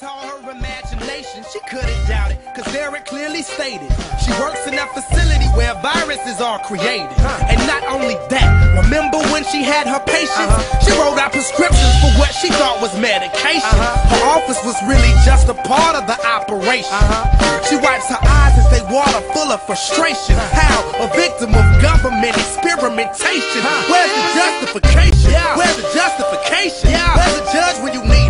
was 0.00 0.08
all 0.08 0.28
her 0.28 0.50
imagination. 0.50 1.44
She 1.52 1.60
couldn't 1.68 2.00
doubt 2.08 2.32
it, 2.32 2.38
cause 2.54 2.66
it 2.72 3.04
clearly 3.06 3.42
stated. 3.42 3.90
She 4.22 4.32
works 4.40 4.66
in 4.66 4.74
a 4.74 4.86
facility 4.92 5.48
where 5.56 5.74
viruses 5.82 6.40
are 6.40 6.58
created. 6.60 7.10
And 7.48 7.58
not 7.66 7.82
only 7.88 8.16
that, 8.30 8.48
remember 8.84 9.18
when 9.32 9.44
she 9.44 9.62
had 9.64 9.86
her 9.88 10.00
patients? 10.04 10.52
Uh-huh. 10.52 10.84
She 10.84 10.92
wrote 10.96 11.18
out 11.18 11.32
prescriptions 11.32 11.94
for 12.00 12.12
what 12.20 12.32
she 12.32 12.48
thought 12.54 12.80
was 12.80 12.92
medication. 13.00 13.64
Uh-huh. 13.64 14.14
Her 14.14 14.22
office 14.40 14.60
was 14.64 14.76
really 14.86 15.10
just 15.24 15.48
a 15.48 15.56
part 15.66 15.96
of 15.96 16.06
the 16.06 16.16
operation. 16.24 16.92
Uh-huh. 16.92 17.64
She 17.68 17.76
wipes 17.76 18.08
her 18.08 18.20
eyes 18.20 18.54
as 18.56 18.68
they 18.70 18.84
water 18.88 19.20
full 19.32 19.50
of 19.52 19.60
frustration. 19.66 20.36
How? 20.54 20.80
A 21.04 21.08
victim 21.16 21.52
of 21.52 21.64
government 21.82 22.36
experimentation. 22.36 23.62
Where's 23.90 24.12
the 24.12 24.24
justification? 24.38 25.34
Where's 25.56 25.76
the 25.76 25.88
justification? 25.92 26.94
Where's 26.94 27.36
the 27.42 27.46
judge 27.52 27.76
when 27.82 27.92
you 27.92 28.04
need 28.06 28.29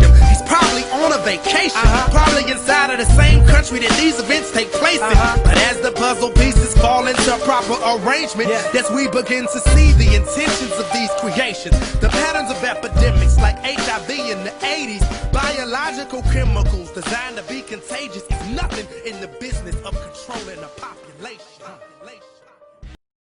on 1.01 1.13
a 1.13 1.21
vacation. 1.23 1.81
Probably 2.13 2.49
inside 2.51 2.91
of 2.93 2.99
the 2.99 3.09
same 3.17 3.45
country 3.47 3.79
that 3.79 3.93
these 3.99 4.19
events 4.19 4.51
take 4.51 4.71
place 4.71 5.01
in. 5.01 5.03
Uh-huh. 5.03 5.41
But 5.43 5.57
as 5.69 5.81
the 5.81 5.91
puzzle 5.91 6.29
pieces 6.31 6.73
fall 6.77 7.07
into 7.07 7.37
proper 7.43 7.75
arrangement, 7.97 8.49
yes, 8.49 8.89
we 8.91 9.07
begin 9.09 9.45
to 9.45 9.59
see 9.73 9.91
the 9.93 10.15
intentions 10.15 10.73
of 10.77 10.87
these 10.93 11.11
creations. 11.19 11.75
The 11.99 12.09
patterns 12.09 12.51
of 12.51 12.63
epidemics 12.63 13.37
like 13.37 13.57
HIV 13.63 14.09
in 14.09 14.43
the 14.43 14.53
80s, 14.61 15.03
biological 15.33 16.21
chemicals 16.33 16.91
designed 16.91 17.37
to 17.37 17.43
be 17.43 17.61
contagious 17.61 18.23
is 18.23 18.41
nothing 18.55 18.87
in 19.05 19.19
the 19.21 19.27
business 19.39 19.75
of 19.83 19.93
controlling 19.93 20.63
a 20.63 20.69
population. 20.77 21.51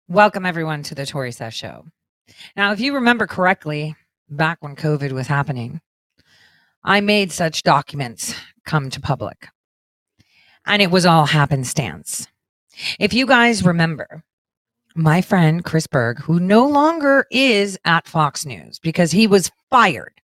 Welcome, 0.08 0.44
everyone, 0.44 0.82
to 0.84 0.94
the 0.94 1.06
Tore 1.06 1.30
Says 1.30 1.54
Show. 1.54 1.86
Now, 2.56 2.72
if 2.72 2.80
you 2.80 2.94
remember 2.94 3.26
correctly, 3.26 3.96
back 4.28 4.58
when 4.60 4.76
COVID 4.76 5.12
was 5.12 5.26
happening, 5.26 5.80
I 6.84 7.00
made 7.00 7.32
such 7.32 7.62
documents 7.62 8.34
come 8.66 8.90
to 8.90 9.00
public. 9.00 9.48
And 10.66 10.82
it 10.82 10.90
was 10.90 11.06
all 11.06 11.26
happenstance. 11.26 12.26
If 12.98 13.12
you 13.12 13.26
guys 13.26 13.64
remember, 13.64 14.22
my 14.94 15.22
friend 15.22 15.64
Chris 15.64 15.86
Berg, 15.86 16.20
who 16.20 16.40
no 16.40 16.66
longer 16.66 17.26
is 17.30 17.78
at 17.84 18.06
Fox 18.06 18.46
News 18.46 18.78
because 18.78 19.12
he 19.12 19.26
was 19.26 19.50
fired 19.70 20.20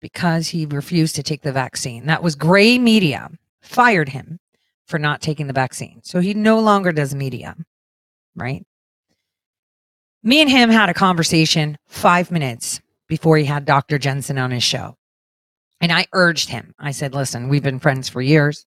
because 0.00 0.48
he 0.48 0.66
refused 0.66 1.14
to 1.16 1.22
take 1.22 1.42
the 1.42 1.52
vaccine. 1.52 2.06
That 2.06 2.22
was 2.22 2.34
gray 2.34 2.78
media, 2.78 3.30
fired 3.60 4.08
him 4.08 4.40
for 4.86 4.98
not 4.98 5.20
taking 5.20 5.46
the 5.46 5.52
vaccine. 5.52 6.00
So 6.02 6.20
he 6.20 6.34
no 6.34 6.58
longer 6.58 6.92
does 6.92 7.14
media 7.14 7.56
right? 8.36 8.64
Me 10.22 10.40
and 10.40 10.50
him 10.50 10.70
had 10.70 10.88
a 10.88 10.94
conversation 10.94 11.76
five 11.86 12.30
minutes 12.30 12.80
before 13.12 13.36
he 13.36 13.44
had 13.44 13.66
Dr. 13.66 13.98
Jensen 13.98 14.38
on 14.38 14.50
his 14.50 14.62
show. 14.62 14.96
And 15.82 15.92
I 15.92 16.06
urged 16.14 16.48
him, 16.48 16.74
I 16.78 16.92
said, 16.92 17.14
listen, 17.14 17.50
we've 17.50 17.62
been 17.62 17.78
friends 17.78 18.08
for 18.08 18.22
years. 18.22 18.64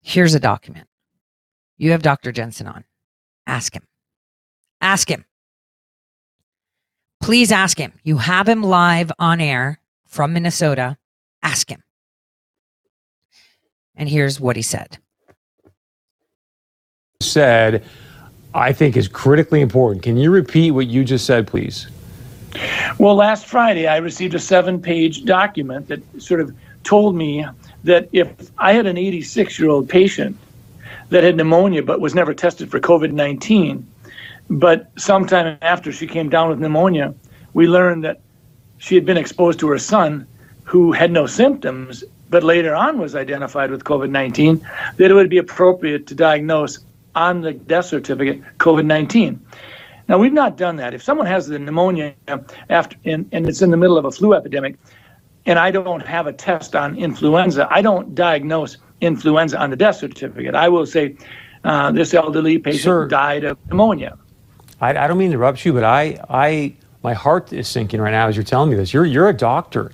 Here's 0.00 0.32
a 0.32 0.38
document. 0.38 0.86
You 1.76 1.90
have 1.90 2.02
Dr. 2.02 2.30
Jensen 2.30 2.68
on. 2.68 2.84
Ask 3.48 3.74
him. 3.74 3.82
Ask 4.80 5.10
him. 5.10 5.24
Please 7.20 7.50
ask 7.50 7.76
him. 7.78 7.94
You 8.04 8.18
have 8.18 8.48
him 8.48 8.62
live 8.62 9.10
on 9.18 9.40
air 9.40 9.80
from 10.06 10.32
Minnesota. 10.32 10.98
Ask 11.42 11.68
him. 11.68 11.82
And 13.96 14.08
here's 14.08 14.38
what 14.38 14.54
he 14.54 14.62
said 14.62 14.98
said, 17.20 17.84
I 18.54 18.72
think 18.72 18.96
is 18.96 19.08
critically 19.08 19.62
important. 19.62 20.04
Can 20.04 20.16
you 20.16 20.30
repeat 20.30 20.70
what 20.70 20.86
you 20.86 21.02
just 21.02 21.26
said, 21.26 21.48
please? 21.48 21.88
Well, 22.98 23.14
last 23.14 23.46
Friday, 23.46 23.86
I 23.86 23.96
received 23.98 24.34
a 24.34 24.38
seven 24.38 24.80
page 24.80 25.24
document 25.24 25.88
that 25.88 26.00
sort 26.20 26.40
of 26.40 26.54
told 26.84 27.16
me 27.16 27.44
that 27.84 28.08
if 28.12 28.28
I 28.58 28.72
had 28.72 28.86
an 28.86 28.96
86 28.96 29.58
year 29.58 29.70
old 29.70 29.88
patient 29.88 30.36
that 31.10 31.24
had 31.24 31.36
pneumonia 31.36 31.82
but 31.82 32.00
was 32.00 32.14
never 32.14 32.34
tested 32.34 32.70
for 32.70 32.80
COVID 32.80 33.12
19, 33.12 33.86
but 34.48 34.90
sometime 34.96 35.58
after 35.62 35.92
she 35.92 36.06
came 36.06 36.28
down 36.28 36.48
with 36.48 36.58
pneumonia, 36.58 37.14
we 37.54 37.66
learned 37.66 38.04
that 38.04 38.20
she 38.78 38.94
had 38.94 39.04
been 39.04 39.16
exposed 39.16 39.58
to 39.60 39.68
her 39.68 39.78
son 39.78 40.26
who 40.64 40.92
had 40.92 41.10
no 41.10 41.26
symptoms 41.26 42.04
but 42.28 42.42
later 42.42 42.74
on 42.74 42.98
was 42.98 43.14
identified 43.14 43.70
with 43.70 43.84
COVID 43.84 44.10
19, 44.10 44.66
that 44.96 45.10
it 45.10 45.14
would 45.14 45.30
be 45.30 45.38
appropriate 45.38 46.06
to 46.08 46.14
diagnose 46.14 46.80
on 47.14 47.40
the 47.40 47.52
death 47.52 47.86
certificate 47.86 48.42
COVID 48.58 48.84
19. 48.84 49.40
Now, 50.08 50.18
we've 50.18 50.32
not 50.32 50.56
done 50.56 50.76
that. 50.76 50.94
If 50.94 51.02
someone 51.02 51.26
has 51.26 51.46
the 51.48 51.58
pneumonia 51.58 52.14
after 52.70 52.96
and, 53.04 53.28
and 53.32 53.48
it's 53.48 53.62
in 53.62 53.70
the 53.70 53.76
middle 53.76 53.98
of 53.98 54.04
a 54.04 54.10
flu 54.10 54.34
epidemic, 54.34 54.76
and 55.46 55.58
I 55.58 55.70
don't 55.70 56.04
have 56.06 56.26
a 56.26 56.32
test 56.32 56.76
on 56.76 56.96
influenza, 56.96 57.68
I 57.70 57.82
don't 57.82 58.14
diagnose 58.14 58.76
influenza 59.00 59.58
on 59.58 59.70
the 59.70 59.76
death 59.76 59.96
certificate. 59.96 60.54
I 60.54 60.68
will 60.68 60.86
say 60.86 61.16
uh, 61.64 61.90
this 61.92 62.14
elderly 62.14 62.58
patient 62.58 62.82
Sir, 62.82 63.08
died 63.08 63.44
of 63.44 63.58
pneumonia. 63.68 64.16
I, 64.80 64.90
I 64.90 65.06
don't 65.06 65.18
mean 65.18 65.30
to 65.30 65.34
interrupt 65.34 65.64
you, 65.64 65.72
but 65.72 65.84
I, 65.84 66.18
I, 66.28 66.76
my 67.02 67.12
heart 67.12 67.52
is 67.52 67.66
sinking 67.68 68.00
right 68.00 68.10
now 68.12 68.28
as 68.28 68.36
you're 68.36 68.44
telling 68.44 68.70
me 68.70 68.76
this. 68.76 68.92
You're, 68.92 69.06
you're 69.06 69.28
a 69.28 69.36
doctor. 69.36 69.92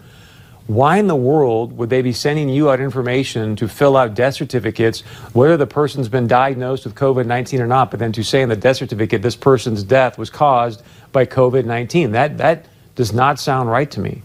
Why 0.74 0.96
in 0.96 1.06
the 1.06 1.16
world 1.16 1.76
would 1.76 1.90
they 1.90 2.00
be 2.00 2.14
sending 2.14 2.48
you 2.48 2.70
out 2.70 2.80
information 2.80 3.56
to 3.56 3.68
fill 3.68 3.94
out 3.94 4.14
death 4.14 4.34
certificates, 4.34 5.02
whether 5.34 5.58
the 5.58 5.66
person's 5.66 6.08
been 6.08 6.26
diagnosed 6.26 6.84
with 6.84 6.94
COVID 6.94 7.26
19 7.26 7.60
or 7.60 7.66
not, 7.66 7.90
but 7.90 8.00
then 8.00 8.10
to 8.12 8.22
say 8.22 8.40
in 8.40 8.48
the 8.48 8.56
death 8.56 8.78
certificate 8.78 9.20
this 9.20 9.36
person's 9.36 9.82
death 9.82 10.16
was 10.16 10.30
caused 10.30 10.82
by 11.12 11.26
COVID 11.26 11.66
19? 11.66 12.12
That, 12.12 12.38
that 12.38 12.66
does 12.94 13.12
not 13.12 13.38
sound 13.38 13.70
right 13.70 13.90
to 13.90 14.00
me. 14.00 14.22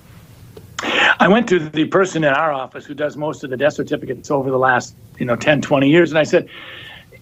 I 1.20 1.28
went 1.28 1.50
to 1.50 1.60
the 1.60 1.86
person 1.86 2.24
in 2.24 2.34
our 2.34 2.54
office 2.54 2.86
who 2.86 2.94
does 2.94 3.18
most 3.18 3.44
of 3.44 3.50
the 3.50 3.58
death 3.58 3.74
certificates 3.74 4.32
over 4.32 4.50
the 4.50 4.60
last, 4.60 4.96
you 5.20 5.26
know, 5.26 5.36
10, 5.36 5.62
20 5.62 5.90
years, 5.90 6.12
and 6.12 6.18
I 6.18 6.24
said, 6.24 6.48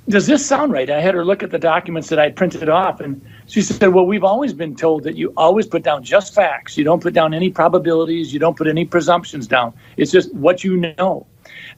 does 0.08 0.28
this 0.28 0.46
sound 0.46 0.72
right? 0.72 0.90
I 0.90 1.02
had 1.02 1.16
her 1.16 1.26
look 1.26 1.42
at 1.42 1.50
the 1.50 1.58
documents 1.58 2.10
that 2.10 2.20
I 2.20 2.30
printed 2.30 2.70
off, 2.70 3.00
and 3.00 3.20
she 3.48 3.62
said, 3.62 3.88
Well, 3.88 4.06
we've 4.06 4.24
always 4.24 4.54
been 4.54 4.76
told 4.76 5.04
that 5.04 5.16
you 5.16 5.34
always 5.36 5.66
put 5.66 5.84
down 5.84 6.04
just 6.04 6.34
facts. 6.34 6.78
You 6.78 6.84
don't 6.84 7.02
put 7.02 7.14
down 7.14 7.34
any 7.34 7.50
probabilities, 7.50 8.32
you 8.32 8.40
don't 8.40 8.56
put 8.56 8.68
any 8.68 8.86
presumptions 8.86 9.48
down. 9.48 9.74
It's 9.98 10.12
just 10.12 10.34
what 10.36 10.64
you 10.64 10.78
know. 10.78 11.26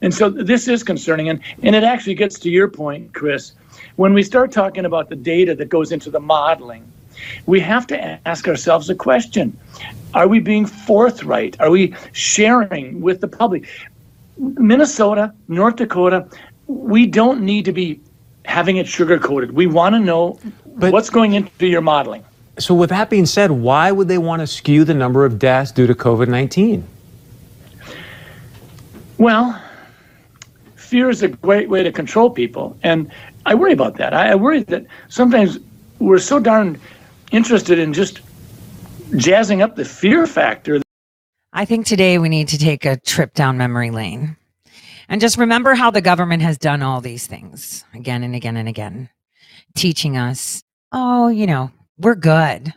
And 0.02 0.12
so 0.12 0.28
this 0.28 0.68
is 0.68 0.82
concerning. 0.82 1.28
And, 1.28 1.40
and 1.62 1.74
it 1.74 1.84
actually 1.84 2.14
gets 2.14 2.38
to 2.40 2.50
your 2.50 2.68
point, 2.68 3.14
Chris. 3.14 3.52
When 3.96 4.12
we 4.12 4.22
start 4.22 4.52
talking 4.52 4.84
about 4.84 5.08
the 5.08 5.16
data 5.16 5.54
that 5.54 5.68
goes 5.68 5.90
into 5.90 6.10
the 6.10 6.20
modeling, 6.20 6.90
we 7.46 7.60
have 7.60 7.86
to 7.88 8.28
ask 8.28 8.46
ourselves 8.46 8.90
a 8.90 8.94
question 8.94 9.56
Are 10.12 10.28
we 10.28 10.38
being 10.38 10.66
forthright? 10.66 11.58
Are 11.60 11.70
we 11.70 11.94
sharing 12.12 13.00
with 13.00 13.22
the 13.22 13.28
public? 13.28 13.66
Minnesota, 14.36 15.32
North 15.48 15.76
Dakota, 15.76 16.28
we 16.66 17.06
don't 17.06 17.40
need 17.40 17.64
to 17.64 17.72
be 17.72 18.00
having 18.48 18.78
it 18.78 18.88
sugar 18.88 19.18
coated. 19.18 19.52
We 19.52 19.66
want 19.66 19.94
to 19.94 20.00
know 20.00 20.40
but, 20.64 20.92
what's 20.92 21.10
going 21.10 21.34
into 21.34 21.66
your 21.66 21.82
modeling. 21.82 22.24
So, 22.58 22.74
with 22.74 22.90
that 22.90 23.10
being 23.10 23.26
said, 23.26 23.52
why 23.52 23.92
would 23.92 24.08
they 24.08 24.18
want 24.18 24.40
to 24.40 24.46
skew 24.46 24.84
the 24.84 24.94
number 24.94 25.24
of 25.24 25.38
deaths 25.38 25.70
due 25.70 25.86
to 25.86 25.94
COVID 25.94 26.28
19? 26.28 26.86
Well, 29.18 29.62
fear 30.74 31.10
is 31.10 31.22
a 31.22 31.28
great 31.28 31.68
way 31.68 31.82
to 31.82 31.92
control 31.92 32.30
people. 32.30 32.76
And 32.82 33.12
I 33.44 33.54
worry 33.54 33.72
about 33.72 33.96
that. 33.96 34.14
I, 34.14 34.30
I 34.30 34.34
worry 34.34 34.62
that 34.64 34.86
sometimes 35.08 35.58
we're 35.98 36.18
so 36.18 36.40
darn 36.40 36.80
interested 37.30 37.78
in 37.78 37.92
just 37.92 38.20
jazzing 39.16 39.60
up 39.60 39.76
the 39.76 39.84
fear 39.84 40.26
factor. 40.26 40.80
I 41.52 41.64
think 41.64 41.86
today 41.86 42.18
we 42.18 42.28
need 42.28 42.48
to 42.48 42.58
take 42.58 42.84
a 42.84 42.96
trip 42.98 43.34
down 43.34 43.58
memory 43.58 43.90
lane. 43.90 44.37
And 45.08 45.20
just 45.20 45.38
remember 45.38 45.74
how 45.74 45.90
the 45.90 46.00
government 46.02 46.42
has 46.42 46.58
done 46.58 46.82
all 46.82 47.00
these 47.00 47.26
things 47.26 47.84
again 47.94 48.22
and 48.22 48.34
again 48.34 48.56
and 48.56 48.68
again, 48.68 49.08
teaching 49.74 50.16
us, 50.16 50.62
oh, 50.92 51.28
you 51.28 51.46
know, 51.46 51.70
we're 51.96 52.14
good. 52.14 52.74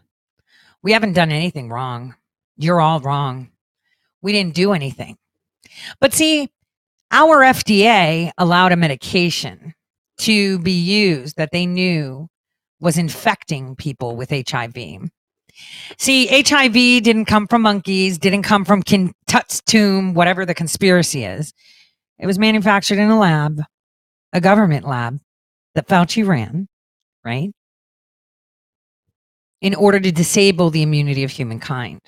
We 0.81 0.93
haven't 0.93 1.13
done 1.13 1.31
anything 1.31 1.69
wrong. 1.69 2.15
You're 2.57 2.81
all 2.81 3.01
wrong. 3.01 3.51
We 4.21 4.31
didn't 4.31 4.55
do 4.55 4.71
anything. 4.71 5.17
But 5.99 6.13
see, 6.13 6.49
our 7.11 7.39
FDA 7.39 8.31
allowed 8.37 8.71
a 8.71 8.77
medication 8.77 9.73
to 10.19 10.59
be 10.59 10.71
used 10.71 11.35
that 11.37 11.51
they 11.51 11.65
knew 11.65 12.29
was 12.79 12.97
infecting 12.97 13.75
people 13.75 14.15
with 14.15 14.29
HIV. 14.29 15.09
See, 15.97 16.27
HIV 16.27 17.03
didn't 17.03 17.25
come 17.25 17.47
from 17.47 17.63
monkeys, 17.63 18.17
didn't 18.17 18.43
come 18.43 18.65
from 18.65 18.81
King 18.81 19.13
Tut's 19.27 19.61
tomb, 19.61 20.13
whatever 20.13 20.45
the 20.45 20.53
conspiracy 20.53 21.25
is. 21.25 21.53
It 22.21 22.27
was 22.27 22.37
manufactured 22.37 22.99
in 22.99 23.09
a 23.09 23.19
lab, 23.19 23.63
a 24.31 24.39
government 24.39 24.87
lab 24.87 25.19
that 25.73 25.87
Fauci 25.87 26.25
ran, 26.25 26.67
right? 27.25 27.51
In 29.59 29.73
order 29.73 29.99
to 29.99 30.11
disable 30.11 30.69
the 30.69 30.83
immunity 30.83 31.23
of 31.23 31.31
humankind. 31.31 31.99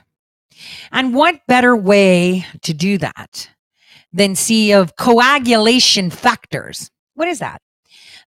And 0.92 1.16
what 1.16 1.42
better 1.48 1.76
way 1.76 2.46
to 2.62 2.74
do 2.76 3.00
that 3.00 3.50
than 4.14 4.36
see 4.36 4.72
of 4.72 4.96
coagulation 4.96 6.12
factors? 6.12 6.92
What 7.16 7.28
is 7.28 7.40
that? 7.40 7.60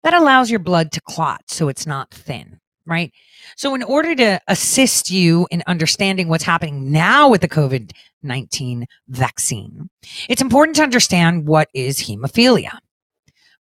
That 0.03 0.15
allows 0.15 0.51
your 0.51 0.61
blood 0.61 0.91
to 0.93 1.01
clot 1.01 1.43
so 1.47 1.69
it's 1.69 1.87
not 1.87 2.11
thin, 2.11 2.59
right? 2.87 3.13
So, 3.57 3.75
in 3.75 3.83
order 3.83 4.15
to 4.15 4.41
assist 4.49 5.11
you 5.11 5.47
in 5.51 5.63
understanding 5.67 6.29
what's 6.29 6.45
happening 6.45 6.91
now 6.91 7.29
with 7.29 7.41
the 7.41 7.49
COVID 7.49 7.93
19 8.23 8.87
vaccine, 9.09 9.91
it's 10.29 10.43
important 10.43 10.77
to 10.77 10.83
understand 10.83 11.47
what 11.47 11.69
is 11.75 12.01
hemophilia, 12.01 12.79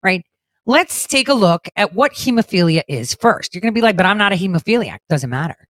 right? 0.02 0.25
Let's 0.64 1.06
take 1.06 1.28
a 1.28 1.34
look 1.34 1.69
at 1.76 1.94
what 1.94 2.12
hemophilia 2.12 2.82
is 2.88 3.14
first. 3.14 3.55
You're 3.55 3.61
going 3.61 3.73
to 3.73 3.78
be 3.78 3.82
like, 3.82 3.96
but 3.96 4.06
I'm 4.06 4.19
not 4.19 4.32
a 4.32 4.37
hemophiliac. 4.37 4.99
Doesn't 5.08 5.31
matter. 5.31 5.69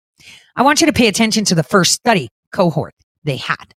I 0.57 0.63
want 0.63 0.81
you 0.81 0.87
to 0.89 0.93
pay 0.93 1.07
attention 1.07 1.45
to 1.47 1.55
the 1.55 1.63
first 1.63 1.93
study 1.93 2.29
cohort 2.53 2.95
they 3.23 3.37
had. 3.37 3.75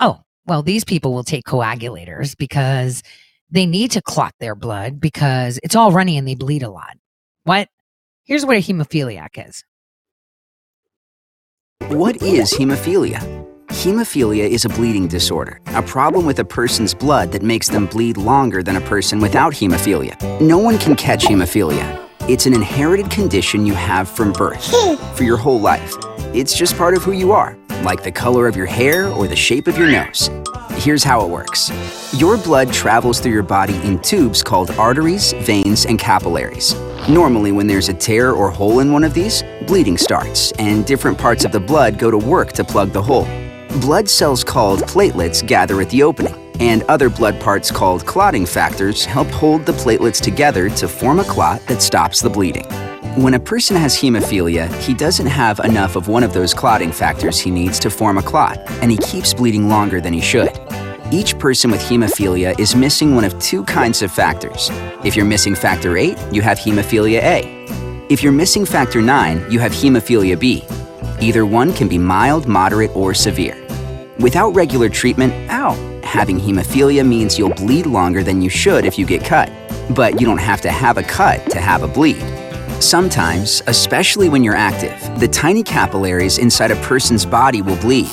Oh, 0.00 0.20
well, 0.46 0.62
these 0.62 0.84
people 0.84 1.14
will 1.14 1.24
take 1.24 1.44
coagulators 1.44 2.36
because 2.36 3.02
they 3.50 3.66
need 3.66 3.90
to 3.92 4.02
clot 4.02 4.34
their 4.40 4.54
blood 4.54 5.00
because 5.00 5.58
it's 5.62 5.76
all 5.76 5.92
runny 5.92 6.16
and 6.18 6.26
they 6.26 6.34
bleed 6.34 6.62
a 6.62 6.70
lot. 6.70 6.96
What? 7.44 7.68
Here's 8.24 8.46
what 8.46 8.56
a 8.56 8.60
hemophiliac 8.60 9.48
is. 9.48 9.64
What 11.88 12.22
is 12.22 12.52
hemophilia? 12.52 13.18
Hemophilia 13.66 14.48
is 14.48 14.64
a 14.64 14.68
bleeding 14.68 15.08
disorder, 15.08 15.60
a 15.74 15.82
problem 15.82 16.24
with 16.24 16.38
a 16.38 16.44
person's 16.44 16.94
blood 16.94 17.32
that 17.32 17.42
makes 17.42 17.68
them 17.68 17.86
bleed 17.86 18.16
longer 18.16 18.62
than 18.62 18.76
a 18.76 18.80
person 18.82 19.18
without 19.18 19.52
hemophilia. 19.52 20.40
No 20.40 20.56
one 20.56 20.78
can 20.78 20.94
catch 20.94 21.24
hemophilia. 21.24 21.98
It's 22.28 22.46
an 22.46 22.54
inherited 22.54 23.10
condition 23.10 23.66
you 23.66 23.74
have 23.74 24.08
from 24.08 24.32
birth 24.32 24.70
for 25.16 25.24
your 25.24 25.36
whole 25.36 25.60
life. 25.60 25.96
It's 26.32 26.54
just 26.56 26.78
part 26.78 26.94
of 26.94 27.02
who 27.02 27.10
you 27.10 27.32
are, 27.32 27.58
like 27.82 28.04
the 28.04 28.12
color 28.12 28.46
of 28.46 28.54
your 28.54 28.66
hair 28.66 29.08
or 29.08 29.26
the 29.26 29.34
shape 29.34 29.66
of 29.66 29.76
your 29.76 29.88
nose. 29.90 30.30
Here's 30.74 31.02
how 31.02 31.24
it 31.24 31.28
works 31.28 31.70
your 32.14 32.36
blood 32.36 32.72
travels 32.72 33.18
through 33.18 33.32
your 33.32 33.42
body 33.42 33.74
in 33.82 33.98
tubes 34.02 34.40
called 34.40 34.70
arteries, 34.72 35.32
veins, 35.32 35.84
and 35.84 35.98
capillaries. 35.98 36.74
Normally, 37.08 37.50
when 37.50 37.66
there's 37.66 37.88
a 37.88 37.94
tear 37.94 38.32
or 38.32 38.50
hole 38.50 38.78
in 38.78 38.92
one 38.92 39.02
of 39.02 39.14
these, 39.14 39.42
bleeding 39.66 39.98
starts, 39.98 40.52
and 40.52 40.86
different 40.86 41.18
parts 41.18 41.44
of 41.44 41.50
the 41.50 41.60
blood 41.60 41.98
go 41.98 42.08
to 42.08 42.18
work 42.18 42.52
to 42.52 42.62
plug 42.62 42.92
the 42.92 43.02
hole. 43.02 43.26
Blood 43.80 44.08
cells 44.08 44.44
called 44.44 44.80
platelets 44.82 45.44
gather 45.44 45.80
at 45.80 45.90
the 45.90 46.04
opening, 46.04 46.34
and 46.60 46.82
other 46.84 47.08
blood 47.08 47.40
parts 47.40 47.70
called 47.70 48.06
clotting 48.06 48.46
factors 48.46 49.04
help 49.04 49.28
hold 49.28 49.66
the 49.66 49.72
platelets 49.72 50.20
together 50.20 50.68
to 50.70 50.88
form 50.88 51.18
a 51.18 51.24
clot 51.24 51.60
that 51.66 51.82
stops 51.82 52.20
the 52.20 52.30
bleeding. 52.30 52.66
When 53.16 53.34
a 53.34 53.40
person 53.40 53.76
has 53.76 53.94
hemophilia, 53.94 54.72
he 54.80 54.94
doesn't 54.94 55.26
have 55.26 55.58
enough 55.60 55.96
of 55.96 56.08
one 56.08 56.22
of 56.22 56.32
those 56.32 56.54
clotting 56.54 56.92
factors 56.92 57.38
he 57.38 57.50
needs 57.50 57.78
to 57.80 57.90
form 57.90 58.16
a 58.16 58.22
clot, 58.22 58.58
and 58.80 58.90
he 58.90 58.96
keeps 58.96 59.34
bleeding 59.34 59.68
longer 59.68 60.00
than 60.00 60.14
he 60.14 60.20
should. 60.20 60.50
Each 61.12 61.38
person 61.38 61.70
with 61.70 61.82
hemophilia 61.82 62.58
is 62.58 62.74
missing 62.74 63.14
one 63.14 63.24
of 63.24 63.38
two 63.38 63.64
kinds 63.64 64.00
of 64.00 64.10
factors. 64.10 64.70
If 65.04 65.14
you're 65.14 65.26
missing 65.26 65.54
factor 65.54 65.98
8, 65.98 66.16
you 66.32 66.40
have 66.40 66.58
hemophilia 66.58 67.20
A. 67.22 67.62
If 68.08 68.22
you're 68.22 68.32
missing 68.32 68.64
factor 68.64 69.02
9, 69.02 69.50
you 69.50 69.58
have 69.58 69.72
hemophilia 69.72 70.40
B. 70.40 70.64
Either 71.20 71.44
one 71.44 71.74
can 71.74 71.88
be 71.88 71.98
mild, 71.98 72.48
moderate, 72.48 72.96
or 72.96 73.12
severe. 73.12 73.58
Without 74.20 74.54
regular 74.54 74.88
treatment, 74.88 75.34
ow, 75.50 75.74
having 76.12 76.38
hemophilia 76.38 77.06
means 77.06 77.38
you'll 77.38 77.54
bleed 77.54 77.86
longer 77.86 78.22
than 78.22 78.42
you 78.42 78.50
should 78.50 78.84
if 78.84 78.98
you 78.98 79.06
get 79.06 79.24
cut. 79.24 79.50
But 79.96 80.20
you 80.20 80.26
don't 80.26 80.36
have 80.36 80.60
to 80.60 80.70
have 80.70 80.98
a 80.98 81.02
cut 81.02 81.50
to 81.52 81.58
have 81.58 81.82
a 81.82 81.88
bleed. 81.88 82.22
Sometimes, 82.82 83.62
especially 83.66 84.28
when 84.28 84.44
you're 84.44 84.54
active, 84.54 84.94
the 85.18 85.26
tiny 85.26 85.62
capillaries 85.62 86.36
inside 86.36 86.70
a 86.70 86.76
person's 86.82 87.24
body 87.24 87.62
will 87.62 87.78
bleed, 87.78 88.10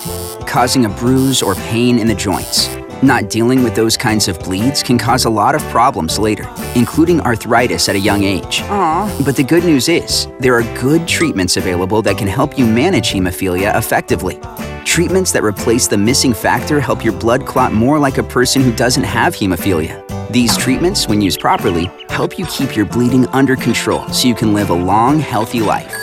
causing 0.48 0.86
a 0.86 0.90
bruise 0.90 1.42
or 1.42 1.56
pain 1.56 2.00
in 2.00 2.08
the 2.08 2.16
joints. 2.16 2.74
Not 3.04 3.30
dealing 3.30 3.64
with 3.64 3.76
those 3.76 3.98
kinds 3.98 4.30
of 4.30 4.40
bleeds 4.40 4.82
can 4.82 4.98
cause 4.98 5.26
a 5.26 5.30
lot 5.30 5.54
of 5.54 5.62
problems 5.64 6.18
later, 6.18 6.48
including 6.76 7.20
arthritis 7.22 7.90
at 7.90 7.96
a 7.96 8.00
young 8.00 8.24
age. 8.24 8.62
Aww. 8.62 9.26
But 9.26 9.36
the 9.36 9.44
good 9.44 9.66
news 9.66 9.90
is, 9.90 10.28
there 10.40 10.54
are 10.54 10.64
good 10.80 11.06
treatments 11.06 11.58
available 11.58 12.02
that 12.04 12.18
can 12.18 12.30
help 12.30 12.58
you 12.58 12.66
manage 12.66 13.12
hemophilia 13.12 13.78
effectively. 13.78 14.40
Treatments 14.86 15.32
that 15.32 15.44
replace 15.44 15.88
the 15.88 15.98
missing 15.98 16.34
factor 16.34 16.80
help 16.80 17.04
your 17.04 17.14
blood 17.14 17.46
clot 17.46 17.74
more 17.74 18.00
like 18.00 18.18
a 18.18 18.24
person 18.24 18.62
who 18.62 18.74
doesn't 18.76 19.04
have 19.04 19.36
hemophilia. 19.36 20.06
These 20.32 20.58
treatments, 20.58 21.08
when 21.08 21.22
used 21.22 21.40
properly, 21.40 21.90
help 22.10 22.38
you 22.38 22.46
keep 22.46 22.76
your 22.76 22.86
bleeding 22.86 23.26
under 23.28 23.56
control 23.56 24.08
so 24.10 24.28
you 24.28 24.36
can 24.36 24.54
live 24.54 24.70
a 24.70 24.76
long, 24.76 25.20
healthy 25.20 25.62
life 25.62 25.94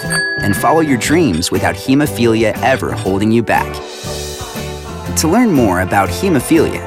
and 0.41 0.57
follow 0.57 0.81
your 0.81 0.99
dreams 0.99 1.51
without 1.51 1.75
hemophilia 1.75 2.57
ever 2.63 2.93
holding 2.93 3.31
you 3.31 3.43
back. 3.43 3.71
To 5.19 5.29
learn 5.29 5.53
more 5.53 5.81
about 5.81 6.09
hemophilia, 6.09 6.83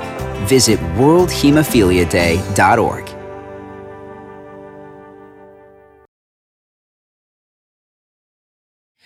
visit 0.48 0.80
worldhemophiliaday.org. 0.96 3.09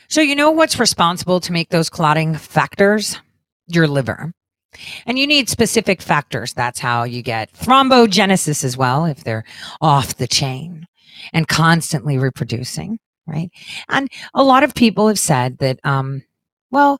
So, 0.07 0.21
you 0.21 0.35
know 0.35 0.51
what's 0.51 0.79
responsible 0.79 1.39
to 1.41 1.51
make 1.51 1.69
those 1.69 1.89
clotting 1.89 2.35
factors? 2.35 3.19
Your 3.67 3.87
liver. 3.87 4.33
And 5.05 5.19
you 5.19 5.27
need 5.27 5.49
specific 5.49 6.01
factors. 6.01 6.53
That's 6.53 6.79
how 6.79 7.03
you 7.03 7.21
get 7.21 7.53
thrombogenesis 7.53 8.63
as 8.63 8.75
well, 8.75 9.05
if 9.05 9.23
they're 9.23 9.45
off 9.81 10.17
the 10.17 10.27
chain 10.27 10.87
and 11.31 11.47
constantly 11.47 12.17
reproducing, 12.17 12.99
right? 13.27 13.49
And 13.89 14.09
a 14.33 14.43
lot 14.43 14.63
of 14.63 14.73
people 14.75 15.07
have 15.07 15.19
said 15.19 15.59
that, 15.59 15.79
um, 15.83 16.23
well, 16.71 16.99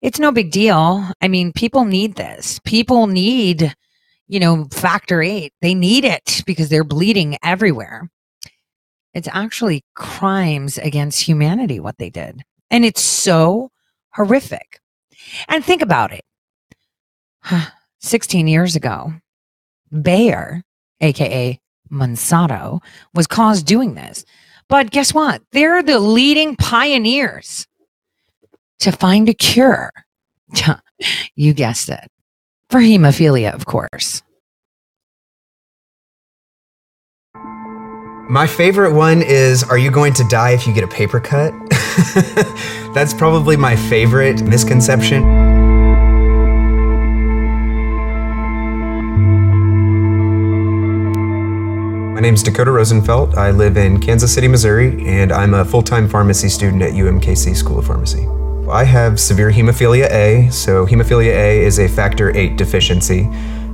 it's 0.00 0.20
no 0.20 0.30
big 0.30 0.52
deal. 0.52 1.10
I 1.20 1.28
mean, 1.28 1.52
people 1.52 1.84
need 1.84 2.14
this. 2.14 2.60
People 2.64 3.08
need, 3.08 3.74
you 4.28 4.38
know, 4.38 4.66
factor 4.72 5.20
eight. 5.20 5.52
They 5.60 5.74
need 5.74 6.04
it 6.04 6.42
because 6.46 6.68
they're 6.68 6.84
bleeding 6.84 7.36
everywhere. 7.42 8.08
It's 9.14 9.28
actually 9.32 9.84
crimes 9.94 10.78
against 10.78 11.22
humanity 11.22 11.80
what 11.80 11.98
they 11.98 12.10
did. 12.10 12.42
And 12.70 12.84
it's 12.84 13.00
so 13.00 13.70
horrific. 14.14 14.80
And 15.48 15.64
think 15.64 15.82
about 15.82 16.12
it 16.12 16.24
16 18.00 18.46
years 18.46 18.76
ago, 18.76 19.12
Bayer, 20.02 20.62
aka 21.00 21.58
Monsanto, 21.90 22.80
was 23.14 23.26
caused 23.26 23.66
doing 23.66 23.94
this. 23.94 24.24
But 24.68 24.90
guess 24.90 25.14
what? 25.14 25.42
They're 25.52 25.82
the 25.82 25.98
leading 25.98 26.56
pioneers 26.56 27.66
to 28.80 28.92
find 28.92 29.28
a 29.28 29.34
cure. 29.34 29.90
you 31.34 31.54
guessed 31.54 31.88
it. 31.88 32.08
For 32.68 32.80
hemophilia, 32.80 33.54
of 33.54 33.64
course. 33.64 34.22
My 38.30 38.46
favorite 38.46 38.92
one 38.92 39.22
is 39.22 39.64
Are 39.64 39.78
you 39.78 39.90
going 39.90 40.12
to 40.12 40.24
die 40.24 40.50
if 40.50 40.66
you 40.66 40.74
get 40.74 40.84
a 40.84 40.88
paper 40.88 41.18
cut? 41.18 41.54
That's 42.92 43.14
probably 43.14 43.56
my 43.56 43.74
favorite 43.74 44.42
misconception. 44.42 45.22
My 52.12 52.20
name 52.20 52.34
is 52.34 52.42
Dakota 52.42 52.70
Rosenfeld. 52.70 53.34
I 53.36 53.50
live 53.50 53.78
in 53.78 53.98
Kansas 53.98 54.34
City, 54.34 54.46
Missouri, 54.46 55.08
and 55.08 55.32
I'm 55.32 55.54
a 55.54 55.64
full 55.64 55.82
time 55.82 56.06
pharmacy 56.06 56.50
student 56.50 56.82
at 56.82 56.92
UMKC 56.92 57.56
School 57.56 57.78
of 57.78 57.86
Pharmacy. 57.86 58.28
I 58.70 58.84
have 58.84 59.18
severe 59.18 59.50
hemophilia 59.50 60.10
A, 60.10 60.50
so 60.50 60.84
hemophilia 60.86 61.32
A 61.32 61.64
is 61.64 61.78
a 61.78 61.88
factor 61.88 62.36
8 62.36 62.56
deficiency. 62.58 63.26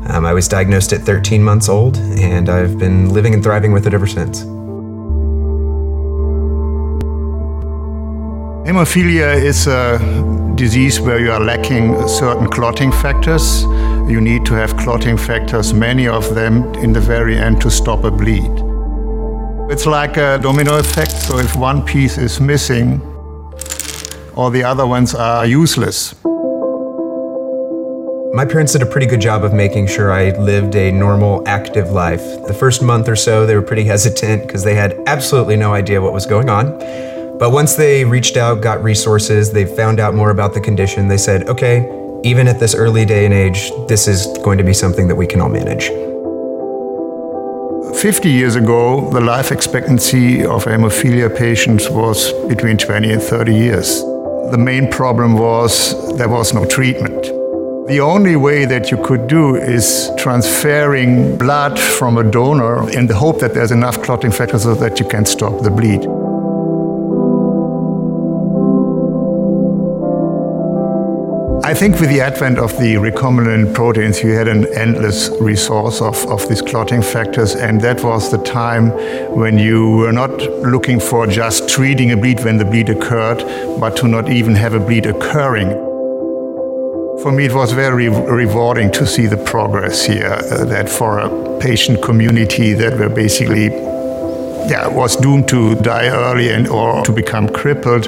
Um, 0.07 0.27
I 0.27 0.35
was 0.35 0.49
diagnosed 0.49 0.93
at 0.93 1.01
13 1.01 1.43
months 1.43 1.69
old, 1.69 1.97
and 1.97 2.51
I've 2.51 2.79
been 2.79 3.09
living 3.11 3.33
and 3.33 3.43
thriving 3.43 3.73
with 3.73 3.87
it 3.87 3.95
ever 3.95 4.07
since. 4.07 4.45
Hemophilia 8.69 9.35
is 9.43 9.67
a 9.67 9.99
disease 10.57 11.01
where 11.01 11.19
you 11.19 11.33
are 11.33 11.41
lacking 11.41 12.07
certain 12.07 12.49
clotting 12.49 12.93
factors. 12.93 13.63
You 14.09 14.21
need 14.21 14.45
to 14.47 14.55
have 14.55 14.77
clotting 14.77 15.17
factors, 15.17 15.73
many 15.73 16.07
of 16.07 16.35
them 16.35 16.75
in 16.75 16.93
the 16.93 17.01
very 17.01 17.39
end 17.39 17.63
to 17.63 17.71
stop 17.71 18.05
a 18.05 18.11
bleed. 18.11 18.53
It's 19.71 19.87
like 19.87 20.19
a 20.19 20.39
domino 20.39 20.79
effect, 20.79 21.13
so 21.13 21.39
if 21.39 21.57
one 21.57 21.83
piece 21.83 22.19
is 22.19 22.41
missing, 22.41 23.01
all 24.37 24.51
the 24.51 24.65
other 24.65 24.87
ones 24.87 25.15
are 25.15 25.47
useless. 25.47 26.15
My 28.35 28.45
parents 28.45 28.73
did 28.73 28.83
a 28.83 28.87
pretty 28.87 29.07
good 29.07 29.21
job 29.21 29.45
of 29.45 29.53
making 29.53 29.87
sure 29.87 30.11
I 30.11 30.31
lived 30.31 30.75
a 30.75 30.91
normal, 30.91 31.47
active 31.47 31.93
life. 31.93 32.43
The 32.49 32.53
first 32.53 32.83
month 32.83 33.09
or 33.09 33.15
so, 33.15 33.47
they 33.47 33.55
were 33.55 33.63
pretty 33.63 33.85
hesitant 33.85 34.45
because 34.45 34.65
they 34.65 34.75
had 34.75 35.01
absolutely 35.07 35.55
no 35.55 35.73
idea 35.73 36.01
what 36.01 36.13
was 36.13 36.27
going 36.27 36.51
on. 36.51 36.77
But 37.39 37.53
once 37.53 37.77
they 37.77 38.05
reached 38.05 38.37
out, 38.37 38.61
got 38.61 38.83
resources, 38.83 39.53
they 39.53 39.65
found 39.65 40.01
out 40.01 40.17
more 40.17 40.31
about 40.31 40.53
the 40.53 40.61
condition, 40.61 41.07
they 41.07 41.17
said, 41.17 41.49
okay, 41.49 41.89
even 42.25 42.49
at 42.49 42.59
this 42.59 42.75
early 42.75 43.05
day 43.05 43.25
and 43.25 43.33
age, 43.33 43.71
this 43.87 44.09
is 44.09 44.27
going 44.39 44.59
to 44.59 44.65
be 44.65 44.75
something 44.75 45.07
that 45.07 45.15
we 45.15 45.29
can 45.29 45.41
all 45.41 45.49
manage. 45.49 45.87
50 48.01 48.29
years 48.29 48.57
ago, 48.57 49.13
the 49.13 49.21
life 49.21 49.53
expectancy 49.53 50.45
of 50.45 50.65
hemophilia 50.65 51.31
patients 51.39 51.89
was 51.89 52.33
between 52.49 52.79
20 52.79 53.13
and 53.13 53.23
30 53.23 53.55
years. 53.55 54.01
The 54.51 54.59
main 54.59 54.91
problem 54.91 55.35
was 55.35 56.17
there 56.17 56.29
was 56.29 56.53
no 56.53 56.65
treatment. 56.65 57.44
The 57.87 58.01
only 58.01 58.35
way 58.35 58.65
that 58.65 58.91
you 58.91 58.97
could 58.97 59.27
do 59.27 59.57
is 59.57 60.11
transferring 60.17 61.37
blood 61.37 61.79
from 61.79 62.17
a 62.17 62.25
donor 62.25 62.89
in 62.91 63.07
the 63.07 63.15
hope 63.15 63.41
that 63.41 63.53
there's 63.53 63.73
enough 63.73 64.03
clotting 64.03 64.33
factor 64.33 64.59
so 64.59 64.75
that 64.77 64.99
you 64.99 65.07
can 65.07 65.27
stop 65.27 65.63
the 65.63 65.71
bleed. 65.71 66.01
I 71.63 71.75
think 71.75 72.01
with 72.01 72.09
the 72.09 72.23
advent 72.23 72.59
of 72.59 72.73
the 72.79 72.95
recombinant 72.95 73.75
proteins, 73.75 74.23
you 74.23 74.33
had 74.33 74.49
an 74.49 74.67
endless 74.75 75.29
resource 75.39 76.01
of, 76.01 76.17
of 76.29 76.49
these 76.49 76.63
clotting 76.63 77.03
factors, 77.03 77.55
and 77.55 77.83
that 77.83 78.03
was 78.03 78.31
the 78.31 78.39
time 78.39 78.93
when 79.37 79.59
you 79.59 79.91
were 79.97 80.13
not 80.13 80.31
looking 80.63 80.99
for 80.99 81.27
just 81.27 81.69
treating 81.69 82.13
a 82.13 82.17
bleed 82.17 82.43
when 82.45 82.57
the 82.57 82.65
bleed 82.65 82.89
occurred, 82.89 83.45
but 83.79 83.95
to 83.99 84.09
not 84.09 84.31
even 84.31 84.55
have 84.55 84.73
a 84.73 84.81
bleed 84.81 85.05
occurring. 85.05 85.94
For 87.25 87.33
me, 87.33 87.47
it 87.47 87.55
was 87.55 87.73
very 87.73 88.11
rewarding 88.11 88.93
to 88.93 89.07
see 89.07 89.25
the 89.27 89.39
progress 89.39 90.05
here, 90.05 90.27
uh, 90.27 90.67
that 90.67 90.91
for 90.91 91.21
a 91.21 91.59
patient 91.59 92.03
community 92.03 92.75
that 92.75 92.99
were 92.99 93.09
basically 93.09 93.69
yeah, 94.69 94.87
was 94.89 95.17
doomed 95.17 95.49
to 95.49 95.75
die 95.77 96.09
early 96.09 96.51
and 96.51 96.69
or 96.69 97.03
to 97.03 97.13
become 97.13 97.49
crippled, 97.49 98.05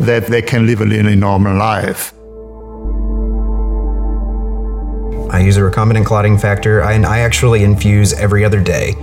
that 0.00 0.26
they 0.26 0.42
can 0.42 0.66
live 0.66 0.82
a 0.82 0.84
really 0.84 1.16
normal 1.16 1.56
life. 1.56 2.12
I 5.32 5.40
use 5.40 5.56
a 5.56 5.62
recombinant 5.62 6.04
clotting 6.04 6.36
factor, 6.36 6.82
and 6.82 7.06
I 7.06 7.20
actually 7.20 7.64
infuse 7.64 8.12
every 8.12 8.44
other 8.44 8.62
day. 8.62 8.94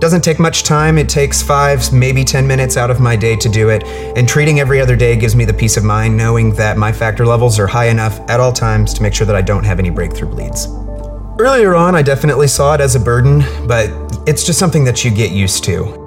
Doesn't 0.00 0.22
take 0.22 0.38
much 0.38 0.62
time, 0.62 0.96
it 0.96 1.10
takes 1.10 1.42
five, 1.42 1.92
maybe 1.92 2.24
10 2.24 2.46
minutes 2.46 2.78
out 2.78 2.90
of 2.90 3.00
my 3.00 3.16
day 3.16 3.36
to 3.36 3.50
do 3.50 3.68
it, 3.68 3.84
and 4.16 4.26
treating 4.26 4.58
every 4.58 4.80
other 4.80 4.96
day 4.96 5.14
gives 5.14 5.36
me 5.36 5.44
the 5.44 5.52
peace 5.52 5.76
of 5.76 5.84
mind 5.84 6.16
knowing 6.16 6.54
that 6.54 6.78
my 6.78 6.90
factor 6.90 7.26
levels 7.26 7.58
are 7.58 7.66
high 7.66 7.88
enough 7.88 8.18
at 8.30 8.40
all 8.40 8.50
times 8.50 8.94
to 8.94 9.02
make 9.02 9.12
sure 9.12 9.26
that 9.26 9.36
I 9.36 9.42
don't 9.42 9.62
have 9.62 9.78
any 9.78 9.90
breakthrough 9.90 10.30
bleeds. 10.30 10.68
Earlier 11.38 11.74
on, 11.74 11.94
I 11.94 12.00
definitely 12.00 12.48
saw 12.48 12.72
it 12.72 12.80
as 12.80 12.96
a 12.96 13.00
burden, 13.00 13.40
but 13.68 13.90
it's 14.26 14.42
just 14.42 14.58
something 14.58 14.84
that 14.84 15.04
you 15.04 15.10
get 15.10 15.32
used 15.32 15.64
to. 15.64 16.00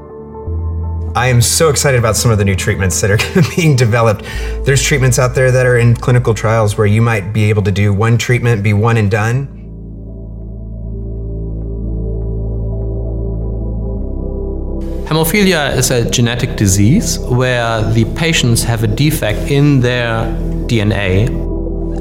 I 1.15 1.27
am 1.27 1.39
so 1.39 1.69
excited 1.69 1.99
about 1.99 2.15
some 2.15 2.31
of 2.31 2.39
the 2.39 2.45
new 2.45 2.55
treatments 2.55 2.99
that 3.01 3.11
are 3.11 3.51
being 3.55 3.75
developed. 3.75 4.25
There's 4.65 4.81
treatments 4.81 5.19
out 5.19 5.35
there 5.35 5.51
that 5.51 5.67
are 5.67 5.77
in 5.77 5.95
clinical 5.95 6.33
trials 6.33 6.79
where 6.79 6.87
you 6.87 7.03
might 7.03 7.31
be 7.31 7.47
able 7.49 7.61
to 7.61 7.71
do 7.71 7.93
one 7.93 8.17
treatment, 8.17 8.63
be 8.63 8.73
one 8.73 8.97
and 8.97 9.11
done. 9.11 9.62
Hemophilia 15.13 15.77
is 15.77 15.91
a 15.91 16.09
genetic 16.09 16.55
disease 16.55 17.19
where 17.19 17.83
the 17.93 18.03
patients 18.15 18.63
have 18.63 18.83
a 18.83 18.87
defect 18.87 19.51
in 19.51 19.79
their 19.79 20.25
DNA. 20.65 21.29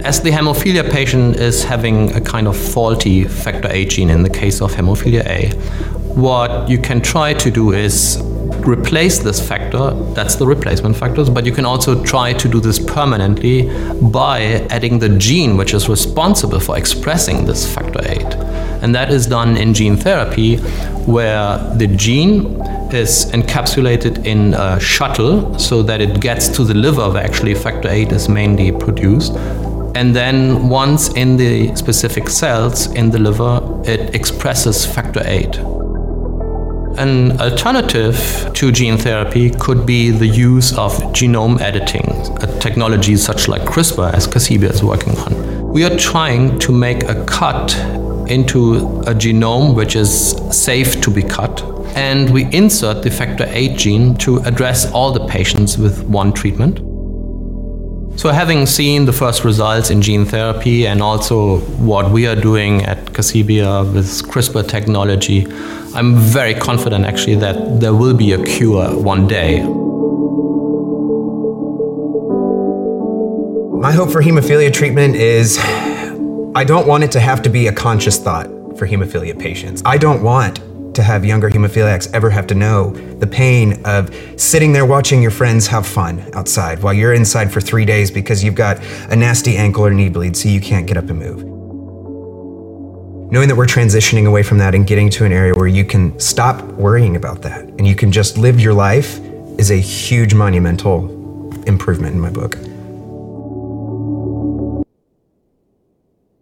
As 0.03 0.23
the 0.23 0.31
hemophilia 0.31 0.91
patient 0.91 1.37
is 1.37 1.63
having 1.63 2.11
a 2.13 2.23
kind 2.23 2.49
of 2.49 2.57
faulty 2.57 3.25
factor 3.25 3.69
A 3.71 3.85
gene 3.85 4.09
in 4.09 4.23
the 4.23 4.31
case 4.31 4.63
of 4.63 4.73
hemophilia 4.73 5.27
A, 5.27 5.51
what 6.15 6.71
you 6.71 6.79
can 6.79 7.03
try 7.03 7.35
to 7.35 7.51
do 7.51 7.73
is 7.73 8.19
replace 8.67 9.19
this 9.19 9.47
factor, 9.47 9.91
that's 10.15 10.37
the 10.37 10.47
replacement 10.47 10.97
factors, 10.97 11.29
but 11.29 11.45
you 11.45 11.53
can 11.53 11.67
also 11.67 12.03
try 12.03 12.33
to 12.33 12.49
do 12.49 12.61
this 12.61 12.79
permanently 12.79 13.69
by 14.09 14.67
adding 14.71 15.01
the 15.01 15.11
gene 15.19 15.59
which 15.59 15.75
is 15.75 15.87
responsible 15.87 16.61
for 16.61 16.79
expressing 16.79 17.45
this 17.45 17.71
factor 17.75 18.01
8. 18.09 18.62
And 18.83 18.95
that 18.95 19.11
is 19.11 19.27
done 19.27 19.57
in 19.57 19.75
gene 19.75 19.97
therapy, 19.97 20.57
where 21.07 21.59
the 21.77 21.87
gene 21.87 22.61
is 22.93 23.27
encapsulated 23.33 24.27
in 24.27 24.55
a 24.55 24.79
shuttle 24.81 25.59
so 25.59 25.83
that 25.83 26.01
it 26.01 26.21
gets 26.21 26.49
to 26.49 26.65
the 26.65 26.75
liver 26.75 27.09
where 27.09 27.25
actually 27.25 27.55
factor 27.55 27.89
8 27.89 28.13
is 28.13 28.29
mainly 28.29 28.73
produced. 28.73 29.35
And 29.95 30.17
then 30.17 30.69
once 30.69 31.13
in 31.15 31.37
the 31.37 31.75
specific 31.77 32.29
cells 32.29 32.91
in 32.93 33.11
the 33.11 33.19
liver, 33.19 33.61
it 33.85 34.15
expresses 34.15 34.85
factor 34.85 35.23
8. 35.25 35.59
An 36.99 37.41
alternative 37.41 38.51
to 38.55 38.71
gene 38.71 38.99
therapy 38.99 39.51
could 39.51 39.87
be 39.87 40.11
the 40.11 40.27
use 40.27 40.77
of 40.77 40.93
genome 41.15 41.61
editing, 41.61 42.07
a 42.43 42.59
technology 42.59 43.17
such 43.17 43.49
like 43.49 43.63
CRISPR, 43.63 44.13
as 44.13 44.27
Casebia 44.27 44.71
is 44.71 44.83
working 44.83 45.17
on. 45.19 45.73
We 45.73 45.85
are 45.85 45.97
trying 45.97 46.59
to 46.59 46.73
make 46.73 47.05
a 47.05 47.25
cut 47.25 47.75
into 48.27 48.77
a 49.07 49.15
genome 49.15 49.75
which 49.75 49.97
is 49.97 50.31
safe 50.51 51.01
to 51.01 51.11
be 51.11 51.23
cut, 51.23 51.63
and 51.97 52.31
we 52.31 52.45
insert 52.53 53.03
the 53.03 53.11
factor 53.11 53.47
8 53.49 53.77
gene 53.77 54.15
to 54.17 54.39
address 54.39 54.91
all 54.93 55.13
the 55.13 55.27
patients 55.27 55.79
with 55.79 56.03
one 56.05 56.33
treatment. 56.33 56.79
So, 58.19 58.29
having 58.31 58.67
seen 58.67 59.07
the 59.07 59.13
first 59.13 59.43
results 59.43 59.91
in 59.91 60.03
gene 60.03 60.27
therapy 60.27 60.87
and 60.87 61.03
also 61.03 61.61
what 61.81 62.11
we 62.11 62.27
are 62.27 62.37
doing 62.37 62.83
at 62.83 62.99
Casebia 63.07 63.91
with 63.93 64.07
CRISPR 64.29 64.69
technology, 64.69 65.47
I'm 65.95 66.17
very 66.17 66.55
confident 66.55 67.07
actually 67.07 67.37
that 67.37 67.81
there 67.81 67.95
will 67.95 68.15
be 68.15 68.33
a 68.33 68.45
cure 68.45 68.95
one 68.97 69.27
day. 69.27 69.63
My 73.83 73.93
hope 73.93 74.11
for 74.11 74.23
hemophilia 74.23 74.73
treatment 74.73 75.17
is 75.17 75.59
I 76.55 76.65
don't 76.65 76.87
want 76.87 77.03
it 77.03 77.11
to 77.13 77.21
have 77.21 77.43
to 77.43 77.49
be 77.49 77.69
a 77.69 77.73
conscious 77.73 78.19
thought 78.19 78.47
for 78.77 78.87
hemophilia 78.87 79.39
patients. 79.39 79.83
I 79.85 79.97
don't 79.97 80.23
want 80.23 80.61
to 80.95 81.03
have 81.03 81.25
younger 81.25 81.49
hemophiliacs 81.49 82.13
ever 82.13 82.29
have 82.29 82.47
to 82.49 82.55
know 82.55 82.91
the 82.91 83.27
pain 83.27 83.81
of 83.87 84.15
sitting 84.37 84.73
there 84.73 84.85
watching 84.85 85.23
your 85.23 85.31
friends 85.31 85.67
have 85.69 85.87
fun 85.87 86.29
outside 86.35 86.83
while 86.83 86.93
you're 86.93 87.15
inside 87.15 87.51
for 87.51 87.63
three 87.63 87.87
days 87.87 88.11
because 88.11 88.45
you've 88.45 88.55
got 88.55 88.79
a 89.11 89.17
nasty 89.17 89.57
ankle 89.57 89.87
or 89.87 89.95
knee 89.95 90.11
bleed 90.11 90.37
so 90.37 90.51
you 90.51 90.61
can't 90.61 90.87
get 90.87 90.99
up 90.99 91.09
and 91.09 91.19
move 91.19 91.53
knowing 93.33 93.49
that 93.49 93.57
we're 93.57 93.65
transitioning 93.65 94.27
away 94.27 94.43
from 94.43 94.59
that 94.59 94.75
and 94.75 94.87
getting 94.87 95.09
to 95.09 95.25
an 95.25 95.33
area 95.33 95.55
where 95.55 95.67
you 95.67 95.87
can 95.87 96.19
stop 96.21 96.63
worrying 96.73 97.17
about 97.17 97.41
that 97.41 97.63
and 97.63 97.87
you 97.87 97.95
can 97.95 98.13
just 98.13 98.37
live 98.37 98.61
your 98.61 98.75
life 98.75 99.19
is 99.59 99.71
a 99.71 99.77
huge 99.77 100.35
monumental 100.35 101.09
improvement 101.67 102.15
in 102.15 102.21
my 102.21 102.29
book. 102.29 102.59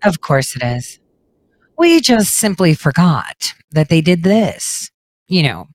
Of 0.03 0.21
course 0.21 0.57
it 0.57 0.63
is. 0.63 0.99
We 1.77 2.01
just 2.01 2.35
simply 2.35 2.75
forgot 2.75 3.55
that 3.71 3.89
they 3.89 4.01
did 4.01 4.23
this, 4.23 4.91
you 5.29 5.43
know, 5.43 5.69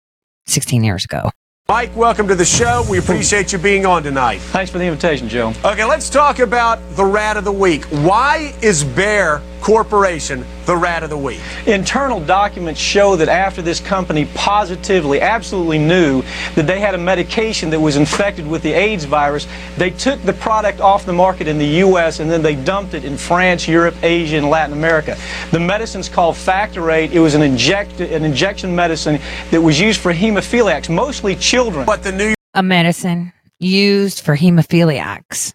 16 0.48 0.84
years 0.84 1.06
ago. 1.06 1.30
Mike, 1.68 1.96
welcome 1.96 2.28
to 2.28 2.36
the 2.36 2.46
show. 2.46 2.86
We 2.88 3.00
appreciate 3.00 3.52
you 3.52 3.58
being 3.58 3.88
on 3.88 4.04
tonight. 4.04 4.38
Thanks 4.38 4.72
for 4.72 4.78
the 4.78 4.86
invitation, 4.86 5.28
Joe. 5.28 5.52
Okay, 5.66 5.84
let's 5.84 6.12
talk 6.12 6.38
about 6.38 6.78
the 6.96 7.04
rat 7.04 7.38
of 7.38 7.44
the 7.44 7.52
week. 7.52 7.86
Why 7.86 8.54
is 8.62 8.84
Bayer 8.84 9.42
Corporation 9.62 10.46
the 10.66 10.76
rat 10.76 11.04
of 11.04 11.10
the 11.10 11.18
week? 11.18 11.40
Internal 11.66 12.20
documents 12.20 12.80
show 12.80 13.16
that 13.16 13.30
after 13.30 13.62
this 13.62 13.80
company 13.80 14.26
positively, 14.36 15.22
absolutely 15.22 15.78
knew 15.78 16.24
that 16.56 16.68
they 16.68 16.80
had 16.80 16.94
a 16.94 16.98
medication 16.98 17.70
that 17.70 17.80
was 17.80 17.96
infected 17.96 18.48
with 18.48 18.62
the 18.62 18.74
AIDS 18.74 19.06
virus, 19.06 19.48
they 19.78 19.90
took 19.90 20.22
the 20.24 20.34
product 20.34 20.80
off 20.80 21.06
the 21.06 21.14
market 21.14 21.48
in 21.48 21.58
the 21.58 21.66
U.S. 21.66 22.20
and 22.20 22.30
then 22.30 22.42
they 22.42 22.56
dumped 22.56 22.94
it 22.94 23.06
in 23.06 23.18
France, 23.18 23.68
Europe, 23.68 23.96
Asia, 24.04 24.38
and 24.38 24.50
Latin 24.50 24.74
America. 24.74 25.18
The 25.52 25.60
medicine's 25.60 26.10
called 26.10 26.38
Factor 26.38 26.92
8. 26.92 27.12
It 27.12 27.20
was 27.20 27.36
an, 27.36 27.42
inject, 27.42 28.00
an 28.00 28.24
injection 28.24 28.76
medicine 28.76 29.20
that 29.52 29.62
was 29.62 29.80
used 29.80 30.00
for 30.00 30.14
hemophiliacs, 30.14 30.90
mostly 30.90 31.36
children. 31.36 31.86
But 31.86 32.04
the 32.04 32.12
New 32.12 32.34
A 32.54 32.64
medicine 32.64 33.34
used 33.60 34.22
for 34.22 34.36
hemophiliacs. 34.36 35.54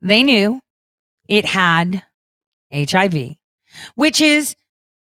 They 0.00 0.22
knew 0.22 0.60
it 1.28 1.44
had 1.44 2.02
HIV, 2.76 3.36
which 3.94 4.20
is, 4.20 4.54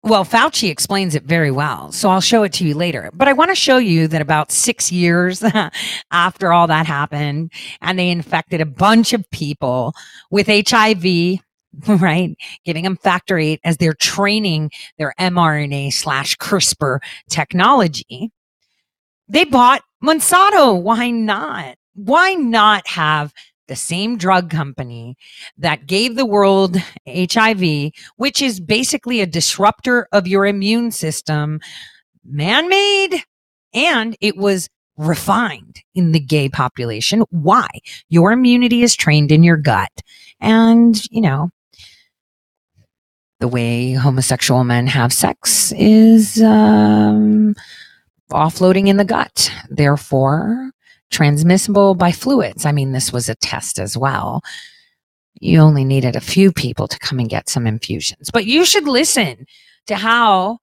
well, 0.03 0.25
Fauci 0.25 0.71
explains 0.71 1.15
it 1.15 1.23
very 1.25 1.51
well. 1.51 1.93
So 1.93 2.11
I'll 2.11 2.21
show 2.21 2.43
it 2.43 2.53
to 2.55 2.67
you 2.67 2.75
later. 2.75 3.11
But 3.15 3.29
I 3.29 3.33
want 3.33 3.51
to 3.51 3.55
show 3.55 3.79
you 3.79 4.09
that 4.09 4.21
about 4.21 4.51
six 4.51 4.91
years 4.91 5.43
after 6.11 6.53
all 6.53 6.67
that 6.67 6.87
happened, 6.87 7.53
and 7.81 7.99
they 7.99 8.11
infected 8.11 8.61
a 8.61 8.67
bunch 8.67 9.13
of 9.13 9.29
people 9.31 9.95
with 10.31 10.49
HIV, 10.49 11.41
right? 12.01 12.37
Giving 12.65 12.85
them 12.85 12.97
factor 12.97 13.39
eight 13.39 13.61
as 13.65 13.77
they're 13.77 13.95
training 13.95 14.71
their 14.99 15.15
mRNA 15.19 15.93
slash 15.93 16.37
CRISPR 16.37 16.99
technology. 17.31 18.31
They 19.29 19.45
bought 19.45 19.83
Monsanto. 20.03 20.81
Why 20.83 21.11
not? 21.11 21.77
Why 21.95 22.35
not 22.35 22.87
have 22.87 23.33
the 23.73 23.77
same 23.77 24.19
drug 24.19 24.51
company 24.51 25.17
that 25.57 25.87
gave 25.87 26.15
the 26.15 26.27
world 26.27 26.77
HIV, 27.09 27.93
which 28.17 28.43
is 28.43 28.61
basically 28.61 29.23
a 29.23 29.27
disruptor 29.27 30.09
of 30.13 30.29
your 30.29 30.45
immune 30.45 30.91
system, 30.91 31.59
man 32.23 32.69
made, 32.69 33.23
and 33.73 34.15
it 34.21 34.37
was 34.37 34.69
refined 34.99 35.81
in 35.95 36.13
the 36.13 36.21
gay 36.21 36.51
population. 36.51 37.25
Why? 37.31 37.67
Your 38.11 38.31
immunity 38.31 38.83
is 38.83 38.95
trained 38.95 39.33
in 39.33 39.43
your 39.43 39.57
gut. 39.57 40.03
And, 40.39 41.03
you 41.11 41.23
know, 41.23 41.49
the 43.41 43.49
way 43.49 43.93
homosexual 43.93 44.65
men 44.65 44.87
have 44.87 45.15
sex 45.15 45.73
is 45.79 46.43
um, 46.43 47.55
offloading 48.31 48.89
in 48.89 48.99
the 48.99 49.07
gut. 49.07 49.51
Therefore, 49.71 50.73
transmissible 51.13 51.95
by 51.95 52.11
fluids. 52.11 52.67
I 52.67 52.73
mean, 52.73 52.93
this 52.93 53.13
was 53.13 53.29
a 53.29 53.37
test 53.37 53.79
as 53.79 53.97
well. 53.97 54.43
You 55.41 55.61
only 55.61 55.85
needed 55.85 56.17
a 56.17 56.21
few 56.21 56.53
people 56.53 56.89
to 56.89 56.99
come 56.99 57.19
and 57.19 57.29
get 57.29 57.49
some 57.49 57.67
infusions, 57.67 58.31
but 58.33 58.47
you 58.47 58.65
should 58.65 58.89
listen 58.89 59.47
to 59.87 59.97
how 59.97 60.59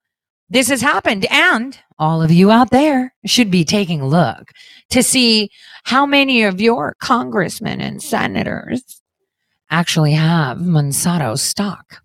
this 0.50 0.70
has 0.70 0.82
happened. 0.82 1.26
And 1.30 1.78
all 1.98 2.22
of 2.22 2.32
you 2.32 2.50
out 2.52 2.72
there 2.72 3.14
should 3.26 3.52
be 3.52 3.64
taking 3.64 4.02
a 4.02 4.08
look 4.08 4.52
to 4.90 5.04
see 5.04 5.50
how 5.84 6.06
many 6.06 6.44
of 6.44 6.62
your 6.62 6.96
congressmen 7.00 7.82
and 7.82 8.02
senators 8.02 9.02
actually 9.70 10.14
have 10.14 10.58
Monsanto 10.58 11.38
stock. 11.38 12.02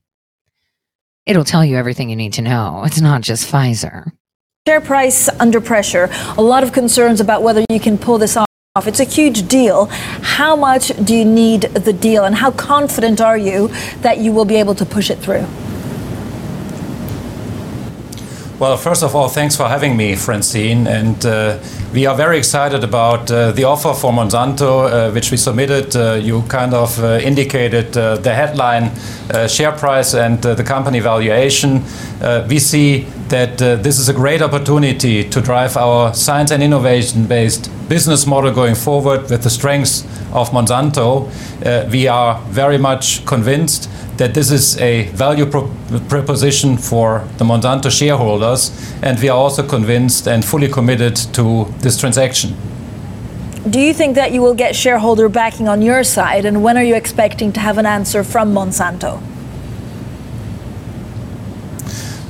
It'll 1.26 1.44
tell 1.44 1.64
you 1.64 1.76
everything 1.76 2.10
you 2.10 2.16
need 2.16 2.34
to 2.34 2.42
know. 2.42 2.82
It's 2.84 3.00
not 3.00 3.22
just 3.22 3.50
Pfizer. 3.50 4.12
Share 4.66 4.80
price 4.80 5.28
under 5.40 5.61
pressure. 5.61 6.09
A 6.38 6.42
lot 6.42 6.62
of 6.62 6.73
concerns 6.73 7.21
about 7.21 7.42
whether 7.42 7.62
you 7.68 7.78
can 7.78 7.99
pull 7.99 8.16
this 8.16 8.35
off. 8.35 8.47
It's 8.87 8.99
a 8.99 9.04
huge 9.04 9.47
deal. 9.47 9.88
How 10.23 10.56
much 10.56 10.88
do 11.04 11.14
you 11.14 11.26
need 11.26 11.64
the 11.75 11.92
deal, 11.92 12.25
and 12.25 12.35
how 12.35 12.50
confident 12.50 13.21
are 13.21 13.37
you 13.37 13.68
that 14.00 14.21
you 14.21 14.33
will 14.33 14.47
be 14.47 14.54
able 14.54 14.75
to 14.76 14.87
push 14.87 15.11
it 15.11 15.18
through? 15.18 15.44
Well, 18.64 18.78
first 18.78 19.02
of 19.02 19.14
all, 19.14 19.28
thanks 19.28 19.54
for 19.56 19.68
having 19.68 19.94
me, 19.94 20.16
Francine. 20.16 20.87
And 20.87 21.26
uh, 21.26 21.59
we 21.92 22.06
are 22.06 22.16
very 22.16 22.38
excited 22.38 22.83
about 22.83 23.30
uh, 23.30 23.52
the 23.52 23.64
offer 23.64 23.92
for 23.92 24.11
Monsanto, 24.11 24.88
uh, 24.88 25.12
which 25.12 25.30
we 25.30 25.37
submitted. 25.37 25.94
Uh, 25.94 26.14
you 26.14 26.40
kind 26.49 26.73
of 26.73 26.99
uh, 26.99 27.21
indicated 27.23 27.94
uh, 27.94 28.16
the 28.16 28.35
headline 28.35 28.90
share 29.49 29.73
price 29.73 30.14
and 30.14 30.40
the 30.40 30.64
company 30.64 31.00
valuation. 31.00 31.83
we 32.49 32.59
see 32.59 33.06
that 33.28 33.59
this 33.59 33.99
is 33.99 34.09
a 34.09 34.14
great 34.14 34.40
opportunity 34.40 35.28
to 35.28 35.40
drive 35.42 35.76
our 35.76 36.14
science 36.14 36.50
and 36.50 36.62
innovation 36.62 37.26
based 37.26 37.71
business 37.88 38.26
model 38.26 38.53
going 38.53 38.75
forward 38.75 39.29
with 39.31 39.43
the 39.43 39.50
strengths 39.50 40.05
of 40.33 40.50
Monsanto. 40.50 41.29
Uh, 41.64 41.88
we 41.91 42.09
are 42.09 42.41
very 42.49 42.79
much 42.79 43.25
convinced 43.26 43.91
that 44.17 44.33
this 44.35 44.50
is 44.50 44.76
a 44.81 45.09
value 45.09 45.47
pro 45.47 45.71
proposition 46.09 46.76
for 46.76 47.25
the 47.38 47.45
Monsanto 47.45 47.91
shareholders, 47.91 48.71
and 49.03 49.19
we 49.21 49.29
are 49.29 49.37
also 49.37 49.62
convinced 49.67 50.29
and 50.29 50.45
fully 50.45 50.69
committed 50.69 51.17
to 51.35 51.67
this 51.81 51.99
transaction. 51.99 52.55
Do 53.69 53.81
you 53.81 53.95
think 53.95 54.14
that 54.14 54.33
you 54.33 54.43
will 54.43 54.55
get 54.55 54.76
shareholder 54.76 55.29
backing 55.29 55.69
on 55.69 55.83
your 55.83 56.05
side, 56.05 56.45
and 56.45 56.62
when 56.62 56.76
are 56.76 56.85
you 56.85 56.95
expecting 56.95 57.53
to 57.55 57.61
have 57.61 57.79
an 57.79 57.87
answer 57.87 58.23
from 58.23 58.53
Monsanto? 58.53 59.21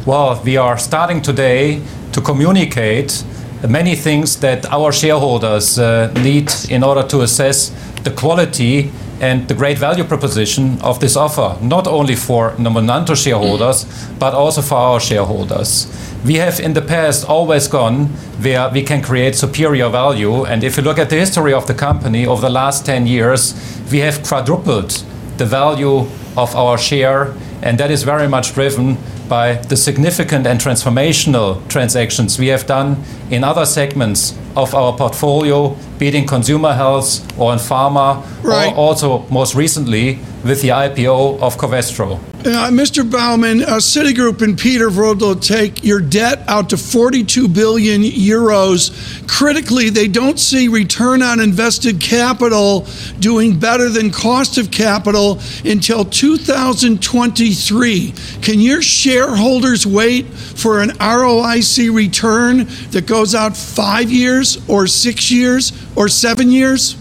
Well, 0.07 0.41
we 0.45 0.57
are 0.57 0.79
starting 0.79 1.23
today 1.23 1.83
to 2.13 2.21
communicate 2.21 3.25
many 3.69 3.95
things 3.95 4.41
that 4.41 4.67
our 4.71 4.93
shareholders 4.93 5.79
uh, 5.79 6.13
need 6.23 6.51
in 6.69 6.83
order 6.83 7.03
to 7.09 7.23
assess 7.23 7.71
the 8.03 8.11
quality 8.11 8.91
and 9.21 9.49
the 9.49 9.55
great 9.55 9.79
value 9.79 10.05
proposition 10.05 10.79
of 10.83 11.01
this 11.01 11.17
offer, 11.17 11.57
not 11.63 11.87
only 11.87 12.15
for 12.15 12.51
the 12.59 12.71
Monsanto 12.71 13.17
shareholders, 13.17 13.87
but 14.19 14.35
also 14.35 14.61
for 14.61 14.77
our 14.77 15.01
shareholders. 15.01 15.87
We 16.25 16.35
have 16.35 16.59
in 16.59 16.73
the 16.73 16.83
past 16.83 17.29
always 17.29 17.69
gone 17.69 18.07
where 18.41 18.69
we 18.71 18.83
can 18.83 19.03
create 19.03 19.35
superior 19.35 19.89
value. 19.89 20.45
And 20.45 20.65
if 20.65 20.77
you 20.77 20.83
look 20.83 20.99
at 20.99 21.11
the 21.11 21.17
history 21.17 21.53
of 21.53 21.67
the 21.67 21.75
company 21.75 22.27
over 22.27 22.41
the 22.41 22.51
last 22.51 22.87
10 22.87 23.07
years, 23.07 23.55
we 23.93 23.99
have 23.99 24.23
quadrupled 24.23 25.05
the 25.37 25.45
value 25.45 26.07
of 26.37 26.55
our 26.57 26.79
share. 26.79 27.35
And 27.63 27.79
that 27.79 27.91
is 27.91 28.03
very 28.03 28.29
much 28.29 28.55
driven 28.55 28.97
by 29.29 29.55
the 29.55 29.77
significant 29.77 30.47
and 30.47 30.61
transformational 30.61 31.67
transactions 31.69 32.39
we 32.39 32.49
have 32.49 32.67
done 32.67 33.03
in 33.31 33.45
other 33.45 33.67
segments 33.67 34.39
of 34.57 34.75
our 34.75 34.97
portfolio, 34.97 35.77
be 35.99 36.09
it 36.09 36.15
in 36.15 36.27
consumer 36.27 36.73
health 36.73 37.21
or 37.39 37.53
in 37.53 37.59
pharma, 37.59 38.25
right. 38.43 38.73
or 38.73 38.75
also 38.75 39.19
most 39.29 39.55
recently 39.55 40.19
with 40.45 40.63
the 40.63 40.69
IPO 40.69 41.41
of 41.41 41.57
Covestro. 41.57 42.21
Uh, 42.47 42.71
Mr. 42.71 43.11
Baumann, 43.11 43.63
uh, 43.63 43.77
Citigroup 43.77 44.43
and 44.43 44.59
Peter 44.59 44.91
Verdult 44.91 45.41
take 45.41 45.83
your 45.83 45.99
debt 45.99 46.43
out 46.47 46.69
to 46.69 46.77
42 46.77 47.49
billion 47.49 48.03
euros. 48.03 48.93
Critically, 49.27 49.89
they 49.89 50.09
don't 50.09 50.39
see 50.39 50.69
return 50.69 51.23
on 51.23 51.41
invested 51.41 52.03
capital 52.03 52.87
doing 53.19 53.59
better 53.59 53.89
than 53.89 54.11
cost 54.11 54.59
of 54.59 54.71
capital 54.71 55.41
until 55.65 56.05
2023. 56.05 58.13
Can 58.43 58.61
your 58.61 58.83
shareholders 58.83 59.87
wait 59.87 60.27
for 60.27 60.83
an 60.83 60.91
ROIC 60.91 61.95
return 61.95 62.67
that 62.91 63.07
goes 63.07 63.35
out 63.35 63.57
five 63.57 64.13
years 64.13 64.44
or 64.69 64.87
six 64.87 65.31
years 65.31 65.73
or 65.97 66.09
seven 66.09 66.51
years? 66.51 66.97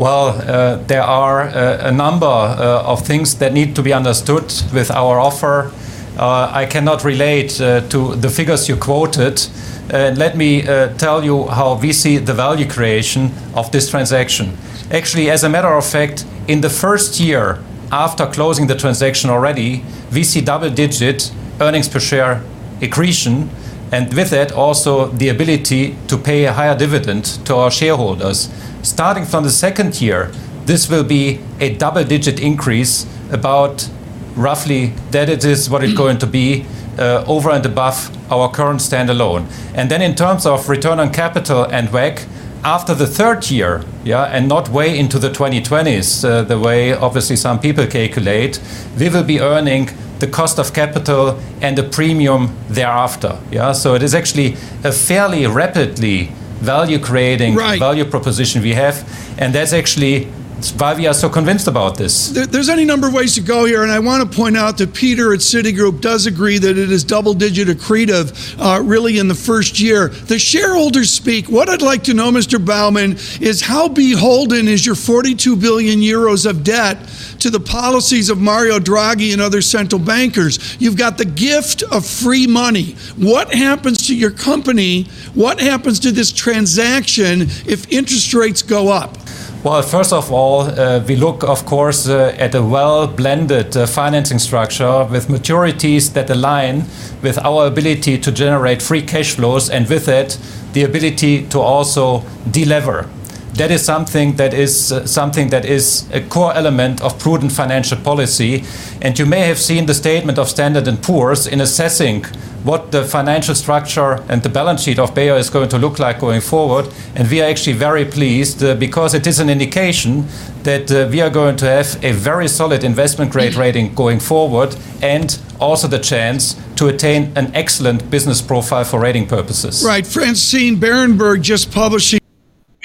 Well, 0.00 0.28
uh, 0.28 0.76
there 0.86 1.02
are 1.02 1.42
uh, 1.42 1.88
a 1.88 1.92
number 1.92 2.24
uh, 2.24 2.92
of 2.92 3.06
things 3.06 3.34
that 3.34 3.52
need 3.52 3.76
to 3.76 3.82
be 3.82 3.92
understood 3.92 4.50
with 4.72 4.90
our 4.90 5.20
offer. 5.20 5.70
Uh, 6.18 6.50
I 6.50 6.64
cannot 6.64 7.04
relate 7.04 7.60
uh, 7.60 7.82
to 7.88 8.16
the 8.16 8.30
figures 8.30 8.66
you 8.66 8.76
quoted. 8.76 9.46
Uh, 9.92 10.14
let 10.16 10.38
me 10.38 10.62
tell 10.96 11.22
you 11.22 11.48
how 11.48 11.74
we 11.74 11.92
see 11.92 12.16
the 12.16 12.32
value 12.32 12.66
creation 12.66 13.30
of 13.54 13.70
this 13.72 13.90
transaction. 13.90 14.56
Actually, 14.90 15.28
as 15.30 15.44
a 15.44 15.50
matter 15.50 15.74
of 15.74 15.84
fact, 15.84 16.24
in 16.48 16.62
the 16.62 16.70
first 16.70 17.20
year 17.20 17.58
after 17.92 18.26
closing 18.26 18.68
the 18.68 18.74
transaction 18.74 19.28
already, 19.28 19.84
we 20.12 20.24
see 20.24 20.40
double 20.40 20.70
digit 20.70 21.30
earnings 21.60 21.88
per 21.88 22.00
share 22.00 22.42
accretion 22.80 23.50
and 23.92 24.12
with 24.14 24.30
that 24.30 24.52
also 24.52 25.06
the 25.06 25.28
ability 25.28 25.96
to 26.06 26.16
pay 26.16 26.44
a 26.44 26.52
higher 26.52 26.76
dividend 26.76 27.24
to 27.46 27.56
our 27.56 27.70
shareholders. 27.70 28.48
Starting 28.82 29.24
from 29.24 29.44
the 29.44 29.50
second 29.50 30.00
year, 30.00 30.30
this 30.66 30.88
will 30.88 31.04
be 31.04 31.40
a 31.58 31.74
double 31.74 32.04
digit 32.04 32.40
increase, 32.40 33.06
about 33.30 33.88
roughly 34.36 34.86
that 35.10 35.28
it 35.28 35.44
is 35.44 35.68
what 35.70 35.82
it's 35.84 35.94
going 35.94 36.18
to 36.18 36.26
be 36.26 36.64
uh, 36.98 37.24
over 37.26 37.50
and 37.50 37.64
above 37.64 38.10
our 38.30 38.50
current 38.50 38.80
standalone. 38.80 39.46
And 39.74 39.90
then 39.90 40.02
in 40.02 40.14
terms 40.14 40.46
of 40.46 40.68
return 40.68 41.00
on 41.00 41.12
capital 41.12 41.64
and 41.64 41.88
WACC, 41.88 42.26
after 42.64 42.94
the 42.94 43.06
third 43.06 43.50
year, 43.50 43.82
yeah, 44.04 44.24
and 44.24 44.48
not 44.48 44.68
way 44.68 44.98
into 44.98 45.18
the 45.18 45.30
2020s, 45.30 46.24
uh, 46.24 46.42
the 46.42 46.58
way 46.58 46.92
obviously 46.92 47.36
some 47.36 47.58
people 47.58 47.86
calculate, 47.86 48.60
we 48.98 49.08
will 49.08 49.24
be 49.24 49.40
earning 49.40 49.90
the 50.18 50.26
cost 50.26 50.58
of 50.58 50.74
capital 50.74 51.38
and 51.62 51.78
a 51.78 51.82
premium 51.82 52.54
thereafter. 52.68 53.38
Yeah, 53.50 53.72
so 53.72 53.94
it 53.94 54.02
is 54.02 54.14
actually 54.14 54.56
a 54.84 54.92
fairly 54.92 55.46
rapidly 55.46 56.32
value 56.60 56.98
creating 56.98 57.54
right. 57.54 57.78
value 57.78 58.04
proposition 58.04 58.62
we 58.62 58.74
have, 58.74 59.08
and 59.38 59.54
that's 59.54 59.72
actually 59.72 60.28
why 60.68 60.94
we 60.94 61.06
are 61.06 61.14
so 61.14 61.28
convinced 61.28 61.68
about 61.68 61.96
this. 61.96 62.28
There's 62.28 62.68
any 62.68 62.84
number 62.84 63.06
of 63.06 63.14
ways 63.14 63.34
to 63.36 63.40
go 63.40 63.64
here, 63.64 63.82
and 63.82 63.90
I 63.90 63.98
want 63.98 64.30
to 64.30 64.36
point 64.36 64.56
out 64.56 64.76
that 64.78 64.92
Peter 64.94 65.32
at 65.32 65.40
Citigroup 65.40 66.00
does 66.00 66.26
agree 66.26 66.58
that 66.58 66.76
it 66.76 66.90
is 66.90 67.02
double 67.02 67.34
digit 67.34 67.68
accretive 67.68 68.56
uh, 68.58 68.82
really 68.82 69.18
in 69.18 69.28
the 69.28 69.34
first 69.34 69.80
year. 69.80 70.08
The 70.08 70.38
shareholders 70.38 71.10
speak. 71.10 71.48
What 71.48 71.68
I'd 71.68 71.82
like 71.82 72.02
to 72.04 72.14
know, 72.14 72.30
Mr. 72.30 72.64
Baumann, 72.64 73.12
is 73.40 73.62
how 73.62 73.88
beholden 73.88 74.68
is 74.68 74.84
your 74.84 74.94
42 74.94 75.56
billion 75.56 76.00
euros 76.00 76.48
of 76.48 76.62
debt 76.62 77.08
to 77.38 77.48
the 77.48 77.60
policies 77.60 78.28
of 78.28 78.38
Mario 78.38 78.78
Draghi 78.78 79.32
and 79.32 79.40
other 79.40 79.62
central 79.62 80.00
bankers? 80.00 80.76
You've 80.80 80.98
got 80.98 81.16
the 81.16 81.24
gift 81.24 81.82
of 81.84 82.04
free 82.04 82.46
money. 82.46 82.96
What 83.16 83.54
happens 83.54 84.06
to 84.08 84.14
your 84.14 84.30
company? 84.30 85.04
What 85.34 85.60
happens 85.60 86.00
to 86.00 86.12
this 86.12 86.32
transaction 86.32 87.42
if 87.42 87.90
interest 87.90 88.34
rates 88.34 88.62
go 88.62 88.88
up? 88.88 89.16
Well, 89.62 89.82
first 89.82 90.14
of 90.14 90.32
all, 90.32 90.62
uh, 90.62 91.04
we 91.06 91.16
look, 91.16 91.44
of 91.44 91.66
course, 91.66 92.08
uh, 92.08 92.34
at 92.38 92.54
a 92.54 92.62
well 92.62 93.06
blended 93.06 93.76
uh, 93.76 93.86
financing 93.86 94.38
structure 94.38 95.04
with 95.04 95.28
maturities 95.28 96.14
that 96.14 96.30
align 96.30 96.84
with 97.20 97.36
our 97.44 97.66
ability 97.66 98.16
to 98.16 98.32
generate 98.32 98.80
free 98.80 99.02
cash 99.02 99.34
flows 99.34 99.68
and 99.68 99.86
with 99.86 100.08
it, 100.08 100.38
the 100.72 100.84
ability 100.84 101.46
to 101.48 101.60
also 101.60 102.20
delever. 102.48 103.06
That 103.54 103.70
is 103.70 103.84
something 103.84 104.36
that 104.36 104.54
is 104.54 104.92
uh, 104.92 105.06
something 105.06 105.50
that 105.50 105.64
is 105.64 106.08
a 106.12 106.20
core 106.20 106.54
element 106.54 107.02
of 107.02 107.18
prudent 107.18 107.52
financial 107.52 107.98
policy. 107.98 108.64
And 109.02 109.18
you 109.18 109.26
may 109.26 109.40
have 109.40 109.58
seen 109.58 109.86
the 109.86 109.94
statement 109.94 110.38
of 110.38 110.48
Standard 110.48 110.86
and 110.88 111.02
Poor's 111.02 111.46
in 111.46 111.60
assessing 111.60 112.24
what 112.62 112.92
the 112.92 113.04
financial 113.04 113.54
structure 113.54 114.22
and 114.28 114.42
the 114.42 114.48
balance 114.48 114.82
sheet 114.82 114.98
of 114.98 115.14
Bayer 115.14 115.36
is 115.36 115.48
going 115.48 115.68
to 115.70 115.78
look 115.78 115.98
like 115.98 116.20
going 116.20 116.40
forward. 116.40 116.92
And 117.14 117.28
we 117.30 117.40
are 117.40 117.48
actually 117.48 117.72
very 117.72 118.04
pleased 118.04 118.62
uh, 118.62 118.74
because 118.74 119.14
it 119.14 119.26
is 119.26 119.40
an 119.40 119.48
indication 119.48 120.26
that 120.62 120.90
uh, 120.92 121.08
we 121.10 121.20
are 121.20 121.30
going 121.30 121.56
to 121.56 121.66
have 121.66 122.02
a 122.04 122.12
very 122.12 122.48
solid 122.48 122.84
investment 122.84 123.32
grade 123.32 123.54
rating 123.64 123.94
going 123.94 124.20
forward 124.20 124.76
and 125.02 125.40
also 125.58 125.88
the 125.88 125.98
chance 125.98 126.60
to 126.76 126.88
attain 126.88 127.32
an 127.36 127.54
excellent 127.54 128.10
business 128.10 128.40
profile 128.42 128.84
for 128.84 129.00
rating 129.00 129.26
purposes. 129.26 129.82
Right. 129.84 130.06
Francine 130.06 130.76
Berenberg 130.76 131.42
just 131.42 131.72
publishing. 131.72 132.20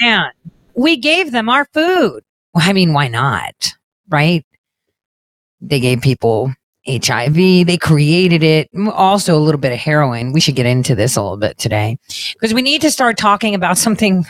And 0.00 0.32
we 0.76 0.96
gave 0.96 1.32
them 1.32 1.48
our 1.48 1.64
food. 1.72 2.22
I 2.54 2.72
mean, 2.72 2.92
why 2.92 3.08
not? 3.08 3.72
Right? 4.08 4.44
They 5.60 5.80
gave 5.80 6.00
people 6.02 6.52
HIV. 6.86 7.34
They 7.34 7.78
created 7.78 8.42
it. 8.42 8.68
Also, 8.92 9.36
a 9.36 9.40
little 9.40 9.60
bit 9.60 9.72
of 9.72 9.78
heroin. 9.78 10.32
We 10.32 10.40
should 10.40 10.54
get 10.54 10.66
into 10.66 10.94
this 10.94 11.16
a 11.16 11.22
little 11.22 11.36
bit 11.36 11.58
today 11.58 11.98
because 12.34 12.54
we 12.54 12.62
need 12.62 12.80
to 12.82 12.90
start 12.90 13.18
talking 13.18 13.54
about 13.54 13.78
something 13.86 14.24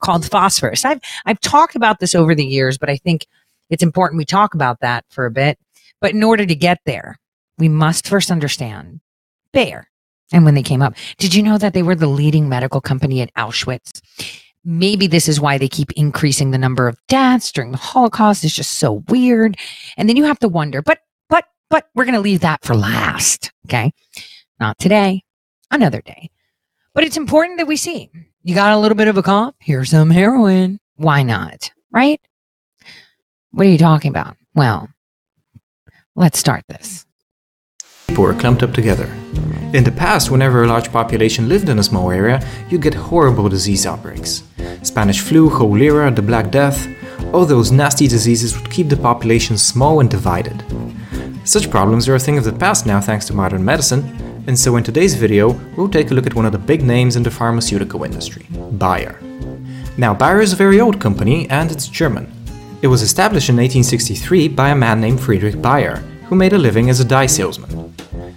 called 0.00 0.30
phosphorus. 0.30 0.84
I've 0.84 1.00
I've 1.26 1.40
talked 1.40 1.74
about 1.74 1.98
this 1.98 2.14
over 2.14 2.34
the 2.34 2.46
years, 2.46 2.78
but 2.78 2.90
I 2.90 2.96
think 2.96 3.26
it's 3.70 3.82
important 3.82 4.18
we 4.18 4.24
talk 4.24 4.54
about 4.54 4.80
that 4.80 5.04
for 5.10 5.26
a 5.26 5.30
bit. 5.30 5.58
But 6.00 6.12
in 6.12 6.22
order 6.22 6.46
to 6.46 6.54
get 6.54 6.78
there, 6.86 7.18
we 7.58 7.68
must 7.68 8.06
first 8.06 8.30
understand 8.30 9.00
Bayer 9.52 9.88
and 10.32 10.44
when 10.44 10.54
they 10.54 10.62
came 10.62 10.82
up. 10.82 10.94
Did 11.16 11.34
you 11.34 11.42
know 11.42 11.58
that 11.58 11.74
they 11.74 11.82
were 11.82 11.96
the 11.96 12.06
leading 12.06 12.48
medical 12.48 12.80
company 12.80 13.20
at 13.20 13.34
Auschwitz? 13.34 14.00
Maybe 14.68 15.06
this 15.06 15.28
is 15.28 15.40
why 15.40 15.56
they 15.56 15.66
keep 15.66 15.90
increasing 15.92 16.50
the 16.50 16.58
number 16.58 16.88
of 16.88 16.98
deaths 17.08 17.50
during 17.50 17.72
the 17.72 17.78
Holocaust. 17.78 18.44
It's 18.44 18.54
just 18.54 18.72
so 18.72 19.02
weird. 19.08 19.56
And 19.96 20.08
then 20.08 20.16
you 20.16 20.24
have 20.24 20.38
to 20.40 20.48
wonder, 20.48 20.82
but, 20.82 21.00
but, 21.30 21.46
but 21.70 21.86
we're 21.94 22.04
going 22.04 22.14
to 22.14 22.20
leave 22.20 22.40
that 22.40 22.62
for 22.62 22.76
last. 22.76 23.50
Okay. 23.66 23.92
Not 24.60 24.78
today, 24.78 25.24
another 25.70 26.02
day. 26.02 26.30
But 26.92 27.04
it's 27.04 27.16
important 27.16 27.58
that 27.58 27.66
we 27.66 27.76
see 27.76 28.10
you 28.42 28.54
got 28.54 28.72
a 28.72 28.78
little 28.78 28.96
bit 28.96 29.08
of 29.08 29.16
a 29.16 29.22
cough. 29.22 29.54
Here's 29.58 29.90
some 29.90 30.10
heroin. 30.10 30.80
Why 30.96 31.22
not? 31.22 31.70
Right? 31.90 32.20
What 33.52 33.66
are 33.66 33.70
you 33.70 33.78
talking 33.78 34.10
about? 34.10 34.36
Well, 34.54 34.90
let's 36.14 36.38
start 36.38 36.64
this. 36.68 37.06
People 38.08 38.24
were 38.24 38.34
clumped 38.34 38.62
up 38.62 38.72
together. 38.72 39.06
In 39.72 39.84
the 39.84 39.92
past, 39.92 40.30
whenever 40.30 40.64
a 40.64 40.66
large 40.66 40.90
population 40.90 41.48
lived 41.48 41.68
in 41.68 41.78
a 41.78 41.84
small 41.84 42.10
area, 42.10 42.44
you 42.68 42.78
get 42.78 42.94
horrible 42.94 43.48
disease 43.48 43.86
outbreaks. 43.86 44.42
Spanish 44.82 45.20
flu, 45.20 45.50
cholera, 45.50 46.10
the 46.10 46.22
Black 46.22 46.50
Death, 46.50 46.88
all 47.32 47.44
those 47.44 47.70
nasty 47.70 48.08
diseases 48.08 48.56
would 48.56 48.70
keep 48.70 48.88
the 48.88 48.96
population 48.96 49.58
small 49.58 50.00
and 50.00 50.10
divided. 50.10 50.64
Such 51.44 51.70
problems 51.70 52.08
are 52.08 52.14
a 52.14 52.18
thing 52.18 52.38
of 52.38 52.44
the 52.44 52.52
past 52.52 52.86
now 52.86 53.00
thanks 53.00 53.26
to 53.26 53.34
modern 53.34 53.64
medicine, 53.64 54.02
and 54.46 54.58
so 54.58 54.76
in 54.76 54.82
today's 54.82 55.14
video, 55.14 55.50
we'll 55.76 55.90
take 55.90 56.10
a 56.10 56.14
look 56.14 56.26
at 56.26 56.34
one 56.34 56.46
of 56.46 56.52
the 56.52 56.58
big 56.58 56.82
names 56.82 57.16
in 57.16 57.22
the 57.22 57.30
pharmaceutical 57.30 58.04
industry, 58.04 58.46
Bayer. 58.78 59.20
Now, 59.98 60.14
Bayer 60.14 60.40
is 60.40 60.52
a 60.52 60.56
very 60.56 60.80
old 60.80 61.00
company 61.00 61.48
and 61.50 61.70
it's 61.70 61.88
German. 61.88 62.32
It 62.80 62.86
was 62.86 63.02
established 63.02 63.50
in 63.50 63.56
1863 63.56 64.48
by 64.48 64.70
a 64.70 64.74
man 64.74 65.00
named 65.00 65.20
Friedrich 65.20 65.60
Bayer, 65.60 66.02
who 66.28 66.36
made 66.36 66.52
a 66.52 66.58
living 66.58 66.90
as 66.90 67.00
a 67.00 67.04
dye 67.04 67.26
salesman. 67.26 67.94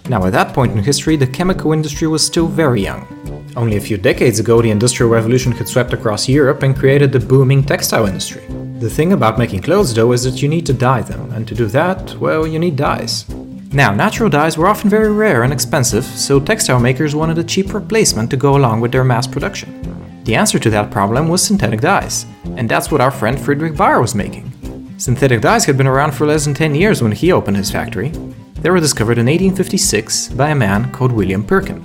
Now, 0.08 0.24
at 0.24 0.32
that 0.32 0.52
point 0.52 0.72
in 0.72 0.82
history, 0.82 1.16
the 1.16 1.26
chemical 1.26 1.72
industry 1.72 2.08
was 2.08 2.24
still 2.24 2.48
very 2.48 2.82
young. 2.82 3.06
Only 3.54 3.76
a 3.76 3.80
few 3.80 3.98
decades 3.98 4.38
ago, 4.38 4.62
the 4.62 4.70
Industrial 4.70 5.10
Revolution 5.10 5.52
had 5.52 5.68
swept 5.68 5.92
across 5.92 6.28
Europe 6.28 6.62
and 6.62 6.76
created 6.76 7.12
the 7.12 7.20
booming 7.20 7.62
textile 7.62 8.06
industry. 8.06 8.42
The 8.78 8.90
thing 8.90 9.12
about 9.12 9.38
making 9.38 9.62
clothes, 9.62 9.94
though, 9.94 10.12
is 10.12 10.24
that 10.24 10.42
you 10.42 10.48
need 10.48 10.66
to 10.66 10.72
dye 10.72 11.02
them, 11.02 11.30
and 11.32 11.46
to 11.46 11.54
do 11.54 11.66
that, 11.66 12.16
well, 12.18 12.46
you 12.46 12.58
need 12.58 12.76
dyes. 12.76 13.28
Now, 13.72 13.94
natural 13.94 14.28
dyes 14.28 14.58
were 14.58 14.68
often 14.68 14.90
very 14.90 15.12
rare 15.12 15.44
and 15.44 15.52
expensive, 15.52 16.04
so 16.04 16.40
textile 16.40 16.80
makers 16.80 17.14
wanted 17.14 17.38
a 17.38 17.44
cheap 17.44 17.72
replacement 17.72 18.30
to 18.30 18.36
go 18.36 18.56
along 18.56 18.80
with 18.80 18.92
their 18.92 19.04
mass 19.04 19.26
production. 19.26 20.22
The 20.24 20.34
answer 20.34 20.58
to 20.58 20.70
that 20.70 20.90
problem 20.90 21.28
was 21.28 21.42
synthetic 21.42 21.80
dyes, 21.80 22.26
and 22.56 22.68
that's 22.68 22.90
what 22.90 23.00
our 23.00 23.10
friend 23.10 23.40
Friedrich 23.40 23.76
Bayer 23.76 24.00
was 24.00 24.14
making. 24.14 24.51
Synthetic 25.02 25.40
dyes 25.40 25.64
had 25.64 25.76
been 25.76 25.88
around 25.88 26.12
for 26.12 26.28
less 26.28 26.44
than 26.44 26.54
10 26.54 26.76
years 26.76 27.02
when 27.02 27.10
he 27.10 27.32
opened 27.32 27.56
his 27.56 27.72
factory. 27.72 28.10
They 28.60 28.70
were 28.70 28.78
discovered 28.78 29.18
in 29.18 29.26
1856 29.26 30.28
by 30.28 30.50
a 30.50 30.54
man 30.54 30.92
called 30.92 31.10
William 31.10 31.42
Perkin. 31.42 31.82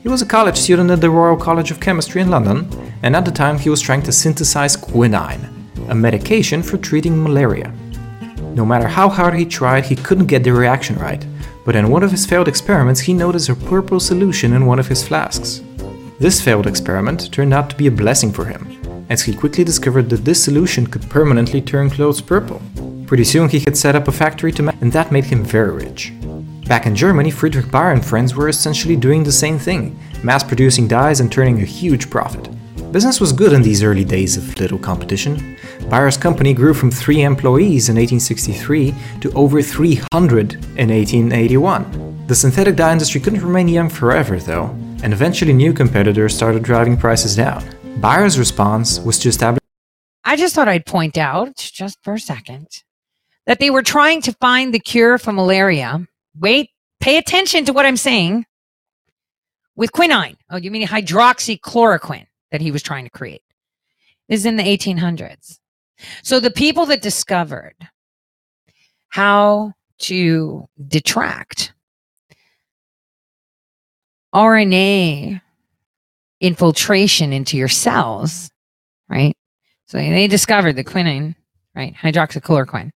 He 0.00 0.08
was 0.08 0.22
a 0.22 0.26
college 0.26 0.56
student 0.56 0.88
at 0.92 1.00
the 1.00 1.10
Royal 1.10 1.36
College 1.36 1.72
of 1.72 1.80
Chemistry 1.80 2.20
in 2.22 2.30
London, 2.30 2.68
and 3.02 3.16
at 3.16 3.24
the 3.24 3.32
time 3.32 3.58
he 3.58 3.68
was 3.68 3.80
trying 3.80 4.02
to 4.02 4.12
synthesize 4.12 4.76
quinine, 4.76 5.68
a 5.88 5.94
medication 5.96 6.62
for 6.62 6.76
treating 6.76 7.20
malaria. 7.20 7.74
No 8.54 8.64
matter 8.64 8.86
how 8.86 9.08
hard 9.08 9.34
he 9.34 9.44
tried, 9.44 9.86
he 9.86 9.96
couldn't 9.96 10.26
get 10.26 10.44
the 10.44 10.52
reaction 10.52 10.94
right, 11.00 11.26
but 11.64 11.74
in 11.74 11.90
one 11.90 12.04
of 12.04 12.12
his 12.12 12.26
failed 12.26 12.46
experiments, 12.46 13.00
he 13.00 13.12
noticed 13.12 13.48
a 13.48 13.56
purple 13.56 13.98
solution 13.98 14.52
in 14.52 14.66
one 14.66 14.78
of 14.78 14.86
his 14.86 15.02
flasks. 15.02 15.62
This 16.20 16.40
failed 16.40 16.68
experiment 16.68 17.32
turned 17.32 17.54
out 17.54 17.70
to 17.70 17.76
be 17.76 17.88
a 17.88 17.90
blessing 17.90 18.30
for 18.30 18.44
him, 18.44 18.78
as 19.08 19.22
he 19.22 19.34
quickly 19.34 19.64
discovered 19.64 20.08
that 20.10 20.24
this 20.24 20.42
solution 20.42 20.86
could 20.86 21.08
permanently 21.10 21.60
turn 21.60 21.90
clothes 21.90 22.20
purple. 22.20 22.60
Pretty 23.06 23.24
soon 23.24 23.48
he 23.48 23.60
had 23.60 23.76
set 23.76 23.94
up 23.94 24.08
a 24.08 24.12
factory 24.12 24.52
to 24.52 24.62
make, 24.62 24.80
and 24.80 24.92
that 24.92 25.12
made 25.12 25.24
him 25.24 25.44
very 25.44 25.72
rich. 25.72 26.12
Back 26.66 26.86
in 26.86 26.96
Germany, 26.96 27.30
Friedrich 27.30 27.70
Bayer 27.70 27.92
and 27.92 28.04
friends 28.04 28.34
were 28.34 28.48
essentially 28.48 28.96
doing 28.96 29.22
the 29.22 29.32
same 29.32 29.58
thing, 29.58 29.98
mass 30.22 30.42
producing 30.42 30.88
dyes 30.88 31.20
and 31.20 31.30
turning 31.30 31.60
a 31.60 31.66
huge 31.66 32.08
profit. 32.08 32.48
Business 32.92 33.20
was 33.20 33.32
good 33.32 33.52
in 33.52 33.62
these 33.62 33.82
early 33.82 34.04
days 34.04 34.36
of 34.36 34.58
little 34.58 34.78
competition. 34.78 35.56
Bayer's 35.88 36.16
company 36.16 36.54
grew 36.54 36.74
from 36.74 36.90
3 36.90 37.22
employees 37.22 37.88
in 37.88 37.96
1863 37.96 38.94
to 39.20 39.32
over 39.32 39.60
300 39.60 40.54
in 40.54 40.90
1881. 40.90 42.26
The 42.26 42.34
synthetic 42.34 42.76
dye 42.76 42.92
industry 42.92 43.20
couldn't 43.20 43.44
remain 43.44 43.68
young 43.68 43.88
forever, 43.88 44.38
though, 44.38 44.66
and 45.02 45.12
eventually 45.12 45.52
new 45.52 45.72
competitors 45.72 46.34
started 46.34 46.62
driving 46.62 46.96
prices 46.96 47.34
down. 47.34 47.64
Bayer's 48.00 48.38
response 48.38 48.98
was 49.00 49.18
to 49.20 49.28
establish. 49.28 49.60
I 50.24 50.36
just 50.36 50.54
thought 50.54 50.68
I'd 50.68 50.86
point 50.86 51.18
out, 51.18 51.56
just 51.56 51.98
for 52.02 52.14
a 52.14 52.20
second, 52.20 52.68
that 53.46 53.58
they 53.58 53.70
were 53.70 53.82
trying 53.82 54.22
to 54.22 54.32
find 54.34 54.72
the 54.72 54.80
cure 54.80 55.18
for 55.18 55.32
malaria. 55.32 56.06
Wait, 56.38 56.70
pay 57.00 57.16
attention 57.16 57.64
to 57.64 57.72
what 57.72 57.86
I'm 57.86 57.96
saying. 57.96 58.46
With 59.76 59.92
quinine. 59.92 60.36
Oh, 60.50 60.56
you 60.56 60.70
mean 60.70 60.86
hydroxychloroquine 60.86 62.26
that 62.50 62.60
he 62.60 62.70
was 62.70 62.82
trying 62.82 63.04
to 63.04 63.10
create. 63.10 63.42
Is 64.28 64.46
in 64.46 64.56
the 64.56 64.62
1800s. 64.62 65.58
So 66.22 66.40
the 66.40 66.50
people 66.50 66.86
that 66.86 67.02
discovered 67.02 67.74
how 69.08 69.72
to 69.98 70.68
detract 70.88 71.72
RNA 74.34 75.40
infiltration 76.42 77.32
into 77.32 77.56
your 77.56 77.68
cells, 77.68 78.50
right? 79.08 79.34
So 79.86 79.96
they 79.96 80.26
discovered 80.26 80.74
the 80.74 80.84
quinine, 80.84 81.36
right? 81.74 81.94
Hydroxychloroquine 81.94 82.90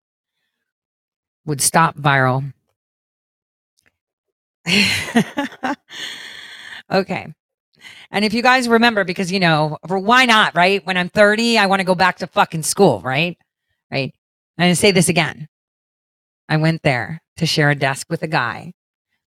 would 1.46 1.62
stop 1.62 1.98
viral. 1.98 2.54
okay. 6.92 7.28
And 8.12 8.24
if 8.24 8.34
you 8.34 8.42
guys 8.42 8.70
remember, 8.70 9.04
because 9.04 9.32
you 9.32 9.40
know, 9.42 9.78
why 9.88 10.26
not, 10.26 10.56
right? 10.56 10.86
When 10.86 10.98
I'm 10.98 11.10
30, 11.10 11.58
I 11.58 11.66
want 11.66 11.82
to 11.82 11.86
go 11.86 11.96
back 11.96 12.18
to 12.20 12.28
fucking 12.28 12.64
school, 12.64 13.02
right? 13.02 13.38
Right. 13.92 14.16
And 14.58 14.70
I 14.70 14.74
say 14.74 14.92
this 14.92 15.10
again. 15.10 15.50
I 16.48 16.58
went 16.58 16.82
there 16.84 17.22
to 17.38 17.46
share 17.46 17.72
a 17.72 17.76
desk 17.76 18.08
with 18.10 18.24
a 18.24 18.28
guy 18.28 18.74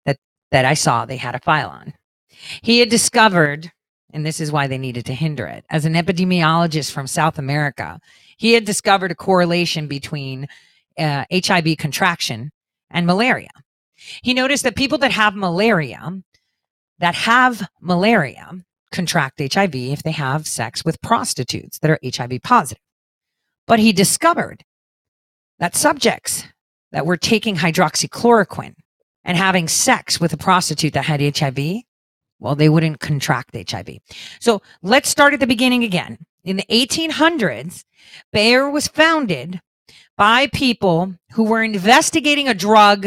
that 0.05 0.19
that 0.53 0.65
I 0.65 0.75
saw 0.75 1.05
they 1.05 1.17
had 1.17 1.35
a 1.35 1.41
file 1.41 1.71
on. 1.71 1.95
He 2.63 2.79
had 2.79 2.91
discovered, 2.91 3.73
and 4.15 4.25
this 4.25 4.41
is 4.41 4.53
why 4.53 4.69
they 4.69 4.79
needed 4.79 5.05
to 5.07 5.15
hinder 5.15 5.47
it, 5.47 5.65
as 5.69 5.85
an 5.85 5.95
epidemiologist 5.95 6.93
from 6.93 7.07
South 7.07 7.39
America, 7.39 8.01
he 8.37 8.53
had 8.53 8.65
discovered 8.65 9.11
a 9.11 9.17
correlation 9.17 9.89
between 9.89 10.47
uh, 10.97 11.25
HIV 11.33 11.77
contraction 11.77 12.53
and 12.91 13.07
malaria. 13.07 13.51
He 14.23 14.33
noticed 14.33 14.63
that 14.63 14.77
people 14.77 14.99
that 14.99 15.11
have 15.11 15.35
malaria, 15.35 16.23
that 17.01 17.17
have 17.17 17.69
malaria, 17.81 18.53
contract 18.93 19.41
HIV 19.41 19.75
if 19.75 20.05
they 20.05 20.13
have 20.13 20.47
sex 20.47 20.85
with 20.85 21.03
prostitutes 21.03 21.81
that 21.81 21.91
are 21.91 21.99
HIV 22.05 22.41
positive. 22.45 22.81
But 23.67 23.81
he 23.81 23.93
discovered 23.93 24.63
that 25.59 25.75
subjects 25.75 26.45
that 26.93 27.05
were 27.05 27.17
taking 27.17 27.57
hydroxychloroquine 27.57 28.75
and 29.25 29.37
having 29.37 29.67
sex 29.67 30.21
with 30.21 30.33
a 30.33 30.37
prostitute 30.37 30.93
that 30.93 31.07
had 31.07 31.37
HIV, 31.37 31.83
well, 32.45 32.55
they 32.55 32.69
wouldn't 32.69 33.01
contract 33.01 33.57
HIV. 33.57 33.99
So 34.39 34.61
let's 34.83 35.09
start 35.09 35.33
at 35.33 35.41
the 35.41 35.47
beginning 35.47 35.83
again. 35.83 36.19
In 36.45 36.59
the 36.59 36.67
1800s, 36.71 37.85
Bayer 38.33 38.69
was 38.71 38.87
founded 38.87 39.61
by 40.19 40.49
people 40.49 41.15
who 41.33 41.45
were 41.45 41.63
investigating 41.63 42.47
a 42.47 42.55
drug 42.55 43.07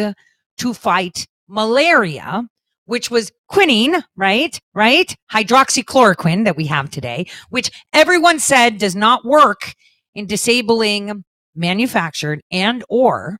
to 0.57 0.73
fight 0.73 1.27
malaria 1.47 2.47
which 2.87 3.11
was 3.11 3.33
quinine, 3.49 4.01
right? 4.15 4.59
Right? 4.73 5.13
Hydroxychloroquine 5.31 6.45
that 6.45 6.55
we 6.55 6.67
have 6.67 6.89
today, 6.89 7.27
which 7.49 7.69
everyone 7.93 8.39
said 8.39 8.77
does 8.77 8.95
not 8.95 9.25
work 9.25 9.73
in 10.15 10.25
disabling 10.25 11.25
manufactured 11.53 12.41
and 12.49 12.83
or 12.89 13.39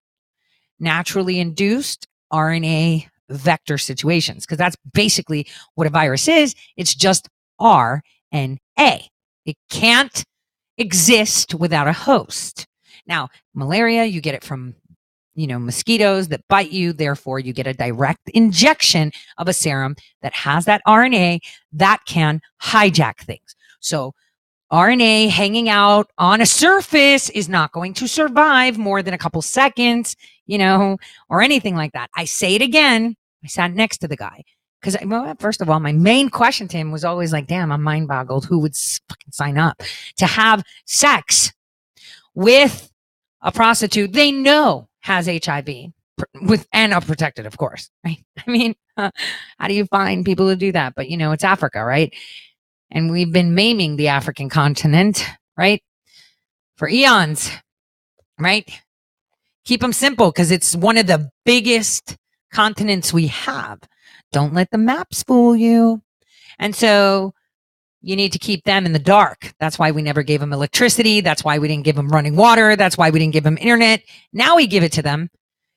naturally 0.80 1.40
induced 1.40 2.08
RNA 2.32 3.08
vector 3.30 3.78
situations 3.78 4.46
because 4.46 4.58
that's 4.58 4.78
basically 4.94 5.48
what 5.76 5.88
a 5.88 5.90
virus 5.90 6.28
is. 6.28 6.56
It's 6.76 6.96
just 6.96 7.30
RNA. 7.60 8.02
It 8.78 9.58
can't 9.70 10.24
exist 10.78 11.56
without 11.56 11.88
a 11.88 11.94
host. 11.94 12.68
Now, 13.08 13.30
malaria, 13.54 14.06
you 14.06 14.22
get 14.22 14.36
it 14.36 14.44
from 14.44 14.76
you 15.38 15.46
know, 15.46 15.60
mosquitoes 15.60 16.28
that 16.30 16.46
bite 16.50 16.72
you. 16.72 16.92
Therefore, 16.92 17.40
you 17.40 17.54
get 17.54 17.68
a 17.68 17.74
direct 17.74 18.28
injection 18.34 19.12
of 19.38 19.48
a 19.48 19.54
serum 19.54 19.96
that 20.22 20.34
has 20.34 20.66
that 20.66 20.82
RNA 20.86 21.40
that 21.72 22.00
can 22.08 22.42
hijack 22.62 23.20
things. 23.20 23.56
So, 23.80 24.14
RNA 24.74 25.30
hanging 25.30 25.70
out 25.70 26.12
on 26.18 26.42
a 26.42 26.46
surface 26.46 27.30
is 27.30 27.48
not 27.48 27.72
going 27.72 27.94
to 27.94 28.08
survive 28.08 28.78
more 28.78 29.02
than 29.02 29.14
a 29.14 29.18
couple 29.18 29.42
seconds, 29.42 30.18
you 30.48 30.58
know, 30.58 30.98
or 31.30 31.42
anything 31.42 31.76
like 31.76 31.94
that. 31.94 32.10
I 32.16 32.26
say 32.26 32.56
it 32.56 32.62
again. 32.62 33.16
I 33.44 33.48
sat 33.48 33.74
next 33.74 34.00
to 34.00 34.08
the 34.08 34.18
guy 34.18 34.44
because, 34.82 34.98
well, 35.06 35.34
first 35.40 35.62
of 35.62 35.70
all, 35.70 35.80
my 35.80 35.92
main 35.92 36.30
question 36.30 36.68
to 36.70 36.78
him 36.78 36.92
was 36.92 37.06
always 37.06 37.32
like, 37.32 37.48
damn, 37.48 37.72
I'm 37.72 37.84
mind 37.84 38.08
boggled. 38.08 38.46
Who 38.46 38.60
would 38.60 38.76
fucking 38.76 39.32
sign 39.32 39.58
up 39.58 39.82
to 40.18 40.26
have 40.26 40.64
sex 40.86 41.54
with 42.34 42.92
a 43.42 43.52
prostitute 43.52 44.14
they 44.14 44.32
know 44.32 44.88
has 45.02 45.28
HIV 45.28 45.70
with 46.42 46.68
and 46.74 46.94
are 46.94 47.02
protected, 47.02 47.46
of 47.46 47.58
course. 47.58 47.90
Right? 48.06 48.24
I 48.46 48.50
mean, 48.50 48.76
uh, 48.96 49.12
how 49.60 49.68
do 49.68 49.74
you 49.74 49.86
find 49.86 50.26
people 50.26 50.48
to 50.50 50.56
do 50.56 50.72
that? 50.72 50.96
But 50.96 51.10
you 51.10 51.18
know, 51.18 51.32
it's 51.32 51.44
Africa, 51.44 51.84
right? 51.84 52.14
And 52.90 53.12
we've 53.12 53.32
been 53.32 53.54
maiming 53.54 53.98
the 53.98 54.08
African 54.08 54.50
continent, 54.50 55.26
right? 55.58 55.84
For 56.78 56.88
eons, 56.88 57.52
right? 58.40 58.70
Keep 59.68 59.82
them 59.82 59.92
simple 59.92 60.32
because 60.32 60.50
it's 60.50 60.78
one 60.78 60.96
of 60.96 61.08
the 61.08 61.30
biggest 61.44 62.16
continents 62.54 63.12
we 63.12 63.28
have. 63.28 63.80
Don't 64.32 64.54
let 64.54 64.72
the 64.72 64.78
maps 64.78 65.24
fool 65.24 65.58
you. 65.58 66.02
And 66.58 66.74
so 66.74 67.34
you 68.02 68.16
need 68.16 68.32
to 68.32 68.40
keep 68.40 68.64
them 68.64 68.86
in 68.86 68.94
the 68.94 68.98
dark. 69.00 69.54
That's 69.60 69.78
why 69.78 69.92
we 69.92 70.02
never 70.02 70.24
gave 70.24 70.40
them 70.40 70.54
electricity. 70.54 71.20
That's 71.20 71.44
why 71.44 71.58
we 71.58 71.68
didn't 71.68 71.84
give 71.84 71.98
them 71.98 72.08
running 72.08 72.38
water. 72.38 72.78
That's 72.78 72.98
why 72.98 73.10
we 73.10 73.20
didn't 73.20 73.34
give 73.34 73.44
them 73.44 73.58
internet. 73.58 74.04
Now 74.32 74.56
we 74.56 74.68
give 74.68 74.84
it 74.84 74.94
to 74.94 75.02
them 75.02 75.30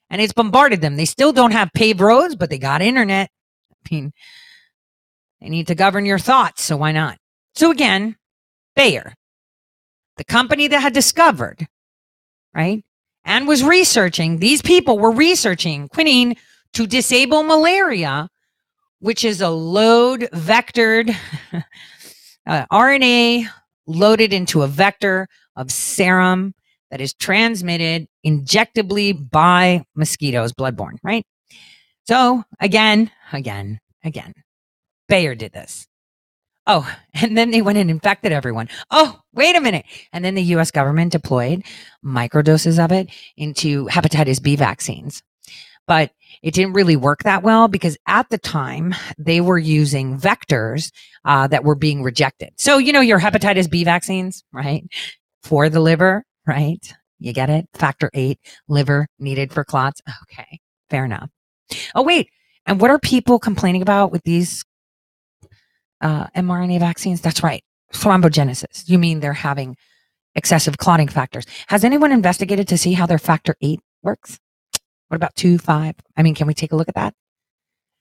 and 0.08 0.22
it's 0.22 0.32
bombarded 0.32 0.80
them. 0.80 0.94
They 0.94 1.04
still 1.04 1.32
don't 1.32 1.50
have 1.50 1.72
paved 1.74 2.00
roads, 2.00 2.36
but 2.36 2.48
they 2.48 2.58
got 2.58 2.82
internet. 2.82 3.28
I 3.72 3.92
mean, 3.92 4.12
they 5.40 5.48
need 5.48 5.66
to 5.66 5.74
govern 5.74 6.06
your 6.06 6.20
thoughts. 6.20 6.62
So 6.62 6.76
why 6.76 6.92
not? 6.92 7.18
So 7.56 7.72
again, 7.72 8.14
Bayer, 8.76 9.14
the 10.16 10.22
company 10.22 10.68
that 10.68 10.78
had 10.78 10.92
discovered, 10.92 11.66
right, 12.54 12.84
and 13.24 13.46
was 13.46 13.62
researching, 13.62 14.38
these 14.38 14.62
people 14.62 14.98
were 14.98 15.10
researching 15.10 15.88
quinine 15.88 16.36
to 16.74 16.86
disable 16.86 17.42
malaria, 17.42 18.28
which 19.00 19.24
is 19.24 19.40
a 19.40 19.50
load 19.50 20.28
vectored 20.32 21.14
uh, 22.46 22.66
RNA 22.72 23.46
loaded 23.86 24.32
into 24.32 24.62
a 24.62 24.66
vector 24.66 25.28
of 25.56 25.70
serum 25.70 26.54
that 26.90 27.00
is 27.00 27.14
transmitted 27.14 28.08
injectably 28.26 29.30
by 29.30 29.84
mosquitoes, 29.94 30.52
bloodborne, 30.52 30.98
right? 31.02 31.24
So 32.04 32.42
again, 32.58 33.10
again, 33.32 33.80
again, 34.04 34.34
Bayer 35.08 35.34
did 35.34 35.52
this. 35.52 35.86
Oh, 36.66 36.88
and 37.14 37.36
then 37.36 37.50
they 37.50 37.62
went 37.62 37.78
and 37.78 37.90
infected 37.90 38.32
everyone. 38.32 38.68
Oh, 38.90 39.20
wait 39.32 39.56
a 39.56 39.60
minute. 39.60 39.86
And 40.12 40.24
then 40.24 40.34
the 40.34 40.42
US 40.54 40.70
government 40.70 41.12
deployed 41.12 41.62
microdoses 42.04 42.82
of 42.82 42.92
it 42.92 43.10
into 43.36 43.86
hepatitis 43.86 44.42
B 44.42 44.56
vaccines. 44.56 45.22
But 45.86 46.12
it 46.42 46.54
didn't 46.54 46.74
really 46.74 46.94
work 46.94 47.24
that 47.24 47.42
well 47.42 47.66
because 47.66 47.96
at 48.06 48.28
the 48.30 48.38
time 48.38 48.94
they 49.18 49.40
were 49.40 49.58
using 49.58 50.18
vectors 50.18 50.92
uh, 51.24 51.48
that 51.48 51.64
were 51.64 51.74
being 51.74 52.02
rejected. 52.02 52.50
So, 52.58 52.78
you 52.78 52.92
know, 52.92 53.00
your 53.00 53.18
hepatitis 53.18 53.68
B 53.68 53.82
vaccines, 53.82 54.44
right? 54.52 54.84
For 55.42 55.68
the 55.68 55.80
liver, 55.80 56.24
right? 56.46 56.80
You 57.18 57.32
get 57.32 57.50
it? 57.50 57.66
Factor 57.74 58.10
eight, 58.14 58.38
liver 58.68 59.08
needed 59.18 59.52
for 59.52 59.64
clots. 59.64 60.00
Okay, 60.22 60.60
fair 60.90 61.04
enough. 61.04 61.28
Oh, 61.94 62.02
wait. 62.02 62.28
And 62.66 62.80
what 62.80 62.90
are 62.90 62.98
people 62.98 63.38
complaining 63.38 63.82
about 63.82 64.12
with 64.12 64.22
these 64.22 64.64
uh, 66.00 66.26
mRNA 66.36 66.80
vaccines? 66.80 67.20
That's 67.20 67.42
right. 67.42 67.62
Thrombogenesis. 67.92 68.88
You 68.88 68.98
mean 68.98 69.20
they're 69.20 69.32
having 69.32 69.76
excessive 70.34 70.78
clotting 70.78 71.08
factors. 71.08 71.44
Has 71.68 71.84
anyone 71.84 72.12
investigated 72.12 72.68
to 72.68 72.78
see 72.78 72.92
how 72.92 73.06
their 73.06 73.18
factor 73.18 73.56
eight 73.60 73.80
works? 74.02 74.38
What 75.08 75.16
about 75.16 75.34
two, 75.34 75.58
five? 75.58 75.96
I 76.16 76.22
mean, 76.22 76.34
can 76.34 76.46
we 76.46 76.54
take 76.54 76.72
a 76.72 76.76
look 76.76 76.88
at 76.88 76.94
that? 76.94 77.14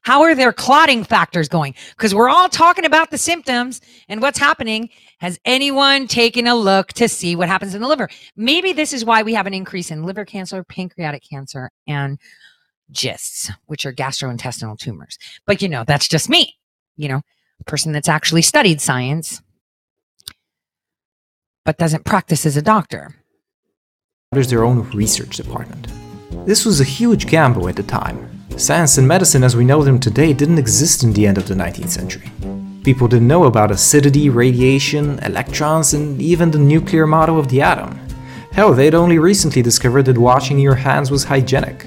How 0.01 0.21
are 0.21 0.33
their 0.33 0.53
clotting 0.53 1.03
factors 1.03 1.49
going? 1.49 1.75
Because 1.91 2.15
we're 2.15 2.29
all 2.29 2.47
talking 2.47 2.85
about 2.85 3.11
the 3.11 3.17
symptoms 3.17 3.81
and 4.07 4.21
what's 4.21 4.39
happening. 4.39 4.89
Has 5.19 5.39
anyone 5.43 6.07
taken 6.07 6.47
a 6.47 6.55
look 6.55 6.93
to 6.93 7.09
see 7.09 7.35
what 7.35 7.49
happens 7.49 7.75
in 7.75 7.81
the 7.81 7.87
liver? 7.87 8.09
Maybe 8.35 8.71
this 8.71 8.93
is 8.93 9.03
why 9.03 9.23
we 9.23 9.33
have 9.33 9.45
an 9.45 9.53
increase 9.53 9.91
in 9.91 10.03
liver 10.03 10.23
cancer, 10.23 10.63
pancreatic 10.63 11.23
cancer, 11.29 11.69
and 11.85 12.17
GISTs, 12.93 13.51
which 13.65 13.85
are 13.85 13.93
gastrointestinal 13.93 14.77
tumors. 14.77 15.17
But 15.45 15.61
you 15.61 15.67
know, 15.67 15.83
that's 15.83 16.07
just 16.07 16.29
me, 16.29 16.55
you 16.95 17.09
know, 17.09 17.21
person 17.65 17.91
that's 17.91 18.09
actually 18.09 18.41
studied 18.41 18.81
science, 18.81 19.41
but 21.65 21.77
doesn't 21.77 22.05
practice 22.05 22.45
as 22.45 22.57
a 22.57 22.61
doctor. 22.61 23.15
There's 24.31 24.49
their 24.49 24.63
own 24.63 24.89
research 24.91 25.37
department. 25.37 25.87
This 26.45 26.65
was 26.65 26.79
a 26.79 26.83
huge 26.83 27.27
gamble 27.27 27.67
at 27.67 27.75
the 27.75 27.83
time. 27.83 28.29
Science 28.57 28.97
and 28.97 29.07
medicine 29.07 29.43
as 29.43 29.55
we 29.55 29.65
know 29.65 29.83
them 29.83 29.99
today 29.99 30.33
didn't 30.33 30.57
exist 30.57 31.03
in 31.03 31.13
the 31.13 31.25
end 31.25 31.37
of 31.37 31.47
the 31.47 31.55
19th 31.55 31.89
century. 31.89 32.29
People 32.83 33.07
didn't 33.07 33.27
know 33.27 33.45
about 33.45 33.71
acidity, 33.71 34.29
radiation, 34.29 35.19
electrons, 35.19 35.93
and 35.93 36.21
even 36.21 36.51
the 36.51 36.57
nuclear 36.57 37.05
model 37.05 37.39
of 37.39 37.49
the 37.49 37.61
atom. 37.61 37.99
Hell, 38.51 38.73
they'd 38.73 38.95
only 38.95 39.19
recently 39.19 39.61
discovered 39.61 40.03
that 40.03 40.17
washing 40.17 40.59
your 40.59 40.75
hands 40.75 41.11
was 41.11 41.23
hygienic. 41.23 41.85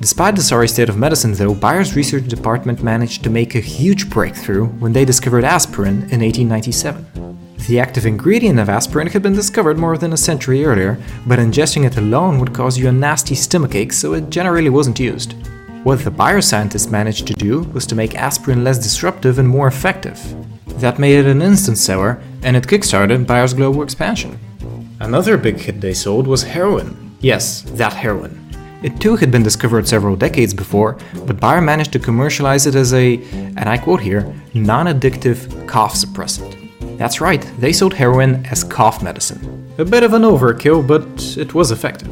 Despite 0.00 0.36
the 0.36 0.42
sorry 0.42 0.68
state 0.68 0.88
of 0.88 0.96
medicine, 0.96 1.32
though, 1.32 1.54
Bayer's 1.54 1.96
research 1.96 2.28
department 2.28 2.84
managed 2.84 3.24
to 3.24 3.30
make 3.30 3.56
a 3.56 3.60
huge 3.60 4.08
breakthrough 4.08 4.66
when 4.66 4.92
they 4.92 5.04
discovered 5.04 5.42
aspirin 5.42 6.08
in 6.12 6.20
1897. 6.20 7.36
The 7.68 7.80
active 7.80 8.06
ingredient 8.06 8.60
of 8.60 8.68
aspirin 8.68 9.08
had 9.08 9.24
been 9.24 9.34
discovered 9.34 9.76
more 9.76 9.98
than 9.98 10.12
a 10.12 10.16
century 10.16 10.64
earlier, 10.64 10.98
but 11.26 11.40
ingesting 11.40 11.84
it 11.84 11.96
alone 11.96 12.38
would 12.38 12.54
cause 12.54 12.78
you 12.78 12.88
a 12.88 12.92
nasty 12.92 13.34
stomachache, 13.34 13.92
so 13.92 14.14
it 14.14 14.30
generally 14.30 14.70
wasn't 14.70 15.00
used. 15.00 15.34
What 15.82 16.04
the 16.04 16.12
bioscientists 16.12 16.92
managed 16.92 17.26
to 17.26 17.34
do 17.34 17.62
was 17.74 17.84
to 17.86 17.96
make 17.96 18.14
aspirin 18.14 18.62
less 18.62 18.78
disruptive 18.78 19.40
and 19.40 19.48
more 19.48 19.66
effective. 19.66 20.20
That 20.80 21.00
made 21.00 21.18
it 21.18 21.26
an 21.26 21.42
instant 21.42 21.76
seller, 21.76 22.22
and 22.44 22.56
it 22.56 22.68
kickstarted 22.68 23.26
Bayer's 23.26 23.52
global 23.52 23.82
expansion. 23.82 24.38
Another 25.00 25.36
big 25.36 25.58
hit 25.58 25.80
they 25.80 25.92
sold 25.92 26.28
was 26.28 26.44
heroin. 26.44 27.16
Yes, 27.20 27.62
that 27.62 27.94
heroin. 27.94 28.47
It 28.80 29.00
too 29.00 29.16
had 29.16 29.32
been 29.32 29.42
discovered 29.42 29.88
several 29.88 30.14
decades 30.14 30.54
before, 30.54 30.98
but 31.26 31.40
Bayer 31.40 31.60
managed 31.60 31.92
to 31.94 31.98
commercialize 31.98 32.64
it 32.64 32.76
as 32.76 32.94
a, 32.94 33.20
and 33.32 33.68
I 33.68 33.76
quote 33.76 34.00
here, 34.00 34.32
non 34.54 34.86
addictive 34.86 35.66
cough 35.66 35.94
suppressant. 35.94 36.96
That's 36.96 37.20
right, 37.20 37.42
they 37.58 37.72
sold 37.72 37.94
heroin 37.94 38.46
as 38.46 38.62
cough 38.62 39.02
medicine. 39.02 39.72
A 39.78 39.84
bit 39.84 40.04
of 40.04 40.14
an 40.14 40.22
overkill, 40.22 40.86
but 40.86 41.36
it 41.36 41.54
was 41.54 41.72
effective. 41.72 42.08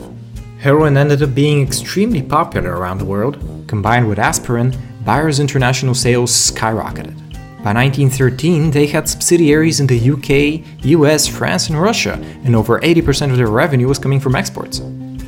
Heroin 0.59 0.96
ended 0.96 1.22
up 1.22 1.37
being 1.37 1.62
extremely 1.62 2.22
popular 2.22 2.76
around 2.76 2.98
the 2.98 3.05
world. 3.05 3.38
Combined 3.68 4.09
with 4.09 4.18
aspirin, 4.18 4.76
Bayer's 5.05 5.38
international 5.38 5.94
sales 5.94 6.33
skyrocketed. 6.33 7.16
By 7.62 7.72
1913, 7.72 8.72
they 8.72 8.87
had 8.87 9.09
subsidiaries 9.09 9.79
in 9.79 9.87
the 9.87 10.11
UK, 10.11 10.85
US, 10.85 11.29
France, 11.29 11.68
and 11.68 11.81
Russia, 11.81 12.14
and 12.44 12.57
over 12.57 12.81
80% 12.81 13.31
of 13.31 13.37
their 13.37 13.46
revenue 13.46 13.87
was 13.87 14.00
coming 14.00 14.18
from 14.18 14.35
exports. 14.35 14.81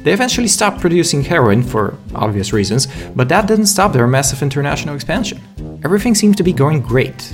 They 0.09 0.14
eventually 0.14 0.49
stopped 0.49 0.81
producing 0.81 1.23
heroin 1.23 1.62
for 1.62 1.94
obvious 2.14 2.55
reasons, 2.55 2.88
but 3.14 3.29
that 3.29 3.47
didn't 3.47 3.66
stop 3.66 3.92
their 3.92 4.07
massive 4.07 4.40
international 4.40 4.94
expansion. 4.94 5.38
Everything 5.85 6.14
seemed 6.14 6.38
to 6.38 6.42
be 6.42 6.55
going 6.55 6.81
great. 6.81 7.31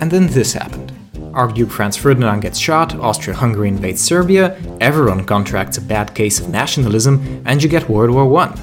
And 0.00 0.10
then 0.10 0.26
this 0.28 0.54
happened. 0.54 0.94
Archduke 1.34 1.70
Franz 1.70 1.94
Ferdinand 1.94 2.40
gets 2.40 2.58
shot, 2.58 2.94
Austria 2.94 3.36
Hungary 3.36 3.68
invades 3.68 4.00
Serbia, 4.00 4.58
everyone 4.80 5.26
contracts 5.26 5.76
a 5.76 5.82
bad 5.82 6.14
case 6.14 6.40
of 6.40 6.48
nationalism, 6.48 7.42
and 7.44 7.62
you 7.62 7.68
get 7.68 7.86
World 7.86 8.12
War 8.12 8.34
I. 8.40 8.58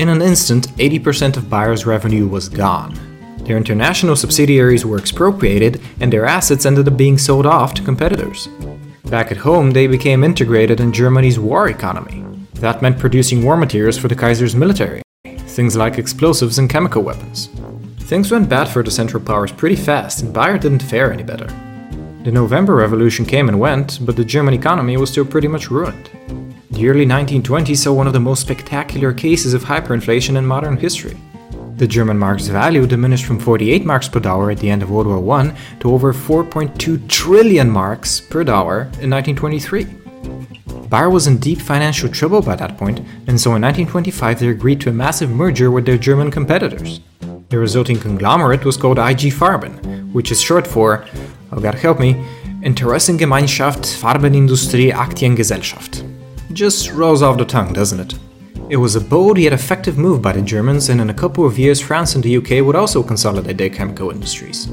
In 0.00 0.08
an 0.08 0.20
instant, 0.20 0.66
80% 0.70 1.36
of 1.36 1.48
Bayer's 1.48 1.86
revenue 1.86 2.26
was 2.26 2.48
gone. 2.48 2.98
Their 3.44 3.56
international 3.56 4.16
subsidiaries 4.16 4.84
were 4.84 4.98
expropriated, 4.98 5.80
and 6.00 6.12
their 6.12 6.26
assets 6.26 6.66
ended 6.66 6.88
up 6.88 6.96
being 6.96 7.18
sold 7.18 7.46
off 7.46 7.72
to 7.74 7.84
competitors. 7.84 8.48
Back 9.04 9.30
at 9.30 9.36
home, 9.36 9.70
they 9.70 9.86
became 9.86 10.24
integrated 10.24 10.80
in 10.80 10.92
Germany's 10.92 11.38
war 11.38 11.68
economy. 11.68 12.24
That 12.60 12.80
meant 12.80 12.98
producing 12.98 13.44
war 13.44 13.56
materials 13.56 13.98
for 13.98 14.08
the 14.08 14.14
Kaiser's 14.14 14.56
military, 14.56 15.02
things 15.24 15.76
like 15.76 15.98
explosives 15.98 16.58
and 16.58 16.70
chemical 16.70 17.02
weapons. 17.02 17.50
Things 18.00 18.30
went 18.30 18.48
bad 18.48 18.68
for 18.68 18.82
the 18.82 18.90
Central 18.90 19.22
Powers 19.22 19.52
pretty 19.52 19.76
fast, 19.76 20.22
and 20.22 20.32
Bayer 20.32 20.56
didn't 20.56 20.82
fare 20.82 21.12
any 21.12 21.22
better. 21.22 21.46
The 22.24 22.32
November 22.32 22.74
Revolution 22.74 23.26
came 23.26 23.48
and 23.48 23.60
went, 23.60 23.98
but 24.06 24.16
the 24.16 24.24
German 24.24 24.54
economy 24.54 24.96
was 24.96 25.10
still 25.10 25.24
pretty 25.24 25.48
much 25.48 25.70
ruined. 25.70 26.10
The 26.70 26.88
early 26.88 27.04
1920s 27.04 27.76
saw 27.76 27.92
one 27.92 28.06
of 28.06 28.12
the 28.14 28.20
most 28.20 28.40
spectacular 28.40 29.12
cases 29.12 29.54
of 29.54 29.62
hyperinflation 29.62 30.36
in 30.36 30.46
modern 30.46 30.76
history. 30.76 31.16
The 31.76 31.86
German 31.86 32.18
mark's 32.18 32.46
value 32.46 32.86
diminished 32.86 33.26
from 33.26 33.38
48 33.38 33.84
marks 33.84 34.08
per 34.08 34.18
dollar 34.18 34.50
at 34.50 34.58
the 34.58 34.70
end 34.70 34.82
of 34.82 34.90
World 34.90 35.06
War 35.06 35.40
I 35.40 35.54
to 35.80 35.92
over 35.92 36.14
4.2 36.14 37.06
trillion 37.06 37.70
marks 37.70 38.18
per 38.18 38.42
dollar 38.44 38.82
in 39.00 39.10
1923. 39.10 40.05
Bayer 40.88 41.10
was 41.10 41.26
in 41.26 41.38
deep 41.38 41.60
financial 41.60 42.08
trouble 42.08 42.42
by 42.42 42.56
that 42.56 42.78
point, 42.78 43.00
and 43.26 43.40
so 43.40 43.54
in 43.54 43.62
1925 43.62 44.40
they 44.40 44.48
agreed 44.48 44.80
to 44.82 44.90
a 44.90 44.92
massive 44.92 45.30
merger 45.30 45.70
with 45.70 45.84
their 45.84 45.98
German 45.98 46.30
competitors. 46.30 47.00
The 47.48 47.58
resulting 47.58 47.98
conglomerate 47.98 48.64
was 48.64 48.76
called 48.76 48.98
IG 48.98 49.32
Farben, 49.32 50.12
which 50.12 50.30
is 50.30 50.40
short 50.40 50.66
for 50.66 51.04
oh 51.52 51.60
God 51.60 51.74
help 51.74 51.98
me, 52.00 52.14
Interessengemeinschaft 52.62 53.84
Farbenindustrie 54.00 54.92
Aktiengesellschaft. 54.92 56.04
Just 56.52 56.90
rolls 56.92 57.22
off 57.22 57.38
the 57.38 57.44
tongue, 57.44 57.72
doesn't 57.72 58.00
it? 58.00 58.18
It 58.68 58.76
was 58.76 58.96
a 58.96 59.00
bold 59.00 59.38
yet 59.38 59.52
effective 59.52 59.96
move 59.96 60.20
by 60.22 60.32
the 60.32 60.42
Germans, 60.42 60.88
and 60.88 61.00
in 61.00 61.10
a 61.10 61.14
couple 61.14 61.46
of 61.46 61.58
years, 61.58 61.80
France 61.80 62.16
and 62.16 62.24
the 62.24 62.36
UK 62.36 62.64
would 62.64 62.74
also 62.74 63.02
consolidate 63.02 63.58
their 63.58 63.70
chemical 63.70 64.10
industries. 64.10 64.68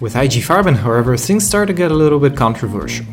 With 0.00 0.16
IG 0.16 0.42
Farben, 0.42 0.76
however, 0.76 1.16
things 1.16 1.46
started 1.46 1.72
to 1.72 1.78
get 1.78 1.90
a 1.90 1.94
little 1.94 2.18
bit 2.18 2.36
controversial. 2.36 3.06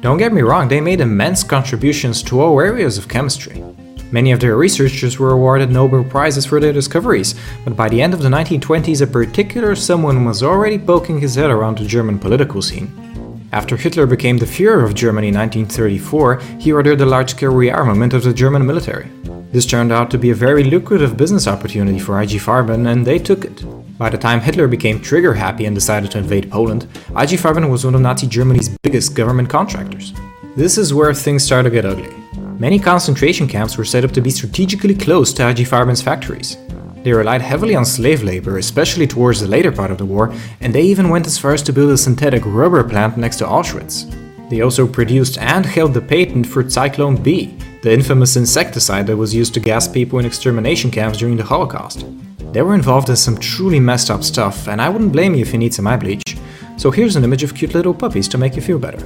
Don't 0.00 0.16
get 0.16 0.32
me 0.32 0.40
wrong, 0.40 0.66
they 0.66 0.80
made 0.80 1.02
immense 1.02 1.42
contributions 1.42 2.22
to 2.22 2.40
all 2.40 2.58
areas 2.58 2.96
of 2.96 3.06
chemistry. 3.06 3.62
Many 4.10 4.32
of 4.32 4.40
their 4.40 4.56
researchers 4.56 5.18
were 5.18 5.32
awarded 5.32 5.70
Nobel 5.70 6.04
Prizes 6.04 6.46
for 6.46 6.58
their 6.58 6.72
discoveries, 6.72 7.34
but 7.64 7.76
by 7.76 7.90
the 7.90 8.00
end 8.00 8.14
of 8.14 8.22
the 8.22 8.30
1920s, 8.30 9.02
a 9.02 9.06
particular 9.06 9.76
someone 9.76 10.24
was 10.24 10.42
already 10.42 10.78
poking 10.78 11.20
his 11.20 11.34
head 11.34 11.50
around 11.50 11.76
the 11.76 11.84
German 11.84 12.18
political 12.18 12.62
scene. 12.62 13.09
After 13.52 13.76
Hitler 13.76 14.06
became 14.06 14.38
the 14.38 14.46
Fuhrer 14.46 14.84
of 14.84 14.94
Germany 14.94 15.28
in 15.28 15.34
1934, 15.34 16.40
he 16.60 16.72
ordered 16.72 17.00
a 17.00 17.06
large 17.06 17.30
scale 17.30 17.52
rearmament 17.52 18.12
of 18.12 18.22
the 18.22 18.32
German 18.32 18.64
military. 18.64 19.10
This 19.50 19.66
turned 19.66 19.90
out 19.90 20.08
to 20.12 20.18
be 20.18 20.30
a 20.30 20.34
very 20.36 20.62
lucrative 20.62 21.16
business 21.16 21.48
opportunity 21.48 21.98
for 21.98 22.22
IG 22.22 22.38
Farben, 22.38 22.86
and 22.86 23.04
they 23.04 23.18
took 23.18 23.44
it. 23.44 23.64
By 23.98 24.08
the 24.08 24.18
time 24.18 24.40
Hitler 24.40 24.68
became 24.68 25.00
trigger 25.00 25.34
happy 25.34 25.64
and 25.64 25.74
decided 25.74 26.12
to 26.12 26.18
invade 26.18 26.48
Poland, 26.48 26.84
IG 27.08 27.40
Farben 27.40 27.68
was 27.68 27.84
one 27.84 27.96
of 27.96 28.00
Nazi 28.00 28.28
Germany's 28.28 28.68
biggest 28.82 29.16
government 29.16 29.50
contractors. 29.50 30.12
This 30.56 30.78
is 30.78 30.94
where 30.94 31.12
things 31.12 31.42
start 31.42 31.64
to 31.64 31.70
get 31.70 31.84
ugly. 31.84 32.14
Many 32.60 32.78
concentration 32.78 33.48
camps 33.48 33.76
were 33.76 33.84
set 33.84 34.04
up 34.04 34.12
to 34.12 34.20
be 34.20 34.30
strategically 34.30 34.94
close 34.94 35.32
to 35.32 35.48
IG 35.48 35.66
Farben's 35.66 36.02
factories. 36.02 36.56
They 37.02 37.12
relied 37.12 37.40
heavily 37.40 37.74
on 37.74 37.84
slave 37.84 38.22
labor, 38.22 38.58
especially 38.58 39.06
towards 39.06 39.40
the 39.40 39.48
later 39.48 39.72
part 39.72 39.90
of 39.90 39.98
the 39.98 40.04
war, 40.04 40.34
and 40.60 40.74
they 40.74 40.82
even 40.82 41.08
went 41.08 41.26
as 41.26 41.38
far 41.38 41.54
as 41.54 41.62
to 41.62 41.72
build 41.72 41.90
a 41.90 41.96
synthetic 41.96 42.42
rubber 42.44 42.84
plant 42.84 43.16
next 43.16 43.36
to 43.36 43.44
Auschwitz. 43.46 44.04
They 44.50 44.60
also 44.60 44.86
produced 44.86 45.38
and 45.38 45.64
held 45.64 45.94
the 45.94 46.02
patent 46.02 46.46
for 46.46 46.62
Zyklon 46.62 47.22
B, 47.22 47.56
the 47.82 47.92
infamous 47.92 48.36
insecticide 48.36 49.06
that 49.06 49.16
was 49.16 49.34
used 49.34 49.54
to 49.54 49.60
gas 49.60 49.88
people 49.88 50.18
in 50.18 50.26
extermination 50.26 50.90
camps 50.90 51.18
during 51.18 51.36
the 51.36 51.44
Holocaust. 51.44 52.04
They 52.52 52.60
were 52.62 52.74
involved 52.74 53.08
in 53.08 53.16
some 53.16 53.38
truly 53.38 53.80
messed 53.80 54.10
up 54.10 54.22
stuff, 54.22 54.68
and 54.68 54.82
I 54.82 54.88
wouldn't 54.88 55.12
blame 55.12 55.34
you 55.34 55.42
if 55.42 55.52
you 55.52 55.58
need 55.58 55.72
some 55.72 55.86
eye 55.86 55.96
bleach. 55.96 56.36
So 56.76 56.90
here's 56.90 57.16
an 57.16 57.24
image 57.24 57.42
of 57.42 57.54
cute 57.54 57.74
little 57.74 57.94
puppies 57.94 58.28
to 58.28 58.38
make 58.38 58.56
you 58.56 58.62
feel 58.62 58.78
better. 58.78 59.00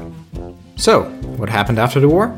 So, 0.76 1.04
what 1.36 1.48
happened 1.48 1.78
after 1.78 2.00
the 2.00 2.08
war? 2.08 2.36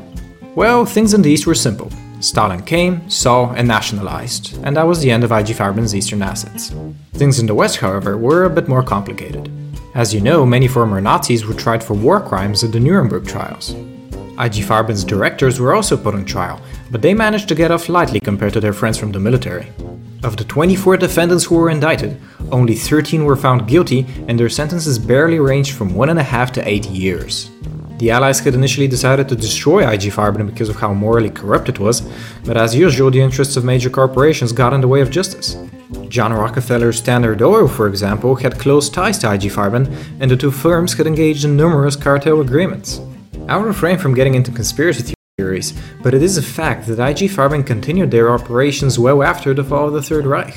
Well, 0.53 0.85
things 0.85 1.13
in 1.13 1.21
the 1.21 1.31
East 1.31 1.47
were 1.47 1.55
simple. 1.55 1.91
Stalin 2.19 2.63
came, 2.63 3.09
saw, 3.09 3.51
and 3.53 3.67
nationalized, 3.67 4.57
and 4.63 4.75
that 4.75 4.87
was 4.87 5.01
the 5.01 5.11
end 5.11 5.23
of 5.23 5.31
IG 5.31 5.55
Farben's 5.55 5.95
Eastern 5.95 6.21
assets. 6.21 6.73
Things 7.13 7.39
in 7.39 7.45
the 7.45 7.53
West, 7.53 7.77
however, 7.77 8.17
were 8.17 8.45
a 8.45 8.49
bit 8.49 8.67
more 8.67 8.83
complicated. 8.83 9.51
As 9.93 10.13
you 10.13 10.21
know, 10.21 10.45
many 10.45 10.67
former 10.67 10.99
Nazis 10.99 11.45
were 11.45 11.53
tried 11.53 11.83
for 11.83 11.93
war 11.93 12.19
crimes 12.19 12.63
at 12.63 12.71
the 12.71 12.79
Nuremberg 12.79 13.27
trials. 13.27 13.75
IG 14.39 14.63
Farben's 14.63 15.03
directors 15.03 15.59
were 15.59 15.73
also 15.73 15.97
put 15.97 16.13
on 16.15 16.25
trial, 16.25 16.61
but 16.91 17.01
they 17.01 17.13
managed 17.13 17.47
to 17.49 17.55
get 17.55 17.71
off 17.71 17.89
lightly 17.89 18.19
compared 18.19 18.53
to 18.53 18.59
their 18.59 18.73
friends 18.73 18.97
from 18.97 19.11
the 19.11 19.19
military. 19.19 19.71
Of 20.23 20.37
the 20.37 20.43
24 20.43 20.97
defendants 20.97 21.45
who 21.45 21.55
were 21.55 21.69
indicted, 21.69 22.19
only 22.51 22.75
13 22.75 23.25
were 23.25 23.35
found 23.35 23.67
guilty, 23.67 24.05
and 24.27 24.39
their 24.39 24.49
sentences 24.49 24.97
barely 24.97 25.39
ranged 25.39 25.73
from 25.73 25.93
1.5 25.93 26.51
to 26.51 26.67
8 26.67 26.85
years. 26.87 27.51
The 27.97 28.11
Allies 28.11 28.39
had 28.39 28.53
initially 28.53 28.87
decided 28.87 29.27
to 29.27 29.35
destroy 29.35 29.79
IG 29.89 30.11
Farben 30.11 30.45
because 30.45 30.69
of 30.69 30.75
how 30.75 30.93
morally 30.93 31.31
corrupt 31.31 31.67
it 31.67 31.79
was, 31.79 32.01
but 32.45 32.55
as 32.55 32.75
usual, 32.75 33.09
the 33.09 33.21
interests 33.21 33.57
of 33.57 33.65
major 33.65 33.89
corporations 33.89 34.51
got 34.51 34.71
in 34.71 34.81
the 34.81 34.87
way 34.87 35.01
of 35.01 35.09
justice. 35.09 35.57
John 36.07 36.31
Rockefeller's 36.31 36.99
Standard 36.99 37.41
Oil, 37.41 37.67
for 37.67 37.87
example, 37.87 38.35
had 38.35 38.59
close 38.59 38.87
ties 38.87 39.17
to 39.19 39.33
IG 39.33 39.49
Farben, 39.51 39.91
and 40.19 40.29
the 40.29 40.37
two 40.37 40.51
firms 40.51 40.93
had 40.93 41.07
engaged 41.07 41.43
in 41.43 41.57
numerous 41.57 41.95
cartel 41.95 42.39
agreements. 42.39 43.01
I'll 43.49 43.63
refrain 43.63 43.97
from 43.97 44.13
getting 44.13 44.35
into 44.35 44.51
conspiracy 44.51 45.15
theories, 45.39 45.73
but 46.03 46.13
it 46.13 46.21
is 46.21 46.37
a 46.37 46.43
fact 46.43 46.85
that 46.85 46.99
IG 46.99 47.31
Farben 47.31 47.65
continued 47.65 48.11
their 48.11 48.31
operations 48.31 48.99
well 48.99 49.23
after 49.23 49.55
the 49.55 49.63
fall 49.63 49.87
of 49.87 49.93
the 49.93 50.03
Third 50.03 50.27
Reich. 50.27 50.55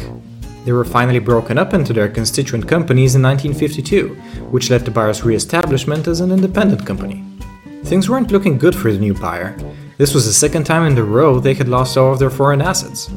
They 0.66 0.72
were 0.72 0.85
finally 0.85 1.20
broken 1.20 1.57
up 1.57 1.72
into 1.72 1.94
their 1.94 2.09
constituent 2.11 2.68
companies 2.68 3.14
in 3.14 3.22
1952, 3.22 4.14
which 4.50 4.68
led 4.68 4.85
to 4.85 4.90
Bayer's 4.90 5.24
re 5.24 5.35
establishment 5.35 6.07
as 6.07 6.20
an 6.20 6.33
independent 6.33 6.85
company. 6.85 7.24
Things 7.85 8.09
weren't 8.09 8.31
looking 8.31 8.59
good 8.59 8.75
for 8.75 8.93
the 8.93 8.99
new 8.99 9.14
Bayer. 9.14 9.57
This 9.99 10.14
was 10.14 10.27
the 10.27 10.33
second 10.33 10.64
time 10.64 10.87
in 10.87 10.97
a 10.97 11.03
row 11.03 11.40
they 11.40 11.55
had 11.55 11.69
lost 11.69 11.97
all 11.97 12.12
of 12.12 12.19
their 12.19 12.31
foreign 12.31 12.62
assets. 12.62 13.09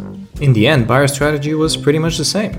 In 0.41 0.53
the 0.53 0.67
end, 0.67 0.87
Bayer's 0.87 1.13
strategy 1.13 1.53
was 1.53 1.77
pretty 1.77 1.99
much 1.99 2.17
the 2.17 2.25
same. 2.25 2.53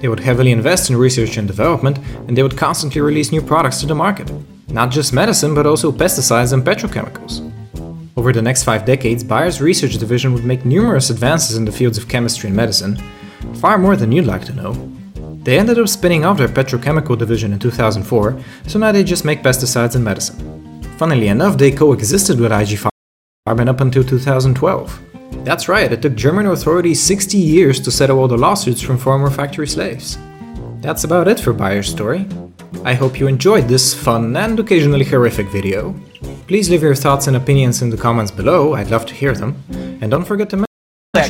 They 0.00 0.08
would 0.08 0.20
heavily 0.20 0.52
invest 0.52 0.90
in 0.90 0.96
research 0.96 1.36
and 1.36 1.48
development, 1.48 1.98
and 2.28 2.36
they 2.36 2.42
would 2.42 2.56
constantly 2.56 3.00
release 3.00 3.32
new 3.32 3.42
products 3.42 3.80
to 3.80 3.86
the 3.86 3.94
market. 3.94 4.30
Not 4.68 4.90
just 4.90 5.12
medicine, 5.12 5.54
but 5.54 5.66
also 5.66 5.90
pesticides 5.90 6.52
and 6.52 6.62
petrochemicals. 6.64 7.42
Over 8.16 8.32
the 8.32 8.42
next 8.42 8.64
five 8.64 8.84
decades, 8.84 9.24
Bayer's 9.24 9.60
research 9.60 9.98
division 9.98 10.34
would 10.34 10.44
make 10.44 10.64
numerous 10.64 11.10
advances 11.10 11.56
in 11.56 11.64
the 11.64 11.72
fields 11.72 11.98
of 11.98 12.08
chemistry 12.08 12.48
and 12.48 12.56
medicine, 12.56 12.96
far 13.54 13.78
more 13.78 13.96
than 13.96 14.12
you'd 14.12 14.26
like 14.26 14.44
to 14.44 14.54
know. 14.54 14.72
They 15.42 15.58
ended 15.58 15.78
up 15.78 15.88
spinning 15.88 16.24
off 16.24 16.38
their 16.38 16.48
petrochemical 16.48 17.18
division 17.18 17.52
in 17.52 17.58
2004, 17.58 18.40
so 18.66 18.78
now 18.78 18.92
they 18.92 19.04
just 19.04 19.24
make 19.24 19.42
pesticides 19.42 19.94
and 19.94 20.04
medicine. 20.04 20.65
Funnily 20.96 21.28
enough, 21.28 21.58
they 21.58 21.70
coexisted 21.70 22.40
with 22.40 22.52
IG 22.52 22.78
Farben 23.46 23.68
up 23.68 23.80
until 23.80 24.02
2012. 24.02 25.00
That's 25.44 25.68
right, 25.68 25.92
it 25.92 26.00
took 26.00 26.14
German 26.14 26.46
authorities 26.46 27.02
60 27.02 27.36
years 27.36 27.80
to 27.80 27.90
settle 27.90 28.18
all 28.18 28.28
the 28.28 28.36
lawsuits 28.36 28.80
from 28.80 28.96
former 28.96 29.30
factory 29.30 29.66
slaves. 29.66 30.18
That's 30.80 31.04
about 31.04 31.28
it 31.28 31.38
for 31.38 31.52
Bayer's 31.52 31.88
story. 31.88 32.26
I 32.84 32.94
hope 32.94 33.20
you 33.20 33.26
enjoyed 33.26 33.68
this 33.68 33.92
fun 33.92 34.36
and 34.36 34.58
occasionally 34.58 35.04
horrific 35.04 35.48
video. 35.48 35.94
Please 36.46 36.70
leave 36.70 36.82
your 36.82 36.94
thoughts 36.94 37.26
and 37.26 37.36
opinions 37.36 37.82
in 37.82 37.90
the 37.90 37.96
comments 37.96 38.30
below, 38.30 38.74
I'd 38.74 38.90
love 38.90 39.04
to 39.06 39.14
hear 39.14 39.34
them. 39.34 39.62
And 40.00 40.10
don't 40.10 40.24
forget 40.24 40.48
to 40.50 40.66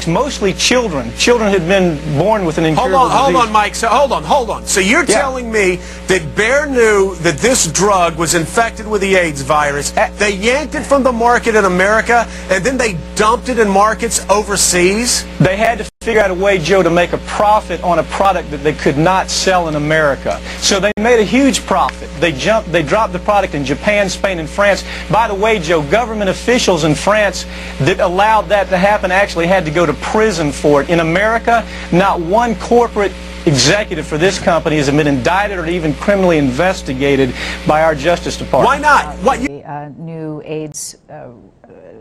Mostly 0.07 0.53
children. 0.53 1.12
Children 1.17 1.51
had 1.51 1.67
been 1.67 1.97
born 2.19 2.45
with 2.45 2.59
an 2.59 2.65
incurable 2.65 2.99
Hold 2.99 3.11
on, 3.12 3.33
hold 3.33 3.47
on, 3.47 3.53
Mike. 3.53 3.75
So 3.75 3.89
hold 3.89 4.12
on, 4.12 4.23
hold 4.23 4.51
on. 4.51 4.67
So 4.67 4.81
you're 4.81 5.05
Yeah. 5.05 5.21
telling 5.21 5.51
me 5.51 5.81
that 6.07 6.35
Bayer 6.37 6.67
knew 6.67 7.17
that 7.23 7.39
this 7.39 7.67
drug 7.67 8.17
was 8.17 8.35
infected 8.35 8.87
with 8.87 9.01
the 9.01 9.17
AIDS 9.17 9.43
virus. 9.43 9.93
Eh. 9.97 10.09
They 10.19 10.31
yanked 10.33 10.75
it 10.77 10.85
from 10.85 11.03
the 11.03 11.12
market 11.12 11.55
in 11.55 11.65
America, 11.65 12.27
and 12.51 12.65
then 12.65 12.77
they 12.77 12.97
dumped 13.15 13.49
it 13.49 13.59
in 13.59 13.69
markets 13.69 14.21
overseas. 14.29 15.25
They 15.41 15.57
had 15.57 15.79
to 15.79 15.87
figure 16.03 16.23
out 16.23 16.31
a 16.31 16.35
way, 16.35 16.57
Joe, 16.59 16.85
to 16.85 16.91
make 16.91 17.12
a 17.12 17.19
profit 17.19 17.83
on 17.83 17.99
a 17.99 18.05
product 18.05 18.53
that 18.53 18.62
they 18.62 18.73
could 18.73 18.97
not 18.97 19.29
sell 19.29 19.67
in 19.67 19.75
America. 19.75 20.39
So 20.61 20.79
they 20.79 20.93
made 21.01 21.19
a 21.19 21.25
huge 21.25 21.67
profit. 21.67 22.09
They 22.21 22.31
jumped, 22.31 22.71
they 22.71 22.85
dropped 22.85 23.12
the 23.12 23.19
product 23.19 23.55
in 23.57 23.65
Japan, 23.65 24.09
Spain, 24.09 24.39
and 24.39 24.49
France. 24.49 24.85
By 25.11 25.27
the 25.27 25.35
way, 25.35 25.59
Joe, 25.59 25.83
government 25.83 26.31
officials 26.31 26.85
in 26.85 26.95
France 26.95 27.45
that 27.81 27.99
allowed 27.99 28.49
that 28.51 28.71
to 28.71 28.79
happen 28.79 29.11
actually 29.11 29.49
had 29.49 29.65
to 29.66 29.70
go 29.70 29.85
to 29.87 29.94
prison 29.94 30.50
for 30.50 30.83
it. 30.83 30.88
In 30.90 31.00
America, 31.00 31.66
not 31.92 32.20
one 32.20 32.55
corporate 32.57 33.12
executive 33.46 34.07
for 34.07 34.18
this 34.18 34.40
company 34.40 34.76
has 34.76 34.90
been 34.90 35.07
indicted 35.07 35.59
or 35.59 35.66
even 35.66 35.94
criminally 35.94 36.38
investigated 36.38 37.33
by 37.66 37.83
our 37.83 37.94
Justice 37.94 38.37
Department. 38.37 38.66
Why 38.66 38.79
not? 38.79 39.14
What 39.18 39.40
you 39.40 39.48
the 39.48 39.70
uh, 39.70 39.88
new 39.96 40.42
AIDS 40.44 40.96
uh, 41.09 41.31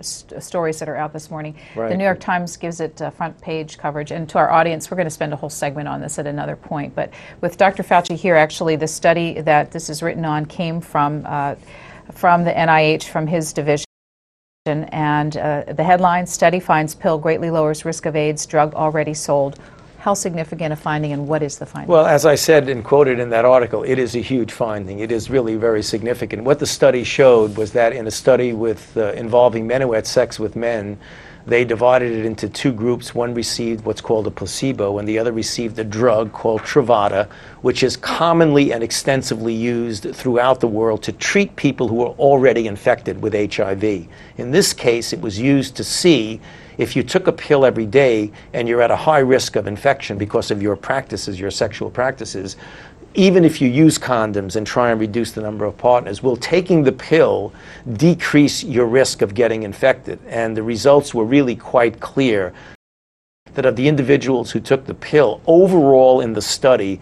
st- 0.01 0.41
stories 0.41 0.79
that 0.79 0.89
are 0.89 0.95
out 0.95 1.13
this 1.13 1.29
morning. 1.29 1.55
The 1.75 1.95
New 1.95 2.03
York 2.03 2.19
Times 2.19 2.57
gives 2.57 2.79
it 2.79 3.01
uh, 3.01 3.09
front 3.11 3.39
page 3.41 3.77
coverage. 3.77 4.11
And 4.11 4.27
to 4.29 4.37
our 4.37 4.51
audience, 4.51 4.89
we're 4.89 4.97
going 4.97 5.05
to 5.07 5.11
spend 5.11 5.33
a 5.33 5.35
whole 5.35 5.49
segment 5.49 5.87
on 5.87 6.01
this 6.01 6.19
at 6.19 6.27
another 6.27 6.55
point. 6.55 6.95
But 6.95 7.11
with 7.41 7.57
Dr. 7.57 7.83
Fauci 7.83 8.15
here, 8.15 8.35
actually, 8.35 8.75
the 8.75 8.87
study 8.87 9.41
that 9.41 9.71
this 9.71 9.89
is 9.89 10.01
written 10.01 10.25
on 10.25 10.45
came 10.45 10.81
from, 10.81 11.23
uh, 11.25 11.55
from 12.11 12.43
the 12.43 12.51
NIH, 12.51 13.03
from 13.03 13.27
his 13.27 13.53
division. 13.53 13.84
And 14.67 15.37
uh, 15.37 15.63
the 15.73 15.83
headline 15.83 16.25
study 16.25 16.59
finds 16.59 16.95
pill 16.95 17.19
greatly 17.19 17.51
lowers 17.51 17.85
risk 17.85 18.07
of 18.07 18.15
AIDS, 18.15 18.47
drug 18.47 18.73
already 18.73 19.13
sold. 19.13 19.59
How 19.99 20.15
significant 20.15 20.73
a 20.73 20.75
finding, 20.75 21.13
and 21.13 21.27
what 21.27 21.43
is 21.43 21.59
the 21.59 21.67
finding? 21.67 21.87
Well, 21.87 22.07
as 22.07 22.25
I 22.25 22.33
said 22.33 22.67
and 22.67 22.83
quoted 22.83 23.19
in 23.19 23.29
that 23.29 23.45
article, 23.45 23.83
it 23.83 23.99
is 23.99 24.15
a 24.15 24.21
huge 24.21 24.51
finding. 24.51 25.01
It 25.01 25.11
is 25.11 25.29
really 25.29 25.55
very 25.55 25.83
significant. 25.83 26.45
What 26.45 26.57
the 26.57 26.65
study 26.65 27.03
showed 27.03 27.57
was 27.57 27.73
that 27.73 27.93
in 27.93 28.07
a 28.07 28.11
study 28.11 28.53
with 28.53 28.97
uh, 28.97 29.11
involving 29.11 29.67
men 29.67 29.81
who 29.81 29.93
had 29.93 30.07
sex 30.07 30.39
with 30.39 30.55
men, 30.55 30.97
they 31.47 31.63
divided 31.63 32.11
it 32.11 32.25
into 32.25 32.49
two 32.49 32.71
groups. 32.71 33.13
One 33.13 33.33
received 33.33 33.85
what's 33.85 34.01
called 34.01 34.27
a 34.27 34.31
placebo, 34.31 34.97
and 34.97 35.07
the 35.07 35.19
other 35.19 35.31
received 35.31 35.77
a 35.77 35.83
drug 35.83 36.31
called 36.31 36.61
Truvada, 36.61 37.29
which 37.61 37.83
is 37.83 37.95
commonly 37.95 38.73
and 38.73 38.83
extensively 38.83 39.53
used 39.53 40.15
throughout 40.15 40.59
the 40.59 40.67
world 40.67 41.03
to 41.03 41.11
treat 41.11 41.55
people 41.55 41.87
who 41.87 42.01
are 42.01 42.15
already 42.17 42.67
infected 42.67 43.21
with 43.21 43.33
HIV. 43.33 43.83
In 44.37 44.51
this 44.51 44.73
case, 44.73 45.13
it 45.13 45.21
was 45.21 45.39
used 45.39 45.75
to 45.75 45.83
see 45.83 46.41
if 46.77 46.95
you 46.95 47.03
took 47.03 47.27
a 47.27 47.31
pill 47.31 47.65
every 47.65 47.85
day 47.85 48.31
and 48.53 48.67
you're 48.67 48.81
at 48.81 48.91
a 48.91 48.95
high 48.95 49.19
risk 49.19 49.55
of 49.55 49.67
infection 49.67 50.17
because 50.17 50.51
of 50.51 50.61
your 50.61 50.75
practices, 50.75 51.39
your 51.39 51.51
sexual 51.51 51.89
practices, 51.89 52.57
even 53.15 53.45
if 53.45 53.61
you 53.61 53.69
use 53.69 53.97
condoms 53.97 54.55
and 54.55 54.67
try 54.67 54.91
and 54.91 54.99
reduce 54.99 55.31
the 55.31 55.41
number 55.41 55.65
of 55.65 55.77
partners, 55.77 56.21
will 56.21 56.35
taking 56.35 56.83
the 56.83 56.91
pill 56.91 57.53
decrease 57.93 58.63
your 58.63 58.85
risk 58.85 59.21
of 59.21 59.33
getting 59.33 59.63
infected? 59.63 60.19
And 60.27 60.55
the 60.55 60.63
results 60.63 61.13
were 61.13 61.25
really 61.25 61.55
quite 61.55 61.99
clear 61.99 62.53
that 63.53 63.65
of 63.65 63.77
the 63.77 63.87
individuals 63.87 64.51
who 64.51 64.59
took 64.59 64.85
the 64.85 64.93
pill, 64.93 65.41
overall 65.47 66.19
in 66.19 66.33
the 66.33 66.41
study, 66.41 66.99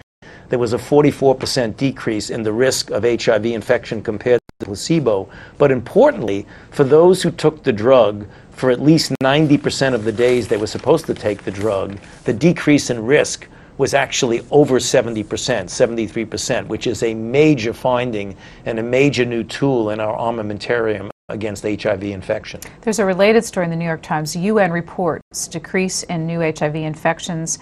there 0.49 0.59
was 0.59 0.73
a 0.73 0.77
44% 0.77 1.75
decrease 1.77 2.29
in 2.29 2.43
the 2.43 2.53
risk 2.53 2.91
of 2.91 3.03
HIV 3.03 3.47
infection 3.47 4.03
compared 4.03 4.39
to 4.59 4.65
placebo. 4.67 5.27
But 5.57 5.71
importantly, 5.71 6.45
for 6.69 6.83
those 6.83 7.23
who 7.23 7.31
took 7.31 7.63
the 7.63 7.73
drug 7.73 8.27
for 8.51 8.69
at 8.69 8.79
least 8.79 9.13
90% 9.23 9.95
of 9.95 10.03
the 10.03 10.11
days 10.11 10.47
they 10.47 10.57
were 10.57 10.67
supposed 10.67 11.07
to 11.07 11.15
take 11.15 11.43
the 11.43 11.51
drug, 11.51 11.97
the 12.25 12.33
decrease 12.33 12.91
in 12.91 13.03
risk 13.03 13.47
was 13.77 13.93
actually 13.93 14.45
over 14.51 14.79
70%, 14.79 15.25
73%, 15.25 16.67
which 16.67 16.87
is 16.87 17.03
a 17.03 17.13
major 17.13 17.73
finding 17.73 18.35
and 18.65 18.79
a 18.79 18.83
major 18.83 19.25
new 19.25 19.43
tool 19.43 19.89
in 19.89 19.99
our 19.99 20.17
armamentarium 20.17 21.09
against 21.29 21.63
HIV 21.63 22.03
infection. 22.03 22.59
There's 22.81 22.99
a 22.99 23.05
related 23.05 23.45
story 23.45 23.65
in 23.65 23.69
the 23.69 23.77
New 23.77 23.85
York 23.85 24.01
Times. 24.01 24.35
UN 24.35 24.71
reports 24.71 25.47
decrease 25.47 26.03
in 26.03 26.27
new 26.27 26.41
HIV 26.41 26.75
infections. 26.75 27.59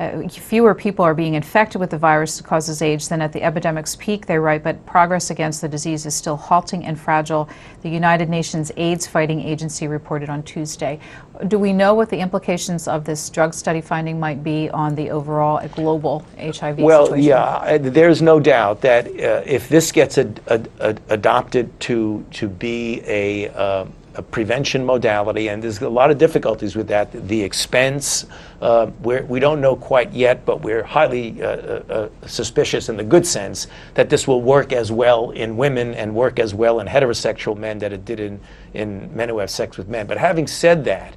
Uh, 0.00 0.28
fewer 0.28 0.74
people 0.74 1.04
are 1.04 1.14
being 1.14 1.34
infected 1.34 1.80
with 1.80 1.90
the 1.90 1.98
virus 1.98 2.36
that 2.36 2.44
causes 2.44 2.82
AIDS 2.82 3.08
than 3.08 3.22
at 3.22 3.32
the 3.32 3.40
epidemic's 3.40 3.94
peak, 3.96 4.26
they 4.26 4.38
write, 4.38 4.64
but 4.64 4.84
progress 4.86 5.30
against 5.30 5.60
the 5.60 5.68
disease 5.68 6.04
is 6.04 6.14
still 6.14 6.36
halting 6.36 6.84
and 6.84 6.98
fragile. 6.98 7.48
The 7.82 7.88
United 7.88 8.28
Nations 8.28 8.72
AIDS 8.76 9.06
Fighting 9.06 9.40
Agency 9.40 9.86
reported 9.86 10.28
on 10.28 10.42
Tuesday. 10.42 10.98
Do 11.46 11.60
we 11.60 11.72
know 11.72 11.94
what 11.94 12.10
the 12.10 12.18
implications 12.18 12.88
of 12.88 13.04
this 13.04 13.30
drug 13.30 13.54
study 13.54 13.80
finding 13.80 14.18
might 14.18 14.42
be 14.42 14.68
on 14.70 14.96
the 14.96 15.10
overall 15.10 15.64
global 15.68 16.24
HIV 16.38 16.78
well, 16.78 17.06
situation? 17.06 17.28
yeah, 17.28 17.42
uh, 17.42 17.78
there's 17.80 18.20
no 18.20 18.40
doubt 18.40 18.80
that 18.80 19.06
uh, 19.06 19.42
if 19.46 19.68
this 19.68 19.92
gets 19.92 20.18
ad- 20.18 20.40
ad- 20.48 20.70
ad- 20.80 21.00
adopted 21.08 21.78
to 21.80 22.24
to 22.32 22.48
be 22.48 23.02
a, 23.06 23.48
uh, 23.50 23.86
a 24.16 24.22
prevention 24.22 24.84
modality, 24.84 25.48
and 25.48 25.62
there's 25.62 25.80
a 25.80 25.88
lot 25.88 26.10
of 26.10 26.18
difficulties 26.18 26.76
with 26.76 26.88
that. 26.88 27.10
The 27.28 27.42
expense, 27.42 28.26
uh, 28.60 28.90
we 29.02 29.40
don't 29.40 29.60
know 29.60 29.76
quite 29.76 30.12
yet, 30.12 30.44
but 30.44 30.62
we're 30.62 30.82
highly 30.82 31.42
uh, 31.42 31.46
uh, 31.46 32.08
suspicious 32.26 32.88
in 32.88 32.96
the 32.96 33.04
good 33.04 33.26
sense 33.26 33.66
that 33.94 34.10
this 34.10 34.28
will 34.28 34.42
work 34.42 34.72
as 34.72 34.92
well 34.92 35.30
in 35.30 35.56
women 35.56 35.94
and 35.94 36.14
work 36.14 36.38
as 36.38 36.54
well 36.54 36.80
in 36.80 36.86
heterosexual 36.86 37.56
men 37.56 37.78
that 37.78 37.92
it 37.92 38.04
did 38.04 38.20
in, 38.20 38.40
in 38.72 39.14
men 39.14 39.28
who 39.28 39.38
have 39.38 39.50
sex 39.50 39.76
with 39.76 39.88
men. 39.88 40.06
But 40.06 40.18
having 40.18 40.46
said 40.46 40.84
that, 40.84 41.16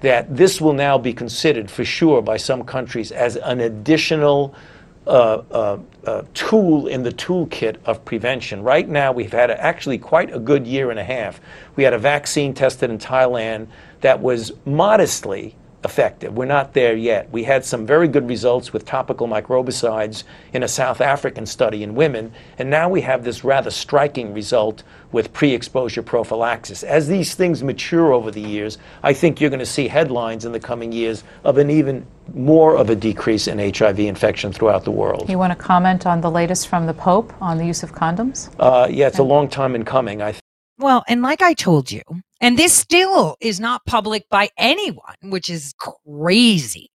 that 0.00 0.36
this 0.36 0.60
will 0.60 0.74
now 0.74 0.98
be 0.98 1.14
considered 1.14 1.70
for 1.70 1.84
sure 1.84 2.20
by 2.20 2.36
some 2.36 2.62
countries 2.64 3.10
as 3.10 3.36
an 3.36 3.60
additional 3.60 4.54
uh, 5.06 5.78
uh, 6.06 6.22
tool 6.34 6.86
in 6.86 7.02
the 7.02 7.12
toolkit 7.12 7.76
of 7.84 8.04
prevention. 8.04 8.62
Right 8.62 8.88
now, 8.88 9.12
we've 9.12 9.32
had 9.32 9.50
a, 9.50 9.60
actually 9.60 9.98
quite 9.98 10.34
a 10.34 10.38
good 10.38 10.66
year 10.66 10.90
and 10.90 10.98
a 10.98 11.04
half. 11.04 11.40
We 11.76 11.84
had 11.84 11.92
a 11.92 11.98
vaccine 11.98 12.54
tested 12.54 12.90
in 12.90 12.98
Thailand 12.98 13.66
that 14.00 14.20
was 14.20 14.52
modestly 14.64 15.56
effective. 15.84 16.34
We're 16.34 16.46
not 16.46 16.72
there 16.72 16.96
yet. 16.96 17.30
We 17.30 17.44
had 17.44 17.64
some 17.64 17.86
very 17.86 18.08
good 18.08 18.26
results 18.28 18.72
with 18.72 18.86
topical 18.86 19.28
microbicides 19.28 20.24
in 20.52 20.62
a 20.62 20.68
South 20.68 21.00
African 21.00 21.44
study 21.44 21.82
in 21.82 21.94
women, 21.94 22.32
and 22.58 22.70
now 22.70 22.88
we 22.88 23.02
have 23.02 23.22
this 23.22 23.44
rather 23.44 23.70
striking 23.70 24.32
result 24.32 24.82
with 25.14 25.32
pre 25.32 25.54
exposure 25.54 26.02
prophylaxis. 26.02 26.82
As 26.82 27.08
these 27.08 27.34
things 27.34 27.62
mature 27.62 28.12
over 28.12 28.30
the 28.30 28.40
years, 28.40 28.76
I 29.02 29.14
think 29.14 29.40
you're 29.40 29.48
going 29.48 29.60
to 29.60 29.66
see 29.66 29.88
headlines 29.88 30.44
in 30.44 30.52
the 30.52 30.60
coming 30.60 30.92
years 30.92 31.24
of 31.44 31.56
an 31.56 31.70
even 31.70 32.04
more 32.34 32.76
of 32.76 32.90
a 32.90 32.96
decrease 32.96 33.46
in 33.46 33.58
HIV 33.58 34.00
infection 34.00 34.52
throughout 34.52 34.84
the 34.84 34.90
world. 34.90 35.30
You 35.30 35.38
want 35.38 35.52
to 35.52 35.64
comment 35.64 36.04
on 36.04 36.20
the 36.20 36.30
latest 36.30 36.68
from 36.68 36.86
the 36.86 36.94
Pope 36.94 37.32
on 37.40 37.56
the 37.56 37.64
use 37.64 37.82
of 37.82 37.92
condoms? 37.92 38.50
Uh, 38.58 38.88
yeah, 38.90 39.06
it's 39.06 39.18
a 39.18 39.22
long 39.22 39.48
time 39.48 39.74
in 39.74 39.84
coming. 39.84 40.20
I 40.20 40.34
Well, 40.78 41.04
and 41.08 41.22
like 41.22 41.40
I 41.40 41.54
told 41.54 41.92
you, 41.92 42.02
and 42.40 42.58
this 42.58 42.74
still 42.74 43.36
is 43.40 43.60
not 43.60 43.86
public 43.86 44.28
by 44.28 44.50
anyone, 44.58 45.14
which 45.22 45.48
is 45.48 45.72
crazy. 45.78 46.90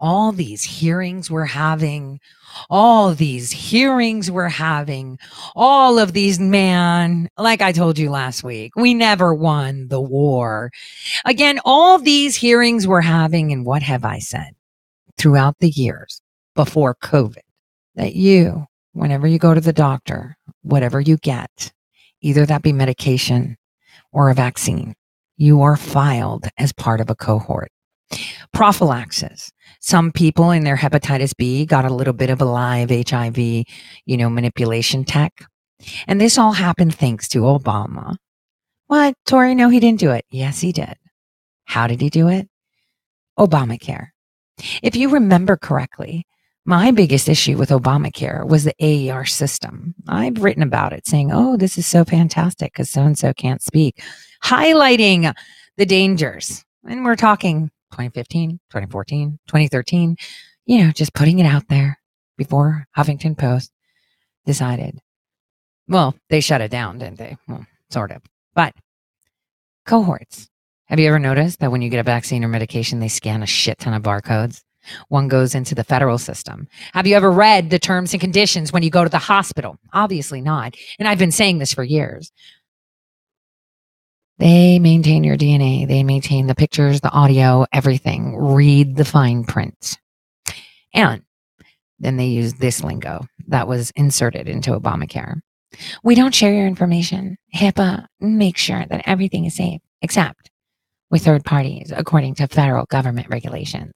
All 0.00 0.32
these 0.32 0.62
hearings 0.62 1.30
we're 1.30 1.44
having, 1.44 2.20
all 2.68 3.14
these 3.14 3.50
hearings 3.50 4.30
we're 4.30 4.48
having, 4.48 5.18
all 5.54 5.98
of 5.98 6.14
these, 6.14 6.40
man, 6.40 7.28
like 7.36 7.60
I 7.60 7.72
told 7.72 7.98
you 7.98 8.10
last 8.10 8.42
week, 8.42 8.74
we 8.76 8.94
never 8.94 9.34
won 9.34 9.88
the 9.88 10.00
war. 10.00 10.70
Again, 11.24 11.60
all 11.64 11.98
these 11.98 12.34
hearings 12.34 12.86
we're 12.86 13.02
having, 13.02 13.52
and 13.52 13.66
what 13.66 13.82
have 13.82 14.04
I 14.04 14.18
said 14.20 14.54
throughout 15.18 15.56
the 15.60 15.70
years 15.70 16.22
before 16.54 16.94
COVID? 16.94 17.42
That 17.96 18.14
you, 18.14 18.66
whenever 18.92 19.26
you 19.26 19.38
go 19.38 19.52
to 19.52 19.60
the 19.60 19.72
doctor, 19.72 20.36
whatever 20.62 21.00
you 21.00 21.18
get, 21.18 21.72
either 22.22 22.46
that 22.46 22.62
be 22.62 22.72
medication 22.72 23.56
or 24.12 24.30
a 24.30 24.34
vaccine, 24.34 24.94
you 25.36 25.60
are 25.62 25.76
filed 25.76 26.46
as 26.56 26.72
part 26.72 27.00
of 27.00 27.10
a 27.10 27.14
cohort. 27.14 27.70
Prophylaxis. 28.52 29.52
Some 29.80 30.12
people 30.12 30.50
in 30.50 30.64
their 30.64 30.76
hepatitis 30.76 31.34
B 31.36 31.64
got 31.64 31.84
a 31.84 31.92
little 31.92 32.12
bit 32.12 32.30
of 32.30 32.40
a 32.40 32.44
live 32.44 32.90
HIV, 32.90 33.38
you 33.38 34.16
know, 34.16 34.28
manipulation 34.28 35.04
tech. 35.04 35.32
And 36.06 36.20
this 36.20 36.36
all 36.38 36.52
happened 36.52 36.94
thanks 36.94 37.28
to 37.28 37.40
Obama. 37.40 38.16
What? 38.86 39.14
Tore, 39.26 39.54
no, 39.54 39.70
he 39.70 39.80
didn't 39.80 40.00
do 40.00 40.10
it. 40.10 40.26
Yes, 40.30 40.60
he 40.60 40.72
did. 40.72 40.96
How 41.64 41.86
did 41.86 42.00
he 42.00 42.10
do 42.10 42.28
it? 42.28 42.48
Obamacare. 43.38 44.08
If 44.82 44.96
you 44.96 45.08
remember 45.08 45.56
correctly, 45.56 46.26
my 46.66 46.90
biggest 46.90 47.28
issue 47.28 47.56
with 47.56 47.70
Obamacare 47.70 48.46
was 48.46 48.64
the 48.64 48.74
AER 48.80 49.24
system. 49.24 49.94
I've 50.08 50.42
written 50.42 50.62
about 50.62 50.92
it 50.92 51.06
saying, 51.06 51.30
oh, 51.32 51.56
this 51.56 51.78
is 51.78 51.86
so 51.86 52.04
fantastic 52.04 52.72
because 52.72 52.90
so 52.90 53.02
and 53.02 53.18
so 53.18 53.32
can't 53.32 53.62
speak, 53.62 54.02
highlighting 54.44 55.34
the 55.78 55.86
dangers. 55.86 56.64
And 56.86 57.04
we're 57.04 57.16
talking 57.16 57.70
2015, 57.92 58.60
2014, 58.70 59.38
2013, 59.46 60.16
you 60.66 60.84
know, 60.84 60.92
just 60.92 61.14
putting 61.14 61.38
it 61.38 61.46
out 61.46 61.68
there 61.68 61.98
before 62.36 62.86
Huffington 62.96 63.36
Post 63.36 63.72
decided. 64.46 64.98
Well, 65.88 66.14
they 66.28 66.40
shut 66.40 66.60
it 66.60 66.70
down, 66.70 66.98
didn't 66.98 67.18
they? 67.18 67.36
Well, 67.48 67.66
sort 67.90 68.12
of. 68.12 68.22
But 68.54 68.74
cohorts. 69.86 70.48
Have 70.86 70.98
you 70.98 71.08
ever 71.08 71.18
noticed 71.18 71.60
that 71.60 71.70
when 71.70 71.82
you 71.82 71.90
get 71.90 72.00
a 72.00 72.04
vaccine 72.04 72.44
or 72.44 72.48
medication, 72.48 72.98
they 72.98 73.08
scan 73.08 73.42
a 73.42 73.46
shit 73.46 73.78
ton 73.78 73.94
of 73.94 74.02
barcodes? 74.02 74.62
One 75.08 75.28
goes 75.28 75.54
into 75.54 75.74
the 75.74 75.84
federal 75.84 76.18
system. 76.18 76.68
Have 76.94 77.06
you 77.06 77.14
ever 77.14 77.30
read 77.30 77.70
the 77.70 77.78
terms 77.78 78.12
and 78.12 78.20
conditions 78.20 78.72
when 78.72 78.82
you 78.82 78.90
go 78.90 79.04
to 79.04 79.10
the 79.10 79.18
hospital? 79.18 79.76
Obviously 79.92 80.40
not. 80.40 80.74
And 80.98 81.06
I've 81.06 81.18
been 81.18 81.32
saying 81.32 81.58
this 81.58 81.74
for 81.74 81.84
years. 81.84 82.32
They 84.40 84.78
maintain 84.78 85.22
your 85.22 85.36
DNA, 85.36 85.86
they 85.86 86.02
maintain 86.02 86.46
the 86.46 86.54
pictures, 86.54 87.02
the 87.02 87.10
audio, 87.10 87.66
everything. 87.74 88.38
Read 88.38 88.96
the 88.96 89.04
fine 89.04 89.44
print. 89.44 89.98
And 90.94 91.20
then 91.98 92.16
they 92.16 92.28
use 92.28 92.54
this 92.54 92.82
lingo 92.82 93.26
that 93.48 93.68
was 93.68 93.90
inserted 93.96 94.48
into 94.48 94.70
Obamacare. 94.70 95.40
We 96.02 96.14
don't 96.14 96.34
share 96.34 96.54
your 96.54 96.66
information. 96.66 97.36
HIPAA 97.54 98.06
makes 98.18 98.62
sure 98.62 98.86
that 98.88 99.02
everything 99.04 99.44
is 99.44 99.54
safe, 99.56 99.82
except 100.00 100.50
with 101.10 101.22
third 101.22 101.44
parties, 101.44 101.92
according 101.94 102.36
to 102.36 102.46
federal 102.46 102.86
government 102.86 103.28
regulations. 103.28 103.92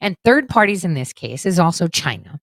And 0.00 0.16
third 0.24 0.48
parties 0.48 0.86
in 0.86 0.94
this 0.94 1.12
case 1.12 1.44
is 1.44 1.58
also 1.58 1.86
China 1.86 2.40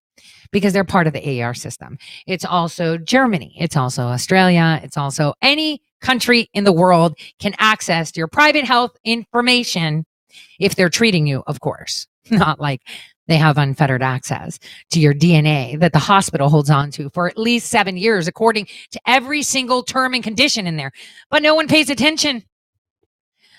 because 0.50 0.72
they're 0.72 0.82
part 0.82 1.06
of 1.06 1.12
the 1.12 1.42
AR 1.42 1.54
system. 1.54 1.96
It's 2.26 2.44
also 2.44 2.98
Germany. 2.98 3.54
It's 3.56 3.76
also 3.76 4.02
Australia. 4.02 4.80
It's 4.82 4.96
also 4.96 5.34
any 5.42 5.80
country 6.00 6.48
in 6.52 6.64
the 6.64 6.72
world 6.72 7.16
can 7.40 7.54
access 7.58 8.16
your 8.16 8.28
private 8.28 8.64
health 8.64 8.96
information 9.04 10.04
if 10.58 10.74
they're 10.74 10.88
treating 10.88 11.26
you, 11.26 11.42
of 11.46 11.60
course, 11.60 12.06
not 12.30 12.60
like 12.60 12.82
they 13.28 13.36
have 13.36 13.58
unfettered 13.58 14.02
access 14.02 14.58
to 14.90 15.00
your 15.00 15.14
DNA 15.14 15.78
that 15.80 15.92
the 15.92 15.98
hospital 15.98 16.48
holds 16.48 16.70
on 16.70 16.90
to 16.92 17.10
for 17.10 17.26
at 17.26 17.38
least 17.38 17.68
seven 17.68 17.96
years, 17.96 18.28
according 18.28 18.66
to 18.92 19.00
every 19.06 19.42
single 19.42 19.82
term 19.82 20.14
and 20.14 20.22
condition 20.22 20.66
in 20.66 20.76
there. 20.76 20.92
But 21.30 21.42
no 21.42 21.54
one 21.54 21.68
pays 21.68 21.90
attention. 21.90 22.44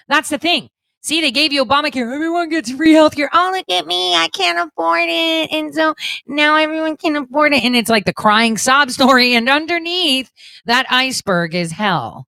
That's 0.08 0.30
the 0.30 0.38
thing. 0.38 0.70
See, 1.02 1.22
they 1.22 1.32
gave 1.32 1.54
you 1.54 1.64
Obamacare. 1.64 2.14
Everyone 2.14 2.50
gets 2.50 2.72
free 2.72 2.94
health 2.94 3.16
care. 3.16 3.30
Oh, 3.32 3.52
look 3.54 3.70
at 3.70 3.88
me. 3.88 4.16
I 4.16 4.28
can't 4.30 4.68
afford 4.68 5.06
it. 5.08 5.52
And 5.52 5.74
so 5.74 5.96
now 6.26 6.56
everyone 6.56 6.98
can 6.98 7.16
afford 7.16 7.54
it. 7.54 7.64
And 7.64 7.76
it's 7.76 7.90
like 7.90 8.06
the 8.06 8.14
crying 8.14 8.58
sob 8.58 8.92
story. 8.92 9.34
And 9.36 9.48
underneath 9.48 10.32
that 10.66 10.86
iceberg 10.90 11.56
is 11.56 11.72
hell. 11.72 12.28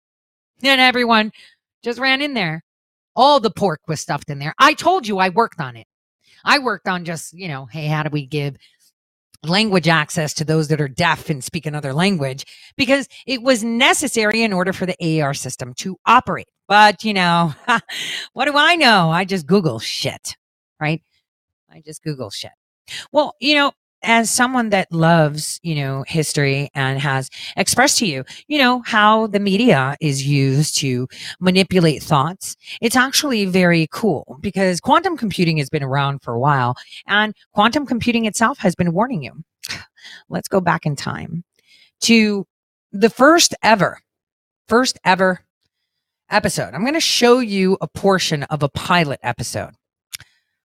And 0.64 0.82
everyone 0.82 1.32
just 1.84 2.00
ran 2.00 2.22
in 2.22 2.34
there. 2.34 2.64
All 3.16 3.40
the 3.40 3.52
pork 3.52 3.82
was 3.88 4.02
stuffed 4.02 4.30
in 4.30 4.40
there. 4.40 4.54
I 4.60 4.74
told 4.74 5.08
you 5.08 5.20
I 5.20 5.30
worked 5.30 5.62
on 5.62 5.78
it. 5.78 5.88
I 6.44 6.60
worked 6.60 6.88
on 6.88 7.06
just, 7.06 7.34
you 7.34 7.48
know, 7.48 7.66
hey, 7.66 7.88
how 7.88 8.04
do 8.04 8.10
we 8.10 8.26
give 8.26 8.58
language 9.44 9.88
access 9.88 10.34
to 10.36 10.46
those 10.46 10.70
that 10.70 10.82
are 10.82 10.88
deaf 10.88 11.30
and 11.30 11.44
speak 11.44 11.66
another 11.66 11.94
language? 11.94 12.46
Because 12.78 13.08
it 13.28 13.42
was 13.44 13.64
necessary 13.64 14.44
in 14.44 14.54
order 14.54 14.74
for 14.74 14.86
the 14.86 15.22
AR 15.22 15.34
system 15.34 15.74
to 15.76 15.98
operate. 16.06 16.48
But, 16.68 17.04
you 17.04 17.14
know, 17.14 17.54
what 18.34 18.46
do 18.46 18.54
I 18.56 18.76
know? 18.76 19.12
I 19.12 19.26
just 19.26 19.48
Google 19.48 19.80
shit, 19.80 20.36
right? 20.80 21.02
I 21.72 21.82
just 21.86 22.04
Google 22.04 22.32
shit. 22.32 22.52
Well, 23.12 23.36
you 23.42 23.56
know, 23.56 23.72
as 24.06 24.30
someone 24.30 24.70
that 24.70 24.92
loves, 24.92 25.60
you 25.64 25.76
know, 25.76 26.06
history 26.08 26.70
and 26.76 27.00
has 27.00 27.30
expressed 27.58 27.98
to 28.00 28.06
you, 28.06 28.24
you 28.48 28.60
know, 28.60 28.82
how 28.86 29.28
the 29.28 29.40
media 29.40 29.98
is 30.00 30.26
used 30.26 30.78
to 30.78 31.08
manipulate 31.40 32.04
thoughts, 32.04 32.56
it's 32.82 32.96
actually 32.96 33.46
very 33.46 33.88
cool 33.92 34.38
because 34.42 34.80
quantum 34.80 35.18
computing 35.18 35.58
has 35.58 35.70
been 35.70 35.84
around 35.84 36.22
for 36.22 36.34
a 36.34 36.40
while 36.40 36.76
and 37.08 37.34
quantum 37.54 37.86
computing 37.86 38.26
itself 38.26 38.60
has 38.60 38.76
been 38.76 38.94
warning 38.94 39.24
you. 39.24 39.44
Let's 40.30 40.48
go 40.48 40.62
back 40.62 40.86
in 40.86 40.96
time 40.96 41.44
to 42.02 42.46
the 42.92 43.10
first 43.10 43.56
ever, 43.64 44.00
first 44.68 45.00
ever 45.04 45.42
episode. 46.30 46.74
I'm 46.74 46.82
going 46.82 46.94
to 46.94 47.00
show 47.00 47.40
you 47.40 47.78
a 47.82 47.88
portion 47.88 48.44
of 48.44 48.62
a 48.64 48.70
pilot 48.70 49.20
episode 49.24 49.72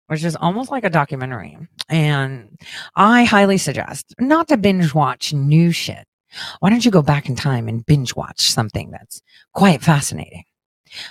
which 0.08 0.24
is 0.24 0.36
almost 0.36 0.70
like 0.70 0.84
a 0.84 0.90
documentary. 0.90 1.56
And 1.88 2.58
I 2.96 3.24
highly 3.24 3.58
suggest 3.58 4.14
not 4.18 4.48
to 4.48 4.56
binge 4.56 4.94
watch 4.94 5.32
new 5.32 5.70
shit, 5.70 6.06
Why 6.60 6.70
don't 6.70 6.84
you 6.84 6.90
go 6.90 7.02
back 7.02 7.28
in 7.28 7.36
time 7.36 7.68
and 7.68 7.84
binge 7.86 8.16
watch 8.16 8.40
something 8.40 8.90
that's 8.90 9.22
quite 9.54 9.82
fascinating? 9.82 10.44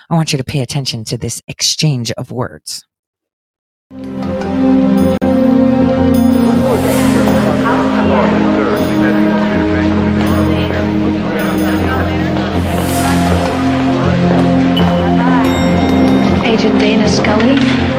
I 0.10 0.16
want 0.16 0.34
you 0.34 0.38
to 0.38 0.44
pay 0.44 0.62
attention 0.62 1.06
to 1.06 1.18
this 1.18 1.42
exchange 1.48 2.12
of 2.12 2.32
words. 2.32 2.84
Agent 16.44 16.80
Dana 16.80 17.08
Scully. 17.08 17.97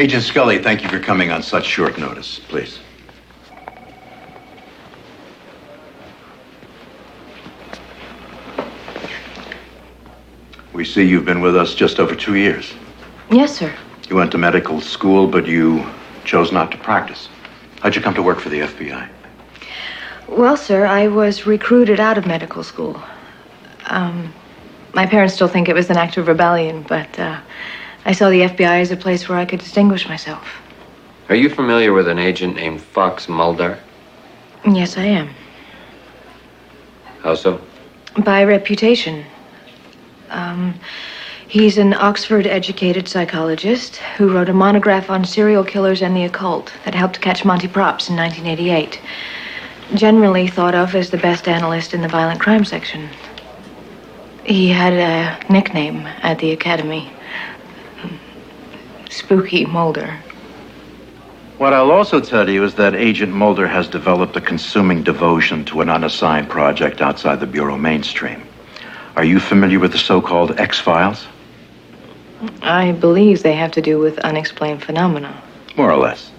Agent 0.00 0.22
Scully, 0.22 0.56
thank 0.62 0.82
you 0.82 0.88
for 0.88 0.98
coming 0.98 1.30
on 1.30 1.42
such 1.42 1.66
short 1.66 1.98
notice. 1.98 2.40
Please. 2.48 2.78
We 10.72 10.86
see 10.86 11.02
you've 11.02 11.26
been 11.26 11.42
with 11.42 11.54
us 11.54 11.74
just 11.74 12.00
over 12.00 12.14
two 12.14 12.36
years. 12.36 12.72
Yes, 13.30 13.54
sir. 13.54 13.76
You 14.08 14.16
went 14.16 14.32
to 14.32 14.38
medical 14.38 14.80
school, 14.80 15.26
but 15.26 15.46
you 15.46 15.84
chose 16.24 16.50
not 16.50 16.70
to 16.70 16.78
practice. 16.78 17.28
How'd 17.82 17.94
you 17.94 18.00
come 18.00 18.14
to 18.14 18.22
work 18.22 18.40
for 18.40 18.48
the 18.48 18.60
FBI? 18.60 19.06
Well, 20.28 20.56
sir, 20.56 20.86
I 20.86 21.08
was 21.08 21.44
recruited 21.44 22.00
out 22.00 22.16
of 22.16 22.24
medical 22.24 22.64
school. 22.64 23.02
Um, 23.84 24.32
my 24.94 25.04
parents 25.04 25.34
still 25.34 25.48
think 25.48 25.68
it 25.68 25.74
was 25.74 25.90
an 25.90 25.98
act 25.98 26.16
of 26.16 26.26
rebellion, 26.26 26.86
but 26.88 27.18
uh, 27.18 27.38
I 28.10 28.12
saw 28.12 28.28
the 28.28 28.40
FBI 28.40 28.80
as 28.80 28.90
a 28.90 28.96
place 28.96 29.28
where 29.28 29.38
I 29.38 29.44
could 29.44 29.60
distinguish 29.60 30.08
myself. 30.08 30.44
Are 31.28 31.36
you 31.36 31.48
familiar 31.48 31.92
with 31.92 32.08
an 32.08 32.18
agent 32.18 32.56
named 32.56 32.80
Fox 32.80 33.28
Mulder? 33.28 33.78
Yes, 34.64 34.98
I 34.98 35.04
am. 35.04 35.30
How 37.22 37.36
so? 37.36 37.60
By 38.24 38.42
reputation. 38.42 39.24
Um, 40.28 40.74
he's 41.46 41.78
an 41.78 41.94
Oxford 41.94 42.48
educated 42.48 43.06
psychologist 43.06 43.98
who 44.16 44.34
wrote 44.34 44.48
a 44.48 44.54
monograph 44.54 45.08
on 45.08 45.24
serial 45.24 45.62
killers 45.62 46.02
and 46.02 46.16
the 46.16 46.24
occult 46.24 46.72
that 46.84 46.96
helped 46.96 47.20
catch 47.20 47.44
Monty 47.44 47.68
Propps 47.68 48.08
in 48.08 48.16
1988. 48.16 49.00
Generally 49.94 50.48
thought 50.48 50.74
of 50.74 50.96
as 50.96 51.10
the 51.10 51.16
best 51.18 51.46
analyst 51.46 51.94
in 51.94 52.02
the 52.02 52.08
violent 52.08 52.40
crime 52.40 52.64
section. 52.64 53.08
He 54.42 54.68
had 54.68 54.94
a 54.94 55.52
nickname 55.52 56.08
at 56.24 56.40
the 56.40 56.50
academy 56.50 57.12
Spooky 59.10 59.66
Mulder. 59.66 60.16
What 61.58 61.74
I'll 61.74 61.90
also 61.90 62.20
tell 62.20 62.48
you 62.48 62.64
is 62.64 62.76
that 62.76 62.94
Agent 62.94 63.32
Mulder 63.34 63.66
has 63.66 63.88
developed 63.88 64.36
a 64.36 64.40
consuming 64.40 65.02
devotion 65.02 65.64
to 65.66 65.80
an 65.80 65.90
unassigned 65.90 66.48
project 66.48 67.02
outside 67.02 67.40
the 67.40 67.46
Bureau 67.46 67.76
mainstream. 67.76 68.42
Are 69.16 69.24
you 69.24 69.40
familiar 69.40 69.80
with 69.80 69.92
the 69.92 69.98
so 69.98 70.22
called 70.22 70.58
X 70.58 70.78
Files? 70.78 71.26
I 72.62 72.92
believe 72.92 73.42
they 73.42 73.52
have 73.54 73.72
to 73.72 73.82
do 73.82 73.98
with 73.98 74.18
unexplained 74.20 74.82
phenomena. 74.82 75.42
More 75.76 75.90
or 75.90 75.98
less. 75.98 76.30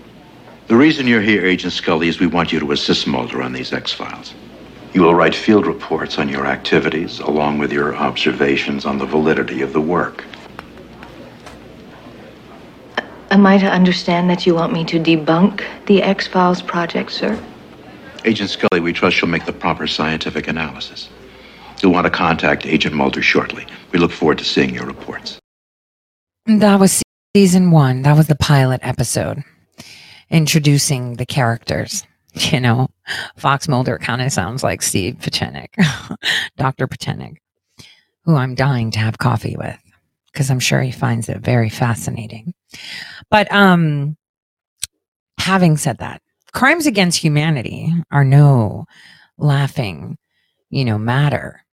The 0.67 0.75
reason 0.77 1.05
you're 1.05 1.21
here, 1.21 1.45
Agent 1.45 1.73
Scully, 1.73 2.07
is 2.07 2.19
we 2.19 2.27
want 2.27 2.53
you 2.53 2.59
to 2.61 2.71
assist 2.71 3.05
Mulder 3.05 3.43
on 3.43 3.51
these 3.51 3.73
X 3.73 3.91
Files. 3.91 4.33
You 4.93 5.03
will 5.03 5.13
write 5.13 5.35
field 5.35 5.67
reports 5.67 6.17
on 6.17 6.29
your 6.29 6.47
activities, 6.47 7.19
along 7.19 7.59
with 7.59 7.71
your 7.71 7.95
observations 7.95 8.85
on 8.85 8.97
the 8.97 9.05
validity 9.05 9.61
of 9.61 9.73
the 9.73 9.81
work. 9.81 10.23
Am 13.31 13.45
I 13.47 13.57
to 13.59 13.65
understand 13.65 14.29
that 14.29 14.45
you 14.45 14.53
want 14.53 14.73
me 14.73 14.83
to 14.83 14.99
debunk 14.99 15.63
the 15.85 16.03
X 16.03 16.27
Files 16.27 16.61
project, 16.61 17.13
sir? 17.13 17.41
Agent 18.25 18.49
Scully, 18.49 18.81
we 18.81 18.91
trust 18.91 19.21
you'll 19.21 19.31
make 19.31 19.45
the 19.45 19.53
proper 19.53 19.87
scientific 19.87 20.49
analysis. 20.49 21.07
You'll 21.81 21.93
want 21.93 22.05
to 22.05 22.11
contact 22.11 22.65
Agent 22.65 22.93
Mulder 22.93 23.21
shortly. 23.21 23.65
We 23.93 23.99
look 23.99 24.11
forward 24.11 24.37
to 24.39 24.43
seeing 24.43 24.75
your 24.75 24.85
reports. 24.85 25.39
That 26.45 26.77
was 26.77 27.01
season 27.33 27.71
one. 27.71 28.01
That 28.01 28.17
was 28.17 28.27
the 28.27 28.35
pilot 28.35 28.81
episode 28.83 29.45
introducing 30.29 31.15
the 31.15 31.25
characters. 31.25 32.05
You 32.33 32.59
know, 32.59 32.89
Fox 33.37 33.69
Mulder 33.69 33.97
kind 33.97 34.21
of 34.21 34.31
sounds 34.33 34.61
like 34.61 34.81
Steve 34.81 35.15
Pieczenik, 35.19 35.69
Dr. 36.57 36.87
Pieczenik, 36.87 37.37
who 38.25 38.35
I'm 38.35 38.55
dying 38.55 38.91
to 38.91 38.99
have 38.99 39.17
coffee 39.17 39.55
with 39.57 39.77
because 40.31 40.51
I'm 40.51 40.59
sure 40.59 40.81
he 40.81 40.91
finds 40.91 41.29
it 41.29 41.39
very 41.39 41.69
fascinating. 41.69 42.53
But 43.29 43.51
um 43.51 44.17
having 45.39 45.77
said 45.77 45.97
that, 45.99 46.21
crimes 46.53 46.85
against 46.85 47.19
humanity 47.19 47.93
are 48.11 48.23
no 48.23 48.85
laughing, 49.37 50.17
you 50.69 50.85
know, 50.85 50.97
matter. 50.97 51.63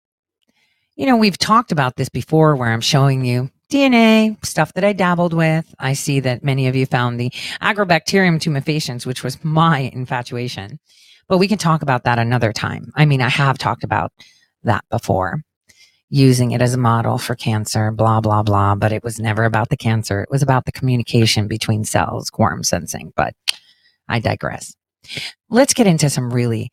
You 0.97 1.07
know, 1.07 1.17
we've 1.17 1.39
talked 1.39 1.71
about 1.71 1.97
this 1.97 2.09
before 2.09 2.57
where 2.57 2.73
I'm 2.73 2.81
showing 2.81 3.25
you 3.25 3.51
DNA, 3.71 4.43
stuff 4.45 4.73
that 4.75 4.85
I 4.85 4.93
dabbled 4.95 5.35
with. 5.35 5.75
I 5.79 5.93
see 5.93 6.21
that 6.21 6.43
many 6.43 6.67
of 6.67 6.75
you 6.75 6.87
found 6.87 7.21
the 7.21 7.31
Agrobacterium 7.61 8.39
tumefaciens, 8.41 9.05
which 9.05 9.23
was 9.23 9.43
my 9.45 9.91
infatuation. 9.93 10.81
But 11.29 11.39
we 11.39 11.49
can 11.49 11.59
talk 11.59 11.83
about 11.83 12.05
that 12.05 12.19
another 12.19 12.53
time. 12.53 12.91
I 12.97 13.05
mean, 13.05 13.21
I 13.21 13.29
have 13.29 13.59
talked 13.59 13.85
about 13.85 14.13
that 14.65 14.85
before, 14.91 15.43
using 16.11 16.53
it 16.53 16.63
as 16.63 16.75
a 16.75 16.79
model 16.79 17.19
for 17.19 17.35
cancer, 17.35 17.91
blah, 17.91 18.21
blah, 18.21 18.43
blah. 18.43 18.75
But 18.75 18.93
it 18.93 19.05
was 19.05 19.21
never 19.21 19.45
about 19.45 19.69
the 19.69 19.77
cancer. 19.77 20.23
It 20.23 20.31
was 20.31 20.43
about 20.43 20.65
the 20.65 20.73
communication 20.73 21.49
between 21.49 21.85
cells, 21.85 22.31
quorum 22.31 22.63
sensing. 22.63 23.13
But 23.15 23.35
I 24.09 24.21
digress. 24.21 24.75
Let's 25.51 25.75
get 25.75 25.87
into 25.87 26.11
some 26.11 26.33
really 26.33 26.71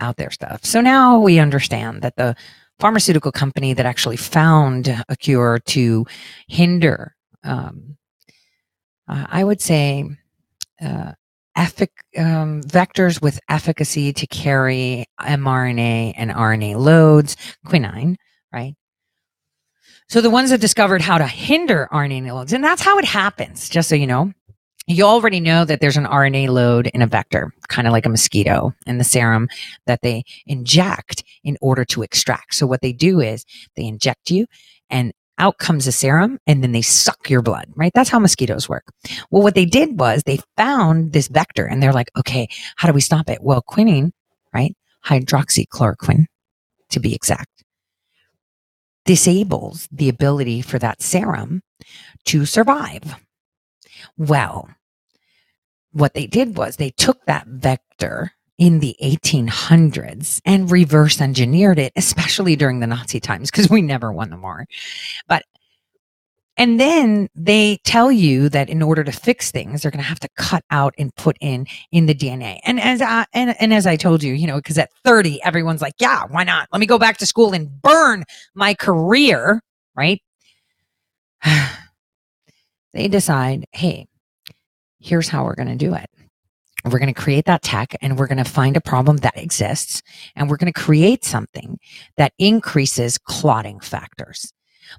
out 0.00 0.16
there 0.16 0.30
stuff. 0.30 0.64
So 0.64 0.80
now 0.80 1.18
we 1.18 1.38
understand 1.38 2.02
that 2.02 2.16
the 2.16 2.34
pharmaceutical 2.78 3.32
company 3.32 3.72
that 3.72 3.86
actually 3.86 4.16
found 4.16 4.88
a 5.08 5.16
cure 5.16 5.60
to 5.66 6.04
hinder, 6.48 7.14
um, 7.44 7.96
uh, 9.08 9.26
I 9.28 9.44
would 9.44 9.60
say, 9.60 10.04
uh, 10.82 11.12
effic- 11.56 11.88
um, 12.18 12.62
vectors 12.62 13.22
with 13.22 13.40
efficacy 13.48 14.12
to 14.12 14.26
carry 14.26 15.06
mRNA 15.20 16.14
and 16.16 16.30
RNA 16.30 16.76
loads, 16.76 17.36
quinine, 17.64 18.16
right? 18.52 18.74
So 20.08 20.20
the 20.20 20.30
ones 20.30 20.50
that 20.50 20.60
discovered 20.60 21.00
how 21.00 21.18
to 21.18 21.26
hinder 21.26 21.88
RNA 21.92 22.32
loads, 22.32 22.52
and 22.52 22.62
that's 22.62 22.82
how 22.82 22.98
it 22.98 23.04
happens, 23.04 23.68
just 23.68 23.88
so 23.88 23.94
you 23.94 24.06
know. 24.06 24.32
You 24.86 25.04
already 25.04 25.40
know 25.40 25.64
that 25.64 25.80
there's 25.80 25.96
an 25.96 26.04
RNA 26.04 26.50
load 26.50 26.88
in 26.88 27.00
a 27.00 27.06
vector, 27.06 27.54
kind 27.68 27.86
of 27.86 27.92
like 27.92 28.04
a 28.04 28.10
mosquito 28.10 28.74
in 28.86 28.98
the 28.98 29.04
serum 29.04 29.48
that 29.86 30.02
they 30.02 30.24
inject 30.46 31.24
in 31.42 31.56
order 31.62 31.86
to 31.86 32.02
extract. 32.02 32.54
So 32.54 32.66
what 32.66 32.82
they 32.82 32.92
do 32.92 33.20
is 33.20 33.46
they 33.76 33.86
inject 33.86 34.30
you 34.30 34.46
and 34.90 35.14
out 35.38 35.58
comes 35.58 35.86
a 35.86 35.92
serum 35.92 36.38
and 36.46 36.62
then 36.62 36.72
they 36.72 36.82
suck 36.82 37.28
your 37.28 37.42
blood, 37.42 37.66
right? 37.74 37.92
That's 37.94 38.10
how 38.10 38.18
mosquitoes 38.18 38.68
work. 38.68 38.84
Well, 39.30 39.42
what 39.42 39.54
they 39.54 39.64
did 39.64 39.98
was 39.98 40.22
they 40.22 40.40
found 40.56 41.12
this 41.12 41.28
vector 41.28 41.66
and 41.66 41.82
they're 41.82 41.92
like, 41.92 42.10
okay, 42.16 42.48
how 42.76 42.88
do 42.88 42.94
we 42.94 43.00
stop 43.00 43.28
it? 43.28 43.42
Well, 43.42 43.62
quinine, 43.62 44.12
right? 44.52 44.74
Hydroxychloroquine 45.06 46.26
to 46.90 47.00
be 47.00 47.14
exact, 47.14 47.64
disables 49.04 49.88
the 49.90 50.08
ability 50.08 50.62
for 50.62 50.78
that 50.78 51.02
serum 51.02 51.62
to 52.26 52.46
survive. 52.46 53.16
Well, 54.16 54.68
what 55.92 56.14
they 56.14 56.26
did 56.26 56.56
was 56.56 56.76
they 56.76 56.90
took 56.90 57.24
that 57.24 57.46
vector 57.46 58.32
in 58.58 58.80
the 58.80 58.96
1800s 59.02 60.40
and 60.44 60.70
reverse 60.70 61.20
engineered 61.20 61.78
it, 61.78 61.92
especially 61.96 62.56
during 62.56 62.80
the 62.80 62.86
Nazi 62.86 63.20
times, 63.20 63.50
because 63.50 63.68
we 63.68 63.82
never 63.82 64.12
won 64.12 64.30
the 64.30 64.36
war. 64.36 64.66
But 65.28 65.44
and 66.56 66.78
then 66.78 67.28
they 67.34 67.78
tell 67.84 68.12
you 68.12 68.48
that 68.48 68.68
in 68.68 68.80
order 68.80 69.02
to 69.02 69.10
fix 69.10 69.50
things, 69.50 69.82
they're 69.82 69.90
going 69.90 70.02
to 70.02 70.08
have 70.08 70.20
to 70.20 70.28
cut 70.36 70.64
out 70.70 70.94
and 70.98 71.14
put 71.16 71.36
in 71.40 71.66
in 71.90 72.06
the 72.06 72.14
DNA. 72.14 72.60
And 72.64 72.80
as 72.80 73.02
I, 73.02 73.26
and, 73.32 73.56
and 73.60 73.74
as 73.74 73.86
I 73.86 73.96
told 73.96 74.22
you, 74.22 74.34
you 74.34 74.46
know, 74.46 74.56
because 74.56 74.78
at 74.78 74.92
30, 75.04 75.42
everyone's 75.42 75.82
like, 75.82 75.94
yeah, 75.98 76.22
why 76.28 76.44
not? 76.44 76.68
Let 76.72 76.78
me 76.78 76.86
go 76.86 76.98
back 76.98 77.16
to 77.18 77.26
school 77.26 77.52
and 77.52 77.82
burn 77.82 78.22
my 78.54 78.74
career, 78.74 79.62
right? 79.96 80.22
they 82.92 83.08
decide, 83.08 83.64
hey, 83.72 84.06
here's 85.00 85.28
how 85.28 85.44
we're 85.44 85.56
going 85.56 85.68
to 85.68 85.74
do 85.76 85.94
it. 85.94 86.08
We're 86.84 86.98
going 86.98 87.12
to 87.12 87.20
create 87.20 87.46
that 87.46 87.62
tech 87.62 87.96
and 88.02 88.18
we're 88.18 88.26
going 88.26 88.42
to 88.42 88.50
find 88.50 88.76
a 88.76 88.80
problem 88.80 89.18
that 89.18 89.36
exists 89.36 90.02
and 90.36 90.50
we're 90.50 90.58
going 90.58 90.72
to 90.72 90.80
create 90.80 91.24
something 91.24 91.78
that 92.16 92.32
increases 92.38 93.18
clotting 93.18 93.80
factors. 93.80 94.52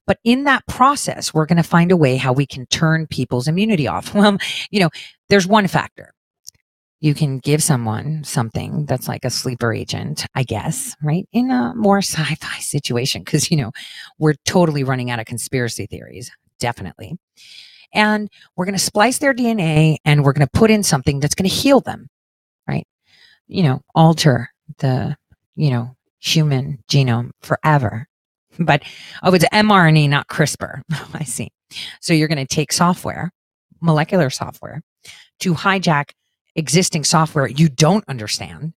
But 0.07 0.19
in 0.23 0.45
that 0.45 0.65
process, 0.67 1.33
we're 1.33 1.45
going 1.45 1.57
to 1.57 1.63
find 1.63 1.91
a 1.91 1.97
way 1.97 2.17
how 2.17 2.33
we 2.33 2.45
can 2.45 2.65
turn 2.67 3.07
people's 3.07 3.47
immunity 3.47 3.87
off. 3.87 4.13
Well, 4.25 4.37
you 4.71 4.79
know, 4.79 4.89
there's 5.29 5.45
one 5.45 5.67
factor. 5.67 6.13
You 7.01 7.13
can 7.13 7.37
give 7.37 7.61
someone 7.61 8.23
something 8.23 8.85
that's 8.85 9.07
like 9.07 9.25
a 9.25 9.29
sleeper 9.29 9.73
agent, 9.73 10.25
I 10.33 10.43
guess, 10.43 10.95
right? 11.03 11.27
In 11.33 11.51
a 11.51 11.73
more 11.75 11.99
sci 11.99 12.35
fi 12.35 12.59
situation, 12.59 13.23
because, 13.23 13.51
you 13.51 13.57
know, 13.57 13.71
we're 14.17 14.35
totally 14.45 14.83
running 14.83 15.11
out 15.11 15.19
of 15.19 15.25
conspiracy 15.25 15.85
theories, 15.85 16.31
definitely. 16.59 17.17
And 17.95 18.29
we're 18.55 18.65
going 18.65 18.77
to 18.77 18.79
splice 18.79 19.17
their 19.17 19.33
DNA 19.33 19.97
and 20.05 20.23
we're 20.23 20.33
going 20.33 20.45
to 20.45 20.59
put 20.59 20.69
in 20.69 20.83
something 20.83 21.19
that's 21.19 21.33
going 21.33 21.49
to 21.49 21.55
heal 21.55 21.79
them, 21.79 22.07
right? 22.67 22.87
You 23.47 23.63
know, 23.63 23.81
alter 23.95 24.51
the, 24.79 25.17
you 25.55 25.71
know, 25.71 25.95
human 26.19 26.79
genome 26.89 27.31
forever. 27.41 28.07
But 28.57 28.83
oh, 29.21 29.33
it's 29.33 29.43
mRNA, 29.49 30.07
not 30.07 30.29
CRISPR. 30.29 30.81
I 31.13 31.25
see. 31.25 31.49
So 31.99 32.13
you're 32.13 32.29
going 32.29 32.37
to 32.37 32.55
take 32.55 32.71
software, 32.71 33.33
molecular 33.81 34.29
software, 34.29 34.81
to 35.41 35.53
hijack 35.53 36.11
existing 36.55 37.03
software 37.03 37.47
you 37.47 37.67
don't 37.67 38.05
understand 38.07 38.73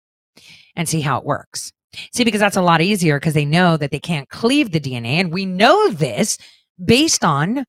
and 0.74 0.88
see 0.88 1.00
how 1.00 1.18
it 1.18 1.24
works. 1.24 1.72
See, 2.12 2.24
because 2.24 2.40
that's 2.40 2.56
a 2.56 2.62
lot 2.62 2.80
easier 2.80 3.18
because 3.18 3.34
they 3.34 3.44
know 3.44 3.76
that 3.76 3.90
they 3.90 4.00
can't 4.00 4.28
cleave 4.28 4.72
the 4.72 4.80
DNA. 4.80 5.20
And 5.20 5.32
we 5.32 5.46
know 5.46 5.90
this 5.90 6.38
based 6.84 7.24
on 7.24 7.64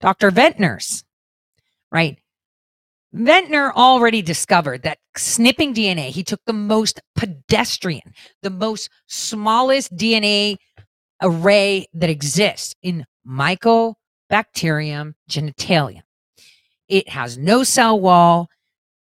Dr. 0.00 0.30
Ventnor's, 0.30 1.04
right? 1.90 2.18
Ventnor 3.12 3.72
already 3.74 4.22
discovered 4.22 4.82
that 4.82 4.98
snipping 5.16 5.72
DNA, 5.72 6.08
he 6.08 6.24
took 6.24 6.40
the 6.46 6.52
most 6.52 7.00
pedestrian, 7.14 8.12
the 8.42 8.50
most 8.50 8.90
smallest 9.06 9.94
DNA 9.96 10.56
array 11.22 11.86
that 11.94 12.10
exists 12.10 12.74
in 12.82 13.06
Mycobacterium 13.26 15.14
genitalium. 15.30 16.02
It 16.88 17.08
has 17.08 17.38
no 17.38 17.62
cell 17.62 17.98
wall. 18.00 18.48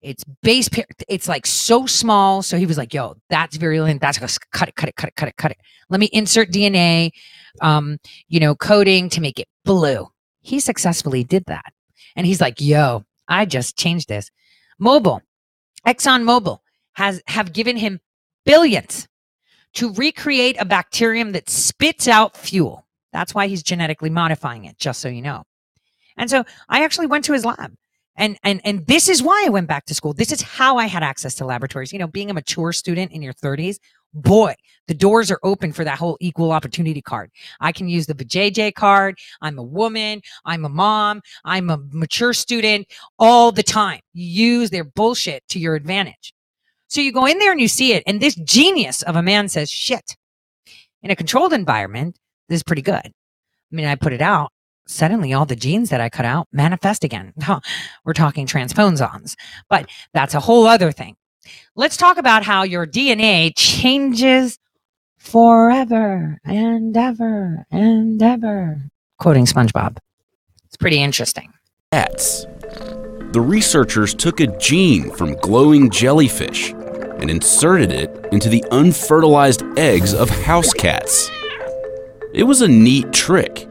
It's 0.03 0.25
base 0.43 0.69
pair. 0.69 0.85
It's 1.09 1.29
like 1.29 1.47
so 1.47 1.87
small. 1.87 2.43
So 2.43 2.59
he 2.59 2.67
was 2.67 2.77
like, 2.77 2.93
yo, 2.93 3.17
that's 3.31 3.57
virulent. 3.57 4.01
That's 4.01 4.19
cut 4.19 4.69
it, 4.69 4.77
cut 4.77 4.89
it, 4.89 4.97
cut 4.97 5.09
it, 5.09 5.17
cut 5.17 5.29
it, 5.29 5.37
cut 5.37 5.51
it. 5.53 5.59
Let 5.89 6.01
me 6.01 6.11
insert 6.13 6.51
DNA, 6.51 7.13
um, 7.61 7.99
you 8.29 8.41
know, 8.41 8.55
coding 8.55 9.09
to 9.11 9.21
make 9.21 9.39
it 9.39 9.49
blue. 9.65 10.09
He 10.43 10.61
successfully 10.61 11.25
did 11.25 11.45
that. 11.47 11.73
And 12.15 12.27
he's 12.27 12.41
like, 12.41 12.61
yo, 12.61 13.05
I 13.29 13.47
just 13.47 13.77
changed 13.79 14.09
this. 14.09 14.31
Mobile, 14.79 15.23
Exxon 15.87 16.23
Mobil 16.25 16.59
has 16.95 17.23
have 17.29 17.53
given 17.53 17.77
him 17.77 18.01
billions 18.45 19.09
to 19.75 19.93
recreate 19.95 20.57
a 20.61 20.65
bacterium 20.65 21.33
that 21.33 21.49
spits 21.49 22.07
out 22.07 22.37
fuel. 22.37 22.87
That's 23.13 23.35
why 23.35 23.47
he's 23.47 23.63
genetically 23.63 24.11
modifying 24.11 24.65
it, 24.65 24.79
just 24.79 25.01
so 25.01 25.09
you 25.09 25.23
know. 25.23 25.45
And 26.17 26.29
so 26.29 26.45
I 26.69 26.85
actually 26.85 27.07
went 27.07 27.25
to 27.27 27.33
his 27.33 27.45
lab. 27.45 27.75
And 28.17 28.37
and 28.43 28.61
and 28.65 28.87
this 28.87 29.09
is 29.09 29.23
why 29.23 29.45
I 29.47 29.49
went 29.49 29.69
back 29.69 29.87
to 29.87 29.95
school. 29.95 30.13
This 30.13 30.33
is 30.33 30.43
how 30.43 30.77
I 30.77 30.87
had 30.87 31.03
access 31.03 31.35
to 31.37 31.47
laboratories. 31.47 31.93
You 31.93 31.99
know, 31.99 32.07
being 32.07 32.31
a 32.31 32.35
mature 32.35 32.73
student 32.73 33.13
in 33.13 33.23
your 33.23 33.33
30s, 33.33 33.79
boy, 34.15 34.55
the 34.89 34.95
doors 34.95 35.31
are 35.31 35.41
open 35.43 35.73
for 35.73 35.85
that 35.85 35.99
whole 35.99 36.17
equal 36.21 36.53
opportunity 36.53 37.01
card. 37.01 37.31
I 37.61 37.73
can 37.73 37.89
use 37.89 38.07
the 38.07 38.15
JJ 38.15 38.75
card. 38.75 39.19
I'm 39.41 39.59
a 39.59 39.63
woman. 39.63 40.23
I'm 40.45 40.65
a 40.65 40.69
mom. 40.69 41.23
I'm 41.45 41.71
a 41.71 41.79
mature 41.93 42.33
student 42.33 42.87
all 43.19 43.53
the 43.53 43.63
time. 43.63 44.01
You 44.13 44.27
use 44.27 44.71
their 44.71 44.85
bullshit 44.85 45.47
to 45.49 45.59
your 45.59 45.75
advantage. 45.75 46.35
So 46.89 47.01
you 47.01 47.13
go 47.13 47.25
in 47.25 47.39
there 47.39 47.53
and 47.53 47.61
you 47.61 47.69
see 47.69 47.95
it, 47.95 48.03
and 48.07 48.21
this 48.21 48.35
genius 48.35 49.01
of 49.03 49.17
a 49.17 49.23
man 49.23 49.49
says, 49.49 49.71
shit. 49.71 50.15
In 51.03 51.11
a 51.11 51.17
controlled 51.17 51.55
environment, 51.55 52.19
this 52.49 52.57
is 52.57 52.63
pretty 52.63 52.83
good. 52.83 52.95
I 52.95 53.13
mean, 53.71 53.87
I 53.87 53.95
put 53.95 54.13
it 54.13 54.21
out. 54.21 54.53
Suddenly, 54.87 55.33
all 55.33 55.47
the 55.47 55.57
genes 55.57 55.89
that 55.89 56.03
I 56.03 56.11
cut 56.11 56.27
out 56.27 56.49
manifest 56.53 57.03
again. 57.03 57.33
We're 58.05 58.13
talking 58.13 58.47
transposons, 58.47 59.37
but 59.71 59.89
that's 60.13 60.35
a 60.35 60.41
whole 60.41 60.67
other 60.67 60.93
thing. 60.93 61.17
Let's 61.75 61.97
talk 61.97 62.19
about 62.19 62.43
how 62.43 62.63
your 62.63 62.87
DNA 62.87 63.53
changes 63.57 64.59
forever 65.19 66.39
and 66.45 66.97
ever 66.97 67.67
and 67.71 68.23
ever. 68.23 68.83
Quoting 69.19 69.47
SpongeBob. 69.47 69.99
It's 70.67 70.77
pretty 70.77 71.03
interesting. 71.03 71.53
Cats. 71.93 72.47
The 73.33 73.41
researchers 73.41 74.15
took 74.15 74.41
a 74.41 74.47
gene 74.59 75.11
from 75.11 75.35
glowing 75.37 75.91
jellyfish 75.91 76.73
and 76.73 77.31
inserted 77.31 77.93
it 77.93 78.27
into 78.33 78.49
the 78.49 78.65
unfertilized 78.71 79.63
eggs 79.79 80.13
of 80.13 80.29
house 80.29 80.73
cats. 80.73 81.31
It 82.35 82.45
was 82.45 82.61
a 82.63 82.69
neat 82.69 83.13
trick, 83.13 83.69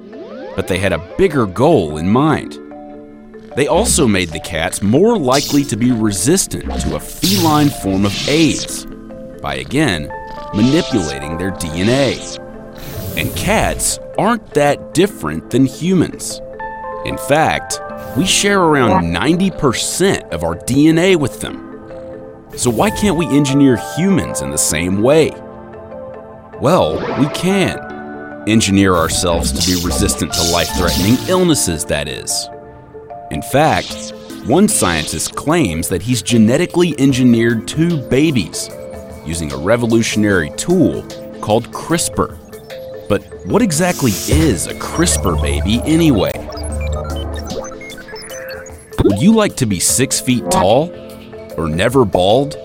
but 0.56 0.68
they 0.68 0.78
had 0.78 0.94
a 0.94 1.16
bigger 1.18 1.46
goal 1.46 1.98
in 1.98 2.10
mind. 2.10 2.58
They 3.56 3.68
also 3.68 4.08
made 4.08 4.30
the 4.30 4.40
cats 4.40 4.82
more 4.82 5.18
likely 5.18 5.64
to 5.66 5.76
be 5.76 5.92
resistant 5.92 6.64
to 6.82 6.96
a 6.96 7.00
feline 7.00 7.70
form 7.70 8.06
of 8.06 8.30
AIDS 8.30 8.86
by 9.42 9.56
again 9.56 10.12
manipulating 10.54 11.38
their 11.38 11.52
DNA. 11.52 12.38
And 13.18 13.36
cats 13.36 14.00
aren't 14.18 14.54
that 14.54 14.94
different 14.94 15.50
than 15.50 15.66
humans. 15.66 16.40
In 17.06 17.18
fact, 17.18 17.82
we 18.16 18.26
share 18.26 18.62
around 18.62 19.04
90% 19.04 20.30
of 20.32 20.44
our 20.44 20.56
DNA 20.56 21.18
with 21.18 21.42
them. 21.42 21.68
So 22.56 22.70
why 22.70 22.90
can't 22.90 23.18
we 23.18 23.26
engineer 23.28 23.78
humans 23.98 24.42
in 24.42 24.52
the 24.52 24.58
same 24.58 25.02
way? 25.02 25.32
Well, 26.62 27.00
we 27.20 27.28
can. 27.34 27.80
Engineer 28.48 28.96
ourselves 28.96 29.52
to 29.52 29.66
be 29.66 29.86
resistant 29.86 30.32
to 30.34 30.52
life 30.52 30.70
threatening 30.78 31.18
illnesses, 31.28 31.86
that 31.86 32.08
is. 32.08 32.48
In 33.32 33.42
fact, 33.42 34.12
one 34.46 34.68
scientist 34.68 35.38
claims 35.38 35.88
that 35.88 36.02
he's 36.02 36.22
genetically 36.22 36.94
engineered 37.00 37.66
two 37.66 38.02
babies 38.10 38.70
using 39.26 39.54
a 39.54 39.58
revolutionary 39.58 40.52
tool 40.58 41.04
called 41.40 41.72
CRISPR. 41.72 42.38
But 43.08 43.24
what 43.46 43.62
exactly 43.62 44.12
is 44.12 44.68
a 44.68 44.74
CRISPR 44.74 45.42
baby 45.42 45.80
anyway? 45.86 46.34
Would 49.06 49.22
you 49.22 49.34
like 49.34 49.56
to 49.56 49.66
be 49.66 49.80
six 49.80 50.20
feet 50.20 50.44
tall? 50.52 50.92
Or 51.56 51.70
never 51.70 52.04
bald? 52.04 52.58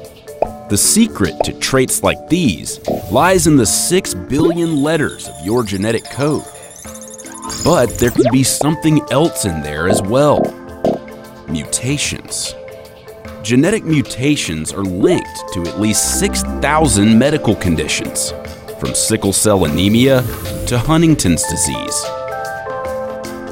The 0.68 0.76
secret 0.76 1.34
to 1.44 1.52
traits 1.60 2.02
like 2.02 2.28
these 2.28 2.80
lies 3.12 3.46
in 3.46 3.56
the 3.56 3.66
six 3.66 4.14
billion 4.14 4.82
letters 4.82 5.28
of 5.28 5.34
your 5.44 5.62
genetic 5.62 6.10
code. 6.10 6.42
But 7.62 7.98
there 7.98 8.10
could 8.10 8.30
be 8.32 8.42
something 8.42 9.00
else 9.12 9.44
in 9.44 9.62
there 9.62 9.88
as 9.88 10.02
well 10.02 10.42
mutations. 11.48 12.54
Genetic 13.42 13.84
mutations 13.84 14.72
are 14.72 14.82
linked 14.82 15.44
to 15.52 15.62
at 15.62 15.80
least 15.80 16.18
6,000 16.18 17.18
medical 17.18 17.54
conditions, 17.54 18.32
from 18.80 18.94
sickle 18.94 19.32
cell 19.32 19.64
anemia 19.64 20.22
to 20.66 20.78
Huntington's 20.78 21.44
disease. 21.44 22.04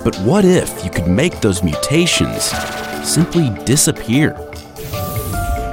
But 0.05 0.17
what 0.25 0.45
if 0.45 0.85
you 0.85 0.91
could 0.91 1.07
make 1.07 1.41
those 1.41 1.63
mutations 1.63 2.45
simply 3.03 3.51
disappear? 3.65 4.33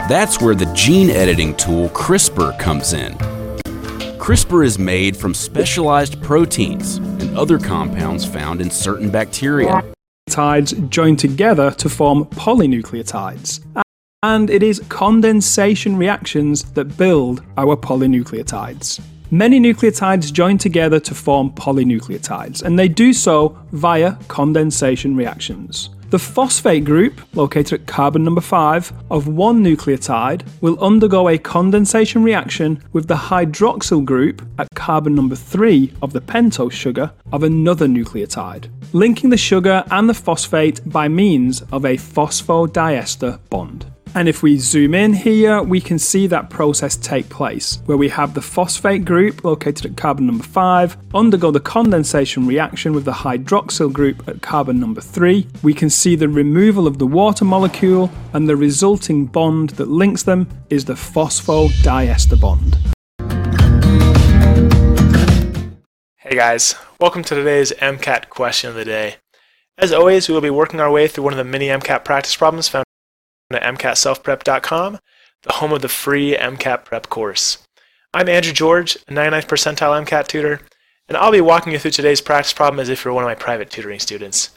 That's 0.07 0.41
where 0.41 0.55
the 0.55 0.71
gene 0.73 1.09
editing 1.09 1.55
tool 1.55 1.89
CRISPR 1.89 2.57
comes 2.59 2.93
in. 2.93 3.13
CRISPR 4.17 4.65
is 4.65 4.77
made 4.77 5.17
from 5.17 5.33
specialized 5.33 6.21
proteins 6.21 6.97
and 6.97 7.37
other 7.37 7.57
compounds 7.57 8.23
found 8.23 8.61
in 8.61 8.69
certain 8.69 9.09
bacteria. 9.09 9.83
Nucleotides 10.31 10.89
join 10.89 11.17
together 11.17 11.71
to 11.71 11.89
form 11.89 12.23
polynucleotides. 12.25 13.59
And 14.23 14.49
it 14.49 14.63
is 14.63 14.79
condensation 14.87 15.97
reactions 15.97 16.63
that 16.71 16.95
build 16.95 17.43
our 17.57 17.75
polynucleotides. 17.75 19.01
Many 19.29 19.59
nucleotides 19.59 20.31
join 20.31 20.57
together 20.57 21.01
to 21.01 21.13
form 21.13 21.51
polynucleotides, 21.51 22.63
and 22.63 22.79
they 22.79 22.87
do 22.87 23.11
so 23.11 23.59
via 23.73 24.13
condensation 24.29 25.17
reactions. 25.17 25.89
The 26.11 26.19
phosphate 26.19 26.83
group, 26.83 27.21
located 27.37 27.79
at 27.79 27.87
carbon 27.87 28.25
number 28.25 28.41
5, 28.41 28.91
of 29.09 29.29
one 29.29 29.63
nucleotide 29.63 30.43
will 30.59 30.77
undergo 30.83 31.29
a 31.29 31.37
condensation 31.37 32.21
reaction 32.21 32.83
with 32.91 33.07
the 33.07 33.15
hydroxyl 33.15 34.03
group 34.03 34.45
at 34.59 34.67
carbon 34.75 35.15
number 35.15 35.37
3 35.37 35.93
of 36.01 36.11
the 36.11 36.19
pentose 36.19 36.73
sugar 36.73 37.13
of 37.31 37.43
another 37.43 37.87
nucleotide, 37.87 38.67
linking 38.91 39.29
the 39.29 39.37
sugar 39.37 39.85
and 39.89 40.09
the 40.09 40.13
phosphate 40.13 40.81
by 40.85 41.07
means 41.07 41.61
of 41.71 41.85
a 41.85 41.95
phosphodiester 41.95 43.39
bond. 43.49 43.85
And 44.13 44.27
if 44.27 44.43
we 44.43 44.57
zoom 44.57 44.93
in 44.93 45.13
here, 45.13 45.63
we 45.63 45.79
can 45.79 45.97
see 45.97 46.27
that 46.27 46.49
process 46.49 46.97
take 46.97 47.29
place, 47.29 47.81
where 47.85 47.97
we 47.97 48.09
have 48.09 48.33
the 48.33 48.41
phosphate 48.41 49.05
group 49.05 49.45
located 49.45 49.85
at 49.85 49.95
carbon 49.95 50.25
number 50.25 50.43
5 50.43 50.97
undergo 51.13 51.49
the 51.49 51.61
condensation 51.61 52.45
reaction 52.45 52.91
with 52.91 53.05
the 53.05 53.13
hydroxyl 53.13 53.93
group 53.93 54.27
at 54.27 54.41
carbon 54.41 54.81
number 54.81 54.99
3. 54.99 55.47
We 55.63 55.73
can 55.73 55.89
see 55.89 56.17
the 56.17 56.27
removal 56.27 56.87
of 56.87 56.97
the 56.97 57.07
water 57.07 57.45
molecule, 57.45 58.11
and 58.33 58.49
the 58.49 58.57
resulting 58.57 59.27
bond 59.27 59.69
that 59.71 59.87
links 59.87 60.23
them 60.23 60.49
is 60.69 60.83
the 60.83 60.95
phosphodiester 60.95 62.37
bond. 62.37 62.77
Hey 66.17 66.35
guys, 66.35 66.75
welcome 66.99 67.23
to 67.23 67.35
today's 67.35 67.71
MCAT 67.79 68.27
question 68.27 68.69
of 68.69 68.75
the 68.75 68.83
day. 68.83 69.15
As 69.77 69.93
always, 69.93 70.27
we 70.27 70.33
will 70.33 70.41
be 70.41 70.49
working 70.49 70.81
our 70.81 70.91
way 70.91 71.07
through 71.07 71.23
one 71.23 71.31
of 71.31 71.37
the 71.37 71.45
mini 71.45 71.67
MCAT 71.67 72.03
practice 72.03 72.35
problems 72.35 72.67
found 72.67 72.83
at 73.55 73.63
MCATselfprep.com, 73.63 74.99
the 75.43 75.53
home 75.53 75.73
of 75.73 75.81
the 75.81 75.89
free 75.89 76.35
MCAT 76.35 76.85
prep 76.85 77.09
course. 77.09 77.59
I'm 78.13 78.29
Andrew 78.29 78.53
George, 78.53 78.95
a 79.07 79.11
99th 79.11 79.47
percentile 79.47 80.05
MCAT 80.05 80.27
tutor, 80.27 80.61
and 81.07 81.17
I'll 81.17 81.31
be 81.31 81.41
walking 81.41 81.73
you 81.73 81.79
through 81.79 81.91
today's 81.91 82.21
practice 82.21 82.53
problem 82.53 82.79
as 82.79 82.89
if 82.89 83.03
you're 83.03 83.13
one 83.13 83.23
of 83.23 83.29
my 83.29 83.35
private 83.35 83.69
tutoring 83.69 83.99
students. 83.99 84.51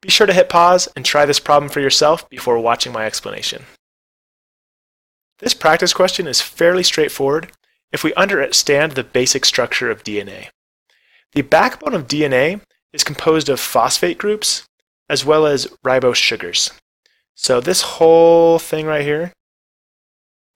Be 0.00 0.10
sure 0.10 0.26
to 0.26 0.32
hit 0.32 0.48
pause 0.48 0.88
and 0.94 1.04
try 1.04 1.26
this 1.26 1.40
problem 1.40 1.70
for 1.70 1.80
yourself 1.80 2.28
before 2.30 2.58
watching 2.58 2.92
my 2.92 3.04
explanation. 3.04 3.64
This 5.38 5.54
practice 5.54 5.92
question 5.92 6.26
is 6.26 6.40
fairly 6.40 6.82
straightforward 6.82 7.52
if 7.92 8.04
we 8.04 8.14
understand 8.14 8.92
the 8.92 9.04
basic 9.04 9.44
structure 9.44 9.90
of 9.90 10.04
DNA. 10.04 10.48
The 11.32 11.42
backbone 11.42 11.94
of 11.94 12.08
DNA 12.08 12.60
is 12.92 13.04
composed 13.04 13.48
of 13.48 13.60
phosphate 13.60 14.18
groups 14.18 14.66
as 15.08 15.24
well 15.24 15.46
as 15.46 15.66
ribose 15.84 16.16
sugars. 16.16 16.70
So 17.40 17.60
this 17.60 17.82
whole 17.82 18.58
thing 18.58 18.86
right 18.86 19.04
here 19.04 19.32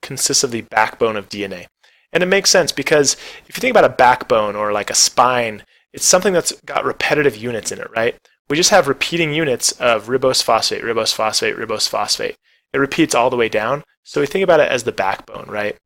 consists 0.02 0.42
of 0.42 0.50
the 0.50 0.62
backbone 0.62 1.16
of 1.16 1.28
DNA. 1.28 1.66
And 2.12 2.24
it 2.24 2.26
makes 2.26 2.50
sense 2.50 2.72
because 2.72 3.14
if 3.46 3.56
you 3.56 3.60
think 3.60 3.70
about 3.70 3.88
a 3.88 3.94
backbone 3.94 4.56
or 4.56 4.72
like 4.72 4.90
a 4.90 4.94
spine, 4.94 5.62
it's 5.92 6.04
something 6.04 6.32
that's 6.32 6.52
got 6.66 6.84
repetitive 6.84 7.36
units 7.36 7.70
in 7.70 7.78
it, 7.78 7.88
right? 7.94 8.16
We 8.50 8.56
just 8.56 8.70
have 8.70 8.88
repeating 8.88 9.32
units 9.32 9.70
of 9.72 10.08
ribose 10.08 10.42
phosphate, 10.42 10.82
ribose 10.82 11.14
phosphate, 11.14 11.56
ribose 11.56 11.88
phosphate. 11.88 12.34
It 12.72 12.78
repeats 12.78 13.14
all 13.14 13.30
the 13.30 13.36
way 13.36 13.48
down. 13.48 13.84
So 14.02 14.20
we 14.20 14.26
think 14.26 14.42
about 14.42 14.58
it 14.58 14.68
as 14.68 14.82
the 14.82 14.90
backbone, 14.90 15.46
right? 15.48 15.76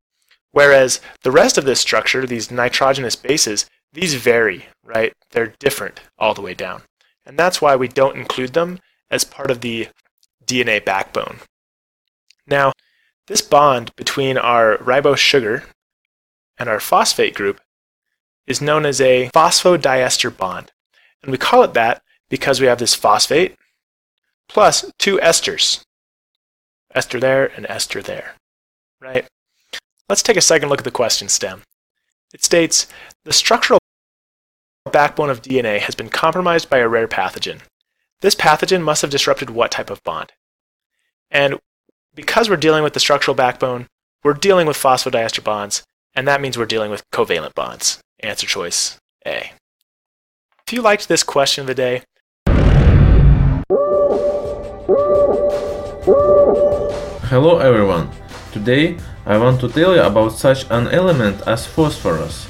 Whereas 0.52 1.02
the 1.22 1.30
rest 1.30 1.58
of 1.58 1.66
this 1.66 1.78
structure, 1.78 2.26
these 2.26 2.50
nitrogenous 2.50 3.16
bases, 3.16 3.68
these 3.92 4.14
vary, 4.14 4.64
right? 4.82 5.12
They're 5.32 5.52
different 5.58 6.00
all 6.18 6.32
the 6.32 6.40
way 6.40 6.54
down. 6.54 6.84
And 7.26 7.38
that's 7.38 7.60
why 7.60 7.76
we 7.76 7.86
don't 7.86 8.16
include 8.16 8.54
them 8.54 8.80
as 9.10 9.24
part 9.24 9.50
of 9.50 9.60
the 9.60 9.88
DNA 10.46 10.84
backbone. 10.84 11.38
Now, 12.46 12.72
this 13.26 13.42
bond 13.42 13.94
between 13.96 14.38
our 14.38 14.78
ribose 14.78 15.18
sugar 15.18 15.64
and 16.58 16.68
our 16.68 16.80
phosphate 16.80 17.34
group 17.34 17.60
is 18.46 18.60
known 18.60 18.86
as 18.86 19.00
a 19.00 19.30
phosphodiester 19.34 20.34
bond. 20.34 20.70
And 21.22 21.32
we 21.32 21.38
call 21.38 21.62
it 21.64 21.74
that 21.74 22.02
because 22.28 22.60
we 22.60 22.66
have 22.66 22.78
this 22.78 22.94
phosphate 22.94 23.56
plus 24.48 24.90
two 24.98 25.18
esters. 25.18 25.82
Ester 26.94 27.20
there 27.20 27.46
and 27.56 27.66
ester 27.66 28.00
there, 28.00 28.36
right? 29.00 29.26
Let's 30.08 30.22
take 30.22 30.36
a 30.36 30.40
second 30.40 30.68
look 30.68 30.78
at 30.78 30.84
the 30.84 30.90
question 30.90 31.28
stem. 31.28 31.62
It 32.32 32.44
states, 32.44 32.86
the 33.24 33.32
structural 33.32 33.80
backbone 34.92 35.30
of 35.30 35.42
DNA 35.42 35.80
has 35.80 35.94
been 35.94 36.08
compromised 36.08 36.70
by 36.70 36.78
a 36.78 36.88
rare 36.88 37.08
pathogen. 37.08 37.60
This 38.20 38.34
pathogen 38.34 38.82
must 38.82 39.02
have 39.02 39.10
disrupted 39.10 39.50
what 39.50 39.72
type 39.72 39.90
of 39.90 40.02
bond? 40.04 40.32
And 41.30 41.58
because 42.14 42.48
we're 42.48 42.56
dealing 42.56 42.82
with 42.82 42.94
the 42.94 43.00
structural 43.00 43.34
backbone, 43.34 43.86
we're 44.22 44.34
dealing 44.34 44.66
with 44.66 44.76
phosphodiester 44.76 45.42
bonds, 45.42 45.84
and 46.14 46.26
that 46.26 46.40
means 46.40 46.56
we're 46.56 46.66
dealing 46.66 46.90
with 46.90 47.08
covalent 47.10 47.54
bonds. 47.54 48.00
Answer 48.20 48.46
choice 48.46 48.98
A. 49.26 49.52
If 50.66 50.72
you 50.72 50.82
liked 50.82 51.08
this 51.08 51.22
question 51.22 51.62
of 51.62 51.66
the 51.66 51.74
day, 51.74 52.02
Hello 57.28 57.58
everyone. 57.58 58.08
Today 58.52 58.96
I 59.26 59.36
want 59.36 59.60
to 59.60 59.68
tell 59.68 59.94
you 59.94 60.02
about 60.02 60.30
such 60.30 60.64
an 60.70 60.88
element 60.88 61.42
as 61.46 61.66
phosphorus. 61.66 62.44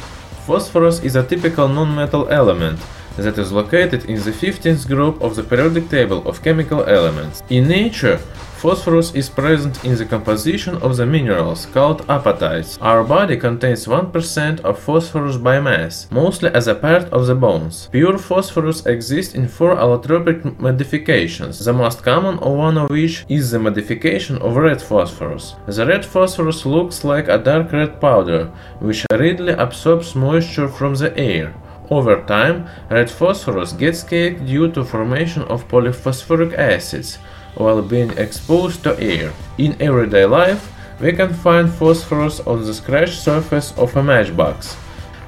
Phosphorus 0.46 1.02
is 1.02 1.16
a 1.16 1.26
typical 1.26 1.66
non-metal 1.66 2.28
element 2.28 2.78
that 3.16 3.38
is 3.38 3.52
located 3.52 4.04
in 4.04 4.16
the 4.16 4.30
15th 4.30 4.86
group 4.86 5.20
of 5.22 5.36
the 5.36 5.42
periodic 5.42 5.88
table 5.88 6.26
of 6.28 6.42
chemical 6.42 6.84
elements. 6.84 7.42
In 7.48 7.68
nature, 7.68 8.18
phosphorus 8.56 9.14
is 9.14 9.28
present 9.28 9.84
in 9.84 9.94
the 9.96 10.04
composition 10.04 10.76
of 10.76 10.96
the 10.96 11.06
minerals 11.06 11.66
called 11.66 12.00
apatites. 12.08 12.78
Our 12.80 13.04
body 13.04 13.36
contains 13.36 13.86
1% 13.86 14.60
of 14.60 14.78
phosphorus 14.78 15.36
by 15.36 15.60
mass, 15.60 16.08
mostly 16.10 16.50
as 16.50 16.66
a 16.66 16.74
part 16.74 17.04
of 17.12 17.26
the 17.26 17.34
bones. 17.34 17.88
Pure 17.92 18.18
phosphorus 18.18 18.84
exists 18.86 19.34
in 19.34 19.46
four 19.46 19.76
allotropic 19.76 20.58
modifications, 20.58 21.64
the 21.64 21.72
most 21.72 22.02
common 22.02 22.38
one 22.38 22.78
of 22.78 22.90
which 22.90 23.24
is 23.28 23.50
the 23.50 23.58
modification 23.58 24.36
of 24.38 24.56
red 24.56 24.80
phosphorus. 24.80 25.54
The 25.66 25.86
red 25.86 26.04
phosphorus 26.04 26.64
looks 26.64 27.04
like 27.04 27.28
a 27.28 27.38
dark 27.38 27.72
red 27.72 28.00
powder, 28.00 28.46
which 28.80 29.06
readily 29.12 29.52
absorbs 29.52 30.14
moisture 30.14 30.68
from 30.68 30.94
the 30.94 31.16
air. 31.16 31.54
Over 31.88 32.22
time, 32.22 32.68
red 32.90 33.10
phosphorus 33.10 33.72
gets 33.72 34.02
caked 34.02 34.44
due 34.44 34.70
to 34.72 34.84
formation 34.84 35.42
of 35.44 35.68
polyphosphoric 35.68 36.52
acids 36.58 37.18
while 37.54 37.80
being 37.80 38.10
exposed 38.18 38.82
to 38.82 38.98
air. 38.98 39.32
In 39.56 39.80
everyday 39.80 40.24
life, 40.24 40.72
we 41.00 41.12
can 41.12 41.32
find 41.32 41.70
phosphorus 41.70 42.40
on 42.40 42.64
the 42.64 42.74
scratched 42.74 43.20
surface 43.20 43.72
of 43.78 43.96
a 43.96 44.02
matchbox. 44.02 44.76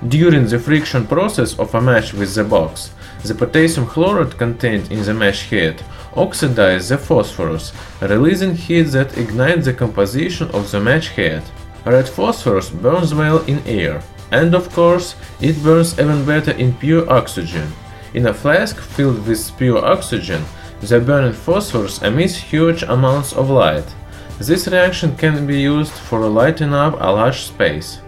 During 0.08 0.46
the 0.46 0.58
friction 0.58 1.06
process 1.06 1.58
of 1.58 1.74
a 1.74 1.80
match 1.80 2.12
with 2.12 2.34
the 2.34 2.44
box, 2.44 2.92
the 3.24 3.34
potassium 3.34 3.86
chloride 3.86 4.38
contained 4.38 4.90
in 4.90 5.02
the 5.02 5.14
match 5.14 5.50
head 5.50 5.82
oxidizes 6.14 6.88
the 6.88 6.98
phosphorus, 6.98 7.72
releasing 8.00 8.54
heat 8.54 8.84
that 8.94 9.16
ignites 9.16 9.64
the 9.64 9.72
composition 9.72 10.48
of 10.50 10.70
the 10.70 10.80
match 10.80 11.08
head. 11.10 11.42
Red 11.84 12.08
phosphorus 12.08 12.70
burns 12.70 13.14
well 13.14 13.38
in 13.44 13.60
air. 13.66 14.02
And 14.30 14.54
of 14.54 14.72
course, 14.72 15.14
it 15.40 15.62
burns 15.62 15.98
even 15.98 16.24
better 16.24 16.52
in 16.52 16.74
pure 16.74 17.10
oxygen. 17.10 17.72
In 18.14 18.26
a 18.26 18.34
flask 18.34 18.78
filled 18.78 19.26
with 19.26 19.56
pure 19.56 19.84
oxygen, 19.84 20.44
the 20.80 21.00
burning 21.00 21.32
phosphorus 21.32 22.02
emits 22.02 22.36
huge 22.36 22.82
amounts 22.82 23.32
of 23.32 23.50
light. 23.50 23.94
This 24.38 24.68
reaction 24.68 25.16
can 25.16 25.46
be 25.46 25.60
used 25.60 25.92
for 25.92 26.28
lighting 26.28 26.72
up 26.72 26.94
a 27.00 27.10
large 27.10 27.42
space. 27.42 28.00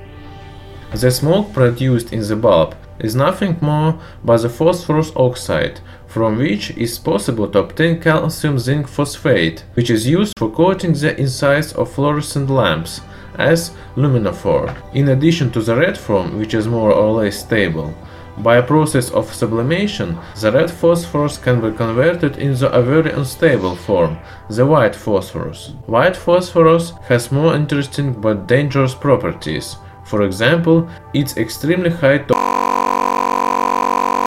The 0.93 1.11
smoke 1.11 1.53
produced 1.53 2.13
in 2.13 2.21
the 2.21 2.37
bulb 2.37 2.77
is 2.99 3.15
nothing 3.15 3.57
more 3.61 3.99
but 4.25 4.39
the 4.39 4.49
phosphorus 4.49 5.13
oxide, 5.17 5.81
from 6.07 6.39
which 6.39 6.71
is 6.73 6.99
possible 6.99 7.49
to 7.49 7.61
obtain 7.61 8.01
calcium 8.01 8.59
zinc 8.59 8.89
phosphate, 8.89 9.65
which 9.75 9.91
is 9.91 10.07
used 10.07 10.35
for 10.39 10.51
coating 10.51 10.93
the 10.93 11.19
insides 11.19 11.73
of 11.73 11.91
fluorescent 11.91 12.51
lamps 12.51 13.01
as 13.37 13.73
luminophore, 13.97 14.75
in 14.95 15.09
addition 15.09 15.51
to 15.53 15.61
the 15.61 15.77
red 15.77 15.97
form, 15.97 16.39
which 16.39 16.55
is 16.55 16.67
more 16.67 16.93
or 16.93 17.23
less 17.23 17.39
stable. 17.39 17.95
By 18.39 18.57
a 18.57 18.63
process 18.63 19.11
of 19.11 19.35
sublimation, 19.35 20.17
the 20.41 20.51
red 20.53 20.71
phosphorus 20.71 21.37
can 21.37 21.61
be 21.61 21.77
converted 21.77 22.39
into 22.39 22.73
a 22.73 22.83
very 22.83 23.11
unstable 23.11 23.77
form, 23.77 24.19
the 24.49 24.65
white 24.65 24.97
phosphorus. 24.97 25.73
White 25.87 26.17
phosphorus 26.17 26.93
has 27.09 27.31
more 27.31 27.55
interesting 27.55 28.13
but 28.13 28.47
dangerous 28.47 28.95
properties. 28.95 29.77
For 30.05 30.23
example, 30.23 30.89
its 31.13 31.37
extremely 31.37 31.91
high 31.91 32.25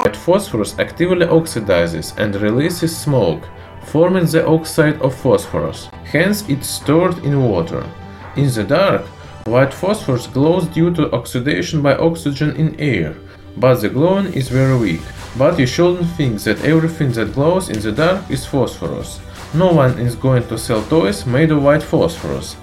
White 0.03 0.17
phosphorus 0.17 0.77
actively 0.79 1.25
oxidizes 1.25 2.13
and 2.17 2.35
releases 2.35 2.95
smoke, 2.95 3.47
forming 3.83 4.25
the 4.25 4.45
oxide 4.45 5.01
of 5.01 5.15
phosphorus. 5.15 5.89
Hence, 6.03 6.43
it's 6.47 6.67
stored 6.67 7.17
in 7.25 7.41
water. 7.41 7.83
In 8.35 8.51
the 8.51 8.63
dark, 8.63 9.03
white 9.45 9.73
phosphorus 9.73 10.25
glows 10.25 10.65
due 10.67 10.91
to 10.95 11.11
oxidation 11.13 11.83
by 11.83 11.95
oxygen 11.95 12.55
in 12.55 12.79
air, 12.79 13.15
but 13.57 13.75
the 13.75 13.89
glowing 13.89 14.33
is 14.33 14.49
very 14.49 14.75
weak. 14.75 15.01
But 15.37 15.59
you 15.59 15.67
shouldn't 15.67 16.09
think 16.17 16.41
that 16.41 16.63
everything 16.63 17.11
that 17.11 17.33
glows 17.33 17.69
in 17.69 17.79
the 17.79 17.91
dark 17.91 18.29
is 18.31 18.45
phosphorus. 18.45 19.19
No 19.53 19.71
one 19.71 19.99
is 19.99 20.15
going 20.15 20.47
to 20.47 20.57
sell 20.57 20.81
toys 20.85 21.27
made 21.27 21.51
of 21.51 21.61
white 21.61 21.83
phosphorus 21.83 22.55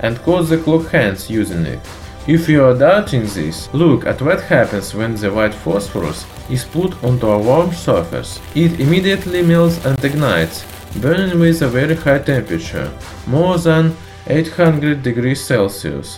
and 0.00 0.20
cause 0.22 0.50
the 0.50 0.58
clock 0.58 0.90
hands 0.90 1.30
using 1.30 1.64
it. 1.64 1.80
If 2.26 2.46
you 2.48 2.62
are 2.64 2.78
doubting 2.78 3.26
this, 3.26 3.72
look 3.72 4.04
at 4.04 4.20
what 4.20 4.42
happens 4.42 4.94
when 4.94 5.14
the 5.14 5.32
white 5.32 5.54
phosphorus 5.54 6.26
is 6.50 6.64
put 6.64 7.02
onto 7.02 7.28
a 7.28 7.38
warm 7.38 7.72
surface. 7.72 8.40
It 8.54 8.78
immediately 8.78 9.42
melts 9.42 9.82
and 9.86 10.02
ignites, 10.04 10.64
burning 11.00 11.38
with 11.38 11.62
a 11.62 11.68
very 11.68 11.94
high 11.94 12.18
temperature, 12.18 12.90
more 13.26 13.56
than 13.58 13.96
800 14.26 15.02
degrees 15.02 15.44
Celsius. 15.44 16.16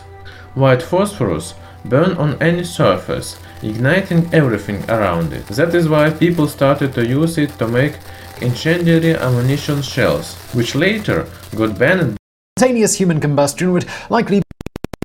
White 0.54 0.82
phosphorus 0.82 1.54
burn 1.84 2.16
on 2.16 2.40
any 2.42 2.64
surface, 2.64 3.38
igniting 3.62 4.28
everything 4.32 4.88
around 4.90 5.32
it. 5.32 5.46
That 5.48 5.74
is 5.74 5.88
why 5.88 6.10
people 6.10 6.48
started 6.48 6.94
to 6.94 7.06
use 7.06 7.38
it 7.38 7.50
to 7.58 7.68
make 7.68 7.98
incendiary 8.40 9.14
ammunition 9.16 9.82
shells, 9.82 10.34
which 10.52 10.74
later 10.74 11.26
got 11.54 11.78
banned 11.78 12.16
spontaneous 12.58 12.94
human 12.94 13.20
combustion 13.20 13.70
would 13.70 13.84
likely 14.08 14.40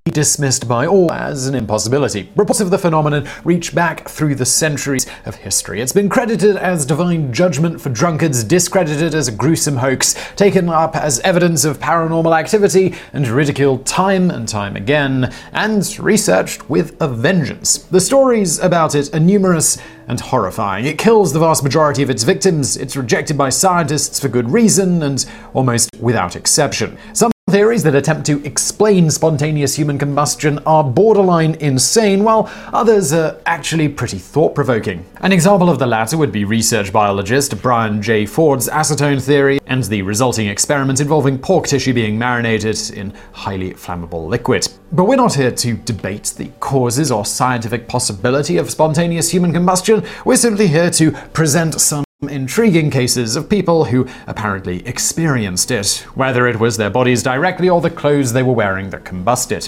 dismissed 0.06 0.68
by 0.68 0.88
all 0.88 1.12
as 1.12 1.48
an 1.48 1.54
impossibility. 1.54 2.30
Reports 2.36 2.60
of 2.60 2.72
the 2.72 2.78
phenomenon 2.80 3.28
reach 3.44 3.76
back 3.76 4.10
through 4.10 4.34
the 4.34 4.46
centuries 4.46 5.06
of 5.26 5.36
history. 5.36 5.80
It's 5.80 5.94
been 5.94 6.10
credited 6.10 6.56
as 6.58 6.88
divine 6.88 7.32
judgment 7.32 7.80
for 7.80 7.90
drunkards, 7.90 8.44
discredited 8.44 9.14
as 9.14 9.28
a 9.28 9.32
gruesome 9.32 9.78
hoax, 9.78 10.16
taken 10.36 10.70
up 10.70 10.96
as 10.96 11.20
evidence 11.20 11.66
of 11.66 11.80
paranormal 11.80 12.38
activity, 12.38 12.96
and 13.14 13.28
ridiculed 13.28 13.86
time 13.86 14.32
and 14.32 14.48
time 14.48 14.76
again, 14.76 15.32
and 15.54 15.98
researched 16.00 16.68
with 16.68 17.00
a 17.00 17.08
vengeance. 17.08 17.78
The 17.78 18.02
stories 18.02 18.58
about 18.58 18.96
it 18.96 19.14
are 19.14 19.20
numerous 19.20 19.78
and 20.08 20.20
horrifying. 20.20 20.86
It 20.86 20.98
kills 20.98 21.32
the 21.32 21.40
vast 21.40 21.64
majority 21.64 22.02
of 22.02 22.10
its 22.10 22.24
victims, 22.24 22.76
it's 22.76 22.98
rejected 22.98 23.38
by 23.38 23.50
scientists 23.50 24.20
for 24.20 24.30
good 24.30 24.50
reason, 24.50 25.04
and 25.04 25.24
almost 25.54 25.90
without 26.00 26.36
exception. 26.36 26.98
Some 27.14 27.32
Theories 27.52 27.84
that 27.84 27.96
attempt 27.96 28.26
to 28.28 28.42
explain 28.46 29.12
spontaneous 29.12 29.76
human 29.76 29.98
combustion 29.98 30.60
are 30.60 30.86
borderline 30.86 31.56
insane, 31.56 32.24
while 32.24 32.50
others 32.72 33.12
are 33.12 33.42
actually 33.46 33.90
pretty 33.90 34.20
thought 34.20 34.56
provoking. 34.56 35.06
An 35.18 35.34
example 35.34 35.70
of 35.70 35.78
the 35.78 35.86
latter 35.86 36.18
would 36.18 36.32
be 36.32 36.46
research 36.46 36.94
biologist 36.94 37.62
Brian 37.62 38.02
J. 38.02 38.26
Ford's 38.26 38.70
acetone 38.70 39.22
theory 39.22 39.60
and 39.68 39.84
the 39.84 40.02
resulting 40.02 40.48
experiment 40.48 41.02
involving 41.02 41.38
pork 41.38 41.68
tissue 41.68 41.92
being 41.94 42.18
marinated 42.18 42.80
in 42.92 43.14
highly 43.34 43.72
flammable 43.74 44.30
liquid. 44.30 44.66
But 44.94 45.04
we're 45.04 45.18
not 45.18 45.36
here 45.36 45.52
to 45.52 45.74
debate 45.74 46.34
the 46.38 46.48
causes 46.62 47.12
or 47.12 47.26
scientific 47.26 47.90
possibility 47.90 48.56
of 48.60 48.72
spontaneous 48.72 49.30
human 49.30 49.52
combustion, 49.52 50.06
we're 50.24 50.38
simply 50.38 50.68
here 50.68 50.90
to 50.92 51.12
present 51.34 51.82
some 51.82 52.06
intriguing 52.30 52.92
cases 52.92 53.36
of 53.36 53.50
people 53.50 53.86
who 53.86 54.08
apparently 54.28 54.86
experienced 54.88 55.72
it, 55.72 56.06
whether 56.14 56.48
it 56.48 56.60
was 56.60 56.78
their 56.78 56.92
bodies 56.92 57.24
directly 57.24 57.68
or 57.68 57.82
the 57.82 57.90
clothes 57.90 58.32
they 58.32 58.44
were 58.44 58.54
wearing 58.54 58.92
that 58.92 59.04
combusted. 59.04 59.68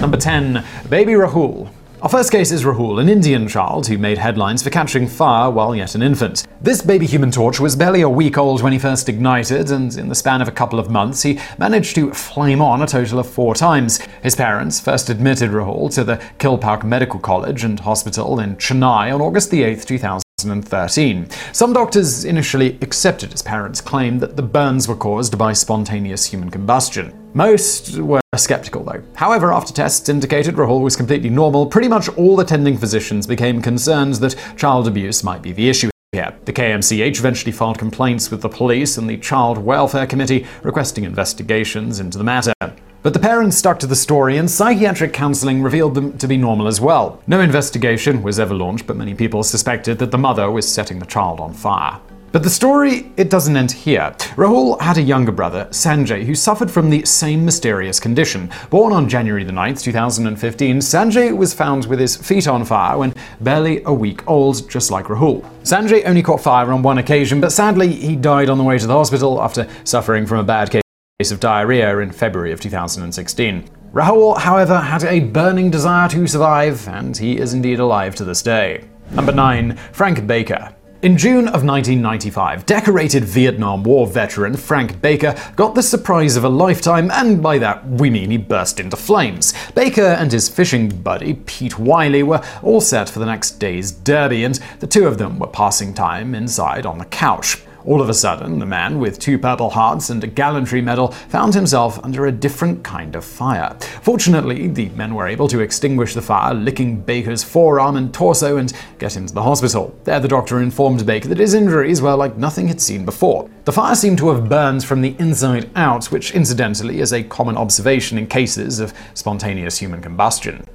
Number 0.00 0.16
10. 0.16 0.64
Baby 0.88 1.12
Rahul. 1.12 1.68
Our 2.06 2.10
first 2.10 2.30
case 2.30 2.52
is 2.52 2.62
Rahul, 2.62 3.00
an 3.00 3.08
Indian 3.08 3.48
child 3.48 3.88
who 3.88 3.98
made 3.98 4.16
headlines 4.16 4.62
for 4.62 4.70
catching 4.70 5.08
fire 5.08 5.50
while 5.50 5.74
yet 5.74 5.96
an 5.96 6.02
infant. 6.02 6.46
This 6.60 6.80
baby 6.80 7.04
human 7.04 7.32
torch 7.32 7.58
was 7.58 7.74
barely 7.74 8.02
a 8.02 8.08
week 8.08 8.38
old 8.38 8.62
when 8.62 8.72
he 8.72 8.78
first 8.78 9.08
ignited, 9.08 9.72
and 9.72 9.92
in 9.96 10.08
the 10.08 10.14
span 10.14 10.40
of 10.40 10.46
a 10.46 10.52
couple 10.52 10.78
of 10.78 10.88
months, 10.88 11.22
he 11.22 11.40
managed 11.58 11.96
to 11.96 12.14
flame 12.14 12.62
on 12.62 12.80
a 12.80 12.86
total 12.86 13.18
of 13.18 13.28
four 13.28 13.56
times. 13.56 13.98
His 14.22 14.36
parents 14.36 14.78
first 14.78 15.10
admitted 15.10 15.50
Rahul 15.50 15.92
to 15.96 16.04
the 16.04 16.18
Kilpauk 16.38 16.84
Medical 16.84 17.18
College 17.18 17.64
and 17.64 17.80
Hospital 17.80 18.38
in 18.38 18.54
Chennai 18.54 19.12
on 19.12 19.20
August 19.20 19.52
8, 19.52 19.82
2000. 19.82 20.22
2013. 20.38 21.28
Some 21.52 21.72
doctors 21.72 22.24
initially 22.26 22.78
accepted 22.82 23.32
his 23.32 23.40
parents' 23.42 23.80
claim 23.80 24.18
that 24.18 24.36
the 24.36 24.42
burns 24.42 24.86
were 24.86 24.94
caused 24.94 25.38
by 25.38 25.54
spontaneous 25.54 26.26
human 26.26 26.50
combustion. 26.50 27.25
Most 27.36 27.98
were 27.98 28.22
skeptical, 28.34 28.82
though. 28.82 29.02
However, 29.14 29.52
after 29.52 29.70
tests 29.70 30.08
indicated 30.08 30.54
Rahul 30.54 30.80
was 30.80 30.96
completely 30.96 31.28
normal, 31.28 31.66
pretty 31.66 31.86
much 31.86 32.08
all 32.16 32.40
attending 32.40 32.78
physicians 32.78 33.26
became 33.26 33.60
concerned 33.60 34.14
that 34.14 34.36
child 34.56 34.88
abuse 34.88 35.22
might 35.22 35.42
be 35.42 35.52
the 35.52 35.68
issue. 35.68 35.90
Here. 36.12 36.34
The 36.46 36.52
KMCH 36.54 37.18
eventually 37.18 37.52
filed 37.52 37.78
complaints 37.78 38.30
with 38.30 38.40
the 38.40 38.48
police 38.48 38.96
and 38.96 39.10
the 39.10 39.18
Child 39.18 39.58
Welfare 39.58 40.06
Committee 40.06 40.46
requesting 40.62 41.04
investigations 41.04 42.00
into 42.00 42.16
the 42.16 42.24
matter. 42.24 42.54
But 43.02 43.12
the 43.12 43.18
parents 43.18 43.58
stuck 43.58 43.78
to 43.80 43.86
the 43.86 43.94
story, 43.94 44.38
and 44.38 44.50
psychiatric 44.50 45.12
counseling 45.12 45.62
revealed 45.62 45.94
them 45.94 46.16
to 46.16 46.26
be 46.26 46.38
normal 46.38 46.68
as 46.68 46.80
well. 46.80 47.22
No 47.26 47.40
investigation 47.40 48.22
was 48.22 48.40
ever 48.40 48.54
launched, 48.54 48.86
but 48.86 48.96
many 48.96 49.14
people 49.14 49.42
suspected 49.42 49.98
that 49.98 50.10
the 50.10 50.16
mother 50.16 50.50
was 50.50 50.72
setting 50.72 51.00
the 51.00 51.04
child 51.04 51.40
on 51.40 51.52
fire. 51.52 52.00
But 52.36 52.42
the 52.42 52.50
story, 52.50 53.10
it 53.16 53.30
doesn't 53.30 53.56
end 53.56 53.72
here. 53.72 54.14
Rahul 54.36 54.78
had 54.78 54.98
a 54.98 55.02
younger 55.02 55.32
brother, 55.32 55.68
Sanjay, 55.70 56.22
who 56.22 56.34
suffered 56.34 56.70
from 56.70 56.90
the 56.90 57.02
same 57.06 57.46
mysterious 57.46 57.98
condition. 57.98 58.50
Born 58.68 58.92
on 58.92 59.08
January 59.08 59.42
the 59.42 59.52
9th, 59.52 59.82
2015, 59.82 60.80
Sanjay 60.80 61.34
was 61.34 61.54
found 61.54 61.86
with 61.86 61.98
his 61.98 62.14
feet 62.14 62.46
on 62.46 62.66
fire 62.66 62.98
when 62.98 63.14
barely 63.40 63.82
a 63.84 63.92
week 63.94 64.28
old, 64.28 64.68
just 64.68 64.90
like 64.90 65.06
Rahul. 65.06 65.48
Sanjay 65.62 66.04
only 66.04 66.22
caught 66.22 66.42
fire 66.42 66.70
on 66.74 66.82
one 66.82 66.98
occasion, 66.98 67.40
but 67.40 67.52
sadly, 67.52 67.90
he 67.90 68.16
died 68.16 68.50
on 68.50 68.58
the 68.58 68.64
way 68.64 68.76
to 68.76 68.86
the 68.86 68.92
hospital 68.92 69.40
after 69.40 69.66
suffering 69.84 70.26
from 70.26 70.40
a 70.40 70.44
bad 70.44 70.70
case 70.70 70.82
case 71.18 71.30
of 71.30 71.40
diarrhea 71.40 72.00
in 72.00 72.12
February 72.12 72.52
of 72.52 72.60
2016. 72.60 73.66
Rahul, 73.94 74.36
however, 74.36 74.78
had 74.78 75.04
a 75.04 75.20
burning 75.20 75.70
desire 75.70 76.10
to 76.10 76.26
survive, 76.26 76.86
and 76.86 77.16
he 77.16 77.38
is 77.38 77.54
indeed 77.54 77.80
alive 77.80 78.14
to 78.16 78.24
this 78.24 78.42
day. 78.42 78.84
Number 79.12 79.32
9. 79.32 79.74
Frank 79.92 80.26
Baker. 80.26 80.75
In 81.06 81.16
June 81.16 81.46
of 81.46 81.62
1995, 81.62 82.66
decorated 82.66 83.22
Vietnam 83.22 83.84
War 83.84 84.08
veteran 84.08 84.56
Frank 84.56 85.00
Baker 85.00 85.36
got 85.54 85.76
the 85.76 85.82
surprise 85.84 86.34
of 86.34 86.42
a 86.42 86.48
lifetime, 86.48 87.12
and 87.12 87.40
by 87.40 87.58
that 87.58 87.88
we 87.88 88.10
mean 88.10 88.32
he 88.32 88.38
burst 88.38 88.80
into 88.80 88.96
flames. 88.96 89.54
Baker 89.76 90.02
and 90.02 90.32
his 90.32 90.48
fishing 90.48 90.88
buddy 90.88 91.34
Pete 91.46 91.78
Wiley 91.78 92.24
were 92.24 92.42
all 92.60 92.80
set 92.80 93.08
for 93.08 93.20
the 93.20 93.24
next 93.24 93.60
day's 93.60 93.92
derby, 93.92 94.42
and 94.42 94.56
the 94.80 94.88
two 94.88 95.06
of 95.06 95.16
them 95.16 95.38
were 95.38 95.46
passing 95.46 95.94
time 95.94 96.34
inside 96.34 96.84
on 96.84 96.98
the 96.98 97.04
couch. 97.04 97.58
All 97.86 98.00
of 98.00 98.08
a 98.08 98.14
sudden, 98.14 98.58
the 98.58 98.66
man 98.66 98.98
with 98.98 99.20
two 99.20 99.38
Purple 99.38 99.70
Hearts 99.70 100.10
and 100.10 100.22
a 100.24 100.26
gallantry 100.26 100.82
medal 100.82 101.12
found 101.12 101.54
himself 101.54 102.04
under 102.04 102.26
a 102.26 102.32
different 102.32 102.82
kind 102.82 103.14
of 103.14 103.24
fire. 103.24 103.76
Fortunately, 104.02 104.66
the 104.66 104.88
men 104.90 105.14
were 105.14 105.28
able 105.28 105.46
to 105.46 105.60
extinguish 105.60 106.12
the 106.12 106.20
fire, 106.20 106.52
licking 106.52 107.00
Baker's 107.00 107.44
forearm 107.44 107.96
and 107.96 108.12
torso, 108.12 108.56
and 108.56 108.72
get 108.98 109.16
him 109.16 109.26
to 109.26 109.34
the 109.34 109.42
hospital. 109.44 109.96
There, 110.02 110.18
the 110.18 110.26
doctor 110.26 110.60
informed 110.60 111.06
Baker 111.06 111.28
that 111.28 111.38
his 111.38 111.54
injuries 111.54 112.02
were 112.02 112.16
like 112.16 112.36
nothing 112.36 112.66
he'd 112.66 112.80
seen 112.80 113.04
before. 113.04 113.48
The 113.66 113.72
fire 113.72 113.94
seemed 113.94 114.18
to 114.18 114.30
have 114.30 114.48
burned 114.48 114.84
from 114.84 115.00
the 115.00 115.14
inside 115.20 115.70
out, 115.76 116.06
which 116.06 116.32
incidentally 116.32 116.98
is 116.98 117.12
a 117.12 117.22
common 117.22 117.56
observation 117.56 118.18
in 118.18 118.26
cases 118.26 118.80
of 118.80 118.92
spontaneous 119.14 119.78
human 119.78 120.02
combustion. 120.02 120.66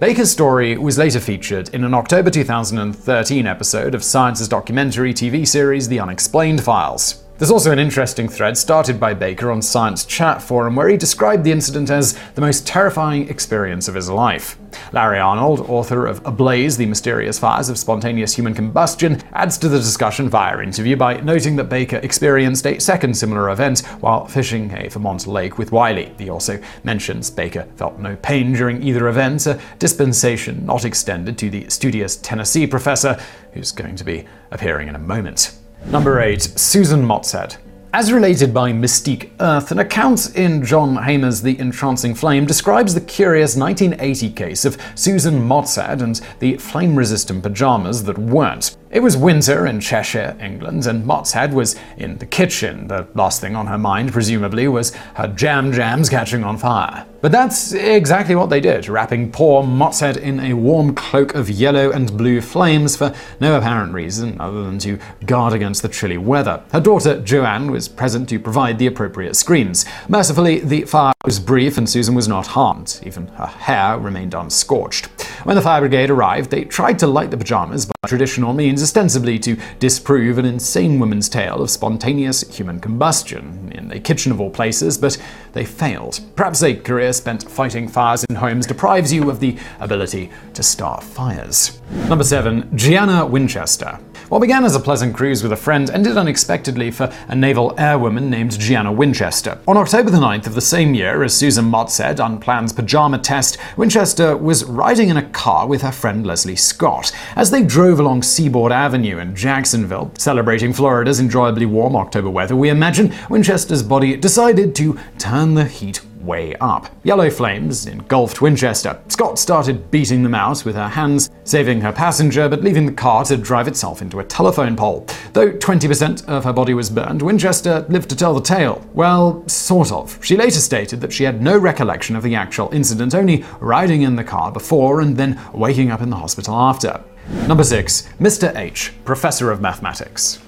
Baker's 0.00 0.30
story 0.30 0.76
was 0.76 0.98
later 0.98 1.20
featured 1.20 1.68
in 1.74 1.84
an 1.84 1.94
October 1.94 2.30
2013 2.30 3.46
episode 3.46 3.94
of 3.94 4.02
Science's 4.02 4.48
documentary 4.48 5.12
TV 5.14 5.46
series 5.46 5.88
The 5.88 6.00
Unexplained 6.00 6.62
Files. 6.62 7.24
There's 7.38 7.52
also 7.52 7.70
an 7.70 7.78
interesting 7.78 8.28
thread 8.28 8.58
started 8.58 8.98
by 8.98 9.14
Baker 9.14 9.52
on 9.52 9.62
Science 9.62 10.04
Chat 10.04 10.42
Forum 10.42 10.74
where 10.74 10.88
he 10.88 10.96
described 10.96 11.44
the 11.44 11.52
incident 11.52 11.88
as 11.88 12.18
the 12.34 12.40
most 12.40 12.66
terrifying 12.66 13.28
experience 13.28 13.86
of 13.86 13.94
his 13.94 14.10
life. 14.10 14.58
Larry 14.92 15.20
Arnold, 15.20 15.60
author 15.60 16.04
of 16.04 16.20
Ablaze 16.26 16.76
The 16.76 16.86
Mysterious 16.86 17.38
Fires 17.38 17.68
of 17.68 17.78
Spontaneous 17.78 18.34
Human 18.34 18.54
Combustion, 18.54 19.22
adds 19.34 19.56
to 19.58 19.68
the 19.68 19.78
discussion 19.78 20.28
via 20.28 20.60
interview 20.60 20.96
by 20.96 21.20
noting 21.20 21.54
that 21.54 21.68
Baker 21.68 21.98
experienced 21.98 22.66
a 22.66 22.80
second 22.80 23.16
similar 23.16 23.50
event 23.50 23.86
while 24.00 24.26
fishing 24.26 24.72
a 24.72 24.88
Vermont 24.88 25.28
lake 25.28 25.58
with 25.58 25.70
Wiley. 25.70 26.12
He 26.18 26.30
also 26.30 26.60
mentions 26.82 27.30
Baker 27.30 27.68
felt 27.76 28.00
no 28.00 28.16
pain 28.16 28.52
during 28.52 28.82
either 28.82 29.06
event, 29.06 29.46
a 29.46 29.60
dispensation 29.78 30.66
not 30.66 30.84
extended 30.84 31.38
to 31.38 31.50
the 31.50 31.70
studious 31.70 32.16
Tennessee 32.16 32.66
professor, 32.66 33.16
who's 33.52 33.70
going 33.70 33.94
to 33.94 34.02
be 34.02 34.26
appearing 34.50 34.88
in 34.88 34.96
a 34.96 34.98
moment. 34.98 35.52
Number 35.86 36.20
8. 36.20 36.42
Susan 36.42 37.02
Motzhead. 37.02 37.56
As 37.94 38.12
related 38.12 38.52
by 38.52 38.70
Mystique 38.72 39.30
Earth, 39.40 39.70
an 39.70 39.78
account 39.78 40.36
in 40.36 40.62
John 40.62 40.94
Heymer's 40.94 41.40
The 41.40 41.58
Entrancing 41.58 42.14
Flame 42.14 42.44
describes 42.44 42.92
the 42.92 43.00
curious 43.00 43.56
1980 43.56 44.30
case 44.32 44.66
of 44.66 44.76
Susan 44.94 45.40
Motzhead 45.40 46.02
and 46.02 46.20
the 46.40 46.58
flame 46.58 46.94
resistant 46.94 47.42
pajamas 47.42 48.04
that 48.04 48.18
weren't. 48.18 48.76
It 48.90 49.00
was 49.00 49.18
winter 49.18 49.66
in 49.66 49.80
Cheshire, 49.80 50.34
England, 50.40 50.86
and 50.86 51.04
Motzhead 51.04 51.52
was 51.52 51.76
in 51.98 52.16
the 52.18 52.26
kitchen. 52.26 52.88
The 52.88 53.06
last 53.14 53.38
thing 53.38 53.54
on 53.54 53.66
her 53.66 53.76
mind, 53.76 54.12
presumably, 54.12 54.66
was 54.66 54.94
her 55.14 55.28
jam 55.28 55.72
jams 55.72 56.08
catching 56.08 56.42
on 56.42 56.56
fire. 56.56 57.04
But 57.20 57.32
that's 57.32 57.72
exactly 57.72 58.36
what 58.36 58.48
they 58.48 58.60
did, 58.60 58.88
wrapping 58.88 59.32
poor 59.32 59.64
Motzhead 59.64 60.16
in 60.16 60.38
a 60.38 60.54
warm 60.54 60.94
cloak 60.94 61.34
of 61.34 61.50
yellow 61.50 61.90
and 61.90 62.16
blue 62.16 62.40
flames 62.40 62.96
for 62.96 63.12
no 63.40 63.58
apparent 63.58 63.92
reason 63.92 64.40
other 64.40 64.62
than 64.62 64.78
to 64.78 64.98
guard 65.26 65.52
against 65.52 65.82
the 65.82 65.88
chilly 65.88 66.16
weather. 66.16 66.62
Her 66.72 66.80
daughter, 66.80 67.20
Joanne, 67.20 67.72
was 67.72 67.88
present 67.88 68.28
to 68.28 68.38
provide 68.38 68.78
the 68.78 68.86
appropriate 68.86 69.34
screens. 69.34 69.84
Mercifully, 70.08 70.60
the 70.60 70.82
fire 70.84 71.12
was 71.24 71.40
brief 71.40 71.76
and 71.76 71.90
Susan 71.90 72.14
was 72.14 72.28
not 72.28 72.46
harmed. 72.46 73.00
Even 73.02 73.26
her 73.28 73.46
hair 73.46 73.98
remained 73.98 74.32
unscorched. 74.32 75.06
When 75.44 75.56
the 75.56 75.62
fire 75.62 75.80
brigade 75.80 76.10
arrived, 76.10 76.50
they 76.50 76.64
tried 76.64 77.00
to 77.00 77.08
light 77.08 77.32
the 77.32 77.36
pajamas 77.36 77.86
by 77.86 78.08
traditional 78.08 78.52
means, 78.52 78.77
ostensibly 78.82 79.38
to 79.40 79.56
disprove 79.78 80.38
an 80.38 80.44
insane 80.44 80.98
woman's 80.98 81.28
tale 81.28 81.62
of 81.62 81.70
spontaneous 81.70 82.42
human 82.56 82.80
combustion 82.80 83.72
in 83.74 83.90
a 83.92 84.00
kitchen 84.00 84.32
of 84.32 84.40
all 84.40 84.50
places, 84.50 84.98
but 84.98 85.20
they 85.52 85.64
failed. 85.64 86.20
Perhaps 86.36 86.62
a 86.62 86.74
career 86.74 87.12
spent 87.12 87.48
fighting 87.50 87.88
fires 87.88 88.24
in 88.24 88.36
homes 88.36 88.66
deprives 88.66 89.12
you 89.12 89.30
of 89.30 89.40
the 89.40 89.56
ability 89.80 90.30
to 90.54 90.62
start 90.62 91.02
fires. 91.02 91.80
Number 92.08 92.24
7. 92.24 92.76
Gianna 92.76 93.26
Winchester. 93.26 93.98
What 94.28 94.40
began 94.40 94.66
as 94.66 94.76
a 94.76 94.80
pleasant 94.80 95.16
cruise 95.16 95.42
with 95.42 95.52
a 95.52 95.56
friend 95.56 95.88
ended 95.88 96.18
unexpectedly 96.18 96.90
for 96.90 97.10
a 97.28 97.34
naval 97.34 97.70
airwoman 97.76 98.28
named 98.28 98.58
Gianna 98.60 98.92
Winchester. 98.92 99.58
On 99.66 99.78
October 99.78 100.10
the 100.10 100.18
9th 100.18 100.46
of 100.46 100.54
the 100.54 100.60
same 100.60 100.92
year, 100.92 101.22
as 101.22 101.34
Susan 101.34 101.64
Mott 101.64 101.90
said, 101.90 102.20
unplanned 102.20 102.76
pajama 102.76 103.18
test, 103.20 103.56
Winchester 103.78 104.36
was 104.36 104.66
riding 104.66 105.08
in 105.08 105.16
a 105.16 105.30
car 105.30 105.66
with 105.66 105.80
her 105.80 105.90
friend 105.90 106.26
Leslie 106.26 106.56
Scott. 106.56 107.10
As 107.36 107.50
they 107.50 107.62
drove 107.62 107.98
along 108.00 108.22
Seaboard 108.22 108.70
Avenue 108.70 109.16
in 109.16 109.34
Jacksonville, 109.34 110.10
celebrating 110.18 110.74
Florida's 110.74 111.20
enjoyably 111.20 111.64
warm 111.64 111.96
October 111.96 112.28
weather, 112.28 112.54
we 112.54 112.68
imagine 112.68 113.14
Winchester's 113.30 113.82
body 113.82 114.14
decided 114.14 114.74
to 114.74 114.98
turn 115.16 115.54
the 115.54 115.64
heat 115.64 116.02
way 116.28 116.54
up. 116.60 116.88
Yellow 117.02 117.30
flames 117.30 117.86
engulfed 117.86 118.40
Winchester. 118.40 119.00
Scott 119.08 119.38
started 119.38 119.90
beating 119.90 120.22
them 120.22 120.34
out 120.34 120.64
with 120.64 120.76
her 120.76 120.86
hands, 120.86 121.30
saving 121.42 121.80
her 121.80 121.92
passenger 121.92 122.48
but 122.48 122.62
leaving 122.62 122.86
the 122.86 122.92
car 122.92 123.24
to 123.24 123.36
drive 123.36 123.66
itself 123.66 124.02
into 124.02 124.20
a 124.20 124.24
telephone 124.24 124.76
pole. 124.76 125.06
Though 125.32 125.50
20% 125.50 126.28
of 126.28 126.44
her 126.44 126.52
body 126.52 126.74
was 126.74 126.90
burned, 126.90 127.22
Winchester 127.22 127.84
lived 127.88 128.10
to 128.10 128.16
tell 128.16 128.34
the 128.34 128.40
tale. 128.40 128.86
Well, 128.92 129.42
sort 129.48 129.90
of. 129.90 130.18
She 130.22 130.36
later 130.36 130.60
stated 130.60 131.00
that 131.00 131.12
she 131.12 131.24
had 131.24 131.42
no 131.42 131.58
recollection 131.58 132.14
of 132.14 132.22
the 132.22 132.34
actual 132.34 132.72
incident, 132.72 133.14
only 133.14 133.44
riding 133.58 134.02
in 134.02 134.14
the 134.14 134.24
car 134.24 134.52
before 134.52 135.00
and 135.00 135.16
then 135.16 135.40
waking 135.52 135.90
up 135.90 136.02
in 136.02 136.10
the 136.10 136.16
hospital 136.16 136.54
after. 136.54 137.02
Number 137.46 137.64
6. 137.64 138.08
Mr. 138.20 138.54
H, 138.56 138.92
Professor 139.04 139.50
of 139.50 139.60
Mathematics. 139.60 140.38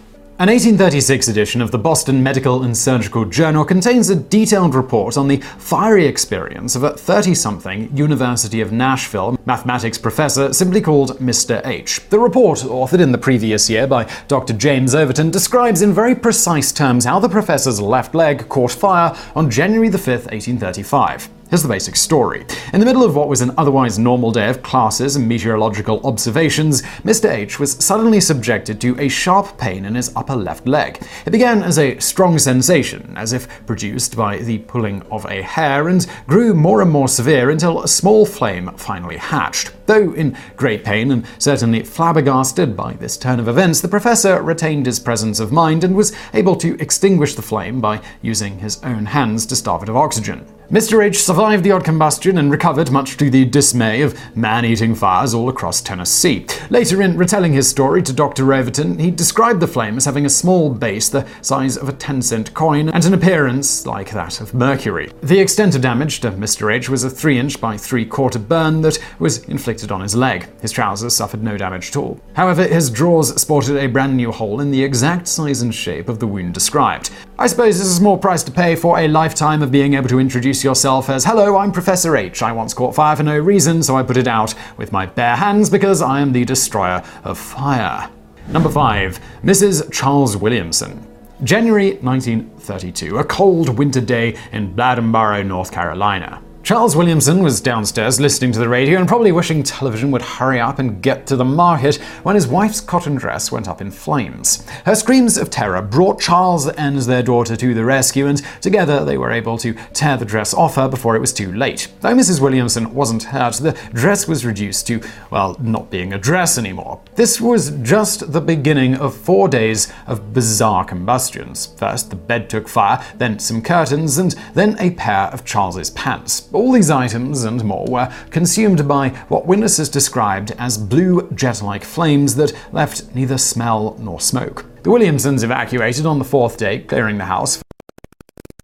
An 0.40 0.48
1836 0.48 1.28
edition 1.28 1.60
of 1.60 1.70
the 1.70 1.76
Boston 1.76 2.22
Medical 2.22 2.62
and 2.62 2.74
Surgical 2.74 3.26
Journal 3.26 3.62
contains 3.62 4.08
a 4.08 4.16
detailed 4.16 4.74
report 4.74 5.18
on 5.18 5.28
the 5.28 5.36
fiery 5.36 6.06
experience 6.06 6.74
of 6.74 6.82
a 6.82 6.96
30 6.96 7.34
something 7.34 7.94
University 7.94 8.62
of 8.62 8.72
Nashville 8.72 9.38
mathematics 9.44 9.98
professor 9.98 10.50
simply 10.54 10.80
called 10.80 11.18
Mr. 11.18 11.60
H. 11.66 12.08
The 12.08 12.18
report, 12.18 12.60
authored 12.60 13.00
in 13.00 13.12
the 13.12 13.18
previous 13.18 13.68
year 13.68 13.86
by 13.86 14.10
Dr. 14.28 14.54
James 14.54 14.94
Overton, 14.94 15.30
describes 15.30 15.82
in 15.82 15.92
very 15.92 16.14
precise 16.14 16.72
terms 16.72 17.04
how 17.04 17.18
the 17.20 17.28
professor's 17.28 17.78
left 17.78 18.14
leg 18.14 18.48
caught 18.48 18.72
fire 18.72 19.14
on 19.36 19.50
January 19.50 19.90
the 19.90 19.98
5th, 19.98 20.32
1835. 20.32 21.28
Here's 21.50 21.62
the 21.64 21.68
basic 21.68 21.96
story. 21.96 22.46
In 22.72 22.78
the 22.78 22.86
middle 22.86 23.02
of 23.02 23.16
what 23.16 23.26
was 23.26 23.40
an 23.40 23.50
otherwise 23.58 23.98
normal 23.98 24.30
day 24.30 24.48
of 24.48 24.62
classes 24.62 25.16
and 25.16 25.26
meteorological 25.26 26.00
observations, 26.06 26.82
Mr. 27.02 27.28
H 27.28 27.58
was 27.58 27.72
suddenly 27.72 28.20
subjected 28.20 28.80
to 28.80 28.96
a 29.00 29.08
sharp 29.08 29.58
pain 29.58 29.84
in 29.84 29.96
his 29.96 30.12
upper 30.14 30.36
left 30.36 30.68
leg. 30.68 31.02
It 31.26 31.30
began 31.30 31.64
as 31.64 31.76
a 31.76 31.98
strong 31.98 32.38
sensation, 32.38 33.14
as 33.16 33.32
if 33.32 33.48
produced 33.66 34.16
by 34.16 34.36
the 34.36 34.58
pulling 34.58 35.02
of 35.10 35.24
a 35.24 35.42
hair, 35.42 35.88
and 35.88 36.06
grew 36.28 36.54
more 36.54 36.82
and 36.82 36.90
more 36.92 37.08
severe 37.08 37.50
until 37.50 37.82
a 37.82 37.88
small 37.88 38.24
flame 38.24 38.70
finally 38.76 39.16
hatched. 39.16 39.72
Though 39.86 40.12
in 40.12 40.36
great 40.54 40.84
pain 40.84 41.10
and 41.10 41.26
certainly 41.38 41.82
flabbergasted 41.82 42.76
by 42.76 42.92
this 42.92 43.16
turn 43.16 43.40
of 43.40 43.48
events, 43.48 43.80
the 43.80 43.88
professor 43.88 44.40
retained 44.40 44.86
his 44.86 45.00
presence 45.00 45.40
of 45.40 45.50
mind 45.50 45.82
and 45.82 45.96
was 45.96 46.12
able 46.32 46.54
to 46.58 46.80
extinguish 46.80 47.34
the 47.34 47.42
flame 47.42 47.80
by 47.80 48.00
using 48.22 48.60
his 48.60 48.80
own 48.84 49.06
hands 49.06 49.46
to 49.46 49.56
starve 49.56 49.82
it 49.82 49.88
of 49.88 49.96
oxygen. 49.96 50.46
Mr. 50.70 51.04
H 51.04 51.24
survived 51.24 51.64
the 51.64 51.72
odd 51.72 51.82
combustion 51.82 52.38
and 52.38 52.48
recovered 52.48 52.92
much 52.92 53.16
to 53.16 53.28
the 53.28 53.44
dismay 53.44 54.02
of 54.02 54.16
man 54.36 54.64
eating 54.64 54.94
fires 54.94 55.34
all 55.34 55.48
across 55.48 55.80
Tennessee. 55.80 56.46
Later, 56.70 57.02
in 57.02 57.16
retelling 57.16 57.52
his 57.52 57.68
story 57.68 58.04
to 58.04 58.12
Dr. 58.12 58.54
Overton, 58.54 58.96
he 58.96 59.10
described 59.10 59.58
the 59.58 59.66
flame 59.66 59.96
as 59.96 60.04
having 60.04 60.26
a 60.26 60.30
small 60.30 60.70
base 60.70 61.08
the 61.08 61.26
size 61.42 61.76
of 61.76 61.88
a 61.88 61.92
10 61.92 62.22
cent 62.22 62.54
coin 62.54 62.88
and 62.88 63.04
an 63.04 63.14
appearance 63.14 63.84
like 63.84 64.12
that 64.12 64.40
of 64.40 64.54
mercury. 64.54 65.10
The 65.22 65.40
extent 65.40 65.74
of 65.74 65.82
damage 65.82 66.20
to 66.20 66.30
Mr. 66.30 66.72
H 66.72 66.88
was 66.88 67.02
a 67.02 67.10
3 67.10 67.40
inch 67.40 67.60
by 67.60 67.76
3 67.76 68.06
quarter 68.06 68.38
burn 68.38 68.80
that 68.82 69.00
was 69.18 69.42
inflicted 69.46 69.90
on 69.90 70.02
his 70.02 70.14
leg. 70.14 70.48
His 70.60 70.70
trousers 70.70 71.16
suffered 71.16 71.42
no 71.42 71.56
damage 71.56 71.88
at 71.88 71.96
all. 71.96 72.20
However, 72.34 72.62
his 72.62 72.90
drawers 72.90 73.34
sported 73.34 73.76
a 73.76 73.88
brand 73.88 74.16
new 74.16 74.30
hole 74.30 74.60
in 74.60 74.70
the 74.70 74.84
exact 74.84 75.26
size 75.26 75.62
and 75.62 75.74
shape 75.74 76.08
of 76.08 76.20
the 76.20 76.28
wound 76.28 76.54
described. 76.54 77.10
I 77.40 77.46
suppose 77.46 77.78
this 77.78 77.86
is 77.86 77.94
a 77.94 77.96
small 77.96 78.18
price 78.18 78.42
to 78.42 78.52
pay 78.52 78.76
for 78.76 78.98
a 78.98 79.08
lifetime 79.08 79.62
of 79.62 79.72
being 79.72 79.94
able 79.94 80.10
to 80.10 80.20
introduce 80.20 80.62
yourself 80.62 81.08
as 81.08 81.24
Hello, 81.24 81.56
I'm 81.56 81.72
Professor 81.72 82.14
H. 82.14 82.42
I 82.42 82.52
once 82.52 82.74
caught 82.74 82.94
fire 82.94 83.16
for 83.16 83.22
no 83.22 83.38
reason, 83.38 83.82
so 83.82 83.96
I 83.96 84.02
put 84.02 84.18
it 84.18 84.28
out 84.28 84.52
with 84.76 84.92
my 84.92 85.06
bare 85.06 85.36
hands 85.36 85.70
because 85.70 86.02
I 86.02 86.20
am 86.20 86.32
the 86.32 86.44
destroyer 86.44 87.02
of 87.24 87.38
fire. 87.38 88.10
Number 88.48 88.68
5. 88.68 89.18
Mrs. 89.42 89.90
Charles 89.90 90.36
Williamson. 90.36 91.02
January 91.42 91.92
1932, 92.02 93.16
a 93.16 93.24
cold 93.24 93.78
winter 93.78 94.02
day 94.02 94.36
in 94.52 94.74
Bladdenboro, 94.74 95.42
North 95.46 95.72
Carolina. 95.72 96.42
Charles 96.70 96.94
Williamson 96.94 97.42
was 97.42 97.60
downstairs 97.60 98.20
listening 98.20 98.52
to 98.52 98.60
the 98.60 98.68
radio 98.68 99.00
and 99.00 99.08
probably 99.08 99.32
wishing 99.32 99.64
television 99.64 100.12
would 100.12 100.22
hurry 100.22 100.60
up 100.60 100.78
and 100.78 101.02
get 101.02 101.26
to 101.26 101.34
the 101.34 101.44
market 101.44 101.96
when 102.22 102.36
his 102.36 102.46
wife's 102.46 102.80
cotton 102.80 103.16
dress 103.16 103.50
went 103.50 103.66
up 103.66 103.80
in 103.80 103.90
flames. 103.90 104.64
Her 104.86 104.94
screams 104.94 105.36
of 105.36 105.50
terror 105.50 105.82
brought 105.82 106.20
Charles 106.20 106.68
and 106.68 106.96
their 106.98 107.24
daughter 107.24 107.56
to 107.56 107.74
the 107.74 107.84
rescue, 107.84 108.28
and 108.28 108.40
together 108.60 109.04
they 109.04 109.18
were 109.18 109.32
able 109.32 109.58
to 109.58 109.74
tear 109.94 110.16
the 110.16 110.24
dress 110.24 110.54
off 110.54 110.76
her 110.76 110.88
before 110.88 111.16
it 111.16 111.20
was 111.20 111.32
too 111.32 111.52
late. 111.52 111.88
Though 112.02 112.14
Mrs. 112.14 112.40
Williamson 112.40 112.94
wasn't 112.94 113.24
hurt, 113.24 113.54
the 113.54 113.76
dress 113.92 114.28
was 114.28 114.46
reduced 114.46 114.86
to, 114.86 115.02
well, 115.32 115.56
not 115.60 115.90
being 115.90 116.12
a 116.12 116.18
dress 116.18 116.56
anymore. 116.56 117.00
This 117.16 117.40
was 117.40 117.72
just 117.82 118.30
the 118.30 118.40
beginning 118.40 118.94
of 118.94 119.16
four 119.16 119.48
days 119.48 119.92
of 120.06 120.32
bizarre 120.32 120.84
combustions. 120.84 121.66
First, 121.76 122.10
the 122.10 122.16
bed 122.16 122.48
took 122.48 122.68
fire, 122.68 123.04
then 123.16 123.40
some 123.40 123.60
curtains, 123.60 124.18
and 124.18 124.36
then 124.54 124.76
a 124.78 124.92
pair 124.92 125.26
of 125.32 125.44
Charles's 125.44 125.90
pants. 125.90 126.48
All 126.60 126.72
these 126.72 126.90
items 126.90 127.44
and 127.44 127.64
more 127.64 127.86
were 127.86 128.12
consumed 128.28 128.86
by 128.86 129.08
what 129.28 129.46
witnesses 129.46 129.88
described 129.88 130.52
as 130.58 130.76
blue 130.76 131.26
jet 131.34 131.62
like 131.62 131.82
flames 131.82 132.34
that 132.34 132.52
left 132.70 133.14
neither 133.14 133.38
smell 133.38 133.96
nor 133.98 134.20
smoke. 134.20 134.66
The 134.82 134.90
Williamsons 134.90 135.42
evacuated 135.42 136.04
on 136.04 136.18
the 136.18 136.24
fourth 136.26 136.58
day, 136.58 136.80
clearing 136.80 137.16
the 137.16 137.24
house 137.24 137.62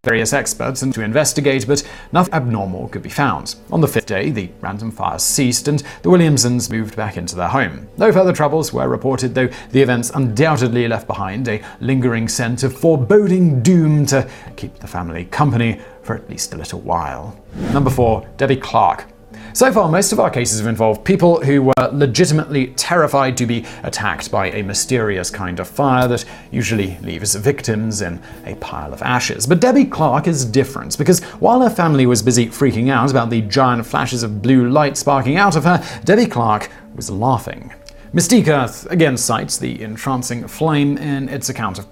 various 0.06 0.32
experts 0.32 0.82
and 0.82 0.94
to 0.94 1.02
investigate, 1.02 1.66
but 1.66 1.82
nothing 2.12 2.32
abnormal 2.32 2.86
could 2.88 3.02
be 3.02 3.08
found. 3.08 3.56
On 3.72 3.80
the 3.80 3.88
fifth 3.88 4.06
day, 4.06 4.30
the 4.30 4.48
random 4.60 4.92
fires 4.92 5.24
ceased 5.24 5.66
and 5.66 5.82
the 6.02 6.08
Williamsons 6.10 6.70
moved 6.70 6.94
back 6.94 7.16
into 7.16 7.34
their 7.34 7.48
home. 7.48 7.88
No 7.96 8.12
further 8.12 8.32
troubles 8.32 8.72
were 8.72 8.88
reported, 8.88 9.34
though 9.34 9.48
the 9.72 9.82
events 9.82 10.10
undoubtedly 10.10 10.86
left 10.86 11.08
behind 11.08 11.48
a 11.48 11.60
lingering 11.80 12.28
scent 12.28 12.62
of 12.62 12.78
foreboding 12.78 13.62
doom 13.64 14.06
to 14.06 14.30
keep 14.54 14.76
the 14.76 14.86
family 14.86 15.24
company 15.24 15.80
for 16.06 16.14
at 16.14 16.30
least 16.30 16.54
a 16.54 16.56
little 16.56 16.80
while. 16.80 17.38
Number 17.72 17.90
4. 17.90 18.26
Debbie 18.36 18.56
Clark. 18.56 19.06
So 19.52 19.72
far, 19.72 19.88
most 19.88 20.12
of 20.12 20.20
our 20.20 20.28
cases 20.28 20.58
have 20.58 20.68
involved 20.68 21.04
people 21.04 21.42
who 21.42 21.62
were 21.62 21.90
legitimately 21.90 22.68
terrified 22.76 23.38
to 23.38 23.46
be 23.46 23.64
attacked 23.82 24.30
by 24.30 24.50
a 24.50 24.62
mysterious 24.62 25.30
kind 25.30 25.58
of 25.60 25.66
fire 25.66 26.06
that 26.08 26.26
usually 26.50 26.98
leaves 26.98 27.34
victims 27.34 28.02
in 28.02 28.20
a 28.44 28.54
pile 28.56 28.92
of 28.92 29.00
ashes. 29.00 29.46
But 29.46 29.60
Debbie 29.60 29.86
Clark 29.86 30.26
is 30.26 30.44
different 30.44 30.98
because 30.98 31.22
while 31.40 31.62
her 31.62 31.70
family 31.70 32.04
was 32.04 32.22
busy 32.22 32.46
freaking 32.46 32.90
out 32.90 33.10
about 33.10 33.30
the 33.30 33.40
giant 33.40 33.86
flashes 33.86 34.22
of 34.22 34.42
blue 34.42 34.68
light 34.68 34.96
sparking 34.98 35.38
out 35.38 35.56
of 35.56 35.64
her, 35.64 35.82
Debbie 36.04 36.26
Clark 36.26 36.70
was 36.94 37.10
laughing. 37.10 37.72
Mystique 38.12 38.48
Earth 38.48 38.86
again 38.90 39.16
cites 39.16 39.56
the 39.56 39.82
entrancing 39.82 40.46
flame 40.46 40.98
in 40.98 41.30
its 41.30 41.48
account 41.48 41.78
of 41.78 41.86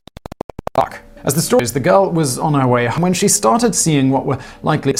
Clark. 0.74 1.00
As 1.24 1.34
the 1.34 1.40
story 1.40 1.62
is, 1.62 1.72
the 1.72 1.80
girl 1.80 2.10
was 2.10 2.38
on 2.38 2.52
her 2.52 2.68
way 2.68 2.86
home 2.86 3.02
when 3.02 3.14
she 3.14 3.28
started 3.28 3.74
seeing 3.74 4.10
what 4.10 4.26
were 4.26 4.38
likely 4.62 4.92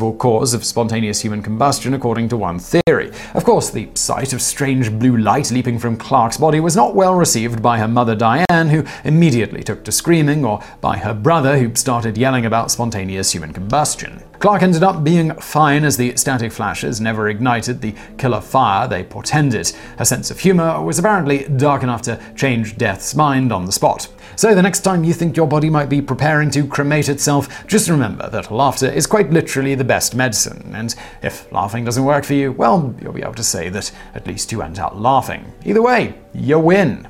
cause 0.00 0.54
of 0.54 0.64
spontaneous 0.64 1.20
human 1.20 1.42
combustion, 1.42 1.92
according 1.92 2.28
to 2.30 2.36
one 2.36 2.58
theory. 2.58 3.12
Of 3.34 3.44
course, 3.44 3.70
the 3.70 3.90
sight 3.94 4.32
of 4.32 4.40
strange 4.40 4.90
blue 4.90 5.18
light 5.18 5.50
leaping 5.50 5.78
from 5.78 5.96
Clark's 5.96 6.38
body 6.38 6.58
was 6.58 6.74
not 6.74 6.94
well 6.94 7.14
received 7.14 7.62
by 7.62 7.78
her 7.78 7.88
mother 7.88 8.16
Diane, 8.16 8.68
who 8.68 8.84
immediately 9.04 9.62
took 9.62 9.84
to 9.84 9.92
screaming, 9.92 10.44
or 10.44 10.62
by 10.80 10.96
her 10.96 11.14
brother, 11.14 11.58
who 11.58 11.74
started 11.74 12.16
yelling 12.16 12.46
about 12.46 12.70
spontaneous 12.70 13.32
human 13.32 13.52
combustion. 13.52 14.22
Clark 14.40 14.62
ended 14.62 14.82
up 14.82 15.04
being 15.04 15.34
fine 15.34 15.84
as 15.84 15.98
the 15.98 16.16
static 16.16 16.50
flashes 16.50 16.98
never 16.98 17.28
ignited 17.28 17.82
the 17.82 17.94
killer 18.16 18.40
fire 18.40 18.88
they 18.88 19.04
portended. 19.04 19.68
Her 19.98 20.04
sense 20.06 20.30
of 20.30 20.40
humor 20.40 20.82
was 20.82 20.98
apparently 20.98 21.44
dark 21.44 21.82
enough 21.82 22.00
to 22.02 22.18
change 22.34 22.78
Death's 22.78 23.14
mind 23.14 23.52
on 23.52 23.66
the 23.66 23.72
spot. 23.72 24.08
So 24.36 24.54
the 24.54 24.62
next 24.62 24.80
time 24.80 25.04
you 25.04 25.12
think 25.12 25.36
your 25.36 25.46
body 25.46 25.68
might 25.68 25.90
be 25.90 26.00
preparing 26.00 26.50
to 26.52 26.66
cremate 26.66 27.10
itself, 27.10 27.66
just 27.66 27.90
remember 27.90 28.30
that 28.30 28.50
laughter 28.50 28.88
is 28.88 29.06
quite 29.06 29.30
literally 29.30 29.74
the 29.74 29.84
best 29.90 30.14
medicine, 30.14 30.72
and 30.72 30.94
if 31.20 31.50
laughing 31.50 31.84
doesn't 31.84 32.04
work 32.04 32.24
for 32.24 32.34
you, 32.34 32.52
well, 32.52 32.94
you'll 33.02 33.12
be 33.12 33.22
able 33.22 33.34
to 33.34 33.42
say 33.42 33.68
that 33.70 33.90
at 34.14 34.24
least 34.24 34.52
you 34.52 34.58
went 34.58 34.78
out 34.78 34.96
laughing. 34.96 35.52
Either 35.64 35.82
way, 35.82 36.14
you 36.32 36.60
win. 36.60 37.08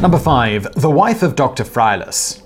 Number 0.00 0.16
5. 0.16 0.80
The 0.80 0.90
Wife 0.90 1.24
of 1.24 1.34
Dr. 1.34 1.64
Frylas. 1.64 2.40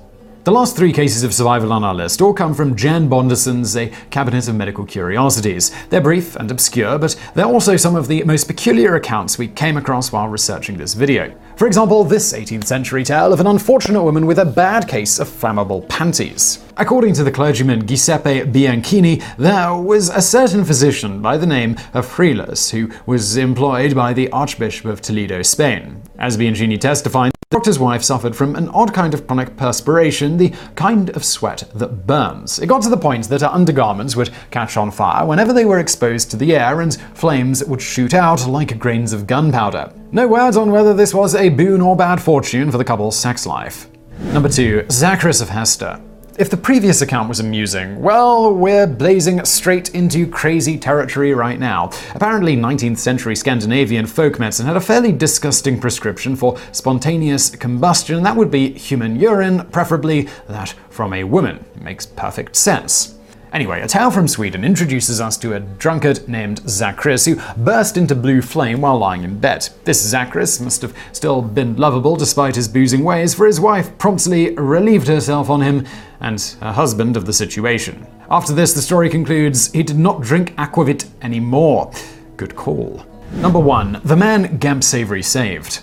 The 0.45 0.53
last 0.53 0.75
three 0.75 0.91
cases 0.91 1.23
of 1.23 1.35
survival 1.35 1.71
on 1.71 1.85
our 1.85 1.95
list 1.95 2.23
all 2.23 2.33
come 2.33 2.55
from 2.55 2.77
Jan 2.77 3.11
Bonderson's 3.11 3.77
A 3.77 3.93
Cabinet 4.09 4.49
of 4.49 4.55
Medical 4.55 4.87
Curiosities. 4.87 5.71
They're 5.91 6.01
brief 6.01 6.35
and 6.37 6.51
obscure, 6.51 6.99
but 6.99 7.15
they're 7.35 7.45
also 7.45 7.77
some 7.77 7.95
of 7.95 8.09
the 8.09 8.25
most 8.25 8.47
peculiar 8.47 8.95
accounts 8.95 9.37
we 9.37 9.49
came 9.49 9.77
across 9.77 10.13
while 10.13 10.29
researching 10.29 10.79
this 10.79 10.95
video. 10.95 11.35
For 11.57 11.67
example, 11.67 12.05
this 12.05 12.33
18th 12.33 12.65
century 12.65 13.05
tale 13.05 13.35
of 13.35 13.41
an 13.41 13.47
unfortunate 13.47 14.03
woman 14.03 14.25
with 14.25 14.39
a 14.39 14.47
bad 14.47 14.89
case 14.89 15.19
of 15.19 15.29
flammable 15.29 15.87
panties. 15.91 16.64
According 16.77 17.15
to 17.15 17.25
the 17.25 17.31
clergyman 17.31 17.87
Giuseppe 17.87 18.41
Bianchini, 18.41 19.23
there 19.37 19.75
was 19.77 20.09
a 20.09 20.21
certain 20.21 20.65
physician 20.65 21.23
by 21.23 21.37
the 21.37 21.47
name 21.47 21.77
of 21.93 22.05
Frilas 22.05 22.71
who 22.71 22.91
was 23.07 23.37
employed 23.37 23.95
by 23.95 24.13
the 24.13 24.29
Archbishop 24.33 24.87
of 24.87 25.01
Toledo, 25.01 25.43
Spain. 25.43 26.03
As 26.19 26.37
Bianchini 26.37 26.81
testified, 26.81 27.31
the 27.31 27.59
doctor's 27.59 27.79
wife 27.79 28.03
suffered 28.03 28.35
from 28.35 28.57
an 28.57 28.69
odd 28.71 28.93
kind 28.93 29.15
of 29.15 29.25
chronic 29.25 29.57
perspiration, 29.57 30.37
the 30.37 30.53
kind 30.75 31.11
of 31.11 31.25
sweat 31.25 31.63
that 31.77 32.09
burns. 32.09 32.59
It 32.59 32.67
got 32.67 32.83
to 32.83 32.89
the 32.89 32.97
point 32.97 33.29
that 33.29 33.43
her 33.43 33.47
undergarments 33.47 34.17
would 34.17 34.31
catch 34.51 34.77
on 34.77 34.91
fire 34.91 35.25
whenever 35.25 35.53
they 35.53 35.67
were 35.67 35.79
exposed 35.79 36.33
to 36.33 36.37
the 36.37 36.57
air, 36.57 36.81
and 36.81 37.01
flames 37.15 37.63
would 37.65 37.81
shoot 37.83 38.15
out 38.15 38.49
like 38.49 38.81
grains 38.81 39.13
of 39.13 39.29
gunpowder. 39.29 39.93
No 40.11 40.27
words 40.27 40.57
on 40.57 40.73
whether 40.73 40.93
this 40.93 41.15
was 41.15 41.37
a 41.37 41.51
boon 41.51 41.81
or 41.81 41.95
bad 41.95 42.21
fortune 42.21 42.73
for 42.73 42.79
the 42.79 42.85
couple's 42.85 43.17
sex 43.17 43.47
life. 43.47 43.89
Number 44.33 44.49
2. 44.49 44.87
Zacharias 44.91 45.41
of 45.41 45.51
Hester. 45.51 46.01
If 46.37 46.51
the 46.51 46.57
previous 46.57 47.01
account 47.01 47.29
was 47.29 47.39
amusing, 47.39 48.03
well, 48.03 48.53
we're 48.53 48.89
blazing 48.89 49.45
straight 49.45 49.95
into 49.95 50.27
crazy 50.27 50.77
territory 50.77 51.33
right 51.33 51.61
now. 51.61 51.91
Apparently, 52.13 52.57
19th 52.57 52.99
century 52.99 53.37
Scandinavian 53.37 54.07
folk 54.07 54.41
medicine 54.41 54.67
had 54.67 54.77
a 54.77 54.81
fairly 54.81 55.13
disgusting 55.13 55.79
prescription 55.79 56.35
for 56.35 56.59
spontaneous 56.73 57.51
combustion, 57.51 58.25
that 58.25 58.35
would 58.35 58.51
be 58.51 58.73
human 58.73 59.15
urine, 59.15 59.65
preferably 59.67 60.23
that 60.49 60.75
from 60.91 61.13
a 61.13 61.23
woman. 61.23 61.65
It 61.77 61.83
makes 61.83 62.05
perfect 62.05 62.57
sense. 62.57 63.14
Anyway, 63.55 63.81
a 63.81 63.87
tale 63.87 64.11
from 64.11 64.27
Sweden 64.27 64.65
introduces 64.65 65.21
us 65.21 65.37
to 65.37 65.55
a 65.55 65.61
drunkard 65.61 66.29
named 66.29 66.61
Zacharias 66.69 67.25
who 67.25 67.41
burst 67.57 67.97
into 67.97 68.17
blue 68.17 68.43
flame 68.43 68.81
while 68.81 68.99
lying 68.99 69.23
in 69.23 69.39
bed. 69.39 69.69
This 69.85 70.03
Zacharias 70.03 70.61
must 70.61 70.83
have 70.83 70.93
still 71.13 71.41
been 71.41 71.77
lovable 71.77 72.17
despite 72.17 72.57
his 72.57 72.67
boozing 72.67 73.05
ways, 73.05 73.33
for 73.33 73.47
his 73.47 73.61
wife 73.61 73.97
promptly 73.97 74.53
relieved 74.57 75.07
herself 75.07 75.51
on 75.51 75.61
him 75.61 75.87
and 76.19 76.41
her 76.61 76.73
husband 76.73 77.17
of 77.17 77.27
the 77.27 77.33
situation. 77.33 78.05
After 78.29 78.53
this, 78.53 78.73
the 78.73 78.83
story 78.83 79.09
concludes 79.09 79.71
he 79.71 79.85
did 79.85 79.99
not 79.99 80.21
drink 80.21 80.57
aquavit 80.57 81.09
anymore. 81.23 81.93
Good 82.37 82.57
call. 82.57 83.07
Number 83.35 83.61
1. 83.61 84.01
The 84.05 84.17
man 84.17 84.57
Gamp 84.57 84.83
Savory 84.83 85.23
saved. 85.23 85.79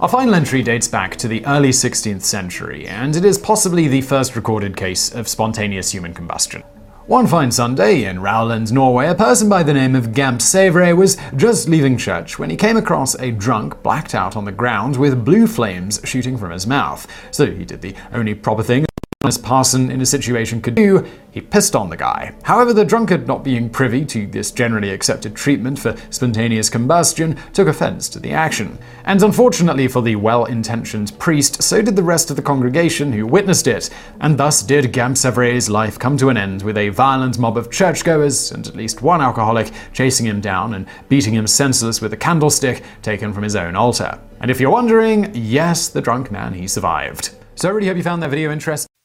Our 0.00 0.08
final 0.08 0.36
entry 0.36 0.62
dates 0.62 0.86
back 0.86 1.16
to 1.16 1.26
the 1.26 1.44
early 1.44 1.70
16th 1.70 2.22
century, 2.22 2.86
and 2.86 3.16
it 3.16 3.24
is 3.24 3.36
possibly 3.36 3.88
the 3.88 4.02
first 4.02 4.36
recorded 4.36 4.76
case 4.76 5.12
of 5.12 5.26
spontaneous 5.26 5.90
human 5.90 6.14
combustion. 6.14 6.62
One 7.06 7.28
fine 7.28 7.52
Sunday 7.52 8.02
in 8.02 8.20
Rowland, 8.20 8.72
Norway, 8.72 9.06
a 9.06 9.14
person 9.14 9.48
by 9.48 9.62
the 9.62 9.72
name 9.72 9.94
of 9.94 10.12
Gamp 10.12 10.40
Savre 10.40 10.96
was 10.96 11.16
just 11.36 11.68
leaving 11.68 11.96
church 11.96 12.36
when 12.36 12.50
he 12.50 12.56
came 12.56 12.76
across 12.76 13.14
a 13.20 13.30
drunk 13.30 13.80
blacked 13.84 14.12
out 14.12 14.36
on 14.36 14.44
the 14.44 14.50
ground 14.50 14.96
with 14.96 15.24
blue 15.24 15.46
flames 15.46 16.00
shooting 16.02 16.36
from 16.36 16.50
his 16.50 16.66
mouth. 16.66 17.06
So 17.30 17.46
he 17.46 17.64
did 17.64 17.80
the 17.80 17.94
only 18.12 18.34
proper 18.34 18.64
thing 18.64 18.86
honest 19.26 19.42
parson 19.42 19.90
in 19.90 20.00
a 20.00 20.06
situation 20.06 20.62
could 20.62 20.76
do, 20.76 21.04
he 21.32 21.40
pissed 21.40 21.74
on 21.74 21.90
the 21.90 21.96
guy. 21.96 22.32
However, 22.44 22.72
the 22.72 22.84
drunkard, 22.84 23.26
not 23.26 23.42
being 23.42 23.68
privy 23.68 24.04
to 24.04 24.24
this 24.28 24.52
generally 24.52 24.90
accepted 24.90 25.34
treatment 25.34 25.80
for 25.80 25.96
spontaneous 26.10 26.70
combustion, 26.70 27.36
took 27.52 27.66
offense 27.66 28.08
to 28.10 28.20
the 28.20 28.30
action. 28.30 28.78
And 29.04 29.20
unfortunately 29.20 29.88
for 29.88 30.00
the 30.00 30.14
well 30.14 30.44
intentioned 30.44 31.18
priest, 31.18 31.60
so 31.60 31.82
did 31.82 31.96
the 31.96 32.04
rest 32.04 32.30
of 32.30 32.36
the 32.36 32.42
congregation 32.42 33.12
who 33.12 33.26
witnessed 33.26 33.66
it. 33.66 33.90
And 34.20 34.38
thus 34.38 34.62
did 34.62 34.92
Gamp 34.92 35.16
Savre's 35.16 35.68
life 35.68 35.98
come 35.98 36.16
to 36.18 36.28
an 36.28 36.36
end 36.36 36.62
with 36.62 36.78
a 36.78 36.90
violent 36.90 37.36
mob 37.36 37.58
of 37.58 37.72
churchgoers 37.72 38.52
and 38.52 38.64
at 38.68 38.76
least 38.76 39.02
one 39.02 39.20
alcoholic 39.20 39.72
chasing 39.92 40.26
him 40.26 40.40
down 40.40 40.74
and 40.74 40.86
beating 41.08 41.34
him 41.34 41.48
senseless 41.48 42.00
with 42.00 42.12
a 42.12 42.16
candlestick 42.16 42.84
taken 43.02 43.32
from 43.32 43.42
his 43.42 43.56
own 43.56 43.74
altar. 43.74 44.20
And 44.40 44.52
if 44.52 44.60
you're 44.60 44.70
wondering, 44.70 45.32
yes, 45.34 45.88
the 45.88 46.00
drunk 46.00 46.30
man, 46.30 46.54
he 46.54 46.68
survived. 46.68 47.34
So 47.56 47.68
I 47.68 47.72
really 47.72 47.88
hope 47.88 47.96
you 47.96 48.04
found 48.04 48.22
that 48.22 48.30
video 48.30 48.52
interesting. 48.52 48.95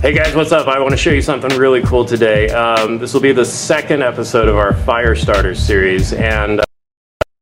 Hey 0.00 0.12
guys, 0.12 0.32
what's 0.36 0.52
up? 0.52 0.68
I 0.68 0.78
want 0.78 0.92
to 0.92 0.96
show 0.96 1.10
you 1.10 1.20
something 1.20 1.58
really 1.58 1.82
cool 1.82 2.04
today. 2.04 2.48
Um, 2.50 2.98
this 2.98 3.12
will 3.12 3.20
be 3.20 3.32
the 3.32 3.44
second 3.44 4.00
episode 4.00 4.46
of 4.46 4.56
our 4.56 4.72
Fire 4.72 5.16
Starters 5.16 5.58
series, 5.58 6.12
and 6.12 6.60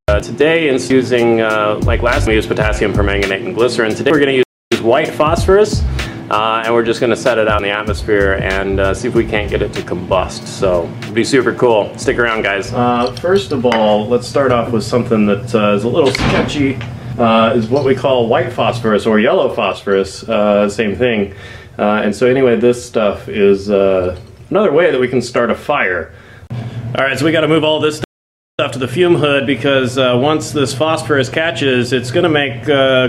uh, 0.09 0.21
today, 0.21 0.69
of 0.69 0.91
using, 0.91 1.43
uh, 1.43 1.79
like 1.83 2.01
last 2.01 2.21
time 2.21 2.29
we 2.29 2.37
used 2.37 2.49
potassium 2.49 2.95
permanganate 2.95 3.45
and 3.45 3.55
glycerin, 3.55 3.95
today 3.95 4.11
we're 4.11 4.21
going 4.21 4.43
to 4.43 4.45
use 4.71 4.81
white 4.81 5.09
phosphorus, 5.09 5.83
uh, 6.31 6.63
and 6.65 6.73
we're 6.73 6.83
just 6.83 6.99
going 6.99 7.11
to 7.11 7.17
set 7.17 7.37
it 7.37 7.47
out 7.47 7.59
in 7.59 7.63
the 7.63 7.71
atmosphere 7.71 8.39
and 8.43 8.81
uh, 8.81 8.95
see 8.95 9.07
if 9.07 9.15
we 9.15 9.27
can't 9.27 9.51
get 9.51 9.61
it 9.61 9.75
to 9.75 9.83
combust. 9.83 10.47
So, 10.47 10.91
it'll 11.01 11.13
be 11.13 11.25
super 11.25 11.53
cool. 11.53 11.97
Stick 11.99 12.17
around, 12.19 12.41
guys. 12.41 12.73
Uh, 12.73 13.13
first 13.21 13.53
of 13.53 13.67
all, 13.67 14.09
let's 14.09 14.27
start 14.27 14.51
off 14.51 14.73
with 14.73 14.83
something 14.83 15.27
that 15.27 15.55
uh, 15.55 15.75
is 15.75 15.85
a 15.85 15.89
little 15.89 16.11
sketchy. 16.11 16.79
is 17.55 17.69
what 17.69 17.85
we 17.85 17.95
call 17.95 18.29
white 18.29 18.51
phosphorus 18.51 19.05
or 19.05 19.21
yellow 19.21 19.55
phosphorus, 19.55 20.21
same 20.75 20.97
thing. 20.97 21.35
Uh, 21.79 22.03
and 22.05 22.15
so 22.15 22.27
anyway, 22.27 22.57
this 22.57 22.85
stuff 22.85 23.29
is 23.29 23.71
uh, 23.71 24.19
another 24.51 24.73
way 24.73 24.91
that 24.91 25.01
we 25.01 25.09
can 25.09 25.21
start 25.21 25.51
a 25.51 25.55
fire. 25.55 26.15
All 26.51 27.05
right, 27.05 27.19
so 27.19 27.25
we 27.25 27.33
got 27.33 27.43
to 27.43 27.49
move 27.49 27.65
all 27.65 27.81
this 27.81 28.03
stuff 28.59 28.73
to 28.73 28.79
the 28.79 28.89
fume 28.89 29.17
hood 29.17 29.47
because 29.47 29.99
uh, 29.99 30.19
once 30.21 30.53
this 30.53 30.75
phosphorus 30.75 31.29
catches, 31.29 31.93
it's 31.93 32.11
going 32.11 32.25
to 32.25 32.31
make 32.31 32.67
uh, 32.69 33.09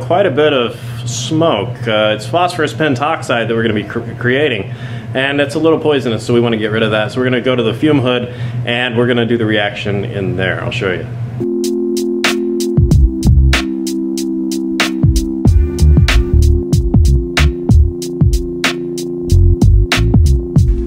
quite 0.00 0.24
a 0.24 0.30
bit 0.30 0.52
of 0.52 0.74
smoke. 1.08 1.76
Uh, 1.86 2.14
it's 2.16 2.26
phosphorus 2.26 2.72
pentoxide 2.72 3.48
that 3.48 3.50
we're 3.50 3.62
going 3.62 3.74
to 3.74 3.82
be 3.82 3.88
cr 3.88 4.18
creating. 4.18 4.74
And 5.14 5.40
it's 5.40 5.54
a 5.54 5.58
little 5.58 5.78
poisonous, 5.78 6.26
so 6.26 6.34
we 6.34 6.40
want 6.40 6.54
to 6.54 6.58
get 6.58 6.68
rid 6.68 6.82
of 6.82 6.90
that. 6.92 7.12
So 7.12 7.20
we're 7.20 7.28
going 7.28 7.42
to 7.42 7.44
go 7.44 7.56
to 7.56 7.62
the 7.62 7.74
fume 7.74 8.00
hood 8.00 8.28
and 8.66 8.96
we're 8.96 9.06
going 9.06 9.18
to 9.18 9.26
do 9.26 9.36
the 9.36 9.46
reaction 9.46 10.04
in 10.04 10.36
there. 10.36 10.62
I'll 10.62 10.70
show 10.70 10.92
you. 10.92 11.06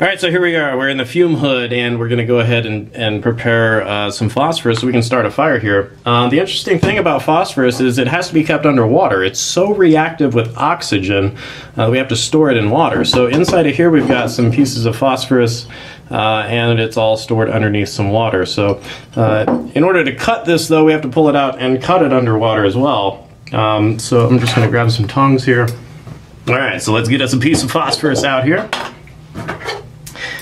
All 0.01 0.07
right, 0.07 0.17
so 0.17 0.31
here 0.31 0.41
we 0.41 0.55
are. 0.55 0.77
We're 0.77 0.87
in 0.87 0.95
the 0.95 1.05
fume 1.05 1.35
hood, 1.35 1.73
and 1.73 1.99
we're 1.99 2.07
going 2.07 2.19
to 2.19 2.25
go 2.25 2.39
ahead 2.39 2.65
and, 2.65 2.89
and 2.95 3.21
prepare 3.21 3.81
uh, 3.81 4.09
some 4.09 4.29
phosphorus 4.29 4.79
so 4.79 4.87
we 4.87 4.93
can 4.93 5.03
start 5.03 5.25
a 5.25 5.29
fire 5.29 5.59
here. 5.59 5.91
Um, 6.05 6.29
the 6.29 6.39
interesting 6.39 6.79
thing 6.79 6.97
about 6.99 7.21
phosphorus 7.21 7.81
is 7.81 7.97
it 7.97 8.07
has 8.07 8.29
to 8.29 8.33
be 8.33 8.45
kept 8.45 8.65
underwater. 8.65 9.25
It's 9.25 9.41
so 9.41 9.73
reactive 9.73 10.33
with 10.33 10.55
oxygen, 10.55 11.37
uh, 11.75 11.89
we 11.91 11.97
have 11.97 12.07
to 12.07 12.15
store 12.15 12.49
it 12.49 12.55
in 12.55 12.69
water. 12.69 13.03
So 13.03 13.27
inside 13.27 13.67
of 13.67 13.75
here, 13.75 13.89
we've 13.89 14.07
got 14.07 14.29
some 14.29 14.51
pieces 14.51 14.85
of 14.85 14.95
phosphorus, 14.95 15.67
uh, 16.09 16.45
and 16.47 16.79
it's 16.79 16.95
all 16.95 17.17
stored 17.17 17.49
underneath 17.49 17.89
some 17.89 18.09
water. 18.09 18.45
So 18.45 18.81
uh, 19.17 19.67
in 19.75 19.83
order 19.83 20.05
to 20.05 20.15
cut 20.15 20.45
this, 20.45 20.69
though, 20.69 20.85
we 20.85 20.93
have 20.93 21.01
to 21.01 21.09
pull 21.09 21.27
it 21.27 21.35
out 21.35 21.59
and 21.59 21.83
cut 21.83 22.03
it 22.03 22.13
underwater 22.13 22.63
as 22.63 22.77
well. 22.77 23.27
Um, 23.51 23.99
so 23.99 24.29
I'm 24.29 24.39
just 24.39 24.55
going 24.55 24.65
to 24.65 24.71
grab 24.71 24.91
some 24.91 25.09
tongs 25.09 25.43
here. 25.43 25.67
All 26.47 26.55
right, 26.55 26.81
so 26.81 26.93
let's 26.93 27.09
get 27.09 27.19
us 27.19 27.33
a 27.33 27.37
piece 27.37 27.63
of 27.63 27.71
phosphorus 27.71 28.23
out 28.23 28.45
here. 28.45 28.69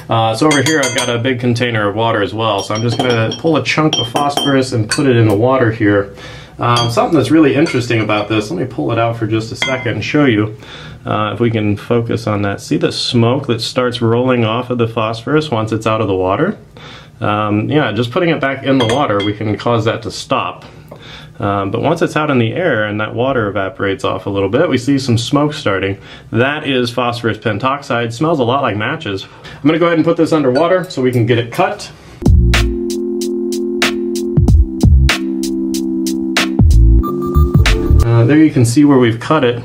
Uh, 0.10 0.36
so 0.36 0.48
over 0.48 0.64
here 0.64 0.80
I've 0.80 0.96
got 0.96 1.10
a 1.10 1.20
big 1.20 1.40
container 1.40 1.90
of 1.90 1.96
water 1.96 2.22
as 2.22 2.34
well. 2.34 2.64
So 2.64 2.74
I'm 2.74 2.82
just 2.82 2.98
going 2.98 3.10
to 3.10 3.38
pull 3.40 3.58
a 3.58 3.64
chunk 3.64 3.96
of 3.98 4.08
phosphorus 4.10 4.72
and 4.72 4.90
put 4.90 5.06
it 5.08 5.18
in 5.18 5.28
the 5.28 5.36
water 5.36 5.72
here. 5.72 6.16
Um, 6.60 6.90
something 6.90 7.16
that's 7.16 7.30
really 7.30 7.54
interesting 7.54 8.02
about 8.02 8.30
this, 8.30 8.50
let 8.50 8.60
me 8.60 8.74
pull 8.74 8.92
it 8.92 8.98
out 8.98 9.18
for 9.18 9.28
just 9.28 9.52
a 9.52 9.56
second 9.56 9.96
and 9.96 10.04
show 10.04 10.26
you 10.26 10.58
uh, 11.06 11.32
if 11.34 11.40
we 11.40 11.52
can 11.52 11.78
focus 11.78 12.26
on 12.26 12.42
that. 12.42 12.62
See 12.62 12.78
the 12.78 12.92
smoke 12.92 13.48
that 13.48 13.62
starts 13.62 14.02
rolling 14.02 14.44
off 14.44 14.70
of 14.70 14.78
the 14.78 14.88
phosphorus 14.88 15.52
once 15.52 15.72
it's 15.72 15.86
out 15.86 16.02
of 16.02 16.08
the 16.08 16.16
water? 16.16 16.58
Um, 17.20 17.70
yeah, 17.70 17.92
just 17.92 18.12
putting 18.12 18.30
it 18.30 18.42
back 18.42 18.64
in 18.64 18.78
the 18.78 18.88
water, 18.88 19.24
we 19.24 19.34
can 19.34 19.58
cause 19.58 19.86
that 19.86 20.02
to 20.04 20.12
stop. 20.12 20.66
Um, 21.40 21.70
but 21.70 21.82
once 21.82 22.02
it's 22.02 22.16
out 22.16 22.32
in 22.32 22.40
the 22.40 22.54
air 22.54 22.86
and 22.86 23.00
that 23.00 23.14
water 23.14 23.48
evaporates 23.48 24.04
off 24.04 24.26
a 24.26 24.30
little 24.30 24.50
bit, 24.50 24.70
we 24.70 24.78
see 24.78 24.98
some 24.98 25.18
smoke 25.18 25.54
starting. 25.54 26.00
That 26.32 26.68
is 26.68 26.90
phosphorus 26.90 27.38
pentoxide. 27.38 28.12
Smells 28.12 28.40
a 28.40 28.44
lot 28.44 28.64
like 28.64 28.76
matches. 28.76 29.28
I'm 29.44 29.62
going 29.62 29.74
to 29.74 29.80
go 29.80 29.86
ahead 29.86 30.00
and 30.00 30.06
put 30.06 30.18
this 30.18 30.34
underwater 30.34 30.84
so 30.90 31.02
we 31.02 31.12
can 31.12 31.26
get 31.26 31.38
it 31.38 31.52
cut. 31.52 31.92
Uh, 38.04 38.26
there 38.26 38.38
you 38.38 38.52
can 38.52 38.66
see 38.66 38.84
where 38.84 38.98
we've 38.98 39.20
cut 39.20 39.44
it. 39.44 39.64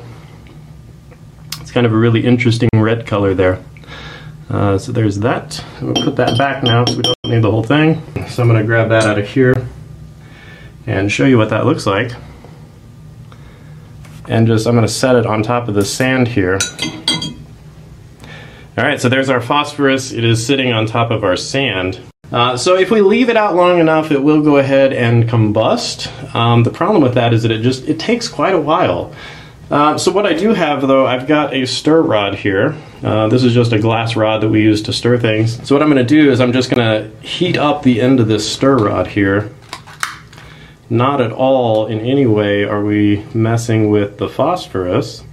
It's 1.61 1.71
kind 1.71 1.87
of 1.87 1.93
a 1.93 1.97
really 1.97 2.27
interesting 2.27 2.69
red 2.75 3.07
color 3.07 3.33
there. 3.33 3.63
Uh, 4.51 4.77
so 4.77 4.93
there's 4.93 5.21
that. 5.21 5.65
We'll 5.81 5.95
put 5.95 6.17
that 6.17 6.37
back 6.37 6.63
now 6.63 6.85
so 6.85 6.97
we 6.97 7.03
don't 7.03 7.17
need 7.25 7.41
the 7.41 7.51
whole 7.51 7.63
thing. 7.63 8.03
So 8.29 8.43
I'm 8.43 8.49
going 8.49 8.61
to 8.61 8.67
grab 8.67 8.91
that 8.91 9.05
out 9.05 9.19
of 9.19 9.27
here 9.27 9.55
and 10.87 11.11
show 11.11 11.25
you 11.25 11.39
what 11.39 11.51
that 11.51 11.67
looks 11.67 11.87
like. 11.87 12.13
And 14.29 14.47
just, 14.47 14.67
I'm 14.67 14.75
going 14.75 14.87
to 14.87 14.93
set 14.93 15.17
it 15.17 15.27
on 15.27 15.43
top 15.43 15.69
of 15.69 15.75
the 15.75 15.85
sand 15.85 16.29
here. 16.29 16.59
All 18.79 18.85
right, 18.85 19.01
so 19.01 19.09
there's 19.09 19.29
our 19.29 19.41
phosphorus. 19.41 20.13
It 20.13 20.25
is 20.25 20.45
sitting 20.45 20.73
on 20.73 20.87
top 20.87 21.11
of 21.11 21.25
our 21.25 21.37
sand. 21.37 22.01
Uh, 22.31 22.57
so 22.57 22.77
if 22.77 22.91
we 22.91 23.03
leave 23.03 23.29
it 23.29 23.37
out 23.37 23.55
long 23.55 23.79
enough, 23.79 24.11
it 24.11 24.23
will 24.23 24.43
go 24.43 24.57
ahead 24.57 24.93
and 24.93 25.29
combust. 25.29 26.35
Um, 26.35 26.63
the 26.63 26.71
problem 26.71 27.03
with 27.03 27.15
that 27.15 27.35
is 27.35 27.43
that 27.43 27.51
it 27.51 27.61
just, 27.61 27.87
it 27.87 28.01
takes 28.01 28.29
quite 28.29 28.55
a 28.55 28.61
while. 28.61 29.15
Uh, 29.71 29.99
so 29.99 30.11
what 30.11 30.25
I 30.25 30.33
do 30.33 30.55
have 30.55 30.87
though, 30.87 31.07
I've 31.07 31.27
got 31.27 31.53
a 31.53 31.67
stir 31.67 32.01
rod 32.01 32.35
here. 32.35 32.75
Uh, 33.03 33.29
this 33.29 33.45
is 33.45 33.53
just 33.53 33.73
a 33.73 33.79
glass 33.79 34.17
rod 34.17 34.43
that 34.43 34.49
we 34.49 34.63
use 34.63 34.81
to 34.83 34.93
stir 34.93 35.19
things. 35.19 35.67
So 35.67 35.75
what 35.75 35.83
I'm 35.83 35.91
going 35.91 36.07
to 36.07 36.15
do 36.15 36.31
is 36.31 36.41
I'm 36.41 36.53
just 36.53 36.71
going 36.71 36.81
to 36.81 37.27
heat 37.27 37.59
up 37.59 37.83
the 37.83 38.01
end 38.01 38.21
of 38.21 38.29
this 38.29 38.51
stir 38.51 38.79
rod 38.79 39.09
here 39.09 39.53
not 40.93 41.23
at 41.23 41.33
all 41.33 41.87
in 41.87 42.01
any 42.01 42.27
way 42.27 42.65
are 42.65 42.85
we 42.85 43.25
messing 43.33 43.89
with 43.89 44.19
the 44.19 44.29
phosphorus. 44.29 45.25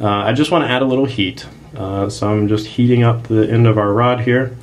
Uh, 0.00 0.06
I 0.08 0.32
just 0.32 0.52
want 0.52 0.64
to 0.64 0.70
add 0.70 0.82
a 0.82 0.84
little 0.84 1.04
heat. 1.04 1.46
Uh, 1.76 2.08
so 2.08 2.30
I'm 2.30 2.46
just 2.46 2.66
heating 2.66 3.02
up 3.02 3.24
the 3.26 3.50
end 3.50 3.66
of 3.66 3.76
our 3.76 3.92
rod 3.92 4.20
here. 4.20 4.56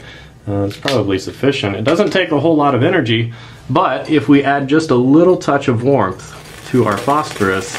Uh, 0.47 0.63
it's 0.63 0.77
probably 0.77 1.19
sufficient. 1.19 1.75
It 1.75 1.83
doesn't 1.83 2.11
take 2.11 2.31
a 2.31 2.39
whole 2.39 2.55
lot 2.55 2.73
of 2.73 2.81
energy, 2.81 3.33
but 3.69 4.09
if 4.09 4.29
we 4.29 4.43
add 4.43 4.69
just 4.69 4.89
a 4.89 4.95
little 4.95 5.35
touch 5.35 5.67
of 5.67 5.83
warmth 5.83 6.33
to 6.69 6.85
our 6.85 6.97
phosphorus, 6.97 7.75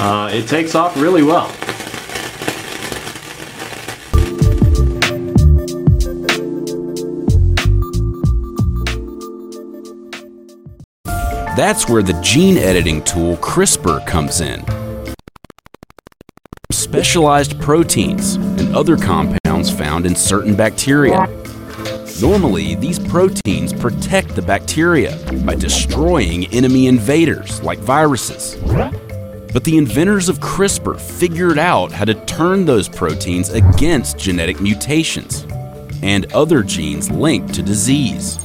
uh, 0.00 0.30
it 0.32 0.48
takes 0.48 0.74
off 0.74 0.96
really 0.96 1.22
well. 1.22 1.54
That's 11.56 11.88
where 11.88 12.02
the 12.02 12.12
gene 12.22 12.56
editing 12.56 13.02
tool 13.02 13.36
CRISPR 13.38 14.06
comes 14.06 14.40
in. 14.40 14.64
Specialized 16.70 17.60
proteins 17.60 18.36
and 18.36 18.74
other 18.74 18.96
compounds 18.96 19.68
found 19.68 20.06
in 20.06 20.14
certain 20.14 20.54
bacteria. 20.54 21.26
Normally, 22.22 22.76
these 22.76 23.00
proteins 23.00 23.72
protect 23.72 24.36
the 24.36 24.42
bacteria 24.42 25.18
by 25.44 25.56
destroying 25.56 26.46
enemy 26.54 26.86
invaders 26.86 27.60
like 27.64 27.80
viruses. 27.80 28.56
But 29.52 29.64
the 29.64 29.76
inventors 29.76 30.28
of 30.28 30.38
CRISPR 30.38 31.00
figured 31.00 31.58
out 31.58 31.90
how 31.90 32.04
to 32.04 32.14
turn 32.26 32.64
those 32.64 32.88
proteins 32.88 33.50
against 33.50 34.18
genetic 34.18 34.60
mutations 34.60 35.44
and 36.00 36.32
other 36.32 36.62
genes 36.62 37.10
linked 37.10 37.54
to 37.54 37.62
disease. 37.62 38.36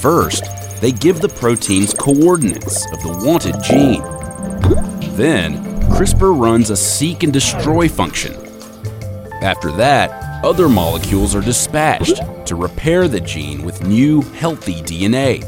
First, 0.00 0.44
they 0.82 0.90
give 0.90 1.20
the 1.20 1.28
proteins 1.28 1.94
coordinates 1.94 2.92
of 2.92 3.00
the 3.04 3.22
wanted 3.24 3.54
gene. 3.62 4.02
Then, 5.16 5.62
CRISPR 5.92 6.36
runs 6.36 6.70
a 6.70 6.76
seek 6.76 7.22
and 7.22 7.32
destroy 7.32 7.88
function. 7.88 8.34
After 9.42 9.70
that, 9.76 10.10
other 10.44 10.68
molecules 10.68 11.36
are 11.36 11.40
dispatched 11.40 12.20
to 12.46 12.56
repair 12.56 13.06
the 13.06 13.20
gene 13.20 13.62
with 13.62 13.86
new, 13.86 14.22
healthy 14.22 14.82
DNA. 14.82 15.44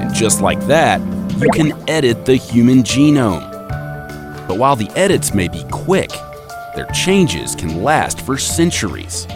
And 0.00 0.14
just 0.14 0.40
like 0.40 0.60
that, 0.68 1.00
you 1.40 1.48
can 1.52 1.72
edit 1.90 2.24
the 2.24 2.36
human 2.36 2.84
genome. 2.84 3.50
But 4.46 4.58
while 4.58 4.76
the 4.76 4.90
edits 4.90 5.34
may 5.34 5.48
be 5.48 5.64
quick, 5.72 6.10
their 6.76 6.86
changes 6.94 7.56
can 7.56 7.82
last 7.82 8.20
for 8.20 8.38
centuries. 8.38 9.26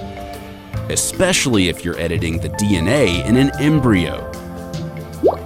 Especially 0.89 1.69
if 1.69 1.85
you're 1.85 1.99
editing 1.99 2.39
the 2.39 2.51
DNA 2.51 3.27
in 3.27 3.37
an 3.37 3.51
embryo. 3.59 4.34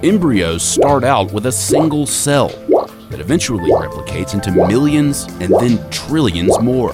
Embryos 0.01 0.63
start 0.63 1.03
out 1.03 1.29
with 1.33 1.47
a 1.47 1.51
single 1.51 2.05
cell 2.05 2.47
that 3.09 3.19
eventually 3.19 3.69
replicates 3.69 4.33
into 4.33 4.49
millions 4.49 5.25
and 5.41 5.53
then 5.59 5.89
trillions 5.89 6.57
more. 6.61 6.93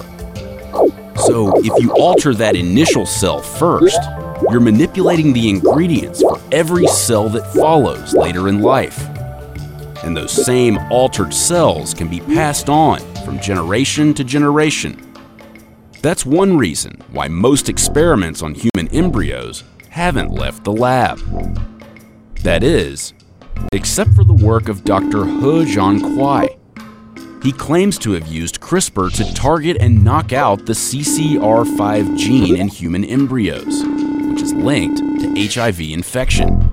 So, 1.14 1.52
if 1.58 1.80
you 1.80 1.92
alter 1.92 2.34
that 2.34 2.56
initial 2.56 3.06
cell 3.06 3.40
first, 3.40 4.00
you're 4.50 4.58
manipulating 4.58 5.32
the 5.32 5.48
ingredients 5.48 6.20
for 6.20 6.40
every 6.50 6.88
cell 6.88 7.28
that 7.28 7.52
follows 7.54 8.12
later 8.12 8.48
in 8.48 8.60
life. 8.60 8.98
And 10.02 10.16
those 10.16 10.32
same 10.32 10.76
altered 10.90 11.32
cells 11.32 11.94
can 11.94 12.08
be 12.08 12.18
passed 12.18 12.68
on 12.68 12.98
from 13.24 13.38
generation 13.38 14.14
to 14.14 14.24
generation. 14.24 15.00
That's 16.02 16.26
one 16.26 16.58
reason 16.58 17.00
why 17.12 17.28
most 17.28 17.68
experiments 17.68 18.42
on 18.42 18.54
human 18.54 18.92
embryos 18.92 19.62
haven't 19.90 20.32
left 20.32 20.64
the 20.64 20.72
lab. 20.72 21.20
That 22.46 22.62
is, 22.62 23.12
except 23.72 24.14
for 24.14 24.22
the 24.22 24.32
work 24.32 24.68
of 24.68 24.84
Dr. 24.84 25.24
He 25.24 25.32
Jian 25.32 25.98
Kuai. 25.98 26.56
He 27.42 27.50
claims 27.50 27.98
to 27.98 28.12
have 28.12 28.28
used 28.28 28.60
CRISPR 28.60 29.12
to 29.16 29.34
target 29.34 29.78
and 29.80 30.04
knock 30.04 30.32
out 30.32 30.64
the 30.64 30.72
CCR5 30.72 32.16
gene 32.16 32.54
in 32.54 32.68
human 32.68 33.04
embryos, 33.04 33.82
which 34.30 34.42
is 34.42 34.52
linked 34.52 34.98
to 34.98 35.48
HIV 35.48 35.80
infection. 35.80 36.70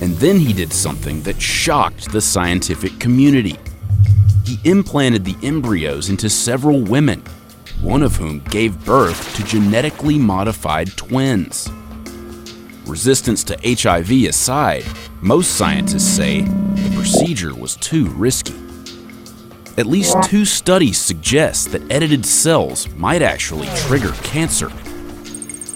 And 0.00 0.16
then 0.16 0.38
he 0.38 0.54
did 0.54 0.72
something 0.72 1.20
that 1.24 1.42
shocked 1.42 2.10
the 2.10 2.22
scientific 2.22 2.98
community. 2.98 3.58
He 4.46 4.58
implanted 4.64 5.26
the 5.26 5.36
embryos 5.46 6.08
into 6.08 6.30
several 6.30 6.80
women, 6.80 7.22
one 7.82 8.02
of 8.02 8.16
whom 8.16 8.38
gave 8.44 8.82
birth 8.86 9.36
to 9.36 9.44
genetically 9.44 10.18
modified 10.18 10.96
twins. 10.96 11.68
Resistance 12.86 13.42
to 13.42 13.58
HIV 13.64 14.28
aside, 14.28 14.84
most 15.20 15.56
scientists 15.56 16.06
say 16.06 16.42
the 16.42 16.92
procedure 16.94 17.52
was 17.52 17.74
too 17.74 18.06
risky. 18.10 18.54
At 19.76 19.86
least 19.86 20.16
two 20.22 20.44
studies 20.44 20.96
suggest 20.96 21.72
that 21.72 21.82
edited 21.90 22.24
cells 22.24 22.88
might 22.94 23.22
actually 23.22 23.66
trigger 23.74 24.12
cancer. 24.22 24.70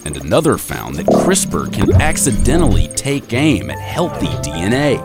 And 0.05 0.15
another 0.15 0.57
found 0.57 0.95
that 0.95 1.05
CRISPR 1.07 1.73
can 1.73 2.01
accidentally 2.01 2.87
take 2.95 3.33
aim 3.33 3.69
at 3.69 3.79
healthy 3.79 4.27
DNA. 4.49 5.01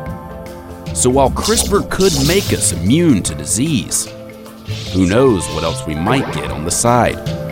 So 0.97 1.11
while 1.11 1.31
CRISPR 1.31 1.91
could 1.91 2.13
make 2.29 2.53
us 2.53 2.73
immune 2.73 3.25
to 3.25 3.35
disease, 3.35 4.07
who 4.93 5.07
knows 5.07 5.45
what 5.49 5.65
else 5.65 5.85
we 5.89 5.97
might 5.97 6.33
get 6.33 6.53
on 6.53 6.65
the 6.65 6.71
side? 6.71 7.46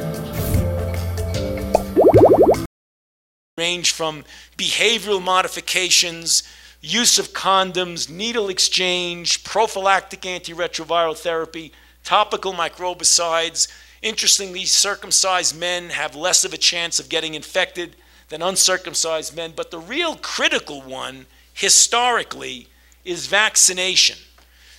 Range 3.64 3.92
from 3.92 4.24
behavioral 4.58 5.22
modifications, 5.22 6.42
use 6.82 7.18
of 7.18 7.32
condoms, 7.32 8.10
needle 8.10 8.50
exchange, 8.50 9.42
prophylactic 9.42 10.20
antiretroviral 10.20 11.16
therapy, 11.16 11.72
topical 12.02 12.52
microbicides. 12.52 13.60
Interestingly, 14.02 14.66
circumcised 14.66 15.58
men 15.58 15.82
have 15.88 16.14
less 16.14 16.44
of 16.44 16.52
a 16.52 16.58
chance 16.70 17.00
of 17.00 17.08
getting 17.08 17.32
infected 17.34 17.96
than 18.28 18.42
uncircumcised 18.42 19.34
men. 19.34 19.54
But 19.56 19.70
the 19.70 19.78
real 19.96 20.16
critical 20.16 20.82
one, 20.82 21.24
historically, 21.54 22.68
is 23.02 23.28
vaccination. 23.44 24.18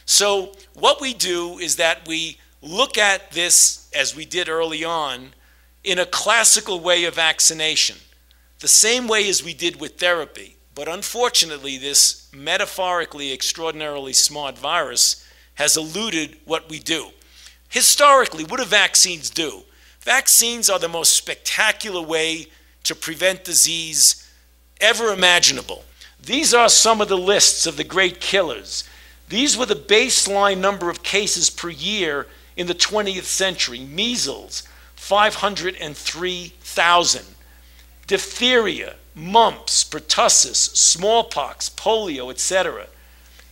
So, 0.05 0.51
what 0.75 1.01
we 1.01 1.11
do 1.15 1.57
is 1.57 1.77
that 1.77 2.07
we 2.07 2.37
look 2.61 2.99
at 2.99 3.31
this, 3.31 3.89
as 3.95 4.15
we 4.15 4.25
did 4.25 4.47
early 4.47 4.83
on, 4.83 5.33
in 5.83 5.97
a 5.97 6.11
classical 6.21 6.79
way 6.79 7.05
of 7.05 7.15
vaccination 7.15 7.97
the 8.59 8.67
same 8.67 9.07
way 9.07 9.29
as 9.29 9.43
we 9.43 9.53
did 9.53 9.79
with 9.79 9.99
therapy. 9.99 10.57
But 10.73 10.87
unfortunately, 10.87 11.77
this 11.77 12.27
metaphorically 12.33 13.31
extraordinarily 13.31 14.13
smart 14.13 14.57
virus 14.57 15.23
has 15.55 15.77
eluded 15.77 16.37
what 16.45 16.69
we 16.69 16.79
do. 16.79 17.11
Historically, 17.69 18.43
what 18.43 18.59
do 18.59 18.65
vaccines 18.65 19.29
do? 19.29 19.63
Vaccines 20.01 20.69
are 20.69 20.79
the 20.79 20.89
most 20.89 21.13
spectacular 21.13 22.01
way 22.01 22.47
to 22.83 22.93
prevent 22.93 23.43
disease 23.43 24.29
ever 24.79 25.13
imaginable. 25.13 25.83
These 26.21 26.53
are 26.53 26.69
some 26.69 27.01
of 27.01 27.07
the 27.07 27.17
lists 27.17 27.65
of 27.65 27.77
the 27.77 27.83
great 27.83 28.19
killers. 28.19 28.83
These 29.29 29.57
were 29.57 29.65
the 29.65 29.75
baseline 29.75 30.59
number 30.59 30.89
of 30.89 31.03
cases 31.03 31.49
per 31.49 31.69
year 31.69 32.27
in 32.55 32.67
the 32.67 32.75
20th 32.75 33.23
century. 33.23 33.79
Measles, 33.79 34.63
503,000 34.95 37.34
diphtheria, 38.07 38.95
mumps, 39.13 39.83
pertussis, 39.83 40.75
smallpox, 40.75 41.69
polio, 41.69 42.29
etc. 42.31 42.87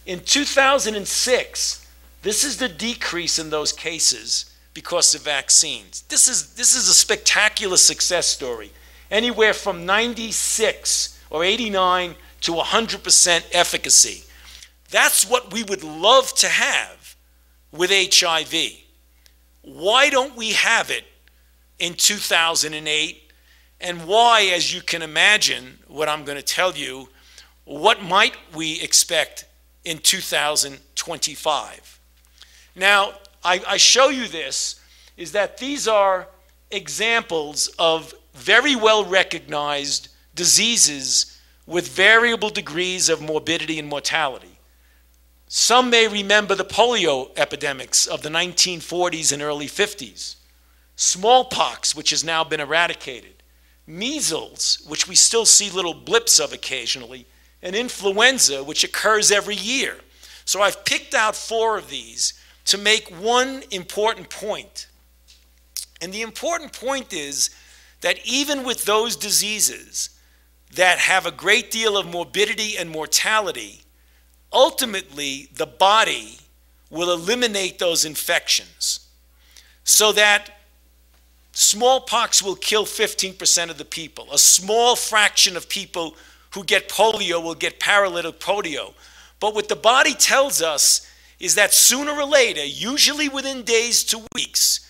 In 0.06 0.20
2006, 0.20 1.88
this 2.22 2.44
is 2.44 2.58
the 2.58 2.70
decrease 2.70 3.40
in 3.40 3.50
those 3.50 3.72
cases 3.72 4.52
because 4.74 5.14
of 5.14 5.22
vaccines. 5.22 6.02
This 6.04 6.28
is, 6.28 6.54
this 6.56 6.76
is 6.76 6.90
a 6.90 6.94
spectacular 6.94 7.78
success 7.78 8.28
story. 8.28 8.72
Anywhere 9.12 9.54
from 9.54 9.86
96 9.86 11.20
or 11.30 11.44
89 11.44 12.16
to 12.42 12.52
100% 12.54 13.46
efficacy. 13.52 14.24
That's 14.90 15.28
what 15.28 15.54
we 15.54 15.64
would 15.64 15.84
love 15.84 16.34
to 16.36 16.48
have 16.48 17.16
with 17.72 17.92
HIV. 17.92 18.54
Why 19.62 20.10
don't 20.10 20.36
we 20.36 20.52
have 20.54 20.92
it 20.92 21.06
in 21.80 21.94
2008 21.94 23.23
and 23.84 24.08
why, 24.08 24.50
as 24.56 24.74
you 24.74 24.82
can 24.82 25.02
imagine, 25.02 25.80
what 25.88 26.08
I'm 26.08 26.24
going 26.24 26.38
to 26.38 26.44
tell 26.44 26.74
you, 26.74 27.10
what 27.66 28.02
might 28.02 28.36
we 28.56 28.82
expect 28.82 29.46
in 29.84 29.98
2025? 29.98 32.00
Now, 32.76 33.14
I, 33.44 33.62
I 33.68 33.78
show 33.78 34.08
you 34.08 34.28
this 34.28 34.80
is 35.18 35.34
that 35.34 35.58
these 35.58 35.88
are 35.88 36.28
examples 36.72 37.68
of 37.78 38.14
very 38.34 38.76
well 38.76 39.06
recognized 39.06 40.08
diseases 40.34 41.40
with 41.68 41.90
variable 41.90 42.50
degrees 42.50 43.10
of 43.10 43.22
morbidity 43.22 43.80
and 43.80 43.88
mortality. 43.88 44.60
Some 45.48 45.90
may 45.90 46.08
remember 46.08 46.56
the 46.56 46.66
polio 46.66 47.30
epidemics 47.38 48.08
of 48.08 48.24
the 48.24 48.30
1940s 48.30 49.32
and 49.32 49.42
early 49.42 49.68
50s, 49.68 50.38
smallpox, 50.96 51.96
which 51.96 52.10
has 52.10 52.24
now 52.24 52.44
been 52.44 52.60
eradicated, 52.60 53.43
measles, 53.86 54.84
which 54.88 55.08
we 55.08 55.16
still 55.16 55.46
see 55.46 55.70
little 55.70 55.94
blips 55.94 56.40
of 56.40 56.54
occasionally, 56.54 57.26
and 57.62 57.76
influenza, 57.76 58.64
which 58.64 58.84
occurs 58.84 59.32
every 59.32 59.56
year. 59.56 59.98
So 60.46 60.62
I've 60.62 60.86
picked 60.86 61.14
out 61.14 61.36
four 61.36 61.78
of 61.78 61.90
these 61.90 62.34
to 62.66 62.78
make 62.78 63.10
one 63.10 63.64
important 63.72 64.30
point. 64.30 64.88
And 66.02 66.14
the 66.14 66.22
important 66.22 66.74
point 66.74 67.14
is 67.14 67.50
that 68.02 68.20
even 68.26 68.64
with 68.64 68.86
those 68.86 69.16
diseases 69.16 70.10
that 70.76 71.00
have 71.00 71.26
a 71.26 71.32
great 71.32 71.72
deal 71.72 71.98
of 71.98 72.06
morbidity 72.06 72.78
and 72.78 72.90
mortality, 72.90 73.82
ultimately 74.52 75.50
the 75.56 75.66
body 75.66 76.38
will 76.90 77.12
eliminate 77.12 77.80
those 77.80 78.06
infections 78.06 79.08
so 79.84 80.12
that 80.12 80.50
smallpox 81.54 82.44
will 82.44 82.56
kill 82.56 82.86
15% 82.86 83.70
of 83.70 83.78
the 83.78 83.86
people. 83.86 84.28
A 84.32 84.38
small 84.38 84.96
fraction 84.96 85.56
of 85.56 85.70
people 85.70 86.16
who 86.54 86.64
get 86.64 86.90
polio 86.90 87.42
will 87.42 87.56
get 87.56 87.80
paralytic 87.80 88.40
polio. 88.40 88.94
But 89.40 89.56
what 89.56 89.70
the 89.70 89.76
body 89.76 90.14
tells 90.14 90.62
us 90.62 91.08
is 91.40 91.56
that 91.56 91.74
sooner 91.74 92.12
or 92.12 92.26
later, 92.26 92.64
usually 92.64 93.30
within 93.30 93.64
days 93.64 94.04
to 94.06 94.26
weeks, 94.36 94.90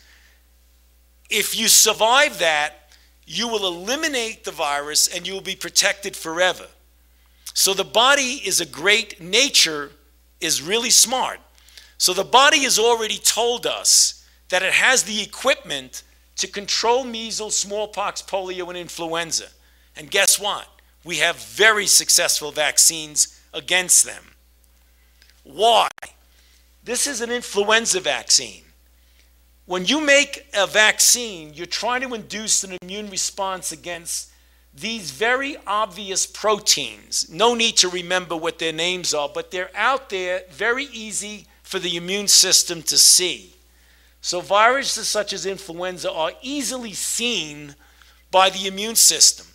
if 1.30 1.58
you 1.58 1.68
survive 1.68 2.40
that, 2.40 2.92
you 3.26 3.48
will 3.48 3.66
eliminate 3.66 4.44
the 4.44 4.52
virus 4.52 5.08
and 5.08 5.26
you 5.26 5.34
will 5.34 5.42
be 5.42 5.56
protected 5.56 6.16
forever. 6.16 6.68
So 7.54 7.74
the 7.74 7.84
body 7.84 8.42
is 8.46 8.60
a 8.62 8.66
great, 8.66 9.22
nature 9.22 9.92
is 10.42 10.62
really 10.62 10.90
smart. 10.90 11.40
So 11.98 12.14
the 12.14 12.24
body 12.24 12.64
has 12.64 12.78
already 12.78 13.18
told 13.18 13.66
us 13.66 14.26
that 14.50 14.62
it 14.64 14.74
has 14.74 15.04
the 15.04 15.22
equipment 15.22 16.04
to 16.38 16.48
control 16.48 17.04
measles, 17.04 17.56
smallpox, 17.56 18.22
polio, 18.22 18.68
and 18.70 18.78
influenza. 18.78 19.48
And 19.96 20.10
guess 20.10 20.40
what? 20.40 20.68
We 21.04 21.18
have 21.18 21.38
very 21.38 21.86
successful 21.86 22.52
vaccines 22.52 23.40
against 23.54 24.06
them. 24.06 24.24
Why? 25.44 25.90
This 26.84 27.08
is 27.08 27.22
an 27.22 27.32
influenza 27.32 28.00
vaccine. 28.00 28.64
When 29.66 29.86
you 29.86 30.02
make 30.02 30.48
a 30.54 30.68
vaccine, 30.68 31.54
you're 31.54 31.66
trying 31.66 32.02
to 32.02 32.14
induce 32.14 32.64
an 32.64 32.78
immune 32.82 33.10
response 33.10 33.72
against 33.72 34.30
these 34.74 35.12
very 35.12 35.56
obvious 35.68 36.26
proteins. 36.26 37.30
No 37.30 37.54
need 37.54 37.78
to 37.78 37.90
remember 37.90 38.36
what 38.36 38.60
their 38.60 38.74
names 38.74 39.14
are, 39.14 39.30
but 39.30 39.52
they're 39.52 39.72
out 39.76 40.10
there, 40.10 40.44
very 40.50 40.86
easy 40.86 41.48
for 41.62 41.80
the 41.80 41.96
immune 41.96 42.28
system 42.28 42.82
to 42.84 42.98
see. 42.98 43.53
So, 44.24 44.40
viruses 44.40 45.10
such 45.10 45.34
as 45.34 45.46
influenza 45.46 46.10
are 46.10 46.32
easily 46.42 46.94
seen 46.94 47.76
by 48.32 48.50
the 48.50 48.68
immune 48.68 48.96
system. 48.96 49.48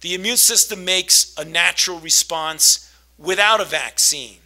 The 0.00 0.14
immune 0.14 0.38
system 0.38 0.82
makes 0.82 1.34
a 1.36 1.44
natural 1.44 2.00
response 2.00 2.90
without 3.18 3.60
a 3.60 3.66
vaccine. 3.66 4.38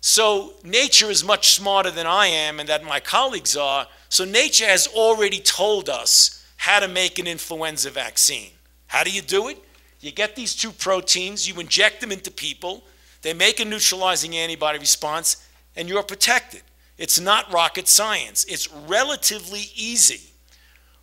So, 0.00 0.54
nature 0.64 1.10
is 1.10 1.22
much 1.22 1.52
smarter 1.54 1.90
than 1.90 2.06
I 2.06 2.28
am 2.28 2.58
and 2.58 2.66
that 2.70 2.82
my 2.82 2.98
colleagues 2.98 3.58
are 3.58 3.88
so 4.08 4.24
nature 4.24 4.66
has 4.66 4.86
already 4.86 5.38
told 5.38 5.90
us 5.90 6.42
how 6.56 6.80
to 6.80 6.88
make 6.88 7.18
an 7.18 7.26
influenza 7.26 7.90
vaccine. 7.90 8.52
How 8.86 9.04
do 9.04 9.10
you 9.10 9.20
do 9.20 9.48
it? 9.48 9.62
You 10.00 10.12
get 10.12 10.34
these 10.34 10.54
two 10.54 10.72
proteins, 10.72 11.46
you 11.46 11.60
inject 11.60 12.00
them 12.00 12.10
into 12.10 12.30
people, 12.30 12.82
they 13.20 13.34
make 13.34 13.60
a 13.60 13.66
neutralizing 13.66 14.34
antibody 14.34 14.78
response, 14.78 15.46
and 15.76 15.90
you're 15.90 16.02
protected. 16.02 16.62
It's 16.96 17.18
not 17.20 17.52
rocket 17.52 17.88
science. 17.88 18.44
It's 18.44 18.72
relatively 18.72 19.70
easy. 19.74 20.32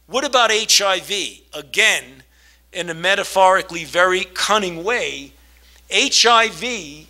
What 0.07 0.23
about 0.23 0.51
HIV? 0.51 1.11
Again, 1.53 2.23
in 2.73 2.89
a 2.89 2.93
metaphorically 2.93 3.83
very 3.83 4.23
cunning 4.33 4.83
way, 4.83 5.33
HIV, 5.93 7.07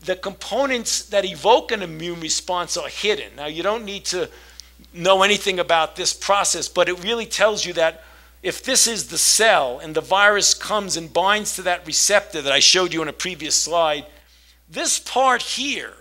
the 0.00 0.16
components 0.16 1.04
that 1.06 1.24
evoke 1.24 1.72
an 1.72 1.82
immune 1.82 2.20
response 2.20 2.76
are 2.76 2.88
hidden. 2.88 3.36
Now, 3.36 3.46
you 3.46 3.62
don't 3.62 3.84
need 3.84 4.04
to 4.06 4.28
know 4.92 5.22
anything 5.22 5.58
about 5.58 5.96
this 5.96 6.12
process, 6.12 6.68
but 6.68 6.88
it 6.88 7.02
really 7.02 7.26
tells 7.26 7.64
you 7.64 7.72
that 7.74 8.02
if 8.42 8.62
this 8.62 8.86
is 8.86 9.08
the 9.08 9.18
cell 9.18 9.78
and 9.78 9.94
the 9.94 10.00
virus 10.00 10.52
comes 10.52 10.96
and 10.96 11.12
binds 11.12 11.56
to 11.56 11.62
that 11.62 11.86
receptor 11.86 12.42
that 12.42 12.52
I 12.52 12.58
showed 12.58 12.92
you 12.92 13.00
in 13.00 13.08
a 13.08 13.12
previous 13.12 13.54
slide, 13.54 14.06
this 14.68 14.98
part 14.98 15.42
here 15.42 15.94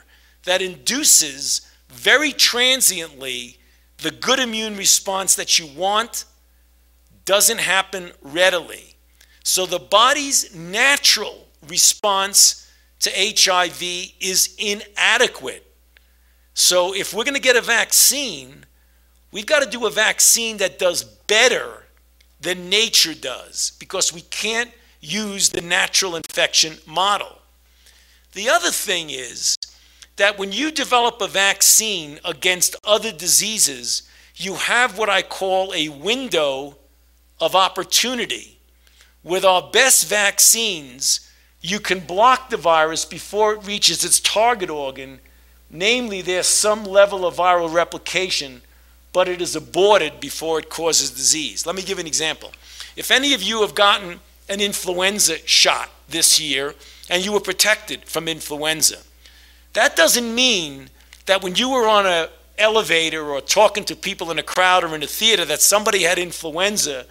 that 0.44 0.62
induces 0.62 1.63
very 1.94 2.32
transiently 2.32 3.58
the 3.98 4.12
good 4.12 4.40
immune 4.40 4.76
response 4.76 5.36
that 5.36 5.58
you 5.58 5.68
want 5.68 6.26
doesn't 7.26 7.60
happen 7.60 8.12
readily. 8.22 8.96
So 9.44 9.66
the 9.66 9.80
body's 9.80 10.54
natural 10.56 11.48
response 11.68 12.70
to 13.00 13.12
HIV 13.16 13.82
is 14.20 14.56
inadequate. 14.58 15.66
So 16.54 16.94
if 16.94 17.14
we're 17.14 17.24
going 17.24 17.36
to 17.36 17.42
get 17.42 17.56
a 17.56 17.62
vaccine, 17.62 18.66
We've 19.34 19.48
got 19.48 19.64
to 19.64 19.70
do 19.70 19.88
a 19.88 19.90
vaccine 19.90 20.58
that 20.58 20.78
does 20.78 21.04
better 21.04 21.88
than 22.40 22.70
nature 22.70 23.16
does 23.16 23.72
because 23.80 24.14
we 24.14 24.22
can't 24.22 24.70
use 25.02 25.50
the 25.50 25.62
natural 25.62 26.16
infection 26.16 26.78
model. 26.86 27.40
The 28.34 28.48
other 28.48 28.70
thing 28.70 29.10
is 29.10 29.56
that 30.16 30.38
when 30.38 30.52
you 30.52 30.72
develop 30.72 31.22
a 31.22 31.28
vaccine 31.28 32.20
against 32.24 32.76
other 32.84 33.12
diseases, 33.12 34.04
you 34.36 34.56
have 34.56 34.98
what 34.98 35.10
I 35.10 35.22
call 35.22 35.74
a 35.74 35.90
window 35.90 36.78
of 37.40 37.56
opportunity. 37.56 38.60
With 39.24 39.46
our 39.46 39.70
best 39.72 40.08
vaccines, 40.08 41.30
you 41.62 41.80
can 41.80 42.00
block 42.00 42.50
the 42.50 42.58
virus 42.58 43.06
before 43.06 43.54
it 43.54 43.66
reaches 43.66 44.04
its 44.04 44.20
target 44.20 44.70
organ, 44.70 45.20
namely, 45.70 46.22
there's 46.22 46.48
some 46.48 46.84
level 46.84 47.26
of 47.26 47.38
viral 47.38 47.74
replication 47.74 48.62
but 49.14 49.30
it 49.30 49.42
is 49.42 49.56
aborted 49.56 50.20
before 50.20 50.60
it 50.60 50.70
causes 50.70 51.12
disease. 51.12 51.66
Let 51.66 51.76
me 51.76 51.84
give 51.84 52.00
an 52.00 52.08
example. 52.08 52.52
If 52.96 53.12
any 53.12 53.34
of 53.34 53.44
you 53.44 53.62
have 53.62 53.76
gotten 53.76 54.20
an 54.50 54.60
influenza 54.60 55.38
shot 55.48 55.90
this 56.10 56.42
year 56.42 56.74
and 57.10 57.24
you 57.24 57.32
were 57.32 57.40
protected 57.40 58.06
from 58.06 58.28
influenza, 58.28 58.98
that 59.74 59.96
doesn't 59.96 60.34
mean 60.34 60.90
that 61.26 61.44
when 61.44 61.56
you 61.56 61.70
were 61.70 61.88
on 61.88 62.06
an 62.06 62.28
elevator 62.58 63.30
or 63.30 63.42
talking 63.42 63.84
to 63.86 63.96
people 63.96 64.32
in 64.32 64.40
a 64.40 64.44
crowd 64.44 64.84
or 64.84 64.96
in 64.96 65.04
a 65.04 65.08
theater 65.08 65.46
that 65.46 65.62
somebody 65.62 66.04
had 66.04 66.20
influenza 66.20 67.06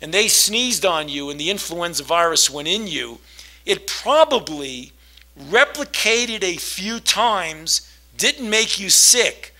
and 0.00 0.12
they 0.12 0.28
sneezed 0.28 0.84
on 0.84 1.08
you 1.08 1.30
and 1.30 1.40
the 1.40 1.50
influenza 1.50 2.02
virus 2.02 2.50
went 2.50 2.68
in 2.68 2.86
you, 2.86 3.18
it 3.66 3.86
probably 3.86 4.92
replicated 5.38 6.42
a 6.42 6.56
few 6.56 7.00
times, 7.00 7.90
didn't 8.16 8.48
make 8.48 8.78
you 8.78 8.90
sick, 8.90 9.54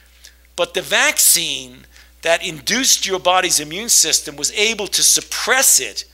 but 0.56 0.74
the 0.74 0.82
vaccine 0.82 1.86
that 2.22 2.46
induced 2.46 3.06
your 3.06 3.18
body's 3.18 3.60
immune 3.60 3.88
system 3.88 4.36
was 4.36 4.52
able 4.52 4.86
to 4.86 5.02
suppress 5.02 5.80
it 5.80 6.04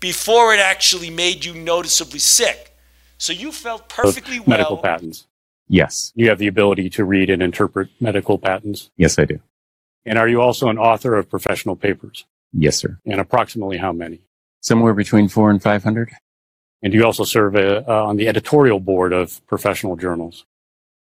before 0.00 0.54
it 0.54 0.60
actually 0.60 1.10
made 1.10 1.44
you 1.44 1.54
noticeably 1.54 2.18
sick. 2.18 2.74
So 3.18 3.32
you 3.32 3.52
felt 3.52 3.88
perfectly 3.88 4.40
well. 4.40 4.58
Medical 4.58 4.78
patents. 4.78 5.26
Yes. 5.68 6.12
You 6.14 6.28
have 6.28 6.38
the 6.38 6.46
ability 6.46 6.90
to 6.90 7.04
read 7.04 7.30
and 7.30 7.42
interpret 7.42 7.88
medical 8.00 8.38
patents. 8.38 8.90
Yes, 8.96 9.18
I 9.18 9.24
do. 9.24 9.40
And 10.04 10.18
are 10.18 10.28
you 10.28 10.40
also 10.40 10.68
an 10.68 10.78
author 10.78 11.14
of 11.14 11.30
professional 11.30 11.76
papers? 11.76 12.26
Yes, 12.52 12.76
sir. 12.76 12.98
And 13.06 13.20
approximately 13.20 13.78
how 13.78 13.92
many? 13.92 14.20
Somewhere 14.60 14.94
between 14.94 15.28
four 15.28 15.50
and 15.50 15.62
500. 15.62 16.10
And 16.82 16.92
do 16.92 16.98
you 16.98 17.04
also 17.04 17.24
serve 17.24 17.56
uh, 17.56 17.82
on 17.88 18.16
the 18.16 18.28
editorial 18.28 18.80
board 18.80 19.12
of 19.12 19.44
professional 19.46 19.96
journals? 19.96 20.44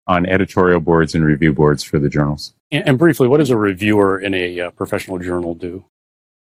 On 0.07 0.25
editorial 0.25 0.79
boards 0.79 1.15
and 1.15 1.25
review 1.25 1.51
boards 1.51 1.83
for 1.83 1.99
the 1.99 2.09
journals. 2.09 2.53
And, 2.71 2.87
and 2.87 2.97
briefly, 2.97 3.27
what 3.27 3.39
does 3.39 3.49
a 3.49 3.57
reviewer 3.57 4.19
in 4.19 4.33
a 4.33 4.59
uh, 4.61 4.69
professional 4.71 5.19
journal 5.19 5.53
do? 5.53 5.85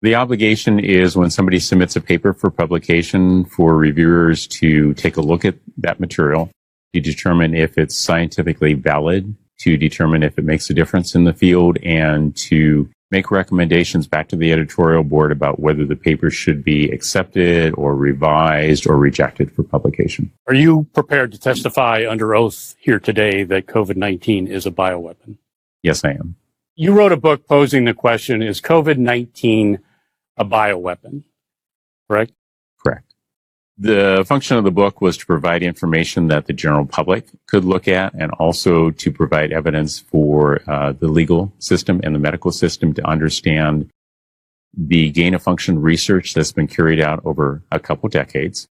The 0.03 0.15
obligation 0.15 0.79
is 0.79 1.17
when 1.17 1.31
somebody 1.31 1.59
submits 1.59 1.97
a 1.97 2.01
paper 2.01 2.35
for 2.35 2.51
publication 2.51 3.47
for 3.47 3.77
reviewers 3.77 4.47
to 4.49 4.95
take 4.95 5.17
a 5.17 5.23
look 5.23 5.45
at 5.45 5.57
that 5.79 5.99
material 5.99 6.51
to 6.95 7.01
determine 7.01 7.55
if 7.55 7.79
it's 7.79 7.97
scientifically 7.97 8.75
valid, 8.75 9.35
to 9.59 9.77
determine 9.77 10.23
if 10.23 10.39
it 10.39 10.45
makes 10.45 10.71
a 10.71 10.75
difference 10.75 11.15
in 11.15 11.25
the 11.25 11.33
field, 11.33 11.79
and 11.83 12.37
to 12.37 12.89
make 13.11 13.31
recommendations 13.31 14.07
back 14.07 14.29
to 14.29 14.37
the 14.37 14.53
editorial 14.53 15.05
board 15.05 15.31
about 15.31 15.61
whether 15.61 15.85
the 15.85 15.97
paper 15.97 16.31
should 16.31 16.65
be 16.65 16.91
accepted 16.91 17.73
or 17.75 17.95
revised 17.95 18.87
or 18.87 18.97
rejected 18.97 19.53
for 19.53 19.63
publication. 19.63 20.31
Are 20.49 20.55
you 20.55 20.87
prepared 20.93 21.33
to 21.33 21.39
testify 21.39 22.05
under 22.09 22.35
oath 22.35 22.75
here 22.79 22.99
today 22.99 23.45
that 23.45 23.67
COVID 23.67 23.97
19 23.97 24.49
is 24.49 24.67
a 24.67 24.71
bioweapon? 24.71 25.39
Yes, 25.83 26.05
I 26.05 26.11
am. 26.11 26.37
You 26.75 26.93
wrote 26.93 27.13
a 27.13 27.17
book 27.17 27.47
posing 27.47 27.85
the 27.85 27.95
question 27.95 28.43
Is 28.43 28.61
COVID 28.61 28.99
19 28.99 29.79
a 30.37 30.45
bioweapon? 30.45 31.25
Correct? 32.09 32.33
Correct. 32.33 32.33
The 33.79 34.25
function 34.27 34.57
of 34.57 34.65
the 34.65 34.71
book 34.71 35.03
was 35.03 35.19
to 35.19 35.27
provide 35.27 35.63
information 35.63 36.29
that 36.29 36.47
the 36.47 36.55
general 36.55 36.87
public 36.87 37.27
could 37.47 37.65
look 37.65 37.89
at 37.89 38.15
and 38.15 38.31
also 38.33 38.91
to 38.91 39.13
provide 39.13 39.53
evidence 39.53 39.99
for 39.99 40.63
uh, 40.67 40.93
the 40.93 41.09
legal 41.09 41.53
system 41.59 42.01
and 42.03 42.15
the 42.15 42.19
medical 42.19 42.51
system 42.51 42.95
to 42.95 43.07
understand 43.07 43.91
the 44.73 45.11
gain 45.11 45.35
of 45.35 45.43
function 45.43 45.81
research 45.81 46.33
that's 46.33 46.53
been 46.53 46.67
carried 46.67 47.01
out 47.01 47.21
over 47.27 47.63
a 47.71 47.79
couple 47.79 48.09
decades 48.09 48.67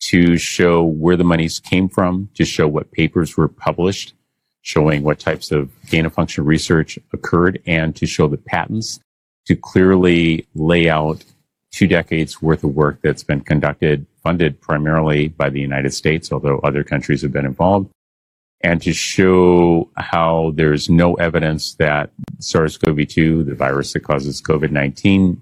to 0.00 0.36
show 0.36 0.82
where 0.82 1.16
the 1.16 1.24
monies 1.24 1.60
came 1.60 1.88
from, 1.88 2.28
to 2.34 2.44
show 2.44 2.66
what 2.66 2.90
papers 2.90 3.36
were 3.36 3.48
published, 3.48 4.14
showing 4.62 5.02
what 5.02 5.18
types 5.18 5.50
of 5.50 5.70
gain 5.88 6.04
of 6.04 6.12
function 6.12 6.44
research 6.44 6.98
occurred, 7.12 7.62
and 7.66 7.94
to 7.96 8.06
show 8.06 8.28
the 8.28 8.36
patents, 8.36 9.00
to 9.46 9.54
clearly 9.54 10.46
lay 10.54 10.90
out 10.90 11.24
two 11.70 11.86
decades 11.86 12.42
worth 12.42 12.64
of 12.64 12.74
work 12.74 12.98
that's 13.02 13.22
been 13.22 13.40
conducted, 13.40 14.06
funded 14.22 14.60
primarily 14.60 15.28
by 15.28 15.50
the 15.50 15.60
United 15.60 15.92
States, 15.92 16.32
although 16.32 16.58
other 16.58 16.84
countries 16.84 17.22
have 17.22 17.32
been 17.32 17.46
involved, 17.46 17.90
and 18.62 18.80
to 18.82 18.92
show 18.92 19.90
how 19.96 20.52
there's 20.54 20.88
no 20.88 21.14
evidence 21.14 21.74
that 21.74 22.10
SARS-CoV-2, 22.38 23.46
the 23.46 23.54
virus 23.54 23.92
that 23.92 24.00
causes 24.00 24.40
COVID-19, 24.40 25.38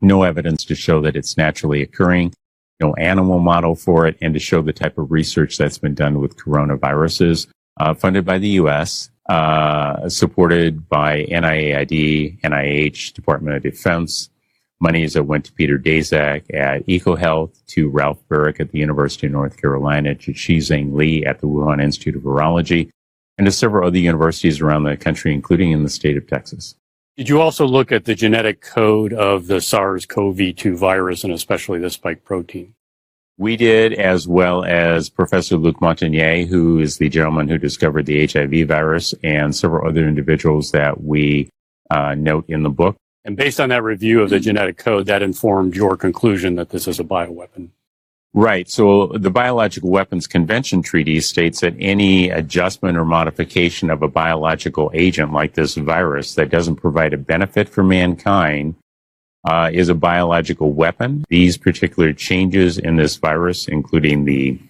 no 0.00 0.22
evidence 0.22 0.64
to 0.64 0.74
show 0.74 1.00
that 1.02 1.16
it's 1.16 1.36
naturally 1.36 1.82
occurring, 1.82 2.32
no 2.80 2.94
animal 2.94 3.38
model 3.38 3.74
for 3.74 4.06
it, 4.06 4.16
and 4.20 4.34
to 4.34 4.40
show 4.40 4.62
the 4.62 4.72
type 4.72 4.98
of 4.98 5.10
research 5.10 5.58
that's 5.58 5.78
been 5.78 5.94
done 5.94 6.20
with 6.20 6.36
coronaviruses, 6.36 7.48
uh, 7.78 7.94
funded 7.94 8.24
by 8.24 8.38
the 8.38 8.48
U.S., 8.48 9.10
uh, 9.28 10.08
supported 10.08 10.88
by 10.88 11.24
NIAID, 11.24 12.40
NIH, 12.40 13.12
Department 13.12 13.56
of 13.56 13.62
Defense, 13.62 14.28
monies 14.80 15.12
that 15.12 15.24
went 15.24 15.44
to 15.44 15.52
Peter 15.52 15.78
Daszak 15.78 16.52
at 16.54 16.86
EcoHealth, 16.86 17.64
to 17.66 17.88
Ralph 17.88 18.22
Baric 18.28 18.60
at 18.60 18.70
the 18.72 18.78
University 18.78 19.26
of 19.26 19.32
North 19.32 19.60
Carolina, 19.60 20.14
to 20.14 20.32
Shizheng 20.32 20.94
Li 20.94 21.24
at 21.24 21.40
the 21.40 21.46
Wuhan 21.46 21.82
Institute 21.82 22.16
of 22.16 22.22
Virology, 22.22 22.90
and 23.38 23.46
to 23.46 23.52
several 23.52 23.86
other 23.86 23.98
universities 23.98 24.60
around 24.60 24.84
the 24.84 24.96
country, 24.96 25.32
including 25.32 25.72
in 25.72 25.82
the 25.82 25.90
state 25.90 26.16
of 26.16 26.26
Texas. 26.26 26.74
Did 27.16 27.28
you 27.28 27.40
also 27.40 27.66
look 27.66 27.92
at 27.92 28.04
the 28.04 28.14
genetic 28.14 28.62
code 28.62 29.12
of 29.12 29.46
the 29.46 29.60
SARS-CoV-2 29.60 30.76
virus 30.76 31.24
and 31.24 31.32
especially 31.32 31.78
the 31.78 31.90
spike 31.90 32.24
protein? 32.24 32.74
We 33.36 33.56
did, 33.56 33.94
as 33.94 34.28
well 34.28 34.64
as 34.64 35.08
Professor 35.08 35.56
Luc 35.56 35.80
Montagnier, 35.80 36.46
who 36.46 36.78
is 36.78 36.98
the 36.98 37.08
gentleman 37.08 37.48
who 37.48 37.58
discovered 37.58 38.06
the 38.06 38.26
HIV 38.26 38.68
virus, 38.68 39.14
and 39.22 39.54
several 39.54 39.88
other 39.88 40.06
individuals 40.06 40.72
that 40.72 41.02
we 41.02 41.48
uh, 41.90 42.14
note 42.14 42.44
in 42.48 42.62
the 42.62 42.70
book. 42.70 42.96
And 43.24 43.36
based 43.36 43.60
on 43.60 43.68
that 43.68 43.82
review 43.82 44.22
of 44.22 44.30
the 44.30 44.40
genetic 44.40 44.78
code, 44.78 45.06
that 45.06 45.22
informed 45.22 45.76
your 45.76 45.96
conclusion 45.96 46.54
that 46.54 46.70
this 46.70 46.88
is 46.88 46.98
a 46.98 47.04
bioweapon. 47.04 47.70
Right. 48.32 48.70
So 48.70 49.08
the 49.08 49.30
Biological 49.30 49.90
Weapons 49.90 50.28
Convention 50.28 50.82
Treaty 50.82 51.20
states 51.20 51.60
that 51.60 51.74
any 51.80 52.30
adjustment 52.30 52.96
or 52.96 53.04
modification 53.04 53.90
of 53.90 54.02
a 54.02 54.08
biological 54.08 54.90
agent 54.94 55.32
like 55.32 55.54
this 55.54 55.74
virus 55.74 56.36
that 56.36 56.48
doesn't 56.48 56.76
provide 56.76 57.12
a 57.12 57.18
benefit 57.18 57.68
for 57.68 57.82
mankind 57.82 58.76
uh, 59.44 59.70
is 59.72 59.88
a 59.88 59.94
biological 59.96 60.72
weapon. 60.72 61.24
These 61.28 61.56
particular 61.56 62.12
changes 62.12 62.78
in 62.78 62.96
this 62.96 63.16
virus, 63.16 63.66
including 63.66 64.24
the 64.24 64.60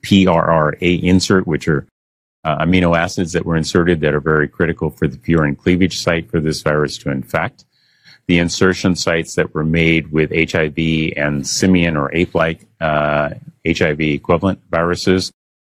PRRA 0.00 1.02
insert, 1.02 1.46
which 1.46 1.68
are 1.68 1.86
uh, 2.44 2.58
amino 2.64 2.96
acids 2.96 3.32
that 3.32 3.46
were 3.46 3.56
inserted 3.56 4.00
that 4.00 4.14
are 4.14 4.20
very 4.20 4.48
critical 4.48 4.90
for 4.90 5.06
the 5.08 5.16
furin 5.16 5.56
cleavage 5.56 5.98
site 5.98 6.30
for 6.30 6.40
this 6.40 6.60
virus 6.60 6.98
to 6.98 7.10
infect. 7.10 7.64
The 8.28 8.38
insertion 8.38 8.96
sites 8.96 9.34
that 9.34 9.54
were 9.54 9.64
made 9.64 10.12
with 10.12 10.30
HIV 10.30 11.12
and 11.16 11.46
simian 11.46 11.96
or 11.96 12.14
ape-like 12.14 12.66
uh, 12.80 13.30
HIV 13.66 14.00
equivalent 14.00 14.60
viruses 14.70 15.32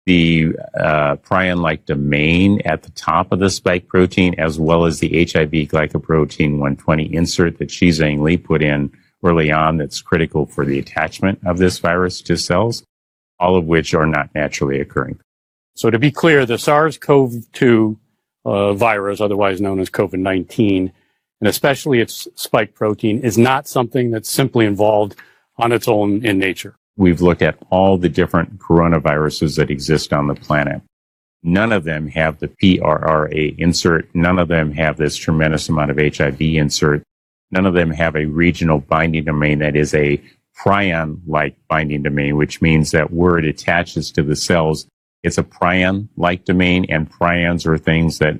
the 0.06 0.56
uh, 0.74 1.16
prion-like 1.16 1.86
domain 1.86 2.60
at 2.64 2.82
the 2.82 2.90
top 2.90 3.30
of 3.30 3.38
the 3.38 3.50
spike 3.50 3.86
protein, 3.86 4.34
as 4.38 4.58
well 4.58 4.84
as 4.84 4.98
the 4.98 5.24
HIV 5.24 5.50
glycoprotein 5.68 6.52
120 6.52 7.14
insert 7.14 7.58
that 7.58 7.68
Shizheng 7.68 8.20
Li 8.20 8.36
put 8.36 8.62
in 8.62 8.92
early 9.22 9.52
on 9.52 9.76
that's 9.76 10.00
critical 10.00 10.46
for 10.46 10.64
the 10.64 10.78
attachment 10.78 11.38
of 11.46 11.58
this 11.58 11.78
virus 11.78 12.20
to 12.22 12.36
cells, 12.36 12.82
all 13.38 13.56
of 13.56 13.66
which 13.66 13.94
are 13.94 14.06
not 14.06 14.34
naturally 14.34 14.80
occurring. 14.80 15.20
So 15.74 15.88
to 15.90 15.98
be 15.98 16.10
clear, 16.10 16.44
the 16.44 16.58
SARS-CoV-2 16.58 17.96
uh, 18.44 18.74
virus, 18.74 19.20
otherwise 19.20 19.60
known 19.60 19.78
as 19.78 19.88
COVID-19, 19.88 20.92
and 21.42 21.48
especially 21.48 21.98
its 21.98 22.28
spike 22.36 22.72
protein, 22.72 23.18
is 23.18 23.36
not 23.36 23.66
something 23.66 24.12
that's 24.12 24.30
simply 24.30 24.64
involved 24.64 25.16
on 25.56 25.72
its 25.72 25.88
own 25.88 26.24
in 26.24 26.38
nature. 26.38 26.76
We've 26.96 27.20
looked 27.20 27.42
at 27.42 27.58
all 27.68 27.98
the 27.98 28.08
different 28.08 28.60
coronaviruses 28.60 29.56
that 29.56 29.68
exist 29.68 30.12
on 30.12 30.28
the 30.28 30.36
planet. 30.36 30.82
None 31.42 31.72
of 31.72 31.82
them 31.82 32.06
have 32.06 32.38
the 32.38 32.46
PRRA 32.46 33.58
insert. 33.58 34.08
None 34.14 34.38
of 34.38 34.46
them 34.46 34.70
have 34.74 34.96
this 34.96 35.16
tremendous 35.16 35.68
amount 35.68 35.90
of 35.90 35.98
HIV 35.98 36.40
insert. 36.40 37.02
None 37.50 37.66
of 37.66 37.74
them 37.74 37.90
have 37.90 38.14
a 38.14 38.26
regional 38.26 38.78
binding 38.78 39.24
domain 39.24 39.58
that 39.58 39.74
is 39.74 39.94
a 39.94 40.22
prion-like 40.56 41.56
binding 41.66 42.04
domain, 42.04 42.36
which 42.36 42.62
means 42.62 42.92
that 42.92 43.12
where 43.12 43.36
it 43.38 43.46
attaches 43.46 44.12
to 44.12 44.22
the 44.22 44.36
cells, 44.36 44.86
it's 45.24 45.38
a 45.38 45.42
prion-like 45.42 46.44
domain, 46.44 46.86
and 46.88 47.10
prions 47.10 47.66
are 47.66 47.78
things 47.78 48.18
that 48.18 48.38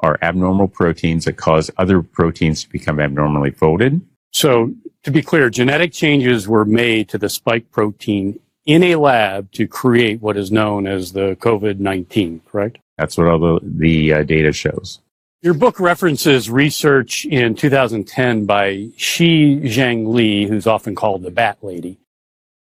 are 0.00 0.18
abnormal 0.22 0.68
proteins 0.68 1.24
that 1.24 1.34
cause 1.34 1.70
other 1.78 2.02
proteins 2.02 2.62
to 2.64 2.70
become 2.70 3.00
abnormally 3.00 3.50
folded. 3.50 4.00
So 4.32 4.74
to 5.04 5.10
be 5.10 5.22
clear, 5.22 5.48
genetic 5.50 5.92
changes 5.92 6.46
were 6.46 6.64
made 6.64 7.08
to 7.10 7.18
the 7.18 7.28
spike 7.28 7.70
protein 7.70 8.38
in 8.66 8.82
a 8.82 8.96
lab 8.96 9.50
to 9.52 9.66
create 9.66 10.20
what 10.20 10.36
is 10.36 10.50
known 10.50 10.86
as 10.86 11.12
the 11.12 11.36
COVID-19, 11.36 12.40
correct? 12.44 12.78
That's 12.98 13.16
what 13.16 13.28
all 13.28 13.38
the, 13.38 13.60
the 13.62 14.12
uh, 14.12 14.22
data 14.24 14.52
shows. 14.52 15.00
Your 15.42 15.54
book 15.54 15.78
references 15.78 16.50
research 16.50 17.24
in 17.24 17.54
2010 17.54 18.46
by 18.46 18.88
Shizheng 18.96 20.12
Li, 20.12 20.46
who's 20.46 20.66
often 20.66 20.94
called 20.94 21.22
the 21.22 21.30
Bat 21.30 21.58
Lady. 21.62 21.98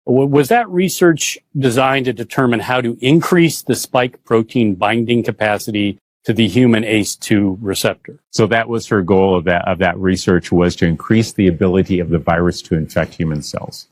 Was 0.06 0.48
that 0.48 0.68
research 0.68 1.38
designed 1.58 2.06
to 2.06 2.12
determine 2.12 2.60
how 2.60 2.80
to 2.80 2.96
increase 3.00 3.62
the 3.62 3.74
spike 3.74 4.22
protein 4.24 4.74
binding 4.74 5.22
capacity 5.22 5.98
to 6.24 6.32
the 6.32 6.46
human 6.46 6.82
ACE2 6.82 7.58
receptor. 7.60 8.18
So 8.30 8.46
that 8.48 8.68
was 8.68 8.86
her 8.88 9.02
goal 9.02 9.36
of 9.36 9.44
that, 9.44 9.66
of 9.66 9.78
that 9.78 9.98
research 9.98 10.52
was 10.52 10.76
to 10.76 10.86
increase 10.86 11.32
the 11.32 11.48
ability 11.48 11.98
of 11.98 12.10
the 12.10 12.18
virus 12.18 12.60
to 12.62 12.74
infect 12.74 13.14
human 13.14 13.42
cells. 13.42 13.88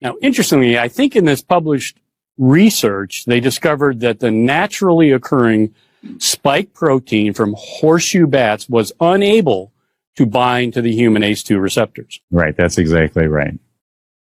Now, 0.00 0.16
interestingly, 0.22 0.78
I 0.78 0.88
think 0.88 1.16
in 1.16 1.24
this 1.24 1.42
published 1.42 1.98
research, 2.38 3.24
they 3.24 3.40
discovered 3.40 4.00
that 4.00 4.20
the 4.20 4.30
naturally 4.30 5.10
occurring 5.10 5.74
spike 6.18 6.72
protein 6.72 7.32
from 7.32 7.54
horseshoe 7.58 8.26
bats 8.26 8.68
was 8.68 8.92
unable 9.00 9.72
to 10.16 10.26
bind 10.26 10.74
to 10.74 10.82
the 10.82 10.92
human 10.92 11.22
ACE2 11.22 11.60
receptors. 11.60 12.20
Right. 12.30 12.56
That's 12.56 12.78
exactly 12.78 13.26
right. 13.26 13.58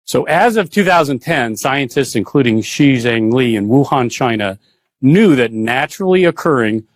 So 0.04 0.24
as 0.24 0.56
of 0.56 0.70
2010, 0.70 1.56
scientists, 1.56 2.16
including 2.16 2.60
Shizheng 2.60 3.32
Li 3.32 3.56
in 3.56 3.68
Wuhan, 3.68 4.10
China, 4.10 4.58
knew 5.00 5.36
that 5.36 5.52
naturally 5.52 6.24
occurring 6.24 6.86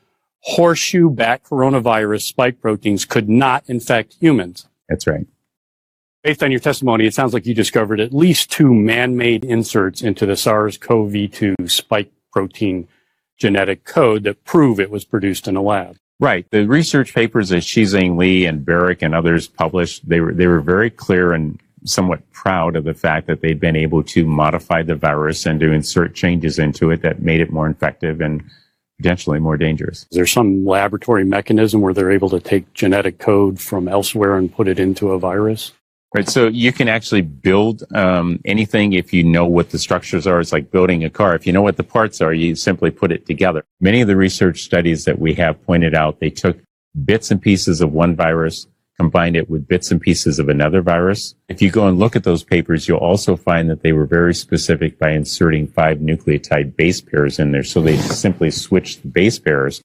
horseshoe 0.40 1.10
bat 1.10 1.42
coronavirus 1.42 2.22
spike 2.22 2.60
proteins 2.60 3.04
could 3.04 3.28
not 3.28 3.64
infect 3.66 4.16
humans. 4.20 4.68
That's 4.88 5.06
right. 5.06 5.26
Based 6.22 6.42
on 6.42 6.50
your 6.50 6.60
testimony, 6.60 7.06
it 7.06 7.14
sounds 7.14 7.32
like 7.32 7.46
you 7.46 7.54
discovered 7.54 8.00
at 8.00 8.12
least 8.12 8.50
two 8.50 8.74
man-made 8.74 9.44
inserts 9.44 10.02
into 10.02 10.26
the 10.26 10.36
SARS-CoV-2 10.36 11.70
spike 11.70 12.10
protein 12.32 12.88
genetic 13.38 13.84
code 13.84 14.24
that 14.24 14.44
prove 14.44 14.80
it 14.80 14.90
was 14.90 15.04
produced 15.04 15.46
in 15.46 15.56
a 15.56 15.62
lab. 15.62 15.96
Right. 16.18 16.46
The 16.50 16.66
research 16.66 17.14
papers 17.14 17.50
that 17.50 17.62
Shizheng 17.62 18.16
Li 18.16 18.46
and 18.46 18.64
Barrick 18.64 19.02
and 19.02 19.14
others 19.14 19.46
published, 19.46 20.08
they 20.08 20.20
were, 20.20 20.32
they 20.32 20.46
were 20.46 20.60
very 20.60 20.90
clear 20.90 21.32
and 21.32 21.60
somewhat 21.84 22.28
proud 22.32 22.74
of 22.74 22.84
the 22.84 22.94
fact 22.94 23.26
that 23.26 23.40
they'd 23.40 23.60
been 23.60 23.76
able 23.76 24.02
to 24.02 24.24
modify 24.24 24.82
the 24.82 24.96
virus 24.96 25.46
and 25.46 25.60
to 25.60 25.72
insert 25.72 26.14
changes 26.14 26.58
into 26.58 26.90
it 26.90 27.02
that 27.02 27.22
made 27.22 27.40
it 27.40 27.52
more 27.52 27.68
effective 27.68 28.20
and 28.20 28.42
potentially 28.98 29.38
more 29.38 29.56
dangerous. 29.56 30.06
Is 30.10 30.16
there 30.16 30.26
some 30.26 30.64
laboratory 30.64 31.24
mechanism 31.24 31.80
where 31.80 31.94
they're 31.94 32.10
able 32.10 32.30
to 32.30 32.40
take 32.40 32.72
genetic 32.74 33.18
code 33.18 33.60
from 33.60 33.88
elsewhere 33.88 34.36
and 34.36 34.52
put 34.52 34.68
it 34.68 34.78
into 34.78 35.12
a 35.12 35.18
virus? 35.18 35.72
Right. 36.14 36.28
So 36.28 36.46
you 36.46 36.72
can 36.72 36.88
actually 36.88 37.20
build 37.20 37.82
um, 37.94 38.40
anything 38.44 38.94
if 38.94 39.12
you 39.12 39.22
know 39.22 39.44
what 39.44 39.70
the 39.70 39.78
structures 39.78 40.26
are. 40.26 40.40
It's 40.40 40.52
like 40.52 40.70
building 40.70 41.04
a 41.04 41.10
car. 41.10 41.34
If 41.34 41.46
you 41.46 41.52
know 41.52 41.62
what 41.62 41.76
the 41.76 41.82
parts 41.82 42.20
are, 42.22 42.32
you 42.32 42.54
simply 42.54 42.90
put 42.90 43.12
it 43.12 43.26
together. 43.26 43.64
Many 43.80 44.00
of 44.00 44.08
the 44.08 44.16
research 44.16 44.62
studies 44.62 45.04
that 45.04 45.18
we 45.18 45.34
have 45.34 45.62
pointed 45.66 45.94
out, 45.94 46.20
they 46.20 46.30
took 46.30 46.58
bits 47.04 47.30
and 47.30 47.42
pieces 47.42 47.82
of 47.82 47.92
one 47.92 48.16
virus, 48.16 48.66
combined 48.98 49.36
it 49.36 49.50
with 49.50 49.68
bits 49.68 49.90
and 49.90 50.00
pieces 50.00 50.38
of 50.38 50.48
another 50.48 50.80
virus. 50.80 51.34
If 51.48 51.60
you 51.60 51.70
go 51.70 51.86
and 51.86 51.98
look 51.98 52.16
at 52.16 52.24
those 52.24 52.42
papers, 52.42 52.88
you'll 52.88 52.98
also 52.98 53.36
find 53.36 53.68
that 53.68 53.82
they 53.82 53.92
were 53.92 54.06
very 54.06 54.34
specific 54.34 54.98
by 54.98 55.10
inserting 55.10 55.66
five 55.68 55.98
nucleotide 55.98 56.76
base 56.76 57.00
pairs 57.00 57.38
in 57.38 57.52
there. 57.52 57.64
So 57.64 57.82
they 57.82 57.96
simply 57.96 58.50
switched 58.50 59.02
the 59.02 59.08
base 59.08 59.38
pairs 59.38 59.82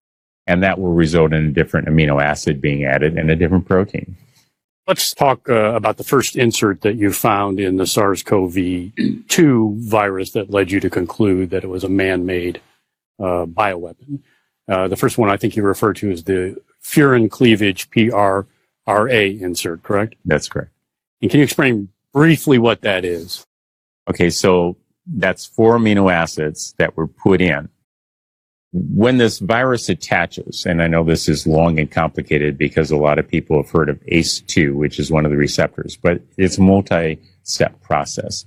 and 0.47 0.63
that 0.63 0.79
will 0.79 0.93
result 0.93 1.33
in 1.33 1.45
a 1.45 1.51
different 1.51 1.87
amino 1.87 2.21
acid 2.21 2.61
being 2.61 2.83
added 2.85 3.17
and 3.17 3.29
a 3.29 3.35
different 3.35 3.65
protein. 3.65 4.17
Let's 4.87 5.13
talk 5.13 5.47
uh, 5.47 5.73
about 5.75 5.97
the 5.97 6.03
first 6.03 6.35
insert 6.35 6.81
that 6.81 6.95
you 6.95 7.13
found 7.13 7.59
in 7.59 7.77
the 7.77 7.85
SARS-CoV-2 7.85 9.77
virus 9.77 10.31
that 10.31 10.49
led 10.49 10.71
you 10.71 10.79
to 10.79 10.89
conclude 10.89 11.51
that 11.51 11.63
it 11.63 11.69
was 11.69 11.83
a 11.83 11.89
man-made 11.89 12.59
uh, 13.19 13.45
bioweapon. 13.45 14.21
Uh, 14.67 14.87
the 14.87 14.95
first 14.95 15.17
one 15.17 15.29
I 15.29 15.37
think 15.37 15.55
you 15.55 15.63
referred 15.63 15.97
to 15.97 16.09
is 16.09 16.23
the 16.23 16.59
furin 16.83 17.29
cleavage 17.29 17.89
PR 17.91 18.41
RA 18.91 19.45
insert, 19.45 19.83
correct? 19.83 20.15
That's 20.25 20.49
correct. 20.49 20.71
And 21.21 21.29
can 21.31 21.39
you 21.39 21.43
explain 21.43 21.89
briefly 22.13 22.57
what 22.57 22.81
that 22.81 23.05
is? 23.05 23.45
Okay, 24.09 24.29
so 24.29 24.77
That's 25.07 25.45
four 25.45 25.77
amino 25.77 26.11
acids 26.11 26.73
that 26.77 26.95
were 26.95 27.07
put 27.07 27.41
in. 27.41 27.69
When 28.73 29.17
this 29.17 29.39
virus 29.39 29.89
attaches, 29.89 30.65
and 30.65 30.81
I 30.81 30.87
know 30.87 31.03
this 31.03 31.27
is 31.27 31.45
long 31.45 31.79
and 31.79 31.91
complicated 31.91 32.57
because 32.57 32.91
a 32.91 32.97
lot 32.97 33.19
of 33.19 33.27
people 33.27 33.61
have 33.61 33.69
heard 33.69 33.89
of 33.89 33.99
ACE2, 34.05 34.73
which 34.73 34.99
is 34.99 35.11
one 35.11 35.25
of 35.25 35.31
the 35.31 35.37
receptors, 35.37 35.97
but 35.97 36.21
it's 36.37 36.57
a 36.57 36.61
multi-step 36.61 37.81
process. 37.81 38.45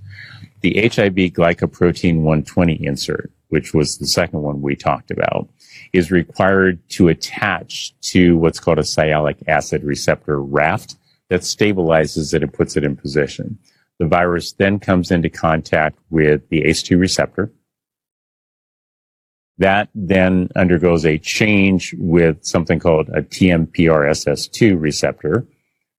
The 0.62 0.74
HIV 0.80 1.34
glycoprotein 1.34 2.22
120 2.22 2.86
insert, 2.86 3.30
which 3.48 3.74
was 3.74 3.98
the 3.98 4.06
second 4.06 4.40
one 4.40 4.62
we 4.62 4.76
talked 4.76 5.10
about, 5.10 5.48
is 5.94 6.10
required 6.10 6.80
to 6.88 7.06
attach 7.06 7.94
to 8.00 8.36
what's 8.36 8.58
called 8.58 8.80
a 8.80 8.82
sialic 8.82 9.36
acid 9.46 9.84
receptor 9.84 10.42
raft 10.42 10.96
that 11.30 11.42
stabilizes 11.42 12.34
it 12.34 12.42
and 12.42 12.52
puts 12.52 12.76
it 12.76 12.82
in 12.82 12.96
position. 12.96 13.56
The 14.00 14.08
virus 14.08 14.52
then 14.52 14.80
comes 14.80 15.12
into 15.12 15.30
contact 15.30 15.96
with 16.10 16.48
the 16.48 16.62
ACE2 16.62 16.98
receptor. 16.98 17.52
That 19.58 19.88
then 19.94 20.48
undergoes 20.56 21.06
a 21.06 21.16
change 21.16 21.94
with 21.96 22.44
something 22.44 22.80
called 22.80 23.08
a 23.10 23.22
TMPRSS2 23.22 24.80
receptor, 24.80 25.46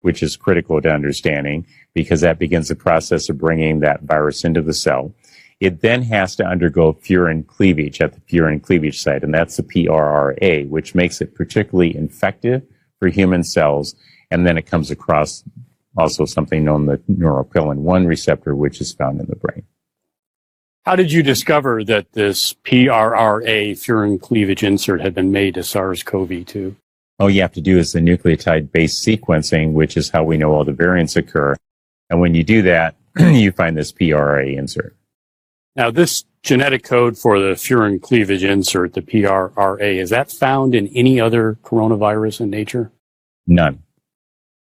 which 0.02 0.22
is 0.22 0.36
critical 0.36 0.82
to 0.82 0.90
understanding 0.90 1.66
because 1.94 2.20
that 2.20 2.38
begins 2.38 2.68
the 2.68 2.76
process 2.76 3.30
of 3.30 3.38
bringing 3.38 3.80
that 3.80 4.02
virus 4.02 4.44
into 4.44 4.62
the 4.62 4.74
cell. 4.74 5.16
It 5.60 5.82
then 5.82 6.02
has 6.03 6.36
to 6.36 6.45
undergo 6.45 6.94
furin 6.94 7.48
cleavage 7.48 8.02
at 8.02 8.14
the 8.14 8.19
furin 8.22 8.61
cleavage 8.61 9.02
site, 9.02 9.23
and 9.23 9.34
that's 9.34 9.57
the 9.57 9.64
PRRA, 9.64 10.68
which 10.68 10.95
makes 10.95 11.22
it 11.22 11.34
particularly 11.34 11.95
infective 11.95 12.64
for 12.99 13.07
human 13.07 13.44
cells. 13.44 13.95
And 14.32 14.45
then 14.45 14.57
it 14.57 14.65
comes 14.65 14.91
across 14.91 15.44
also 15.98 16.26
something 16.26 16.64
known 16.64 16.88
the 16.88 16.98
neuropilin 17.10 17.77
1 17.77 18.06
receptor, 18.06 18.56
which 18.56 18.82
is 18.82 18.94
found 18.94 19.22
in 19.22 19.27
the 19.27 19.36
brain. 19.36 19.64
How 20.86 20.95
did 20.95 21.11
you 21.11 21.23
discover 21.23 21.84
that 21.86 22.11
this 22.11 22.53
PRRA 22.53 23.72
furin 23.72 24.22
cleavage 24.22 24.61
insert 24.61 25.02
had 25.02 25.15
been 25.15 25.32
made 25.32 25.56
to 25.56 25.64
SARS-CoV-2? 25.64 26.76
All 27.18 27.30
you 27.30 27.41
have 27.41 27.53
to 27.53 27.61
do 27.61 27.77
is 27.77 27.94
the 27.94 28.02
nucleotide 28.02 28.72
based 28.72 29.06
sequencing, 29.06 29.72
which 29.72 29.95
is 29.95 30.10
how 30.10 30.23
we 30.23 30.38
know 30.38 30.52
all 30.52 30.65
the 30.65 30.73
variants 30.73 31.15
occur. 31.15 31.56
And 32.10 32.19
when 32.19 32.36
you 32.36 32.44
do 32.44 32.61
that, 32.64 32.95
you 33.18 33.52
find 33.52 33.76
this 33.77 33.91
PRRA 33.94 34.57
insert. 34.57 34.95
Now, 35.76 35.92
this 35.92 36.24
genetic 36.42 36.84
code 36.84 37.18
for 37.18 37.40
the 37.40 37.56
furin 37.56 38.02
cleavage 38.02 38.44
insert, 38.44 38.94
the 38.94 39.02
PRRA, 39.02 40.00
is 40.00 40.10
that 40.12 40.32
found 40.32 40.74
in 40.74 40.88
any 40.90 41.20
other 41.20 41.58
coronavirus 41.64 42.42
in 42.42 42.50
nature? 42.50 42.92
None. 43.48 43.84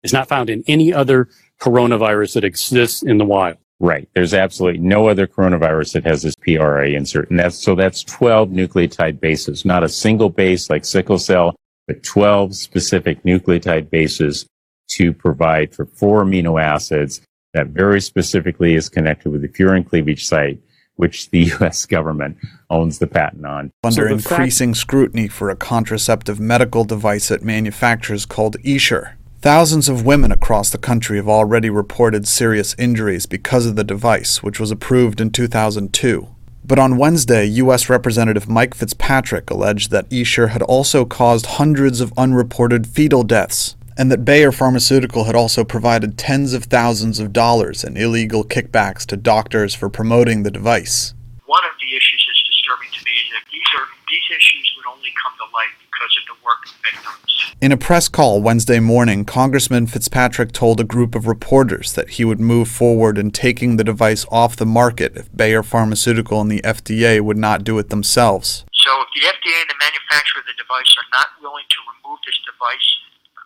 It's 0.03 0.13
not 0.13 0.27
found 0.27 0.49
in 0.49 0.63
any 0.67 0.93
other 0.93 1.29
coronavirus 1.59 2.35
that 2.35 2.43
exists 2.43 3.03
in 3.03 3.17
the 3.17 3.25
wild. 3.25 3.57
Right. 3.79 4.07
There's 4.13 4.35
absolutely 4.35 4.79
no 4.79 5.07
other 5.07 5.25
coronavirus 5.25 5.93
that 5.93 6.05
has 6.05 6.21
this 6.21 6.35
PRA 6.35 6.89
insert. 6.89 7.31
And 7.31 7.39
that's, 7.39 7.57
so 7.57 7.73
that's 7.73 8.03
12 8.03 8.49
nucleotide 8.49 9.19
bases, 9.19 9.65
not 9.65 9.83
a 9.83 9.89
single 9.89 10.29
base 10.29 10.69
like 10.69 10.85
sickle 10.85 11.17
cell, 11.17 11.55
but 11.87 12.03
12 12.03 12.55
specific 12.55 13.23
nucleotide 13.23 13.89
bases 13.89 14.45
to 14.89 15.13
provide 15.13 15.73
for 15.73 15.85
four 15.87 16.23
amino 16.23 16.61
acids 16.61 17.21
that 17.53 17.67
very 17.67 18.01
specifically 18.01 18.75
is 18.75 18.87
connected 18.87 19.31
with 19.31 19.41
the 19.41 19.47
furin 19.47 19.87
cleavage 19.87 20.25
site, 20.25 20.59
which 21.01 21.31
the 21.31 21.39
U.S. 21.59 21.87
government 21.87 22.37
owns 22.69 22.99
the 22.99 23.07
patent 23.07 23.43
on. 23.43 23.71
Under 23.83 24.07
So 24.09 24.15
the 24.15 24.21
fact- 24.21 24.31
increasing 24.33 24.75
scrutiny 24.75 25.27
for 25.27 25.49
a 25.49 25.55
contraceptive 25.55 26.39
medical 26.39 26.83
device 26.83 27.31
it 27.31 27.41
manufactures 27.43 28.27
called 28.27 28.55
Esher. 28.63 29.17
Thousands 29.41 29.89
of 29.89 30.05
women 30.05 30.31
across 30.31 30.69
the 30.69 30.77
country 30.77 31.17
have 31.17 31.27
already 31.27 31.71
reported 31.71 32.27
serious 32.27 32.75
injuries 32.77 33.25
because 33.25 33.65
of 33.65 33.75
the 33.75 33.83
device, 33.83 34.43
which 34.43 34.59
was 34.59 34.69
approved 34.69 35.19
in 35.19 35.31
2002. 35.31 36.27
But 36.63 36.77
on 36.77 36.97
Wednesday, 36.97 37.45
U.S. 37.45 37.89
Representative 37.89 38.47
Mike 38.47 38.75
Fitzpatrick 38.75 39.49
alleged 39.49 39.89
that 39.89 40.05
Esher 40.13 40.49
had 40.49 40.61
also 40.61 41.05
caused 41.05 41.47
hundreds 41.57 41.99
of 41.99 42.13
unreported 42.15 42.85
fetal 42.85 43.23
deaths, 43.23 43.75
and 44.01 44.11
that 44.11 44.25
Bayer 44.25 44.51
Pharmaceutical 44.51 45.25
had 45.25 45.35
also 45.35 45.63
provided 45.63 46.17
tens 46.17 46.55
of 46.55 46.63
thousands 46.63 47.19
of 47.19 47.31
dollars 47.31 47.83
in 47.83 47.95
illegal 47.95 48.43
kickbacks 48.43 49.05
to 49.05 49.15
doctors 49.15 49.75
for 49.75 49.91
promoting 49.91 50.41
the 50.41 50.49
device. 50.49 51.13
One 51.45 51.63
of 51.65 51.77
the 51.79 51.95
issues 51.95 52.25
that's 52.27 52.43
disturbing 52.49 52.89
to 52.97 53.05
me 53.05 53.11
is 53.11 53.29
that 53.29 53.45
these 53.51 53.69
are 53.77 53.85
these 54.09 54.35
issues 54.35 54.73
would 54.75 54.91
only 54.91 55.13
come 55.21 55.33
to 55.37 55.53
light 55.53 55.77
because 55.85 56.17
of 56.17 56.25
the 56.33 56.43
work 56.43 56.65
of 56.65 56.73
victims. 56.81 57.53
In 57.61 57.71
a 57.71 57.77
press 57.77 58.09
call 58.09 58.41
Wednesday 58.41 58.79
morning, 58.79 59.23
Congressman 59.23 59.85
Fitzpatrick 59.85 60.51
told 60.51 60.79
a 60.79 60.83
group 60.83 61.13
of 61.13 61.27
reporters 61.27 61.93
that 61.93 62.17
he 62.17 62.25
would 62.25 62.39
move 62.39 62.69
forward 62.69 63.19
in 63.19 63.29
taking 63.29 63.77
the 63.77 63.83
device 63.83 64.25
off 64.31 64.55
the 64.55 64.65
market 64.65 65.15
if 65.15 65.29
Bayer 65.31 65.61
Pharmaceutical 65.61 66.41
and 66.41 66.49
the 66.49 66.61
FDA 66.61 67.21
would 67.21 67.37
not 67.37 67.63
do 67.63 67.77
it 67.77 67.89
themselves. 67.89 68.65
So 68.73 68.89
if 69.01 69.09
the 69.13 69.29
FDA 69.29 69.61
and 69.61 69.69
the 69.69 69.77
manufacturer 69.77 70.41
of 70.41 70.47
the 70.47 70.57
device 70.57 70.89
are 70.97 71.09
not 71.13 71.27
willing 71.39 71.69
to 71.69 71.79
remove 71.93 72.17
this 72.25 72.41
device, 72.49 72.89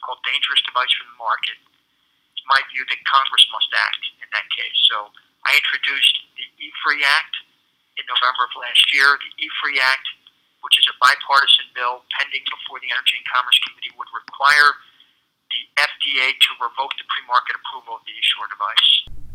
called 0.05 0.21
dangerous 0.21 0.61
device, 0.61 0.93
from 0.93 1.09
the 1.09 1.17
market, 1.17 1.57
it's 2.37 2.45
my 2.45 2.61
view 2.69 2.85
that 2.85 3.01
Congress 3.09 3.41
must 3.49 3.73
act 3.73 4.03
in 4.21 4.29
that 4.29 4.45
case. 4.53 4.77
So 4.85 5.09
I 5.49 5.57
introduced 5.57 6.15
the 6.37 6.45
E-Free 6.61 7.01
Act 7.01 7.33
in 7.97 8.05
November 8.05 8.45
of 8.45 8.53
last 8.61 8.85
year. 8.93 9.17
The 9.17 9.33
E-Free 9.41 9.81
Act, 9.81 10.05
which 10.61 10.77
is 10.77 10.85
a 10.85 10.95
bipartisan 11.01 11.73
bill 11.73 12.05
pending 12.13 12.45
before 12.45 12.77
the 12.85 12.93
Energy 12.93 13.17
and 13.17 13.25
Commerce 13.25 13.57
Committee, 13.65 13.93
would 13.97 14.11
require 14.13 14.77
the 15.49 15.61
FDA 15.81 16.37
to 16.37 16.49
revoke 16.61 16.93
the 17.01 17.07
pre-market 17.09 17.57
approval 17.57 17.97
of 17.97 18.03
the 18.05 18.13
eSure 18.13 18.49
device. 18.53 18.89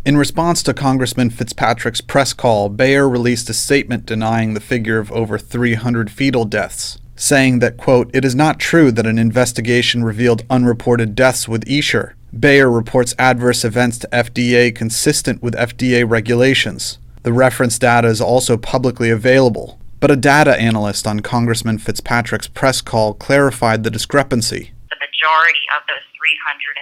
In 0.07 0.17
response 0.17 0.63
to 0.65 0.73
Congressman 0.73 1.31
Fitzpatrick's 1.31 2.01
press 2.01 2.33
call, 2.33 2.69
Bayer 2.71 3.09
released 3.09 3.51
a 3.51 3.55
statement 3.55 4.07
denying 4.07 4.55
the 4.55 4.61
figure 4.61 4.99
of 4.99 5.13
over 5.13 5.37
300 5.37 6.11
fetal 6.11 6.47
deaths, 6.47 6.99
saying 7.21 7.59
that, 7.59 7.77
quote, 7.77 8.11
it 8.15 8.25
is 8.25 8.35
not 8.35 8.59
true 8.59 8.91
that 8.91 9.07
an 9.07 9.19
investigation 9.19 10.03
revealed 10.03 10.45
unreported 10.49 11.15
deaths 11.15 11.47
with 11.47 11.69
Esher. 11.69 12.17
Bayer 12.39 12.71
reports 12.71 13.15
adverse 13.19 13.65
events 13.65 13.99
to 13.99 14.09
FDA 14.09 14.75
consistent 14.75 15.43
with 15.43 15.55
FDA 15.55 16.09
regulations. 16.09 16.99
The 17.23 17.33
reference 17.33 17.79
data 17.79 18.09
is 18.09 18.21
also 18.21 18.57
publicly 18.57 19.11
available, 19.11 19.79
but 20.01 20.11
a 20.11 20.17
data 20.17 20.57
analyst 20.57 21.07
on 21.07 21.21
Congressman 21.21 21.77
Fitzpatrick's 21.79 22.49
press 22.49 22.81
call 22.81 23.13
clarified 23.15 23.85
the 23.85 23.91
discrepancy. 23.91 24.73
the 24.89 24.97
majority 24.97 25.61
of 25.77 25.85
those 25.87 26.07
303 26.17 26.73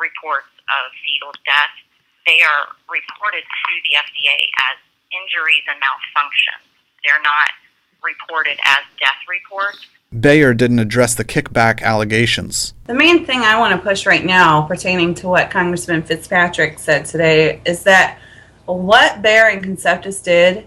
reports 0.00 0.48
of 0.72 0.84
fetal 1.04 1.36
death, 1.44 1.76
they 2.24 2.40
are 2.40 2.72
reported 2.88 3.44
to 3.44 3.72
the 3.84 4.00
FDA 4.00 4.38
as 4.72 4.80
injuries 5.12 5.62
and 5.68 5.76
malfunctions. 5.76 6.64
They're 7.04 7.22
not 7.22 7.52
reported 8.06 8.58
as 8.64 8.78
death 9.00 9.20
reports. 9.28 9.86
Bayer 10.18 10.54
didn't 10.54 10.78
address 10.78 11.14
the 11.14 11.24
kickback 11.24 11.82
allegations. 11.82 12.72
The 12.84 12.94
main 12.94 13.26
thing 13.26 13.40
I 13.40 13.58
want 13.58 13.74
to 13.74 13.86
push 13.86 14.06
right 14.06 14.24
now 14.24 14.62
pertaining 14.62 15.14
to 15.16 15.28
what 15.28 15.50
Congressman 15.50 16.02
Fitzpatrick 16.02 16.78
said 16.78 17.04
today 17.04 17.60
is 17.66 17.82
that 17.82 18.18
what 18.66 19.20
Bayer 19.20 19.48
and 19.48 19.62
Conceptus 19.62 20.22
did 20.22 20.66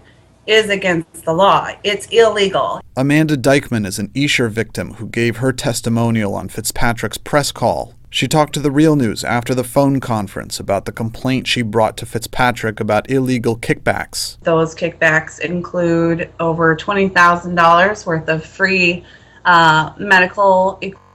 is 0.50 0.68
against 0.68 1.24
the 1.24 1.32
law. 1.32 1.70
It's 1.84 2.06
illegal. 2.06 2.80
Amanda 2.96 3.36
Dykman 3.36 3.86
is 3.86 3.98
an 4.00 4.10
Esher 4.16 4.48
victim 4.48 4.94
who 4.94 5.06
gave 5.06 5.36
her 5.36 5.52
testimonial 5.52 6.34
on 6.34 6.48
Fitzpatrick's 6.48 7.18
press 7.18 7.52
call. 7.52 7.94
She 8.12 8.26
talked 8.26 8.54
to 8.54 8.60
the 8.60 8.72
Real 8.72 8.96
News 8.96 9.22
after 9.22 9.54
the 9.54 9.62
phone 9.62 10.00
conference 10.00 10.58
about 10.58 10.84
the 10.84 10.92
complaint 10.92 11.46
she 11.46 11.62
brought 11.62 11.96
to 11.98 12.06
Fitzpatrick 12.06 12.80
about 12.80 13.08
illegal 13.08 13.56
kickbacks. 13.56 14.40
Those 14.42 14.74
kickbacks 14.74 15.38
include 15.38 16.28
over 16.40 16.76
$20,000 16.76 18.06
worth 18.06 18.28
of 18.28 18.44
free 18.44 19.04
uh, 19.44 19.92
medical 19.98 20.78
equipment 20.80 21.06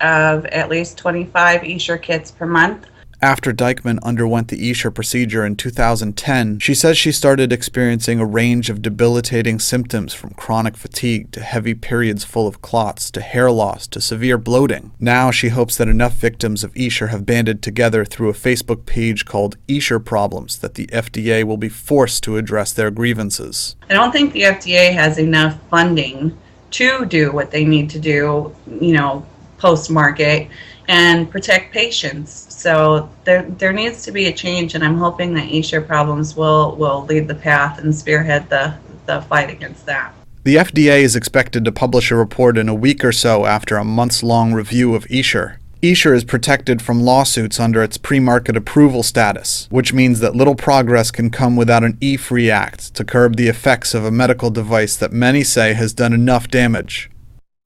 of 0.00 0.46
at 0.46 0.70
least 0.70 0.96
25 0.96 1.62
Esher 1.64 1.98
kits 1.98 2.30
per 2.30 2.46
month. 2.46 2.86
After 3.22 3.52
Dykman 3.52 3.98
underwent 4.02 4.48
the 4.48 4.70
Esher 4.70 4.90
procedure 4.90 5.44
in 5.44 5.54
2010, 5.54 6.58
she 6.58 6.74
says 6.74 6.96
she 6.96 7.12
started 7.12 7.52
experiencing 7.52 8.18
a 8.18 8.24
range 8.24 8.70
of 8.70 8.80
debilitating 8.80 9.58
symptoms 9.58 10.14
from 10.14 10.30
chronic 10.30 10.74
fatigue 10.74 11.30
to 11.32 11.42
heavy 11.42 11.74
periods 11.74 12.24
full 12.24 12.46
of 12.46 12.62
clots 12.62 13.10
to 13.10 13.20
hair 13.20 13.50
loss 13.50 13.86
to 13.88 14.00
severe 14.00 14.38
bloating. 14.38 14.92
Now 14.98 15.30
she 15.30 15.50
hopes 15.50 15.76
that 15.76 15.88
enough 15.88 16.14
victims 16.14 16.64
of 16.64 16.74
Esher 16.74 17.08
have 17.08 17.26
banded 17.26 17.62
together 17.62 18.06
through 18.06 18.30
a 18.30 18.34
Facebook 18.34 18.86
page 18.86 19.26
called 19.26 19.58
Esher 19.68 19.98
Problems 19.98 20.58
that 20.60 20.76
the 20.76 20.86
FDA 20.86 21.44
will 21.44 21.58
be 21.58 21.68
forced 21.68 22.24
to 22.24 22.38
address 22.38 22.72
their 22.72 22.90
grievances. 22.90 23.76
I 23.90 23.92
don't 23.92 24.12
think 24.12 24.32
the 24.32 24.42
FDA 24.42 24.94
has 24.94 25.18
enough 25.18 25.58
funding 25.68 26.38
to 26.70 27.04
do 27.04 27.32
what 27.32 27.50
they 27.50 27.66
need 27.66 27.90
to 27.90 27.98
do, 27.98 28.56
you 28.80 28.92
know, 28.92 29.26
post 29.58 29.90
market 29.90 30.48
and 30.90 31.30
protect 31.30 31.72
patients. 31.72 32.52
So 32.52 33.08
there 33.22 33.42
there 33.42 33.72
needs 33.72 34.02
to 34.02 34.12
be 34.12 34.26
a 34.26 34.32
change, 34.32 34.74
and 34.74 34.84
I'm 34.84 34.98
hoping 34.98 35.32
that 35.34 35.48
Esher 35.48 35.80
Problems 35.80 36.36
will 36.36 36.74
will 36.74 37.04
lead 37.04 37.28
the 37.28 37.34
path 37.34 37.78
and 37.78 37.94
spearhead 37.94 38.50
the 38.50 38.74
the 39.06 39.22
fight 39.22 39.50
against 39.50 39.86
that. 39.86 40.12
The 40.42 40.56
FDA 40.56 41.02
is 41.02 41.14
expected 41.14 41.64
to 41.64 41.72
publish 41.72 42.10
a 42.10 42.16
report 42.16 42.58
in 42.58 42.68
a 42.68 42.74
week 42.74 43.04
or 43.04 43.12
so 43.12 43.46
after 43.46 43.76
a 43.76 43.84
months 43.84 44.22
long 44.22 44.52
review 44.52 44.94
of 44.94 45.06
Esher. 45.10 45.58
Esure 45.80 46.14
is 46.14 46.24
protected 46.24 46.82
from 46.82 47.00
lawsuits 47.00 47.60
under 47.60 47.82
its 47.84 47.96
pre 47.96 48.18
market 48.18 48.56
approval 48.56 49.04
status, 49.04 49.68
which 49.70 49.92
means 49.92 50.18
that 50.18 50.34
little 50.34 50.56
progress 50.56 51.12
can 51.12 51.30
come 51.30 51.54
without 51.54 51.84
an 51.84 51.96
E 52.00 52.16
Free 52.16 52.50
Act 52.50 52.94
to 52.96 53.04
curb 53.04 53.36
the 53.36 53.48
effects 53.48 53.94
of 53.94 54.04
a 54.04 54.10
medical 54.10 54.50
device 54.50 54.96
that 54.96 55.12
many 55.12 55.44
say 55.44 55.72
has 55.72 55.92
done 55.92 56.12
enough 56.12 56.48
damage. 56.48 57.10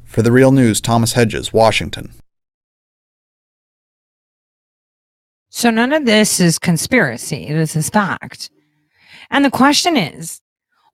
For 0.05 0.21
the 0.21 0.31
Real 0.31 0.53
News, 0.53 0.83
Thomas 0.83 1.15
Hedges, 1.15 1.55
Washington. 1.55 2.13
So 5.57 5.71
none 5.71 5.93
of 5.93 6.05
this 6.05 6.41
is 6.41 6.59
conspiracy. 6.59 7.47
This 7.47 7.77
is 7.77 7.89
fact. 7.89 8.51
And 9.31 9.45
the 9.45 9.53
question 9.53 9.97
is 9.97 10.41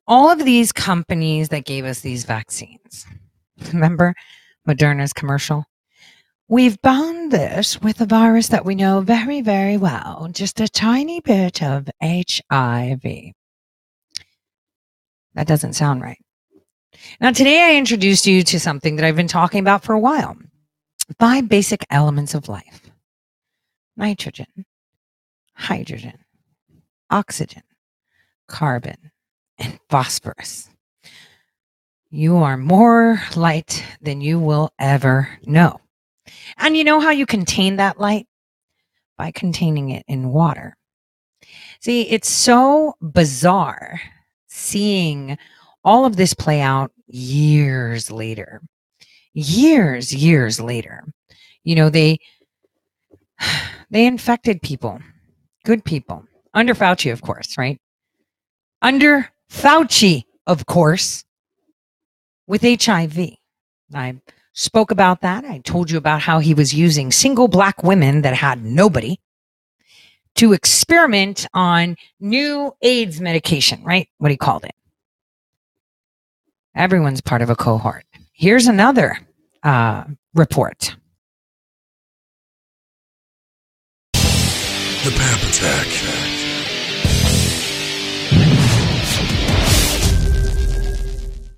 all 0.06 0.30
of 0.30 0.44
these 0.44 0.70
companies 0.70 1.48
that 1.48 1.64
gave 1.64 1.86
us 1.86 2.00
these 2.00 2.24
vaccines, 2.24 3.06
remember 3.72 4.14
Moderna's 4.68 5.14
commercial? 5.14 5.64
We've 6.46 6.80
bound 6.82 7.32
this 7.32 7.80
with 7.80 8.02
a 8.02 8.06
virus 8.06 8.48
that 8.48 8.66
we 8.66 8.74
know 8.74 9.00
very, 9.00 9.40
very 9.40 9.78
well, 9.78 10.28
just 10.30 10.60
a 10.60 10.68
tiny 10.68 11.20
bit 11.20 11.62
of 11.62 11.88
HIV. 12.02 13.32
That 15.34 15.46
doesn't 15.46 15.72
sound 15.72 16.02
right. 16.02 16.20
Now, 17.18 17.32
today 17.32 17.62
I 17.62 17.78
introduced 17.78 18.26
you 18.26 18.42
to 18.42 18.60
something 18.60 18.96
that 18.96 19.06
I've 19.06 19.16
been 19.16 19.26
talking 19.26 19.60
about 19.60 19.84
for 19.84 19.94
a 19.94 19.98
while 19.98 20.36
five 21.18 21.48
basic 21.48 21.84
elements 21.90 22.34
of 22.34 22.48
life 22.48 22.79
nitrogen, 24.00 24.64
hydrogen, 25.52 26.18
oxygen, 27.10 27.62
carbon, 28.48 28.96
and 29.58 29.78
phosphorus. 29.90 30.70
You 32.08 32.38
are 32.38 32.56
more 32.56 33.20
light 33.36 33.84
than 34.00 34.22
you 34.22 34.40
will 34.40 34.72
ever 34.78 35.28
know. 35.44 35.80
And 36.56 36.76
you 36.76 36.82
know 36.82 36.98
how 36.98 37.10
you 37.10 37.26
contain 37.26 37.76
that 37.76 38.00
light? 38.00 38.26
By 39.18 39.32
containing 39.32 39.90
it 39.90 40.04
in 40.08 40.30
water. 40.30 40.78
See, 41.80 42.08
it's 42.08 42.28
so 42.28 42.94
bizarre 43.02 44.00
seeing 44.48 45.36
all 45.84 46.06
of 46.06 46.16
this 46.16 46.32
play 46.32 46.62
out 46.62 46.90
years 47.06 48.10
later. 48.10 48.62
Years, 49.34 50.14
years 50.14 50.58
later. 50.58 51.04
You 51.64 51.74
know, 51.74 51.90
they 51.90 52.18
they 53.90 54.06
infected 54.06 54.62
people, 54.62 55.00
good 55.64 55.84
people, 55.84 56.24
under 56.54 56.74
Fauci, 56.74 57.12
of 57.12 57.22
course, 57.22 57.56
right? 57.56 57.78
Under 58.82 59.28
Fauci, 59.50 60.24
of 60.46 60.66
course, 60.66 61.24
with 62.46 62.62
HIV. 62.62 63.36
I 63.94 64.20
spoke 64.52 64.90
about 64.90 65.20
that. 65.22 65.44
I 65.44 65.58
told 65.58 65.90
you 65.90 65.98
about 65.98 66.20
how 66.20 66.38
he 66.38 66.54
was 66.54 66.74
using 66.74 67.12
single 67.12 67.48
black 67.48 67.82
women 67.82 68.22
that 68.22 68.34
had 68.34 68.64
nobody 68.64 69.18
to 70.36 70.52
experiment 70.52 71.46
on 71.54 71.96
new 72.20 72.72
AIDS 72.82 73.20
medication, 73.20 73.82
right? 73.84 74.08
What 74.18 74.30
he 74.30 74.36
called 74.36 74.64
it. 74.64 74.74
Everyone's 76.74 77.20
part 77.20 77.42
of 77.42 77.50
a 77.50 77.56
cohort. 77.56 78.04
Here's 78.32 78.68
another 78.68 79.18
uh, 79.62 80.04
report. 80.34 80.96
The 85.02 85.10
Pap 85.12 85.42
Attack. 85.48 85.86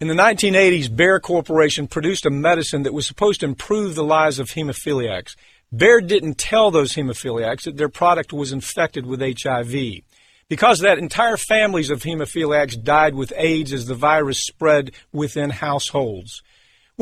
In 0.01 0.07
the 0.07 0.15
1980s, 0.15 0.95
Bayer 0.95 1.19
Corporation 1.19 1.89
produced 1.89 2.25
a 2.25 2.31
medicine 2.31 2.85
that 2.85 2.95
was 2.95 3.05
supposed 3.05 3.41
to 3.41 3.47
improve 3.47 3.97
the 3.97 4.05
lives 4.05 4.39
of 4.39 4.51
hemophiliacs. 4.51 5.35
Bayer 5.75 6.01
didn't 6.01 6.39
tell 6.39 6.71
those 6.71 6.95
hemophiliacs 6.95 7.65
that 7.65 7.77
their 7.77 7.89
product 7.89 8.33
was 8.33 8.53
infected 8.53 9.07
with 9.07 9.21
HIV. 9.21 10.03
Because 10.49 10.79
of 10.79 10.85
that, 10.85 10.99
entire 10.99 11.37
families 11.37 11.91
of 11.91 12.03
hemophiliacs 12.05 12.81
died 12.81 13.17
with 13.17 13.33
AIDS 13.37 13.73
as 13.73 13.87
the 13.87 13.97
virus 13.97 14.41
spread 14.41 14.93
within 15.13 15.51
households. 15.51 16.45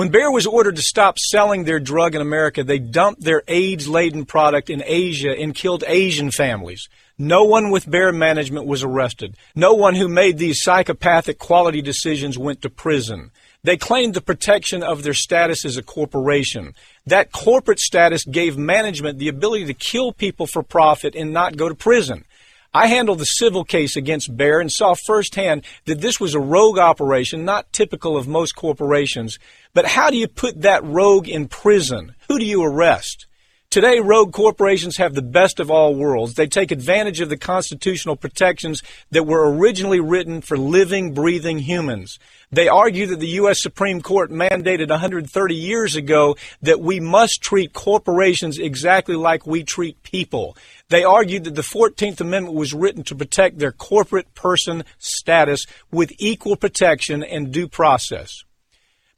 When 0.00 0.08
Bayer 0.08 0.30
was 0.30 0.46
ordered 0.46 0.76
to 0.76 0.82
stop 0.82 1.18
selling 1.18 1.64
their 1.64 1.78
drug 1.78 2.14
in 2.14 2.22
America, 2.22 2.64
they 2.64 2.78
dumped 2.78 3.22
their 3.22 3.42
AIDS 3.46 3.86
laden 3.86 4.24
product 4.24 4.70
in 4.70 4.82
Asia 4.86 5.38
and 5.38 5.54
killed 5.54 5.84
Asian 5.86 6.30
families. 6.30 6.88
No 7.18 7.44
one 7.44 7.70
with 7.70 7.90
Bayer 7.90 8.10
management 8.10 8.64
was 8.64 8.82
arrested. 8.82 9.36
No 9.54 9.74
one 9.74 9.94
who 9.94 10.08
made 10.08 10.38
these 10.38 10.62
psychopathic 10.62 11.38
quality 11.38 11.82
decisions 11.82 12.38
went 12.38 12.62
to 12.62 12.70
prison. 12.70 13.30
They 13.62 13.76
claimed 13.76 14.14
the 14.14 14.22
protection 14.22 14.82
of 14.82 15.02
their 15.02 15.12
status 15.12 15.66
as 15.66 15.76
a 15.76 15.82
corporation. 15.82 16.74
That 17.04 17.30
corporate 17.30 17.78
status 17.78 18.24
gave 18.24 18.56
management 18.56 19.18
the 19.18 19.28
ability 19.28 19.66
to 19.66 19.74
kill 19.74 20.14
people 20.14 20.46
for 20.46 20.62
profit 20.62 21.14
and 21.14 21.30
not 21.30 21.58
go 21.58 21.68
to 21.68 21.74
prison. 21.74 22.24
I 22.72 22.86
handled 22.86 23.18
the 23.18 23.26
civil 23.26 23.64
case 23.64 23.96
against 23.96 24.36
Bayer 24.36 24.60
and 24.60 24.70
saw 24.70 24.94
firsthand 24.94 25.64
that 25.86 26.00
this 26.00 26.20
was 26.20 26.34
a 26.34 26.40
rogue 26.40 26.78
operation, 26.78 27.44
not 27.44 27.72
typical 27.72 28.16
of 28.16 28.28
most 28.28 28.54
corporations. 28.54 29.40
But 29.74 29.86
how 29.86 30.08
do 30.08 30.16
you 30.16 30.28
put 30.28 30.60
that 30.60 30.84
rogue 30.84 31.28
in 31.28 31.48
prison? 31.48 32.14
Who 32.28 32.38
do 32.38 32.44
you 32.44 32.62
arrest? 32.62 33.26
Today, 33.70 34.00
rogue 34.00 34.32
corporations 34.32 34.96
have 34.96 35.14
the 35.14 35.22
best 35.22 35.60
of 35.60 35.70
all 35.70 35.94
worlds. 35.94 36.34
They 36.34 36.48
take 36.48 36.72
advantage 36.72 37.20
of 37.20 37.28
the 37.28 37.36
constitutional 37.36 38.16
protections 38.16 38.82
that 39.12 39.28
were 39.28 39.48
originally 39.48 40.00
written 40.00 40.40
for 40.40 40.58
living, 40.58 41.14
breathing 41.14 41.60
humans. 41.60 42.18
They 42.50 42.66
argue 42.66 43.06
that 43.06 43.20
the 43.20 43.28
U.S. 43.28 43.62
Supreme 43.62 44.02
Court 44.02 44.32
mandated 44.32 44.90
130 44.90 45.54
years 45.54 45.94
ago 45.94 46.36
that 46.62 46.80
we 46.80 46.98
must 46.98 47.42
treat 47.42 47.72
corporations 47.72 48.58
exactly 48.58 49.14
like 49.14 49.46
we 49.46 49.62
treat 49.62 50.02
people. 50.02 50.56
They 50.88 51.04
argued 51.04 51.44
that 51.44 51.54
the 51.54 51.62
14th 51.62 52.20
Amendment 52.20 52.56
was 52.56 52.74
written 52.74 53.04
to 53.04 53.14
protect 53.14 53.60
their 53.60 53.70
corporate 53.70 54.34
person 54.34 54.82
status 54.98 55.64
with 55.92 56.12
equal 56.18 56.56
protection 56.56 57.22
and 57.22 57.52
due 57.52 57.68
process. 57.68 58.42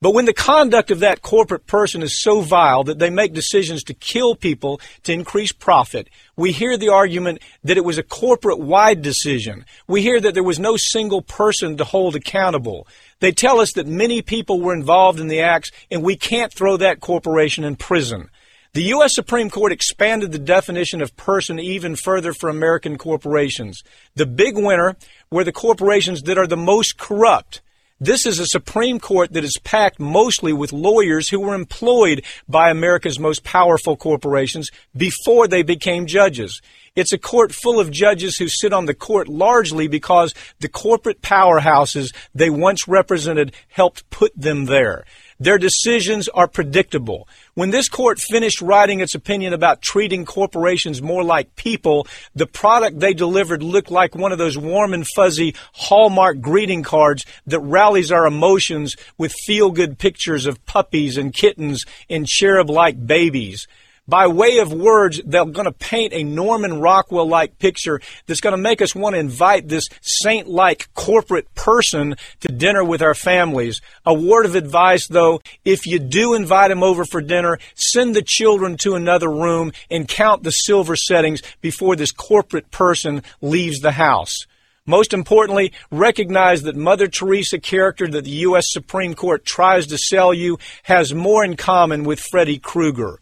But 0.02 0.14
when 0.14 0.24
the 0.24 0.34
conduct 0.34 0.90
of 0.90 0.98
that 0.98 1.22
corporate 1.22 1.68
person 1.68 2.02
is 2.02 2.18
so 2.18 2.40
vile 2.40 2.82
that 2.84 2.98
they 2.98 3.08
make 3.08 3.32
decisions 3.32 3.84
to 3.84 3.94
kill 3.94 4.34
people 4.34 4.80
to 5.04 5.12
increase 5.12 5.52
profit, 5.52 6.08
we 6.34 6.50
hear 6.50 6.76
the 6.76 6.88
argument 6.88 7.40
that 7.62 7.76
it 7.76 7.84
was 7.84 7.98
a 7.98 8.02
corporate 8.02 8.58
wide 8.58 9.00
decision. 9.00 9.64
We 9.86 10.02
hear 10.02 10.20
that 10.20 10.34
there 10.34 10.42
was 10.42 10.58
no 10.58 10.76
single 10.76 11.22
person 11.22 11.76
to 11.76 11.84
hold 11.84 12.16
accountable. 12.16 12.88
They 13.20 13.30
tell 13.30 13.60
us 13.60 13.74
that 13.74 13.86
many 13.86 14.22
people 14.22 14.60
were 14.60 14.74
involved 14.74 15.20
in 15.20 15.28
the 15.28 15.40
acts 15.40 15.70
and 15.88 16.02
we 16.02 16.16
can't 16.16 16.52
throw 16.52 16.76
that 16.78 16.98
corporation 16.98 17.62
in 17.62 17.76
prison. 17.76 18.28
The 18.72 18.82
U.S. 18.94 19.14
Supreme 19.14 19.50
Court 19.50 19.70
expanded 19.70 20.32
the 20.32 20.38
definition 20.40 21.00
of 21.00 21.16
person 21.16 21.60
even 21.60 21.94
further 21.94 22.32
for 22.32 22.48
American 22.48 22.98
corporations. 22.98 23.84
The 24.16 24.26
big 24.26 24.56
winner 24.56 24.96
were 25.30 25.44
the 25.44 25.52
corporations 25.52 26.22
that 26.22 26.38
are 26.38 26.48
the 26.48 26.56
most 26.56 26.98
corrupt. 26.98 27.62
This 28.04 28.26
is 28.26 28.40
a 28.40 28.46
Supreme 28.46 28.98
Court 28.98 29.32
that 29.32 29.44
is 29.44 29.60
packed 29.62 30.00
mostly 30.00 30.52
with 30.52 30.72
lawyers 30.72 31.28
who 31.28 31.38
were 31.38 31.54
employed 31.54 32.24
by 32.48 32.68
America's 32.68 33.20
most 33.20 33.44
powerful 33.44 33.96
corporations 33.96 34.72
before 34.96 35.46
they 35.46 35.62
became 35.62 36.06
judges. 36.06 36.60
It's 36.96 37.12
a 37.12 37.18
court 37.18 37.54
full 37.54 37.78
of 37.78 37.92
judges 37.92 38.36
who 38.36 38.48
sit 38.48 38.72
on 38.72 38.86
the 38.86 38.94
court 38.94 39.28
largely 39.28 39.86
because 39.86 40.34
the 40.58 40.68
corporate 40.68 41.22
powerhouses 41.22 42.12
they 42.34 42.50
once 42.50 42.88
represented 42.88 43.54
helped 43.68 44.10
put 44.10 44.32
them 44.36 44.64
there. 44.64 45.04
Their 45.42 45.58
decisions 45.58 46.28
are 46.28 46.46
predictable. 46.46 47.26
When 47.54 47.70
this 47.70 47.88
court 47.88 48.20
finished 48.20 48.62
writing 48.62 49.00
its 49.00 49.16
opinion 49.16 49.52
about 49.52 49.82
treating 49.82 50.24
corporations 50.24 51.02
more 51.02 51.24
like 51.24 51.56
people, 51.56 52.06
the 52.32 52.46
product 52.46 53.00
they 53.00 53.12
delivered 53.12 53.60
looked 53.60 53.90
like 53.90 54.14
one 54.14 54.30
of 54.30 54.38
those 54.38 54.56
warm 54.56 54.94
and 54.94 55.04
fuzzy 55.04 55.56
Hallmark 55.72 56.40
greeting 56.40 56.84
cards 56.84 57.26
that 57.48 57.58
rallies 57.58 58.12
our 58.12 58.24
emotions 58.24 58.94
with 59.18 59.32
feel 59.32 59.72
good 59.72 59.98
pictures 59.98 60.46
of 60.46 60.64
puppies 60.64 61.16
and 61.16 61.34
kittens 61.34 61.84
and 62.08 62.24
cherub 62.24 62.70
like 62.70 63.04
babies 63.04 63.66
by 64.08 64.26
way 64.26 64.58
of 64.58 64.72
words, 64.72 65.20
they're 65.24 65.44
going 65.44 65.66
to 65.66 65.72
paint 65.72 66.12
a 66.12 66.24
Norman 66.24 66.80
Rockwell 66.80 67.28
like 67.28 67.58
picture 67.58 68.00
that's 68.26 68.40
going 68.40 68.52
to 68.52 68.60
make 68.60 68.82
us 68.82 68.94
want 68.94 69.14
to 69.14 69.20
invite 69.20 69.68
this 69.68 69.88
saint 70.00 70.48
like 70.48 70.92
corporate 70.94 71.54
person 71.54 72.16
to 72.40 72.48
dinner 72.48 72.84
with 72.84 73.00
our 73.00 73.14
families. 73.14 73.80
A 74.04 74.12
word 74.12 74.44
of 74.44 74.56
advice, 74.56 75.06
though, 75.06 75.40
if 75.64 75.86
you 75.86 76.00
do 76.00 76.34
invite 76.34 76.72
him 76.72 76.82
over 76.82 77.04
for 77.04 77.20
dinner, 77.20 77.58
send 77.74 78.16
the 78.16 78.22
children 78.22 78.76
to 78.78 78.94
another 78.94 79.30
room 79.30 79.72
and 79.88 80.08
count 80.08 80.42
the 80.42 80.50
silver 80.50 80.96
settings 80.96 81.40
before 81.60 81.94
this 81.94 82.10
corporate 82.12 82.70
person 82.72 83.22
leaves 83.40 83.80
the 83.80 83.92
house. 83.92 84.46
Most 84.84 85.12
importantly, 85.12 85.72
recognize 85.92 86.62
that 86.62 86.74
Mother 86.74 87.06
Teresa 87.06 87.60
character 87.60 88.08
that 88.08 88.24
the 88.24 88.30
U.S. 88.30 88.72
Supreme 88.72 89.14
Court 89.14 89.44
tries 89.44 89.86
to 89.86 89.96
sell 89.96 90.34
you 90.34 90.58
has 90.82 91.14
more 91.14 91.44
in 91.44 91.54
common 91.54 92.02
with 92.02 92.18
Freddy 92.18 92.58
Krueger. 92.58 93.20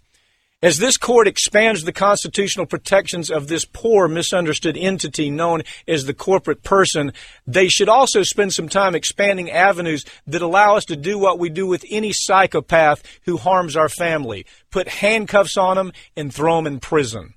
As 0.62 0.76
this 0.78 0.98
court 0.98 1.26
expands 1.26 1.84
the 1.84 1.92
constitutional 1.92 2.66
protections 2.66 3.30
of 3.30 3.48
this 3.48 3.64
poor, 3.64 4.08
misunderstood 4.08 4.76
entity 4.76 5.30
known 5.30 5.62
as 5.88 6.04
the 6.04 6.12
corporate 6.12 6.62
person, 6.62 7.14
they 7.46 7.68
should 7.68 7.88
also 7.88 8.22
spend 8.22 8.52
some 8.52 8.68
time 8.68 8.94
expanding 8.94 9.50
avenues 9.50 10.04
that 10.26 10.42
allow 10.42 10.76
us 10.76 10.84
to 10.86 10.96
do 10.96 11.18
what 11.18 11.38
we 11.38 11.48
do 11.48 11.66
with 11.66 11.86
any 11.88 12.12
psychopath 12.12 13.02
who 13.24 13.38
harms 13.38 13.74
our 13.74 13.88
family 13.88 14.44
put 14.70 14.86
handcuffs 14.88 15.56
on 15.56 15.76
them 15.76 15.92
and 16.14 16.32
throw 16.34 16.56
them 16.56 16.66
in 16.66 16.78
prison. 16.78 17.32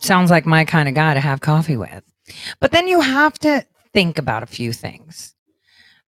Sounds 0.00 0.30
like 0.30 0.44
my 0.44 0.64
kind 0.64 0.88
of 0.88 0.94
guy 0.96 1.14
to 1.14 1.20
have 1.20 1.40
coffee 1.40 1.76
with. 1.76 2.02
But 2.58 2.72
then 2.72 2.88
you 2.88 3.00
have 3.00 3.38
to 3.40 3.64
think 3.92 4.18
about 4.18 4.42
a 4.42 4.46
few 4.46 4.72
things. 4.72 5.36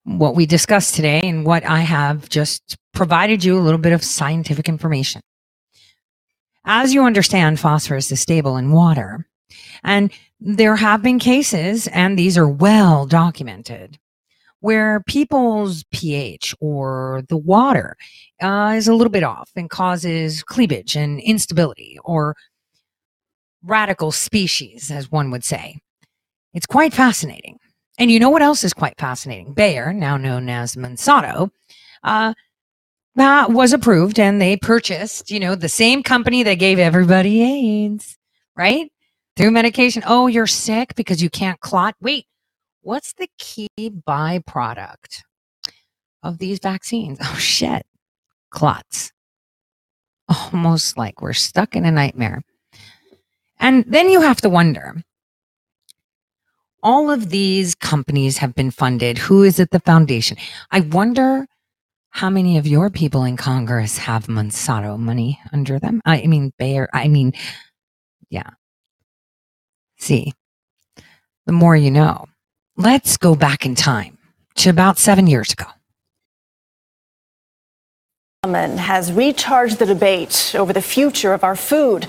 What 0.05 0.35
we 0.35 0.47
discussed 0.47 0.95
today 0.95 1.21
and 1.23 1.45
what 1.45 1.63
I 1.65 1.81
have 1.81 2.29
just 2.29 2.77
provided 2.99 3.45
you 3.45 3.57
a 3.57 3.61
little 3.61 3.79
bit 3.79 3.93
of 3.93 4.03
scientific 4.03 4.67
information. 4.67 5.21
As 6.65 6.93
you 6.93 7.05
understand, 7.05 7.57
phosphorus 7.57 8.11
is 8.11 8.19
stable 8.19 8.57
in 8.57 8.73
water. 8.73 9.25
And 9.85 10.11
there 10.41 10.75
have 10.75 11.01
been 11.01 11.17
cases, 11.17 11.87
and 11.87 12.19
these 12.19 12.37
are 12.37 12.49
well 12.49 13.05
documented, 13.05 13.97
where 14.59 15.01
people's 15.07 15.85
pH 15.93 16.53
or 16.59 17.23
the 17.29 17.37
water 17.37 17.95
uh, 18.41 18.73
is 18.75 18.89
a 18.89 18.93
little 18.93 19.11
bit 19.11 19.23
off 19.23 19.49
and 19.55 19.69
causes 19.69 20.43
cleavage 20.43 20.97
and 20.97 21.21
instability 21.21 21.97
or 22.03 22.35
radical 23.63 24.11
species, 24.11 24.91
as 24.91 25.09
one 25.09 25.31
would 25.31 25.45
say. 25.45 25.79
It's 26.53 26.65
quite 26.65 26.93
fascinating. 26.93 27.59
And 27.97 28.11
you 28.11 28.19
know 28.19 28.29
what 28.29 28.41
else 28.41 28.65
is 28.65 28.73
quite 28.73 28.99
fascinating? 28.99 29.53
Bayer, 29.53 29.93
now 29.93 30.17
known 30.17 30.49
as 30.49 30.75
Monsanto, 30.75 31.49
uh, 32.03 32.33
that 33.19 33.51
was 33.51 33.73
approved 33.73 34.17
and 34.17 34.41
they 34.41 34.55
purchased, 34.55 35.29
you 35.29 35.41
know, 35.41 35.53
the 35.53 35.67
same 35.67 36.03
company 36.03 36.41
that 36.43 36.53
gave 36.55 36.79
everybody 36.79 37.41
AIDS, 37.41 38.17
right? 38.55 38.89
Through 39.35 39.51
medication. 39.51 40.03
Oh, 40.05 40.27
you're 40.27 40.47
sick 40.47 40.95
because 40.95 41.21
you 41.21 41.29
can't 41.29 41.59
clot. 41.59 41.95
Wait, 41.99 42.25
what's 42.81 43.13
the 43.13 43.27
key 43.37 43.67
byproduct 43.77 45.23
of 46.23 46.37
these 46.37 46.59
vaccines? 46.59 47.19
Oh, 47.23 47.35
shit. 47.35 47.85
Clots. 48.51 49.11
Almost 50.29 50.97
like 50.97 51.21
we're 51.21 51.33
stuck 51.33 51.75
in 51.75 51.83
a 51.83 51.91
nightmare. 51.91 52.41
And 53.59 53.83
then 53.85 54.09
you 54.09 54.21
have 54.21 54.39
to 54.41 54.49
wonder 54.49 55.03
all 56.81 57.11
of 57.11 57.29
these 57.29 57.75
companies 57.75 58.37
have 58.37 58.55
been 58.55 58.71
funded. 58.71 59.17
Who 59.17 59.43
is 59.43 59.59
at 59.59 59.71
the 59.71 59.81
foundation? 59.81 60.37
I 60.71 60.79
wonder 60.79 61.45
how 62.09 62.29
many 62.29 62.57
of 62.57 62.67
your 62.67 62.89
people 62.89 63.23
in 63.23 63.37
Congress 63.37 63.97
have 63.97 64.27
Monsanto 64.27 64.97
money 64.97 65.39
under 65.53 65.79
them? 65.79 66.01
I 66.05 66.25
mean, 66.27 66.51
Bayer, 66.57 66.89
I 66.93 67.07
mean, 67.07 67.33
yeah. 68.29 68.49
See, 69.97 70.33
the 71.45 71.51
more 71.51 71.75
you 71.75 71.91
know. 71.91 72.25
Let's 72.77 73.17
go 73.17 73.35
back 73.35 73.65
in 73.65 73.75
time 73.75 74.17
to 74.55 74.69
about 74.69 74.97
seven 74.97 75.27
years 75.27 75.51
ago. 75.51 75.65
Has 78.43 79.11
recharged 79.11 79.79
the 79.79 79.85
debate 79.85 80.55
over 80.57 80.71
the 80.71 80.81
future 80.81 81.33
of 81.33 81.43
our 81.43 81.57
food. 81.57 82.07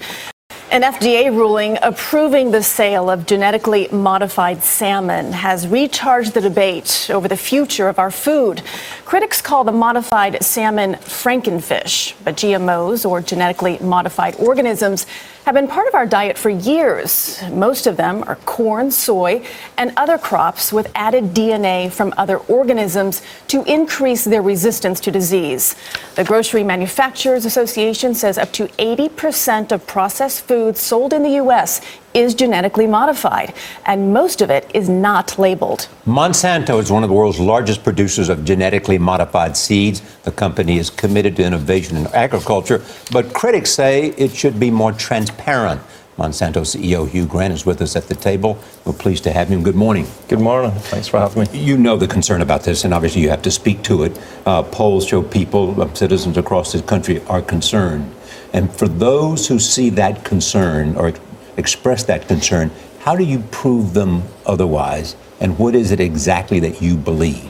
An 0.71 0.83
FDA 0.83 1.37
ruling 1.37 1.79
approving 1.83 2.53
the 2.53 2.63
sale 2.63 3.11
of 3.11 3.27
genetically 3.27 3.89
modified 3.89 4.63
salmon 4.63 5.33
has 5.33 5.67
recharged 5.67 6.33
the 6.33 6.41
debate 6.41 7.11
over 7.13 7.27
the 7.27 7.37
future 7.37 7.89
of 7.89 7.99
our 7.99 8.13
food. 8.13 8.63
Critics 9.05 9.43
call 9.43 9.65
the 9.65 9.73
modified 9.73 10.41
salmon 10.45 10.95
frankenfish, 10.95 12.15
but 12.23 12.37
GMOs 12.37 13.05
or 13.05 13.21
genetically 13.21 13.79
modified 13.81 14.37
organisms 14.37 15.07
have 15.45 15.55
been 15.55 15.69
part 15.69 15.89
of 15.89 15.95
our 15.95 16.07
diet 16.07 16.37
for 16.37 16.51
years. 16.51 17.43
Most 17.51 17.87
of 17.87 17.97
them 17.97 18.23
are 18.27 18.37
corn, 18.37 18.91
soy, 18.91 19.45
and 19.77 19.93
other 19.97 20.19
crops 20.19 20.73
with 20.73 20.91
added 20.95 21.33
DNA 21.35 21.91
from 21.91 22.13
other 22.17 22.39
organisms 22.39 23.23
to 23.49 23.65
increase 23.65 24.25
their 24.25 24.43
resistance 24.43 25.01
to 25.01 25.11
disease. 25.11 25.75
The 26.15 26.25
Grocery 26.25 26.63
Manufacturers 26.63 27.45
Association 27.45 28.15
says 28.15 28.39
up 28.39 28.53
to 28.53 28.69
80% 28.69 29.73
of 29.73 29.87
processed 29.87 30.45
foods 30.45 30.81
sold 30.81 31.13
in 31.13 31.23
the 31.23 31.31
U.S. 31.31 31.81
is 32.15 32.35
genetically 32.35 32.87
modified, 32.87 33.55
and 33.87 34.13
most 34.13 34.43
of 34.43 34.51
it 34.51 34.71
is 34.75 34.89
not 34.89 35.39
labeled. 35.39 35.89
Monsanto 36.07 36.81
is 36.81 36.91
one 36.91 37.03
of 37.03 37.09
the 37.09 37.15
world's 37.15 37.39
largest 37.39 37.85
producers 37.85 38.29
of 38.29 38.45
genetically 38.45 38.99
modified 38.99 39.57
seeds. 39.57 40.01
The 40.23 40.33
company 40.33 40.79
is 40.79 40.91
committed 40.91 41.37
to 41.37 41.45
innovation 41.45 41.97
in 41.97 42.07
agriculture, 42.09 42.83
but 43.13 43.33
critics 43.33 43.71
say 43.71 44.09
it 44.17 44.33
should 44.33 44.59
be 44.59 44.71
more 44.71 44.93
transparent. 44.93 45.81
Monsanto 46.19 46.61
CEO 46.61 47.09
Hugh 47.09 47.25
Grant 47.25 47.55
is 47.55 47.65
with 47.65 47.81
us 47.81 47.97
at 47.97 48.09
the 48.09 48.15
table. 48.15 48.59
We're 48.85 48.93
pleased 48.93 49.25
to 49.25 49.33
have 49.33 49.49
him. 49.49 49.63
Good 49.63 49.75
morning. 49.75 50.07
Good 50.29 50.41
morning. 50.41 50.73
Thanks 50.73 51.09
for 51.09 51.19
having 51.19 51.45
me. 51.45 51.59
You 51.59 51.79
know 51.79 51.97
the 51.97 52.07
concern 52.09 52.43
about 52.43 52.63
this, 52.63 52.85
and 52.85 52.93
obviously 52.93 53.23
you 53.23 53.31
have 53.31 53.41
to 53.43 53.51
speak 53.51 53.83
to 53.85 54.03
it. 54.03 54.21
Uh, 54.45 54.63
polls 54.63 55.07
show 55.07 55.23
people, 55.23 55.81
uh, 55.81 55.93
citizens 55.95 56.37
across 56.37 56.73
the 56.73 56.83
country, 56.83 57.23
are 57.29 57.41
concerned. 57.41 58.15
And 58.53 58.71
for 58.71 58.87
those 58.87 59.49
who 59.49 59.59
see 59.59 59.89
that 59.91 60.25
concern 60.25 60.95
or 60.97 61.15
express 61.61 62.03
that 62.05 62.27
concern, 62.27 62.73
how 63.01 63.15
do 63.15 63.23
you 63.25 63.39
prove 63.51 63.95
them 63.95 64.25
otherwise? 64.45 65.15
And 65.41 65.59
what 65.59 65.75
is 65.75 65.93
it 65.93 66.01
exactly 66.01 66.59
that 66.61 66.83
you 66.83 66.97
believe? 66.97 67.49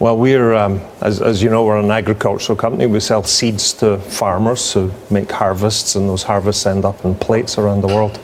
Well, 0.00 0.16
we're, 0.16 0.54
um, 0.54 0.80
as, 1.02 1.20
as, 1.20 1.42
you 1.42 1.50
know, 1.50 1.62
we're 1.62 1.78
an 1.78 1.90
agricultural 1.90 2.56
company. 2.56 2.86
We 2.86 3.00
sell 3.00 3.22
seeds 3.22 3.74
to 3.74 3.98
farmers 3.98 4.72
who 4.72 4.90
make 5.10 5.30
harvests, 5.30 5.94
and 5.94 6.08
those 6.08 6.22
harvests 6.22 6.64
end 6.64 6.86
up 6.86 7.04
in 7.04 7.14
plates 7.14 7.58
around 7.58 7.82
the 7.82 7.88
world. 7.88 8.18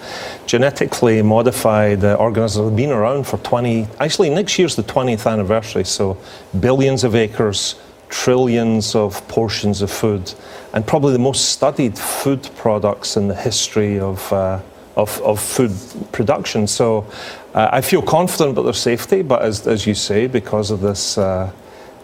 Genetically 0.46 1.20
modified 1.20 2.02
uh, 2.02 2.14
organisms 2.14 2.70
have 2.70 2.76
been 2.76 2.92
around 2.92 3.26
for 3.26 3.36
20, 3.36 3.86
actually, 4.00 4.30
next 4.30 4.58
year's 4.58 4.74
the 4.74 4.84
20th 4.84 5.30
anniversary, 5.30 5.84
so 5.84 6.16
billions 6.60 7.04
of 7.04 7.14
acres, 7.14 7.74
trillions 8.08 8.94
of 8.94 9.28
portions 9.28 9.82
of 9.82 9.90
food, 9.90 10.32
and 10.72 10.86
probably 10.86 11.12
the 11.12 11.18
most 11.18 11.50
studied 11.50 11.98
food 11.98 12.48
products 12.56 13.18
in 13.18 13.28
the 13.28 13.36
history 13.36 14.00
of. 14.00 14.32
Uh, 14.32 14.60
of, 14.96 15.20
of 15.22 15.40
food 15.40 15.72
production. 16.12 16.66
So 16.66 17.06
uh, 17.54 17.68
I 17.72 17.80
feel 17.80 18.02
confident 18.02 18.50
about 18.50 18.62
their 18.62 18.72
safety, 18.72 19.22
but 19.22 19.42
as, 19.42 19.66
as 19.66 19.86
you 19.86 19.94
say, 19.94 20.26
because 20.26 20.70
of 20.70 20.80
this, 20.80 21.18
uh, 21.18 21.52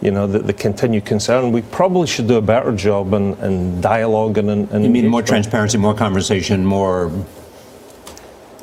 you 0.01 0.10
know, 0.10 0.27
the, 0.27 0.40
the, 0.40 0.52
continued 0.52 1.05
concern, 1.05 1.52
we 1.52 1.62
probably 1.62 2.06
should 2.06 2.28
do 2.28 2.36
a 2.36 2.43
better 2.43 2.73
job 2.73 3.14
in, 3.14 3.35
in 3.35 3.81
dialogue 3.81 4.39
and, 4.39 4.51
and 4.51 4.85
You 4.85 4.90
mean 4.90 5.09
more 5.09 5.23
transparency, 5.23 5.78
more 5.78 5.94
conversation, 5.94 6.66
more 6.66 7.09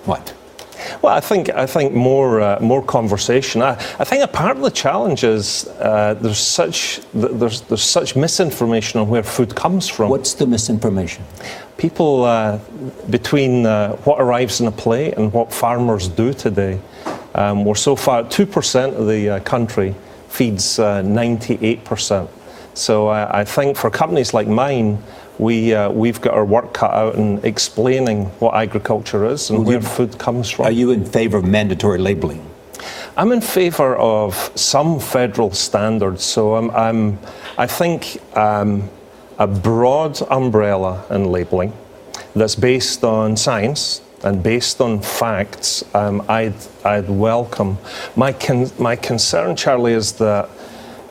what? 0.06 0.34
Well, 1.02 1.16
I 1.16 1.22
think 1.22 1.50
I 1.50 1.66
think 1.66 1.94
more 1.94 2.42
uh, 2.42 2.60
more 2.60 2.84
conversation. 2.84 3.62
I, 3.62 3.72
I 4.00 4.04
think 4.04 4.22
a 4.24 4.28
part 4.28 4.58
of 4.58 4.64
the 4.64 4.72
challenge 4.72 5.24
is 5.24 5.68
uh, 5.80 6.16
there's 6.16 6.40
such 6.40 7.00
there's 7.14 7.62
there's 7.62 7.84
such 7.84 8.16
misinformation 8.16 9.00
on 9.00 9.08
where 9.08 9.24
food 9.24 9.56
comes 9.56 9.88
from. 9.88 10.10
What's 10.10 10.34
the 10.34 10.46
misinformation? 10.46 11.24
People 11.78 12.26
uh, 12.26 12.60
between 13.10 13.66
uh, 13.66 13.96
what 14.04 14.20
arrives 14.20 14.60
in 14.60 14.68
a 14.68 14.72
plate 14.72 15.14
and 15.18 15.32
what 15.32 15.54
farmers 15.54 16.10
do 16.10 16.34
today. 16.34 16.80
Um, 17.34 17.64
we're 17.64 17.76
so 17.76 17.96
far 17.96 18.28
two 18.28 18.46
percent 18.46 18.96
of 18.96 19.08
the 19.08 19.30
uh, 19.30 19.40
country 19.40 19.96
feeds 20.28 20.80
uh, 20.80 21.02
ninety 21.02 21.58
eight 21.62 21.86
percent. 21.86 22.30
So 22.80 23.10
I 23.10 23.44
think 23.44 23.78
for 23.78 23.90
companies 23.90 24.34
like 24.34 24.48
mine 24.48 25.04
we, 25.40 25.74
uh, 25.74 25.90
we've 25.90 26.20
got 26.20 26.34
our 26.34 26.46
work 26.46 26.74
cut 26.74 26.94
out 26.94 27.16
in 27.16 27.44
explaining 27.46 28.26
what 28.40 28.56
agriculture 28.56 29.26
is 29.26 29.50
and 29.50 29.66
where 29.66 29.82
food 29.82 30.18
comes 30.18 30.50
from. 30.50 30.66
Are 30.66 30.72
you 30.72 30.92
in 30.92 31.06
favor 31.06 31.38
of 31.38 31.46
mandatory 31.46 31.98
labeling? 31.98 32.46
I'm 33.16 33.32
in 33.32 33.42
favour 33.42 33.96
of 33.98 34.52
some 34.56 35.00
federal 35.00 35.52
standards. 35.52 36.24
So 36.24 36.56
I'm, 36.56 36.72
I'm 36.72 37.20
i 37.58 37.68
think 37.68 38.22
um, 38.38 38.90
a 39.38 39.48
broad 39.48 40.22
umbrella 40.30 41.06
in 41.10 41.26
labelling 41.26 41.74
that's 42.36 42.56
based 42.56 43.04
on 43.04 43.36
science 43.38 44.02
and 44.24 44.44
based 44.44 44.82
on 44.82 45.02
facts, 45.02 45.84
um, 45.96 46.22
I'd, 46.28 46.56
I'd 46.84 47.10
welcome. 47.10 47.78
My, 48.18 48.34
con- 48.34 48.72
my 48.78 48.98
concern, 48.98 49.56
Charlie, 49.56 49.94
is 49.94 50.14
that 50.14 50.50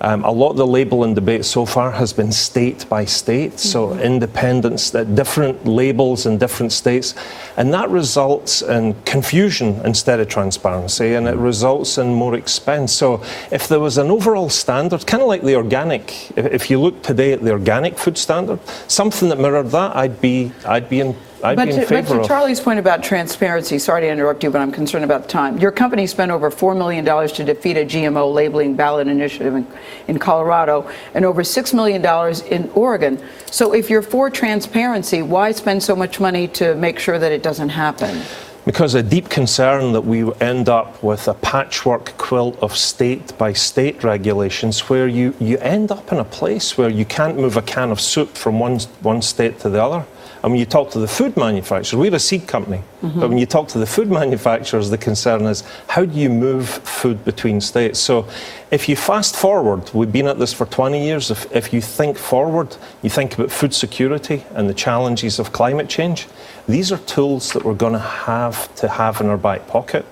um, 0.00 0.24
a 0.24 0.30
lot 0.30 0.50
of 0.50 0.56
the 0.56 0.66
labeling 0.66 1.14
debate 1.14 1.44
so 1.44 1.66
far 1.66 1.90
has 1.90 2.12
been 2.12 2.32
state 2.32 2.88
by 2.88 3.04
state, 3.04 3.52
mm-hmm. 3.52 3.58
so 3.58 3.98
independence, 3.98 4.90
that 4.90 5.14
different 5.14 5.66
labels 5.66 6.26
in 6.26 6.38
different 6.38 6.72
states, 6.72 7.14
and 7.56 7.72
that 7.74 7.90
results 7.90 8.62
in 8.62 8.94
confusion 9.04 9.80
instead 9.84 10.20
of 10.20 10.28
transparency, 10.28 11.14
and 11.14 11.26
it 11.26 11.36
results 11.36 11.98
in 11.98 12.14
more 12.14 12.34
expense. 12.34 12.92
So, 12.92 13.22
if 13.50 13.68
there 13.68 13.80
was 13.80 13.98
an 13.98 14.10
overall 14.10 14.48
standard, 14.48 15.06
kind 15.06 15.22
of 15.22 15.28
like 15.28 15.42
the 15.42 15.56
organic, 15.56 16.30
if, 16.36 16.46
if 16.46 16.70
you 16.70 16.80
look 16.80 17.02
today 17.02 17.32
at 17.32 17.42
the 17.42 17.52
organic 17.52 17.98
food 17.98 18.16
standard, 18.18 18.60
something 18.86 19.28
that 19.30 19.38
mirrored 19.38 19.70
that, 19.70 19.96
I'd 19.96 20.20
be, 20.20 20.52
I'd 20.64 20.88
be 20.88 21.00
in 21.00 21.16
I'd 21.42 21.56
but 21.56 21.66
to, 21.66 21.86
but 21.88 22.06
to. 22.06 22.26
Charlie's 22.26 22.60
point 22.60 22.78
about 22.78 23.02
transparency, 23.02 23.78
sorry 23.78 24.02
to 24.02 24.08
interrupt 24.08 24.42
you, 24.42 24.50
but 24.50 24.60
I'm 24.60 24.72
concerned 24.72 25.04
about 25.04 25.22
the 25.22 25.28
time. 25.28 25.58
Your 25.58 25.70
company 25.70 26.06
spent 26.06 26.32
over 26.32 26.50
$4 26.50 26.76
million 26.76 27.04
to 27.04 27.44
defeat 27.44 27.76
a 27.76 27.84
GMO 27.84 28.32
labeling 28.32 28.74
ballot 28.74 29.06
initiative 29.06 29.54
in, 29.54 29.66
in 30.08 30.18
Colorado 30.18 30.90
and 31.14 31.24
over 31.24 31.42
$6 31.42 31.74
million 31.74 32.04
in 32.50 32.70
Oregon. 32.70 33.22
So 33.46 33.72
if 33.72 33.88
you're 33.88 34.02
for 34.02 34.30
transparency, 34.30 35.22
why 35.22 35.52
spend 35.52 35.82
so 35.82 35.94
much 35.94 36.18
money 36.18 36.48
to 36.48 36.74
make 36.74 36.98
sure 36.98 37.18
that 37.18 37.30
it 37.30 37.42
doesn't 37.42 37.68
happen? 37.68 38.22
Because 38.64 38.94
a 38.94 39.02
deep 39.02 39.30
concern 39.30 39.92
that 39.92 40.02
we 40.02 40.30
end 40.40 40.68
up 40.68 41.02
with 41.02 41.26
a 41.28 41.34
patchwork 41.34 42.16
quilt 42.18 42.58
of 42.58 42.76
state 42.76 43.36
by 43.38 43.52
state 43.54 44.04
regulations 44.04 44.90
where 44.90 45.08
you, 45.08 45.34
you 45.40 45.56
end 45.58 45.90
up 45.90 46.12
in 46.12 46.18
a 46.18 46.24
place 46.24 46.76
where 46.76 46.90
you 46.90 47.06
can't 47.06 47.36
move 47.36 47.56
a 47.56 47.62
can 47.62 47.90
of 47.90 48.00
soup 48.00 48.36
from 48.36 48.58
one, 48.58 48.78
one 49.00 49.22
state 49.22 49.58
to 49.60 49.70
the 49.70 49.82
other. 49.82 50.04
And 50.42 50.52
when 50.52 50.60
you 50.60 50.66
talk 50.66 50.90
to 50.92 50.98
the 51.00 51.08
food 51.08 51.36
manufacturers, 51.36 51.98
we're 51.98 52.14
a 52.14 52.18
seed 52.18 52.46
company, 52.46 52.82
Mhm. 53.02 53.20
but 53.20 53.28
when 53.28 53.38
you 53.38 53.46
talk 53.46 53.68
to 53.68 53.78
the 53.78 53.86
food 53.86 54.08
manufacturers, 54.22 54.88
the 54.90 54.98
concern 54.98 55.46
is 55.46 55.64
how 55.88 56.04
do 56.04 56.16
you 56.18 56.30
move 56.30 56.68
food 56.68 57.24
between 57.24 57.60
states? 57.60 57.98
So 57.98 58.24
if 58.70 58.88
you 58.88 58.94
fast 58.96 59.34
forward, 59.36 59.90
we've 59.92 60.12
been 60.12 60.28
at 60.28 60.38
this 60.38 60.52
for 60.52 60.66
20 60.66 61.04
years. 61.04 61.30
If, 61.30 61.46
if 61.54 61.72
you 61.72 61.80
think 61.80 62.16
forward, 62.18 62.76
you 63.02 63.10
think 63.10 63.34
about 63.34 63.50
food 63.50 63.74
security 63.74 64.44
and 64.54 64.68
the 64.68 64.74
challenges 64.74 65.38
of 65.40 65.52
climate 65.52 65.88
change, 65.88 66.28
these 66.68 66.92
are 66.92 66.98
tools 66.98 67.52
that 67.52 67.64
we're 67.64 67.74
going 67.74 67.94
to 67.94 67.98
have 67.98 68.72
to 68.76 68.88
have 68.88 69.20
in 69.20 69.28
our 69.28 69.38
back 69.38 69.66
pocket. 69.66 70.04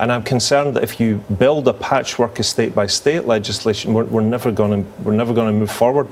And 0.00 0.10
I'm 0.10 0.22
concerned 0.22 0.76
that 0.76 0.82
if 0.82 0.98
you 0.98 1.18
build 1.38 1.68
a 1.68 1.72
patchwork 1.72 2.38
of 2.38 2.46
state 2.46 2.74
by 2.74 2.86
state 2.86 3.26
legislation, 3.26 3.94
we're, 3.94 4.04
we're 4.04 4.22
never 4.22 4.50
going 4.50 4.84
to 4.84 5.02
we're 5.02 5.14
never 5.14 5.32
going 5.32 5.52
to 5.52 5.58
move 5.58 5.70
forward. 5.70 6.08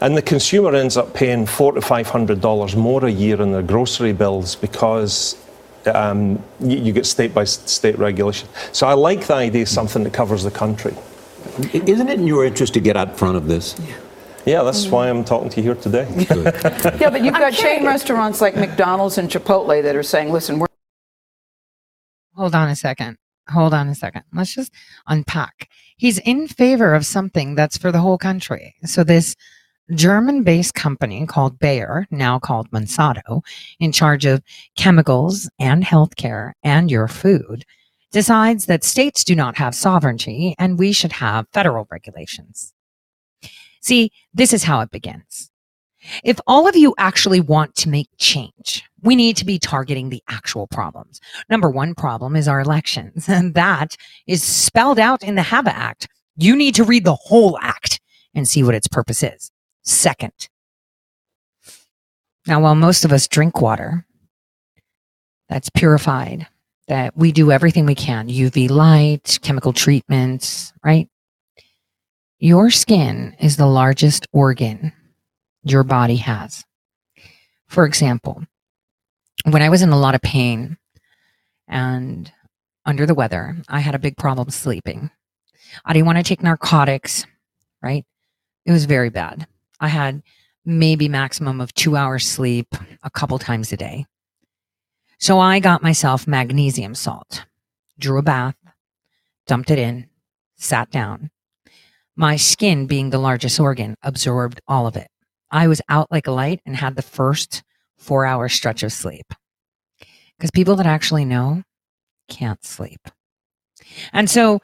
And 0.00 0.16
the 0.16 0.22
consumer 0.22 0.74
ends 0.74 0.96
up 0.96 1.12
paying 1.12 1.46
four 1.46 1.72
to 1.72 1.80
five 1.80 2.08
hundred 2.08 2.40
dollars 2.40 2.74
more 2.74 3.04
a 3.04 3.10
year 3.10 3.40
in 3.42 3.52
their 3.52 3.62
grocery 3.62 4.12
bills 4.12 4.56
because 4.56 5.36
um, 5.86 6.42
you, 6.60 6.78
you 6.78 6.92
get 6.92 7.06
state 7.06 7.34
by 7.34 7.44
state 7.44 7.98
regulation. 7.98 8.48
So 8.72 8.86
I 8.86 8.94
like 8.94 9.26
the 9.26 9.34
idea 9.34 9.62
of 9.62 9.68
something 9.68 10.02
that 10.04 10.12
covers 10.12 10.42
the 10.42 10.50
country. 10.50 10.94
Isn't 11.72 12.08
it 12.08 12.20
in 12.20 12.26
your 12.26 12.44
interest 12.44 12.74
to 12.74 12.80
get 12.80 12.96
out 12.96 13.18
front 13.18 13.36
of 13.36 13.46
this? 13.46 13.78
Yeah, 14.46 14.62
that's 14.62 14.86
why 14.86 15.10
I'm 15.10 15.24
talking 15.24 15.50
to 15.50 15.56
you 15.58 15.62
here 15.62 15.74
today. 15.74 16.06
Yeah, 16.98 17.10
but 17.10 17.22
you've 17.22 17.34
got 17.34 17.52
chain 17.52 17.84
restaurants 17.84 18.40
like 18.40 18.56
McDonald's 18.56 19.18
and 19.18 19.28
Chipotle 19.28 19.82
that 19.82 19.94
are 19.94 20.02
saying, 20.02 20.32
listen, 20.32 20.58
we're 20.58 20.69
Hold 22.40 22.54
on 22.54 22.70
a 22.70 22.74
second. 22.74 23.18
Hold 23.50 23.74
on 23.74 23.86
a 23.90 23.94
second. 23.94 24.22
Let's 24.32 24.54
just 24.54 24.72
unpack. 25.06 25.68
He's 25.98 26.18
in 26.20 26.48
favor 26.48 26.94
of 26.94 27.04
something 27.04 27.54
that's 27.54 27.76
for 27.76 27.92
the 27.92 27.98
whole 27.98 28.16
country. 28.16 28.74
So 28.86 29.04
this 29.04 29.36
German 29.94 30.42
based 30.42 30.72
company 30.72 31.26
called 31.26 31.58
Bayer, 31.58 32.06
now 32.10 32.38
called 32.38 32.70
Monsanto, 32.70 33.42
in 33.78 33.92
charge 33.92 34.24
of 34.24 34.42
chemicals 34.78 35.50
and 35.58 35.84
healthcare 35.84 36.52
and 36.62 36.90
your 36.90 37.08
food, 37.08 37.66
decides 38.10 38.64
that 38.64 38.84
states 38.84 39.22
do 39.22 39.36
not 39.36 39.58
have 39.58 39.74
sovereignty 39.74 40.54
and 40.58 40.78
we 40.78 40.92
should 40.92 41.12
have 41.12 41.46
federal 41.52 41.86
regulations. 41.90 42.72
See, 43.82 44.12
this 44.32 44.54
is 44.54 44.64
how 44.64 44.80
it 44.80 44.90
begins. 44.90 45.50
If 46.24 46.40
all 46.46 46.66
of 46.66 46.74
you 46.74 46.94
actually 46.96 47.40
want 47.40 47.74
to 47.76 47.90
make 47.90 48.08
change, 48.16 48.82
we 49.02 49.16
need 49.16 49.36
to 49.38 49.44
be 49.44 49.58
targeting 49.58 50.08
the 50.08 50.22
actual 50.28 50.66
problems. 50.66 51.20
Number 51.48 51.70
one 51.70 51.94
problem 51.94 52.36
is 52.36 52.48
our 52.48 52.60
elections, 52.60 53.28
and 53.28 53.54
that 53.54 53.96
is 54.26 54.42
spelled 54.42 54.98
out 54.98 55.22
in 55.22 55.34
the 55.34 55.42
HAVA 55.42 55.74
Act. 55.74 56.08
You 56.36 56.56
need 56.56 56.74
to 56.76 56.84
read 56.84 57.04
the 57.04 57.14
whole 57.14 57.58
act 57.60 58.00
and 58.34 58.46
see 58.48 58.62
what 58.62 58.74
its 58.74 58.88
purpose 58.88 59.22
is. 59.22 59.50
Second, 59.82 60.48
now, 62.46 62.60
while 62.60 62.74
most 62.74 63.04
of 63.04 63.12
us 63.12 63.28
drink 63.28 63.60
water 63.60 64.06
that's 65.48 65.70
purified, 65.70 66.46
that 66.88 67.16
we 67.16 67.32
do 67.32 67.52
everything 67.52 67.86
we 67.86 67.94
can 67.94 68.28
UV 68.28 68.70
light, 68.70 69.38
chemical 69.42 69.72
treatments, 69.72 70.72
right? 70.82 71.08
Your 72.38 72.70
skin 72.70 73.36
is 73.38 73.56
the 73.56 73.66
largest 73.66 74.26
organ 74.32 74.92
your 75.62 75.84
body 75.84 76.16
has. 76.16 76.64
For 77.68 77.84
example, 77.84 78.42
when 79.44 79.62
I 79.62 79.68
was 79.68 79.82
in 79.82 79.90
a 79.90 79.98
lot 79.98 80.14
of 80.14 80.22
pain 80.22 80.76
and 81.68 82.30
under 82.84 83.06
the 83.06 83.14
weather, 83.14 83.56
I 83.68 83.80
had 83.80 83.94
a 83.94 83.98
big 83.98 84.16
problem 84.16 84.50
sleeping. 84.50 85.10
I 85.84 85.92
didn't 85.92 86.06
want 86.06 86.18
to 86.18 86.24
take 86.24 86.42
narcotics, 86.42 87.26
right? 87.82 88.04
It 88.66 88.72
was 88.72 88.84
very 88.84 89.10
bad. 89.10 89.46
I 89.78 89.88
had 89.88 90.22
maybe 90.64 91.08
maximum 91.08 91.60
of 91.60 91.72
two 91.74 91.96
hours 91.96 92.26
sleep 92.26 92.74
a 93.02 93.10
couple 93.10 93.38
times 93.38 93.72
a 93.72 93.76
day. 93.76 94.06
So 95.18 95.38
I 95.38 95.58
got 95.60 95.82
myself 95.82 96.26
magnesium 96.26 96.94
salt, 96.94 97.44
drew 97.98 98.18
a 98.18 98.22
bath, 98.22 98.56
dumped 99.46 99.70
it 99.70 99.78
in, 99.78 100.08
sat 100.56 100.90
down. 100.90 101.30
My 102.16 102.36
skin, 102.36 102.86
being 102.86 103.10
the 103.10 103.18
largest 103.18 103.58
organ, 103.60 103.96
absorbed 104.02 104.60
all 104.68 104.86
of 104.86 104.96
it. 104.96 105.08
I 105.50 105.68
was 105.68 105.80
out 105.88 106.10
like 106.10 106.26
a 106.26 106.32
light 106.32 106.60
and 106.66 106.76
had 106.76 106.96
the 106.96 107.02
first 107.02 107.62
four 108.00 108.26
hour 108.26 108.48
stretch 108.48 108.82
of 108.82 108.92
sleep. 108.92 109.32
Because 110.36 110.50
people 110.50 110.74
that 110.76 110.86
actually 110.86 111.24
know 111.24 111.62
can't 112.28 112.64
sleep. 112.64 113.00
And 114.12 114.28
so 114.28 114.60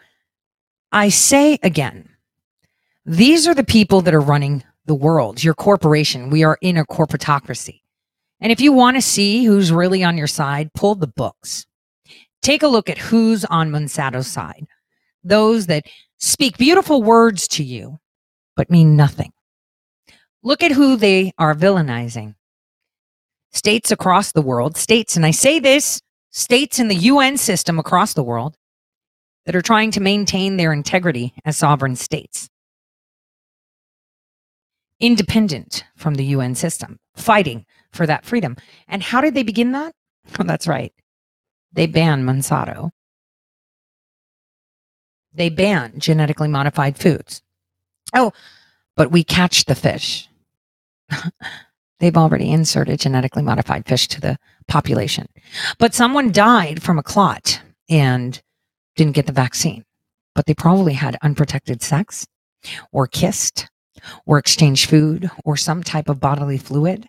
I 0.90 1.10
say 1.10 1.58
again, 1.62 2.08
these 3.04 3.46
are 3.46 3.54
the 3.54 3.64
people 3.64 4.00
that 4.02 4.14
are 4.14 4.20
running 4.20 4.64
the 4.86 4.94
world, 4.94 5.44
your 5.44 5.54
corporation. 5.54 6.30
We 6.30 6.44
are 6.44 6.58
in 6.60 6.76
a 6.76 6.84
corporatocracy. 6.84 7.82
And 8.40 8.52
if 8.52 8.60
you 8.60 8.72
want 8.72 8.96
to 8.96 9.02
see 9.02 9.44
who's 9.44 9.72
really 9.72 10.02
on 10.02 10.16
your 10.16 10.26
side, 10.26 10.72
pull 10.74 10.94
the 10.94 11.06
books. 11.06 11.66
Take 12.42 12.62
a 12.62 12.68
look 12.68 12.88
at 12.88 12.98
who's 12.98 13.44
on 13.46 13.70
Monsanto's 13.70 14.26
side. 14.26 14.66
Those 15.24 15.66
that 15.66 15.86
speak 16.18 16.56
beautiful 16.56 17.02
words 17.02 17.48
to 17.48 17.64
you, 17.64 17.98
but 18.54 18.70
mean 18.70 18.96
nothing. 18.96 19.32
Look 20.42 20.62
at 20.62 20.70
who 20.70 20.96
they 20.96 21.32
are 21.38 21.54
villainizing. 21.54 22.34
States 23.56 23.90
across 23.90 24.32
the 24.32 24.42
world, 24.42 24.76
states, 24.76 25.16
and 25.16 25.24
I 25.24 25.30
say 25.30 25.58
this, 25.58 26.02
states 26.30 26.78
in 26.78 26.88
the 26.88 26.94
UN 26.94 27.38
system 27.38 27.78
across 27.78 28.12
the 28.12 28.22
world 28.22 28.54
that 29.46 29.56
are 29.56 29.62
trying 29.62 29.90
to 29.92 30.00
maintain 30.00 30.58
their 30.58 30.74
integrity 30.74 31.32
as 31.42 31.56
sovereign 31.56 31.96
states. 31.96 32.50
Independent 35.00 35.84
from 35.96 36.16
the 36.16 36.24
UN 36.26 36.54
system, 36.54 36.98
fighting 37.16 37.64
for 37.92 38.06
that 38.06 38.26
freedom. 38.26 38.56
And 38.88 39.02
how 39.02 39.22
did 39.22 39.32
they 39.32 39.42
begin 39.42 39.72
that? 39.72 39.94
That's 40.38 40.68
right. 40.68 40.92
They 41.72 41.86
banned 41.86 42.28
Monsanto. 42.28 42.90
They 45.32 45.48
ban 45.48 45.94
genetically 45.96 46.48
modified 46.48 46.98
foods. 46.98 47.40
Oh, 48.14 48.32
but 48.96 49.10
we 49.10 49.24
catch 49.24 49.64
the 49.64 49.74
fish. 49.74 50.28
They've 51.98 52.16
already 52.16 52.50
inserted 52.50 53.00
genetically 53.00 53.42
modified 53.42 53.86
fish 53.86 54.06
to 54.08 54.20
the 54.20 54.38
population. 54.68 55.28
But 55.78 55.94
someone 55.94 56.32
died 56.32 56.82
from 56.82 56.98
a 56.98 57.02
clot 57.02 57.62
and 57.88 58.40
didn't 58.96 59.14
get 59.14 59.26
the 59.26 59.32
vaccine. 59.32 59.84
But 60.34 60.46
they 60.46 60.54
probably 60.54 60.92
had 60.94 61.16
unprotected 61.22 61.82
sex 61.82 62.26
or 62.92 63.06
kissed 63.06 63.68
or 64.26 64.38
exchanged 64.38 64.90
food 64.90 65.30
or 65.44 65.56
some 65.56 65.82
type 65.82 66.08
of 66.08 66.20
bodily 66.20 66.58
fluid. 66.58 67.08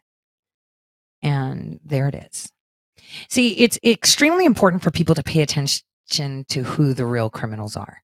And 1.21 1.79
there 1.83 2.07
it 2.07 2.15
is. 2.15 2.49
See, 3.29 3.53
it's 3.59 3.79
extremely 3.83 4.45
important 4.45 4.83
for 4.83 4.91
people 4.91 5.15
to 5.15 5.23
pay 5.23 5.41
attention 5.41 6.45
to 6.49 6.63
who 6.63 6.93
the 6.93 7.05
real 7.05 7.29
criminals 7.29 7.75
are. 7.75 8.01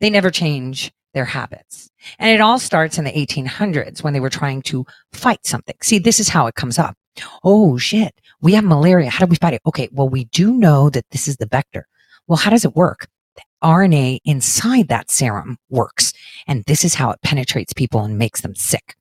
They 0.00 0.10
never 0.10 0.30
change 0.30 0.92
their 1.14 1.24
habits. 1.24 1.90
And 2.18 2.30
it 2.30 2.40
all 2.40 2.58
starts 2.58 2.98
in 2.98 3.04
the 3.04 3.12
1800s 3.12 4.02
when 4.02 4.12
they 4.12 4.20
were 4.20 4.30
trying 4.30 4.62
to 4.62 4.84
fight 5.12 5.44
something. 5.46 5.76
See, 5.82 5.98
this 5.98 6.20
is 6.20 6.28
how 6.28 6.46
it 6.46 6.54
comes 6.54 6.78
up. 6.78 6.96
Oh 7.44 7.76
shit, 7.76 8.20
we 8.40 8.54
have 8.54 8.64
malaria. 8.64 9.10
How 9.10 9.24
do 9.24 9.30
we 9.30 9.36
fight 9.36 9.54
it? 9.54 9.62
Okay, 9.66 9.88
well, 9.92 10.08
we 10.08 10.24
do 10.24 10.52
know 10.52 10.90
that 10.90 11.04
this 11.10 11.28
is 11.28 11.36
the 11.36 11.46
vector. 11.46 11.86
Well, 12.26 12.38
how 12.38 12.50
does 12.50 12.64
it 12.64 12.76
work? 12.76 13.06
The 13.36 13.42
RNA 13.62 14.20
inside 14.24 14.88
that 14.88 15.10
serum 15.10 15.58
works. 15.68 16.12
And 16.46 16.64
this 16.66 16.84
is 16.84 16.94
how 16.94 17.10
it 17.10 17.20
penetrates 17.22 17.72
people 17.72 18.02
and 18.02 18.18
makes 18.18 18.40
them 18.40 18.54
sick. 18.54 18.96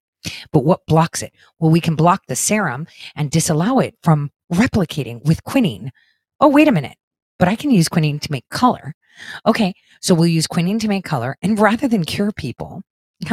But 0.52 0.66
what 0.66 0.86
blocks 0.86 1.22
it? 1.22 1.34
Well, 1.60 1.72
we 1.72 1.82
can 1.82 1.96
block 1.96 2.24
the 2.28 2.36
serum 2.36 2.88
and 3.16 3.32
disallow 3.32 3.80
it 3.80 3.96
from 4.04 4.32
replicating 4.54 5.24
with 5.26 5.44
quinine. 5.44 5.92
Oh, 6.40 6.50
wait 6.50 6.68
a 6.68 6.72
minute. 6.72 6.98
But 7.42 7.50
I 7.50 7.56
can 7.56 7.72
use 7.72 7.90
quinine 7.90 8.20
to 8.20 8.32
make 8.32 8.48
color. 8.50 8.94
Okay, 9.48 9.74
so 10.00 10.14
we'll 10.14 10.28
use 10.28 10.46
quinine 10.46 10.78
to 10.78 10.88
make 10.88 11.04
color. 11.04 11.38
And 11.42 11.58
rather 11.58 11.88
than 11.88 12.06
cure 12.06 12.32
people, 12.32 12.84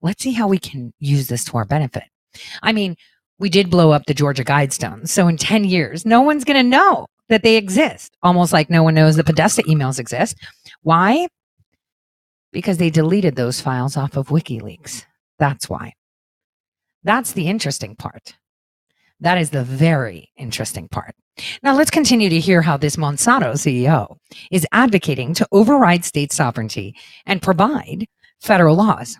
let's 0.00 0.22
see 0.22 0.32
how 0.32 0.48
we 0.48 0.58
can 0.58 0.94
use 0.98 1.28
this 1.28 1.44
to 1.44 1.58
our 1.58 1.66
benefit. 1.66 2.04
I 2.62 2.72
mean, 2.72 2.96
we 3.38 3.50
did 3.50 3.68
blow 3.68 3.90
up 3.90 4.06
the 4.06 4.14
Georgia 4.14 4.44
Guidestones. 4.44 5.08
So 5.08 5.28
in 5.28 5.36
10 5.36 5.64
years, 5.64 6.06
no 6.06 6.22
one's 6.22 6.44
going 6.44 6.56
to 6.56 6.62
know 6.62 7.06
that 7.28 7.42
they 7.42 7.58
exist. 7.58 8.16
Almost 8.22 8.54
like 8.54 8.70
no 8.70 8.82
one 8.82 8.94
knows 8.94 9.16
the 9.16 9.24
Podesta 9.24 9.62
emails 9.64 9.98
exist. 9.98 10.38
Why? 10.80 11.28
Because 12.52 12.78
they 12.78 12.88
deleted 12.88 13.36
those 13.36 13.60
files 13.60 13.94
off 13.94 14.16
of 14.16 14.28
WikiLeaks. 14.28 15.04
That's 15.38 15.68
why. 15.68 15.92
That's 17.04 17.32
the 17.32 17.48
interesting 17.48 17.94
part. 17.94 18.36
That 19.20 19.38
is 19.38 19.50
the 19.50 19.64
very 19.64 20.30
interesting 20.36 20.88
part. 20.88 21.14
Now 21.62 21.74
let's 21.74 21.90
continue 21.90 22.28
to 22.28 22.40
hear 22.40 22.62
how 22.62 22.76
this 22.76 22.96
Monsanto 22.96 23.52
CEO 23.52 24.16
is 24.50 24.66
advocating 24.72 25.34
to 25.34 25.46
override 25.52 26.04
state 26.04 26.32
sovereignty 26.32 26.96
and 27.26 27.42
provide 27.42 28.06
federal 28.40 28.76
laws. 28.76 29.18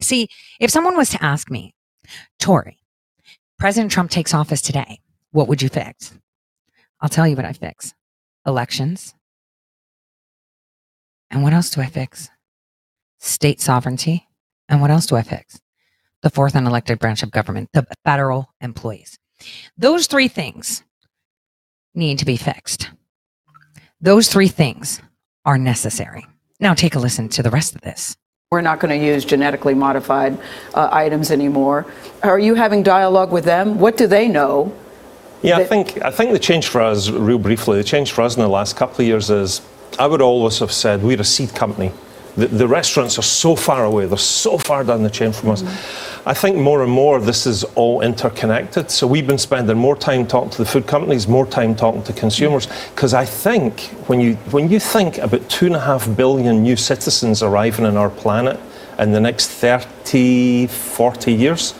See, 0.00 0.28
if 0.60 0.70
someone 0.70 0.96
was 0.96 1.10
to 1.10 1.22
ask 1.22 1.50
me, 1.50 1.74
Tore, 2.38 2.72
President 3.58 3.92
Trump 3.92 4.10
takes 4.10 4.32
office 4.34 4.62
today, 4.62 5.00
what 5.32 5.48
would 5.48 5.62
you 5.62 5.68
fix? 5.68 6.12
I'll 7.00 7.08
tell 7.08 7.26
you 7.26 7.36
what 7.36 7.44
I 7.44 7.52
fix 7.52 7.94
elections. 8.46 9.14
And 11.30 11.42
what 11.42 11.52
else 11.52 11.70
do 11.70 11.80
I 11.80 11.86
fix? 11.86 12.30
State 13.18 13.60
sovereignty. 13.60 14.26
And 14.68 14.80
what 14.80 14.90
else 14.90 15.06
do 15.06 15.16
I 15.16 15.22
fix? 15.22 15.60
The 16.22 16.30
fourth 16.30 16.54
unelected 16.54 16.98
branch 16.98 17.22
of 17.22 17.30
government, 17.30 17.70
the 17.72 17.86
federal 18.04 18.52
employees. 18.60 19.18
Those 19.78 20.06
three 20.06 20.28
things 20.28 20.82
need 21.94 22.18
to 22.18 22.24
be 22.24 22.36
fixed. 22.36 22.90
Those 24.00 24.28
three 24.28 24.48
things 24.48 25.00
are 25.44 25.58
necessary. 25.58 26.26
Now 26.58 26.74
take 26.74 26.94
a 26.94 26.98
listen 26.98 27.28
to 27.30 27.42
the 27.42 27.50
rest 27.50 27.74
of 27.74 27.80
this. 27.80 28.16
We're 28.50 28.60
not 28.60 28.80
going 28.80 28.98
to 28.98 29.06
use 29.06 29.24
genetically 29.24 29.74
modified 29.74 30.38
uh, 30.74 30.88
items 30.90 31.30
anymore. 31.30 31.86
Are 32.22 32.38
you 32.38 32.54
having 32.54 32.82
dialogue 32.82 33.30
with 33.30 33.44
them? 33.44 33.78
What 33.78 33.96
do 33.96 34.06
they 34.06 34.28
know? 34.28 34.74
Yeah, 35.42 35.56
I 35.56 35.64
think 35.64 36.02
I 36.04 36.10
think 36.10 36.32
the 36.32 36.38
change 36.38 36.68
for 36.68 36.82
us, 36.82 37.08
real 37.08 37.38
briefly, 37.38 37.78
the 37.78 37.84
change 37.84 38.12
for 38.12 38.22
us 38.22 38.36
in 38.36 38.42
the 38.42 38.48
last 38.48 38.76
couple 38.76 39.00
of 39.00 39.06
years 39.06 39.30
is 39.30 39.62
I 39.98 40.06
would 40.06 40.20
always 40.20 40.58
have 40.58 40.72
said 40.72 41.02
we're 41.02 41.20
a 41.20 41.24
seed 41.24 41.54
company. 41.54 41.92
The, 42.36 42.46
the 42.46 42.68
restaurants 42.68 43.18
are 43.18 43.22
so 43.22 43.56
far 43.56 43.84
away, 43.84 44.06
they're 44.06 44.18
so 44.18 44.58
far 44.58 44.84
down 44.84 45.02
the 45.02 45.10
chain 45.10 45.32
from 45.32 45.50
us. 45.50 45.62
I 46.26 46.34
think 46.34 46.56
more 46.56 46.82
and 46.82 46.92
more 46.92 47.18
this 47.18 47.46
is 47.46 47.64
all 47.64 48.02
interconnected. 48.02 48.90
So 48.90 49.06
we've 49.06 49.26
been 49.26 49.38
spending 49.38 49.76
more 49.76 49.96
time 49.96 50.26
talking 50.26 50.50
to 50.50 50.58
the 50.58 50.66
food 50.66 50.86
companies, 50.86 51.26
more 51.26 51.46
time 51.46 51.74
talking 51.74 52.02
to 52.04 52.12
consumers. 52.12 52.66
Because 52.94 53.14
I 53.14 53.24
think 53.24 53.80
when 54.06 54.20
you 54.20 54.34
when 54.50 54.70
you 54.70 54.78
think 54.80 55.18
about 55.18 55.48
two 55.48 55.66
and 55.66 55.76
a 55.76 55.80
half 55.80 56.14
billion 56.16 56.62
new 56.62 56.76
citizens 56.76 57.42
arriving 57.42 57.86
on 57.86 57.96
our 57.96 58.10
planet 58.10 58.60
in 58.98 59.12
the 59.12 59.20
next 59.20 59.48
30, 59.48 60.66
40 60.66 61.32
years, 61.32 61.72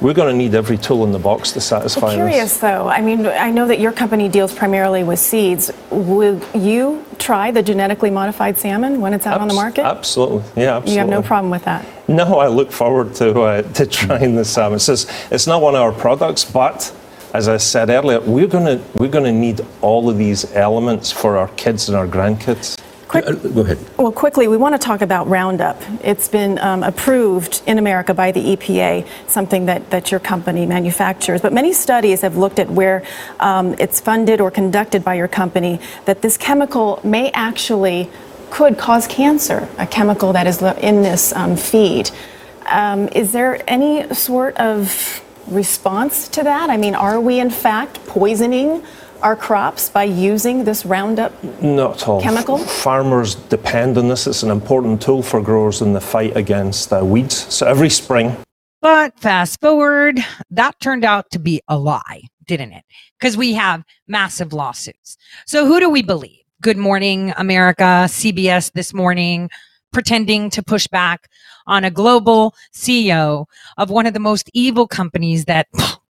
we're 0.00 0.14
going 0.14 0.30
to 0.32 0.36
need 0.36 0.54
every 0.54 0.76
tool 0.76 1.04
in 1.04 1.12
the 1.12 1.18
box 1.18 1.52
to 1.52 1.60
satisfy 1.60 2.08
I'm 2.08 2.16
curious 2.16 2.52
this. 2.52 2.58
though. 2.60 2.88
I 2.88 3.00
mean, 3.00 3.26
I 3.26 3.50
know 3.50 3.66
that 3.66 3.80
your 3.80 3.92
company 3.92 4.28
deals 4.28 4.54
primarily 4.54 5.02
with 5.04 5.18
seeds. 5.18 5.70
Will 5.90 6.40
you 6.54 7.04
try 7.18 7.50
the 7.50 7.62
genetically 7.62 8.10
modified 8.10 8.58
salmon 8.58 9.00
when 9.00 9.14
it's 9.14 9.26
out 9.26 9.40
on 9.40 9.48
the 9.48 9.54
market? 9.54 9.84
Absolutely, 9.84 10.42
yeah, 10.62 10.76
absolutely. 10.76 10.92
You 10.92 10.98
have 11.00 11.08
no 11.08 11.22
problem 11.22 11.50
with 11.50 11.64
that. 11.64 11.84
No, 12.08 12.38
I 12.38 12.48
look 12.48 12.70
forward 12.70 13.14
to 13.16 13.40
uh, 13.40 13.62
to 13.62 13.86
trying 13.86 14.34
the 14.36 14.44
salmon. 14.44 14.76
It's, 14.76 14.86
just- 14.86 15.10
it's 15.30 15.46
not 15.46 15.62
one 15.62 15.74
of 15.74 15.80
our 15.80 15.92
products, 15.92 16.44
but 16.44 16.94
as 17.34 17.48
I 17.48 17.56
said 17.56 17.90
earlier, 17.90 18.20
we're 18.20 18.46
gonna 18.46 18.80
we're 18.94 19.10
gonna 19.10 19.32
need 19.32 19.60
all 19.82 20.08
of 20.08 20.18
these 20.18 20.52
elements 20.54 21.10
for 21.10 21.36
our 21.36 21.48
kids 21.56 21.88
and 21.88 21.96
our 21.96 22.06
grandkids. 22.06 22.76
Uh, 23.10 23.20
Go 23.20 23.60
ahead. 23.60 23.78
Well, 23.96 24.12
quickly, 24.12 24.48
we 24.48 24.56
want 24.56 24.74
to 24.74 24.78
talk 24.78 25.00
about 25.00 25.28
Roundup. 25.28 25.80
It's 26.02 26.28
been 26.28 26.58
um, 26.58 26.82
approved 26.82 27.62
in 27.66 27.78
America 27.78 28.12
by 28.12 28.32
the 28.32 28.56
EPA, 28.56 29.06
something 29.28 29.66
that, 29.66 29.90
that 29.90 30.10
your 30.10 30.20
company 30.20 30.66
manufactures. 30.66 31.40
But 31.40 31.52
many 31.52 31.72
studies 31.72 32.22
have 32.22 32.36
looked 32.36 32.58
at 32.58 32.68
where 32.68 33.04
um, 33.40 33.74
it's 33.78 34.00
funded 34.00 34.40
or 34.40 34.50
conducted 34.50 35.04
by 35.04 35.14
your 35.14 35.28
company 35.28 35.80
that 36.04 36.22
this 36.22 36.36
chemical 36.36 37.00
may 37.04 37.30
actually 37.32 38.10
could 38.50 38.76
cause 38.78 39.06
cancer, 39.06 39.68
a 39.78 39.86
chemical 39.86 40.32
that 40.32 40.46
is 40.46 40.62
in 40.62 41.02
this 41.02 41.32
um, 41.34 41.56
feed. 41.56 42.10
Um, 42.66 43.08
is 43.08 43.32
there 43.32 43.62
any 43.68 44.12
sort 44.14 44.56
of 44.56 45.22
response 45.46 46.28
to 46.28 46.42
that? 46.42 46.70
I 46.70 46.76
mean, 46.76 46.94
are 46.94 47.20
we 47.20 47.38
in 47.38 47.50
fact 47.50 48.04
poisoning 48.06 48.82
our 49.22 49.36
crops 49.36 49.88
by 49.90 50.04
using 50.04 50.64
this 50.64 50.84
Roundup 50.86 51.32
Not 51.62 52.02
at 52.02 52.08
all. 52.08 52.20
Chemical? 52.20 52.58
Farmers 52.58 53.34
depend 53.34 53.98
on 53.98 54.08
this. 54.08 54.26
It's 54.26 54.42
an 54.42 54.50
important 54.50 55.02
tool 55.02 55.22
for 55.22 55.40
growers 55.40 55.82
in 55.82 55.92
the 55.92 56.00
fight 56.00 56.36
against 56.36 56.92
uh, 56.92 57.04
weeds. 57.04 57.52
So 57.52 57.66
every 57.66 57.90
spring, 57.90 58.36
But 58.80 59.18
fast 59.18 59.60
forward, 59.60 60.18
that 60.50 60.78
turned 60.80 61.04
out 61.04 61.30
to 61.30 61.38
be 61.38 61.60
a 61.68 61.78
lie, 61.78 62.22
didn't 62.46 62.72
it? 62.72 62.84
Because 63.18 63.36
we 63.36 63.54
have 63.54 63.82
massive 64.06 64.52
lawsuits. 64.52 65.16
So 65.46 65.66
who 65.66 65.80
do 65.80 65.88
we 65.90 66.02
believe? 66.02 66.40
Good 66.62 66.76
Morning 66.76 67.32
America, 67.36 68.06
CBS 68.08 68.72
this 68.72 68.94
morning, 68.94 69.50
pretending 69.92 70.50
to 70.50 70.62
push 70.62 70.86
back 70.86 71.28
on 71.66 71.84
a 71.84 71.90
global 71.90 72.54
CEO 72.74 73.46
of 73.78 73.90
one 73.90 74.06
of 74.06 74.14
the 74.14 74.20
most 74.20 74.50
evil 74.54 74.86
companies 74.86 75.46
that 75.46 75.66
just 75.74 76.00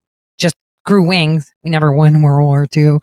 grew 0.86 1.06
wings. 1.06 1.52
We 1.62 1.70
never 1.70 1.92
won 1.92 2.22
World 2.22 2.46
War 2.46 2.66
II. 2.74 2.98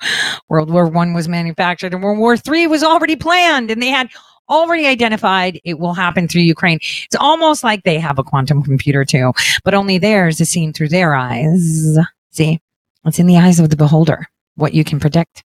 World 0.50 0.72
War 0.72 0.88
One 0.88 1.14
was 1.14 1.28
manufactured 1.28 1.94
and 1.94 2.02
World 2.02 2.18
War 2.18 2.36
Three 2.36 2.66
was 2.66 2.84
already 2.84 3.16
planned 3.16 3.70
and 3.70 3.82
they 3.82 3.90
had 3.90 4.10
already 4.50 4.88
identified 4.88 5.60
it 5.64 5.80
will 5.80 5.94
happen 5.94 6.28
through 6.28 6.42
Ukraine. 6.42 6.80
It's 7.06 7.16
almost 7.20 7.64
like 7.64 7.84
they 7.84 8.00
have 8.00 8.20
a 8.20 8.24
quantum 8.24 8.64
computer 8.64 9.06
too, 9.06 9.34
but 9.64 9.74
only 9.74 9.98
theirs 9.98 10.42
is 10.42 10.50
seen 10.50 10.74
through 10.74 10.90
their 10.90 11.16
eyes. 11.16 11.98
See, 12.32 12.60
it's 13.06 13.20
in 13.20 13.28
the 13.28 13.38
eyes 13.38 13.60
of 13.60 13.70
the 13.70 13.78
beholder, 13.78 14.28
what 14.56 14.74
you 14.74 14.84
can 14.84 15.00
predict. 15.00 15.44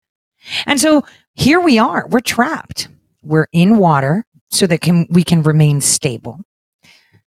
And 0.66 0.80
so 0.80 1.04
here 1.34 1.60
we 1.60 1.78
are. 1.78 2.06
We're 2.08 2.20
trapped. 2.20 2.88
We're 3.22 3.48
in 3.52 3.78
water 3.78 4.24
so 4.50 4.66
that 4.66 4.80
can, 4.80 5.06
we 5.10 5.24
can 5.24 5.42
remain 5.42 5.80
stable. 5.80 6.40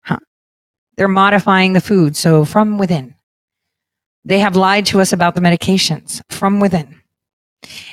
Huh. 0.01 0.19
They're 0.97 1.07
modifying 1.07 1.73
the 1.73 1.81
food. 1.81 2.15
So 2.15 2.43
from 2.43 2.77
within, 2.77 3.14
they 4.25 4.39
have 4.39 4.55
lied 4.55 4.87
to 4.87 4.99
us 4.99 5.13
about 5.13 5.35
the 5.35 5.41
medications 5.41 6.21
from 6.29 6.59
within. 6.59 7.01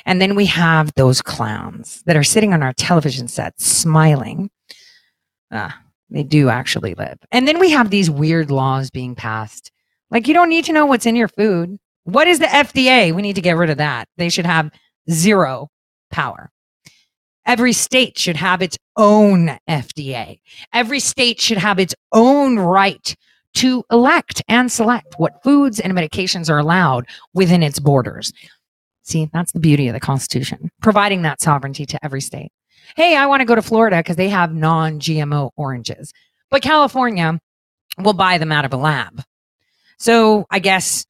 And 0.05 0.21
then 0.21 0.35
we 0.35 0.45
have 0.47 0.93
those 0.95 1.21
clowns 1.21 2.03
that 2.05 2.17
are 2.17 2.23
sitting 2.23 2.53
on 2.53 2.63
our 2.63 2.73
television 2.73 3.27
sets 3.27 3.65
smiling. 3.65 4.49
Ah, 5.51 5.79
they 6.09 6.23
do 6.23 6.49
actually 6.49 6.95
live. 6.95 7.17
And 7.31 7.47
then 7.47 7.59
we 7.59 7.71
have 7.71 7.89
these 7.89 8.09
weird 8.09 8.51
laws 8.51 8.89
being 8.89 9.15
passed. 9.15 9.71
Like 10.11 10.27
you 10.27 10.33
don't 10.33 10.49
need 10.49 10.65
to 10.65 10.73
know 10.73 10.85
what's 10.85 11.05
in 11.05 11.15
your 11.15 11.27
food. 11.27 11.77
What 12.03 12.27
is 12.27 12.39
the 12.39 12.47
FDA? 12.47 13.13
We 13.13 13.21
need 13.21 13.35
to 13.35 13.41
get 13.41 13.57
rid 13.57 13.69
of 13.69 13.77
that. 13.77 14.07
They 14.17 14.29
should 14.29 14.45
have 14.45 14.71
zero 15.09 15.69
power. 16.11 16.51
Every 17.45 17.73
state 17.73 18.17
should 18.17 18.37
have 18.37 18.61
its 18.61 18.77
own 18.95 19.57
FDA. 19.69 20.39
Every 20.71 20.99
state 20.99 21.41
should 21.41 21.57
have 21.57 21.79
its 21.79 21.95
own 22.11 22.57
right 22.57 23.15
to 23.55 23.83
elect 23.91 24.41
and 24.47 24.71
select 24.71 25.15
what 25.17 25.43
foods 25.43 25.79
and 25.79 25.93
medications 25.93 26.49
are 26.49 26.57
allowed 26.57 27.05
within 27.33 27.63
its 27.63 27.79
borders. 27.79 28.31
See, 29.03 29.29
that's 29.33 29.51
the 29.51 29.59
beauty 29.59 29.87
of 29.87 29.93
the 29.93 29.99
Constitution, 29.99 30.71
providing 30.81 31.23
that 31.23 31.41
sovereignty 31.41 31.85
to 31.85 32.03
every 32.03 32.21
state. 32.21 32.51
Hey, 32.95 33.15
I 33.15 33.25
want 33.25 33.41
to 33.41 33.45
go 33.45 33.55
to 33.55 33.61
Florida 33.61 33.97
because 33.97 34.15
they 34.15 34.29
have 34.29 34.53
non 34.53 34.99
GMO 34.99 35.51
oranges, 35.55 36.13
but 36.49 36.61
California 36.61 37.39
will 37.97 38.13
buy 38.13 38.37
them 38.37 38.51
out 38.51 38.65
of 38.65 38.73
a 38.73 38.77
lab. 38.77 39.23
So 39.97 40.45
I 40.49 40.59
guess 40.59 41.05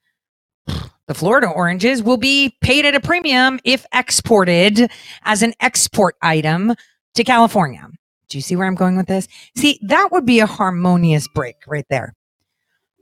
the 1.07 1.13
Florida 1.13 1.47
oranges 1.47 2.01
will 2.01 2.17
be 2.17 2.55
paid 2.61 2.85
at 2.85 2.95
a 2.95 2.99
premium 2.99 3.59
if 3.63 3.85
exported 3.93 4.89
as 5.23 5.41
an 5.41 5.53
export 5.59 6.15
item 6.21 6.73
to 7.15 7.23
California. 7.23 7.87
Do 8.29 8.37
you 8.37 8.41
see 8.41 8.55
where 8.55 8.67
I'm 8.67 8.75
going 8.75 8.97
with 8.97 9.07
this? 9.07 9.27
See, 9.55 9.79
that 9.83 10.11
would 10.11 10.25
be 10.25 10.39
a 10.39 10.47
harmonious 10.47 11.27
break 11.27 11.57
right 11.67 11.85
there. 11.89 12.13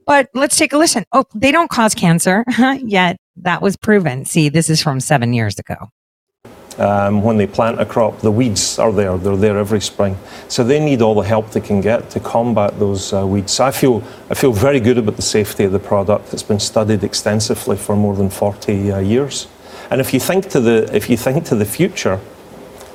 But 0.06 0.28
let's 0.34 0.56
take 0.56 0.72
a 0.72 0.78
listen. 0.78 1.04
Oh, 1.12 1.24
they 1.34 1.52
don't 1.52 1.70
cause 1.70 1.94
cancer 1.94 2.44
yet. 2.84 3.16
That 3.36 3.62
was 3.62 3.76
proven. 3.76 4.24
See, 4.24 4.48
this 4.48 4.68
is 4.68 4.82
from 4.82 5.00
seven 5.00 5.32
years 5.32 5.58
ago. 5.58 5.88
um, 6.78 7.22
when 7.22 7.36
they 7.36 7.46
plant 7.46 7.80
a 7.80 7.84
crop, 7.84 8.20
the 8.20 8.30
weeds 8.30 8.78
are 8.78 8.92
there. 8.92 9.16
They're 9.16 9.36
there 9.36 9.58
every 9.58 9.80
spring. 9.80 10.16
So 10.48 10.64
they 10.64 10.80
need 10.80 11.02
all 11.02 11.14
the 11.14 11.22
help 11.22 11.50
they 11.50 11.60
can 11.60 11.80
get 11.80 12.10
to 12.10 12.20
combat 12.20 12.78
those 12.78 13.12
uh, 13.12 13.26
weeds. 13.26 13.52
So 13.52 13.64
I 13.64 13.70
feel, 13.70 14.02
I 14.30 14.34
feel 14.34 14.52
very 14.52 14.80
good 14.80 14.98
about 14.98 15.16
the 15.16 15.22
safety 15.22 15.64
of 15.64 15.72
the 15.72 15.78
product. 15.78 16.32
It's 16.32 16.42
been 16.42 16.60
studied 16.60 17.04
extensively 17.04 17.76
for 17.76 17.96
more 17.96 18.16
than 18.16 18.30
40 18.30 18.92
uh, 18.92 18.98
years. 19.00 19.48
And 19.90 20.00
if 20.00 20.14
you 20.14 20.20
think 20.20 20.48
to 20.50 20.60
the, 20.60 20.94
if 20.94 21.10
you 21.10 21.16
think 21.16 21.44
to 21.46 21.54
the 21.54 21.64
future 21.66 22.20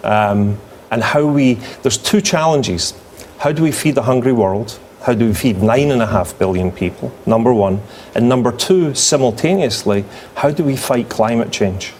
um, 0.03 0.57
and 0.91 1.03
how 1.03 1.25
we, 1.25 1.55
there's 1.83 1.97
two 1.97 2.21
challenges. 2.21 2.93
How 3.39 3.51
do 3.51 3.61
we 3.61 3.71
feed 3.71 3.95
the 3.95 4.03
hungry 4.03 4.33
world? 4.33 4.79
How 5.07 5.13
do 5.13 5.25
we 5.25 5.33
feed 5.33 5.63
nine 5.63 5.91
and 5.91 6.01
a 6.01 6.05
half 6.05 6.37
billion 6.37 6.69
people? 6.69 7.13
Number 7.25 7.53
one. 7.53 7.81
And 8.13 8.27
number 8.27 8.51
two, 8.51 8.93
simultaneously, 8.93 10.03
how 10.35 10.51
do 10.51 10.65
we 10.65 10.75
fight 10.75 11.07
climate 11.07 11.49
change? 11.49 11.93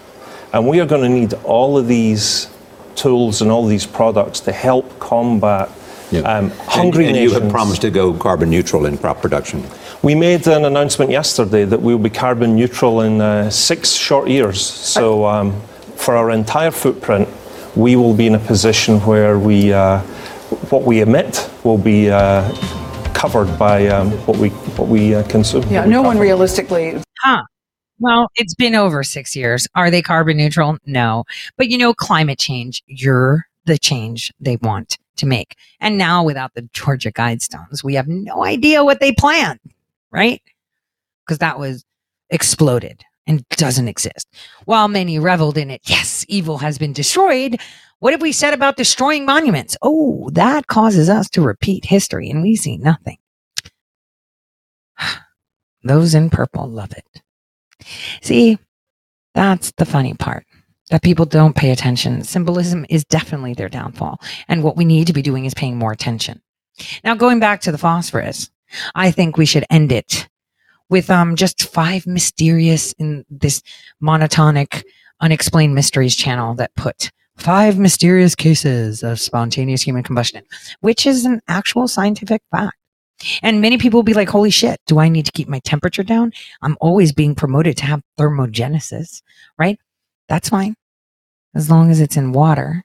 And 0.52 0.68
we 0.68 0.78
are 0.80 0.84
going 0.84 1.00
to 1.00 1.08
need 1.08 1.32
all 1.44 1.78
of 1.78 1.88
these 1.88 2.50
tools 2.96 3.40
and 3.40 3.50
all 3.50 3.64
of 3.64 3.70
these 3.70 3.86
products 3.86 4.40
to 4.40 4.52
help 4.52 4.98
combat 4.98 5.70
um, 6.22 6.50
hungry 6.50 7.06
and, 7.06 7.16
and 7.16 7.24
you 7.24 7.40
have 7.40 7.50
promised 7.50 7.80
to 7.80 7.90
go 7.90 8.12
carbon 8.12 8.50
neutral 8.50 8.84
in 8.84 8.98
crop 8.98 9.22
production. 9.22 9.64
We 10.02 10.14
made 10.14 10.46
an 10.46 10.66
announcement 10.66 11.10
yesterday 11.10 11.64
that 11.64 11.80
we'll 11.80 11.98
be 11.98 12.10
carbon 12.10 12.56
neutral 12.56 13.00
in 13.00 13.22
uh, 13.22 13.48
six 13.48 13.92
short 13.92 14.28
years. 14.28 14.60
So, 14.60 15.24
um, 15.24 15.58
for 15.96 16.14
our 16.14 16.30
entire 16.30 16.72
footprint, 16.72 17.26
we 17.74 17.96
will 17.96 18.12
be 18.12 18.26
in 18.26 18.34
a 18.34 18.38
position 18.38 19.00
where 19.00 19.38
we, 19.38 19.72
uh, 19.72 20.00
what 20.68 20.82
we 20.82 21.00
emit 21.00 21.50
will 21.64 21.78
be 21.78 22.10
uh, 22.10 22.52
covered 23.18 23.58
by 23.58 23.88
um, 23.88 24.12
what 24.26 24.38
we 24.38 24.50
what 24.78 24.88
we 24.88 25.14
uh, 25.14 25.24
consume. 25.24 25.64
Yeah, 25.68 25.84
no 25.84 26.02
one 26.02 26.18
realistically. 26.18 27.02
Huh. 27.20 27.42
Well, 27.98 28.28
it's 28.36 28.54
been 28.54 28.76
over 28.76 29.02
six 29.02 29.34
years. 29.34 29.66
Are 29.74 29.90
they 29.90 30.02
carbon 30.02 30.36
neutral? 30.36 30.78
No. 30.86 31.24
But 31.56 31.68
you 31.68 31.76
know, 31.76 31.92
climate 31.92 32.38
change, 32.38 32.82
you're 32.86 33.46
the 33.64 33.76
change 33.76 34.32
they 34.38 34.56
want 34.56 34.98
to 35.16 35.26
make. 35.26 35.56
And 35.80 35.98
now 35.98 36.22
without 36.22 36.54
the 36.54 36.62
Georgia 36.72 37.10
Guidestones, 37.10 37.82
we 37.82 37.94
have 37.94 38.06
no 38.06 38.44
idea 38.44 38.84
what 38.84 39.00
they 39.00 39.10
planned, 39.10 39.58
right? 40.12 40.40
Because 41.26 41.38
that 41.38 41.58
was 41.58 41.84
exploded 42.30 43.02
and 43.26 43.46
doesn't 43.50 43.88
exist. 43.88 44.28
While 44.64 44.86
many 44.86 45.18
reveled 45.18 45.58
in 45.58 45.70
it, 45.70 45.82
yes, 45.84 46.24
evil 46.28 46.58
has 46.58 46.78
been 46.78 46.92
destroyed. 46.92 47.60
What 48.00 48.12
have 48.12 48.22
we 48.22 48.32
said 48.32 48.54
about 48.54 48.76
destroying 48.76 49.24
monuments? 49.24 49.76
Oh, 49.82 50.30
that 50.32 50.68
causes 50.68 51.08
us 51.08 51.28
to 51.30 51.42
repeat 51.42 51.84
history 51.84 52.30
and 52.30 52.42
we 52.42 52.54
see 52.54 52.76
nothing. 52.76 53.18
Those 55.82 56.14
in 56.14 56.30
purple 56.30 56.68
love 56.68 56.92
it. 56.92 57.22
See, 58.22 58.58
that's 59.34 59.72
the 59.72 59.84
funny 59.84 60.14
part 60.14 60.46
that 60.90 61.02
people 61.02 61.24
don't 61.24 61.56
pay 61.56 61.70
attention. 61.70 62.22
Symbolism 62.22 62.86
is 62.88 63.04
definitely 63.04 63.54
their 63.54 63.68
downfall. 63.68 64.20
And 64.48 64.62
what 64.62 64.76
we 64.76 64.84
need 64.84 65.06
to 65.08 65.12
be 65.12 65.22
doing 65.22 65.44
is 65.44 65.54
paying 65.54 65.76
more 65.76 65.92
attention. 65.92 66.40
Now, 67.04 67.14
going 67.14 67.40
back 67.40 67.60
to 67.62 67.72
the 67.72 67.78
phosphorus, 67.78 68.50
I 68.94 69.10
think 69.10 69.36
we 69.36 69.46
should 69.46 69.64
end 69.70 69.92
it 69.92 70.28
with 70.88 71.10
um, 71.10 71.36
just 71.36 71.68
five 71.68 72.06
mysterious 72.06 72.92
in 72.94 73.24
this 73.28 73.62
monotonic, 74.02 74.84
unexplained 75.20 75.74
mysteries 75.74 76.16
channel 76.16 76.54
that 76.54 76.74
put 76.74 77.10
five 77.38 77.78
mysterious 77.78 78.34
cases 78.34 79.02
of 79.02 79.20
spontaneous 79.20 79.82
human 79.82 80.02
combustion, 80.02 80.42
which 80.80 81.06
is 81.06 81.24
an 81.24 81.40
actual 81.48 81.88
scientific 81.88 82.42
fact. 82.50 82.76
And 83.42 83.60
many 83.60 83.78
people 83.78 83.98
will 83.98 84.04
be 84.04 84.14
like, 84.14 84.28
holy 84.28 84.50
shit, 84.50 84.80
do 84.86 84.98
I 84.98 85.08
need 85.08 85.26
to 85.26 85.32
keep 85.32 85.48
my 85.48 85.60
temperature 85.60 86.04
down? 86.04 86.32
I'm 86.62 86.76
always 86.80 87.12
being 87.12 87.34
promoted 87.34 87.76
to 87.78 87.86
have 87.86 88.02
thermogenesis, 88.18 89.22
right? 89.58 89.78
That's 90.28 90.48
fine. 90.48 90.76
As 91.54 91.70
long 91.70 91.90
as 91.90 92.00
it's 92.00 92.16
in 92.16 92.32
water 92.32 92.84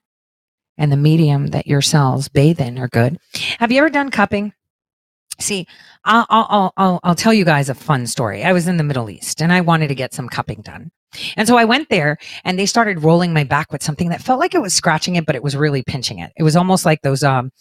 and 0.77 0.91
the 0.91 0.97
medium 0.97 1.47
that 1.47 1.67
your 1.67 1.81
cells 1.81 2.29
bathe 2.29 2.59
in 2.59 2.79
are 2.79 2.87
good. 2.87 3.19
Have 3.59 3.71
you 3.71 3.77
ever 3.79 3.89
done 3.89 4.09
cupping? 4.09 4.53
See, 5.39 5.67
I'll, 6.03 6.25
I'll, 6.29 6.73
I'll, 6.77 6.99
I'll 7.03 7.15
tell 7.15 7.33
you 7.33 7.45
guys 7.45 7.69
a 7.69 7.75
fun 7.75 8.07
story. 8.07 8.43
I 8.43 8.53
was 8.53 8.67
in 8.67 8.77
the 8.77 8.83
Middle 8.83 9.09
East 9.09 9.41
and 9.41 9.51
I 9.51 9.61
wanted 9.61 9.89
to 9.89 9.95
get 9.95 10.13
some 10.13 10.29
cupping 10.29 10.61
done. 10.61 10.91
And 11.37 11.47
so 11.47 11.57
I 11.57 11.65
went 11.65 11.89
there 11.89 12.17
and 12.43 12.57
they 12.57 12.65
started 12.65 13.03
rolling 13.03 13.33
my 13.33 13.43
back 13.43 13.71
with 13.71 13.83
something 13.83 14.09
that 14.09 14.21
felt 14.21 14.39
like 14.39 14.55
it 14.55 14.61
was 14.61 14.73
scratching 14.73 15.15
it, 15.15 15.25
but 15.25 15.35
it 15.35 15.43
was 15.43 15.55
really 15.55 15.83
pinching 15.83 16.19
it. 16.19 16.31
It 16.37 16.43
was 16.43 16.55
almost 16.55 16.85
like 16.85 17.01
those, 17.01 17.23
um, 17.23 17.51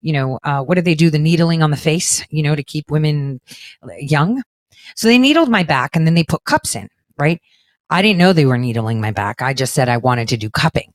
you 0.00 0.12
know, 0.12 0.38
uh, 0.44 0.62
what 0.62 0.76
do 0.76 0.82
they 0.82 0.94
do? 0.94 1.10
The 1.10 1.18
needling 1.18 1.62
on 1.62 1.70
the 1.70 1.76
face, 1.76 2.24
you 2.30 2.42
know, 2.42 2.54
to 2.54 2.62
keep 2.62 2.90
women 2.90 3.40
young. 3.98 4.42
So 4.96 5.08
they 5.08 5.18
needled 5.18 5.48
my 5.48 5.62
back 5.62 5.94
and 5.94 6.06
then 6.06 6.14
they 6.14 6.24
put 6.24 6.44
cups 6.44 6.74
in, 6.74 6.88
right? 7.18 7.40
I 7.90 8.02
didn't 8.02 8.18
know 8.18 8.32
they 8.32 8.46
were 8.46 8.58
needling 8.58 9.00
my 9.00 9.10
back. 9.10 9.42
I 9.42 9.52
just 9.52 9.74
said 9.74 9.88
I 9.88 9.96
wanted 9.96 10.28
to 10.28 10.36
do 10.36 10.48
cupping. 10.48 10.92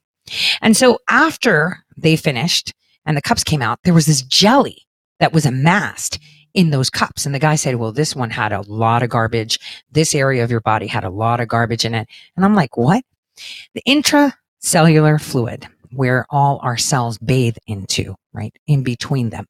And 0.61 0.75
so 0.75 0.99
after 1.07 1.83
they 1.97 2.15
finished 2.15 2.73
and 3.05 3.15
the 3.15 3.21
cups 3.21 3.43
came 3.43 3.61
out, 3.61 3.79
there 3.83 3.93
was 3.93 4.05
this 4.05 4.21
jelly 4.21 4.87
that 5.19 5.33
was 5.33 5.45
amassed 5.45 6.19
in 6.55 6.71
those 6.71 6.89
cups. 6.89 7.25
And 7.25 7.35
the 7.35 7.39
guy 7.39 7.55
said, 7.55 7.75
well, 7.75 7.91
this 7.91 8.15
one 8.15 8.31
had 8.31 8.51
a 8.51 8.61
lot 8.61 9.03
of 9.03 9.09
garbage. 9.09 9.59
This 9.91 10.15
area 10.15 10.43
of 10.43 10.49
your 10.49 10.61
body 10.61 10.87
had 10.87 11.03
a 11.03 11.09
lot 11.09 11.39
of 11.39 11.49
garbage 11.49 11.85
in 11.85 11.93
it. 11.93 12.07
And 12.35 12.45
I'm 12.45 12.55
like, 12.55 12.77
what? 12.77 13.03
The 13.75 13.83
intracellular 13.87 15.21
fluid 15.21 15.67
where 15.91 16.25
all 16.29 16.59
our 16.63 16.77
cells 16.77 17.17
bathe 17.17 17.57
into, 17.67 18.15
right? 18.33 18.55
In 18.67 18.83
between 18.83 19.29
them, 19.29 19.45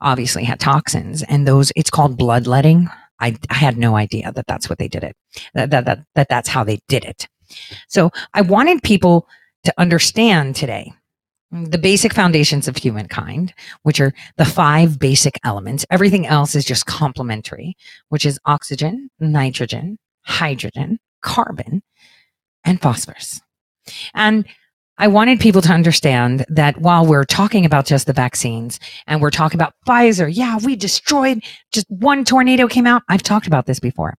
obviously 0.00 0.44
had 0.44 0.60
toxins 0.60 1.22
and 1.22 1.48
those, 1.48 1.72
it's 1.74 1.90
called 1.90 2.16
bloodletting. 2.16 2.88
I, 3.20 3.36
I 3.50 3.54
had 3.54 3.76
no 3.76 3.96
idea 3.96 4.30
that 4.32 4.46
that's 4.46 4.68
what 4.68 4.78
they 4.78 4.88
did 4.88 5.02
it, 5.02 5.16
that, 5.54 5.70
that, 5.70 5.86
that, 5.86 5.98
that 6.14 6.28
that's 6.28 6.48
how 6.48 6.62
they 6.62 6.78
did 6.88 7.04
it. 7.04 7.26
So 7.88 8.10
I 8.34 8.42
wanted 8.42 8.82
people 8.82 9.26
to 9.64 9.74
understand 9.78 10.54
today 10.54 10.92
the 11.50 11.78
basic 11.78 12.12
foundations 12.12 12.68
of 12.68 12.76
humankind, 12.76 13.54
which 13.82 14.00
are 14.00 14.12
the 14.36 14.44
five 14.44 14.98
basic 14.98 15.38
elements. 15.44 15.86
Everything 15.90 16.26
else 16.26 16.54
is 16.54 16.64
just 16.64 16.86
complementary, 16.86 17.76
which 18.10 18.26
is 18.26 18.38
oxygen, 18.44 19.10
nitrogen, 19.18 19.98
hydrogen, 20.22 20.98
carbon, 21.22 21.82
and 22.64 22.80
phosphorus. 22.80 23.40
And 24.14 24.46
I 24.98 25.06
wanted 25.08 25.40
people 25.40 25.62
to 25.62 25.72
understand 25.72 26.44
that 26.48 26.78
while 26.78 27.06
we're 27.06 27.24
talking 27.24 27.64
about 27.64 27.86
just 27.86 28.06
the 28.06 28.12
vaccines 28.12 28.80
and 29.06 29.22
we're 29.22 29.30
talking 29.30 29.56
about 29.56 29.74
Pfizer, 29.86 30.28
yeah, 30.30 30.58
we 30.62 30.76
destroyed 30.76 31.42
just 31.72 31.86
one 31.88 32.24
tornado 32.24 32.66
came 32.66 32.86
out. 32.86 33.02
I've 33.08 33.22
talked 33.22 33.46
about 33.46 33.66
this 33.66 33.80
before. 33.80 34.14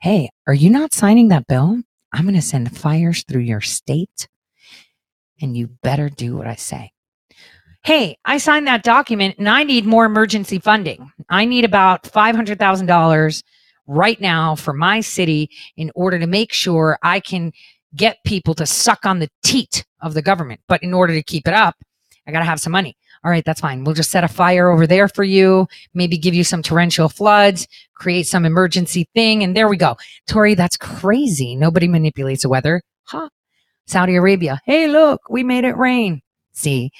Hey, 0.00 0.30
are 0.46 0.54
you 0.54 0.70
not 0.70 0.94
signing 0.94 1.28
that 1.28 1.46
bill? 1.46 1.82
I'm 2.14 2.22
going 2.22 2.34
to 2.34 2.42
send 2.42 2.76
fires 2.76 3.24
through 3.28 3.42
your 3.42 3.60
state 3.60 4.28
and 5.42 5.56
you 5.56 5.68
better 5.82 6.08
do 6.08 6.36
what 6.36 6.46
I 6.46 6.54
say. 6.54 6.92
Hey, 7.84 8.16
I 8.24 8.38
signed 8.38 8.68
that 8.68 8.84
document 8.84 9.36
and 9.38 9.48
I 9.48 9.64
need 9.64 9.84
more 9.84 10.04
emergency 10.04 10.60
funding. 10.60 11.10
I 11.28 11.44
need 11.44 11.64
about 11.64 12.04
$500,000 12.04 13.42
right 13.88 14.20
now 14.20 14.54
for 14.54 14.72
my 14.72 15.00
city 15.00 15.50
in 15.76 15.90
order 15.94 16.18
to 16.18 16.26
make 16.26 16.52
sure 16.52 16.98
I 17.02 17.18
can 17.18 17.52
get 17.94 18.22
people 18.24 18.54
to 18.54 18.66
suck 18.66 19.04
on 19.04 19.18
the 19.18 19.28
teat 19.42 19.84
of 20.00 20.14
the 20.14 20.22
government. 20.22 20.60
But 20.68 20.82
in 20.82 20.94
order 20.94 21.12
to 21.14 21.22
keep 21.22 21.48
it 21.48 21.54
up, 21.54 21.74
I 22.26 22.30
got 22.30 22.38
to 22.38 22.44
have 22.44 22.60
some 22.60 22.72
money. 22.72 22.96
All 23.24 23.30
right, 23.30 23.44
that's 23.44 23.60
fine. 23.60 23.84
We'll 23.84 23.94
just 23.94 24.10
set 24.10 24.24
a 24.24 24.28
fire 24.28 24.70
over 24.70 24.86
there 24.86 25.08
for 25.08 25.22
you, 25.22 25.68
maybe 25.94 26.18
give 26.18 26.34
you 26.34 26.44
some 26.44 26.62
torrential 26.62 27.08
floods, 27.08 27.68
create 27.94 28.26
some 28.26 28.44
emergency 28.44 29.08
thing, 29.14 29.42
and 29.42 29.56
there 29.56 29.68
we 29.68 29.76
go. 29.76 29.96
Tore, 30.26 30.54
that's 30.54 30.76
crazy. 30.76 31.54
Nobody 31.54 31.86
manipulates 31.86 32.42
the 32.42 32.48
weather. 32.48 32.82
Huh? 33.04 33.28
Saudi 33.86 34.16
Arabia. 34.16 34.60
Hey, 34.64 34.88
look, 34.88 35.20
we 35.28 35.42
made 35.42 35.64
it 35.64 35.76
rain. 35.76 36.22
See, 36.52 36.90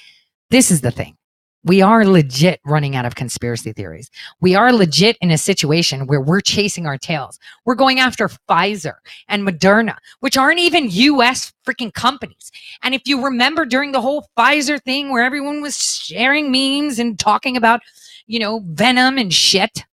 this 0.51 0.71
is 0.71 0.81
the 0.81 0.91
thing 0.91 1.17
we 1.65 1.81
are 1.81 2.05
legit 2.05 2.61
running 2.65 2.97
out 2.97 3.05
of 3.05 3.15
conspiracy 3.15 3.73
theories. 3.73 4.11
We 4.41 4.55
are 4.55 4.73
legit 4.73 5.17
in 5.21 5.31
a 5.31 5.39
situation 5.39 6.07
where 6.07 6.21
we're 6.21 6.41
chasing 6.41 6.87
our 6.87 6.99
tails. 6.99 7.39
We're 7.65 7.77
going 7.77 8.01
after 8.01 8.29
Pfizer 8.29 8.95
and 9.29 9.47
Moderna, 9.47 9.97
which 10.21 10.37
aren't 10.37 10.59
even 10.59 10.91
US 10.91 11.53
freaking 11.65 11.95
companies. 11.95 12.51
And 12.83 12.95
if 12.95 13.03
you 13.07 13.25
remember 13.25 13.65
during 13.65 13.93
the 13.93 14.01
whole 14.01 14.29
Pfizer 14.37 14.83
thing 14.83 15.11
where 15.11 15.25
everyone 15.25 15.63
was 15.63 15.79
sharing 15.79 16.51
memes 16.51 16.99
and 16.99 17.19
talking 17.19 17.57
about, 17.57 17.81
you 18.27 18.41
know, 18.41 18.63
venom 18.67 19.17
and 19.19 19.33
shit, 19.33 19.85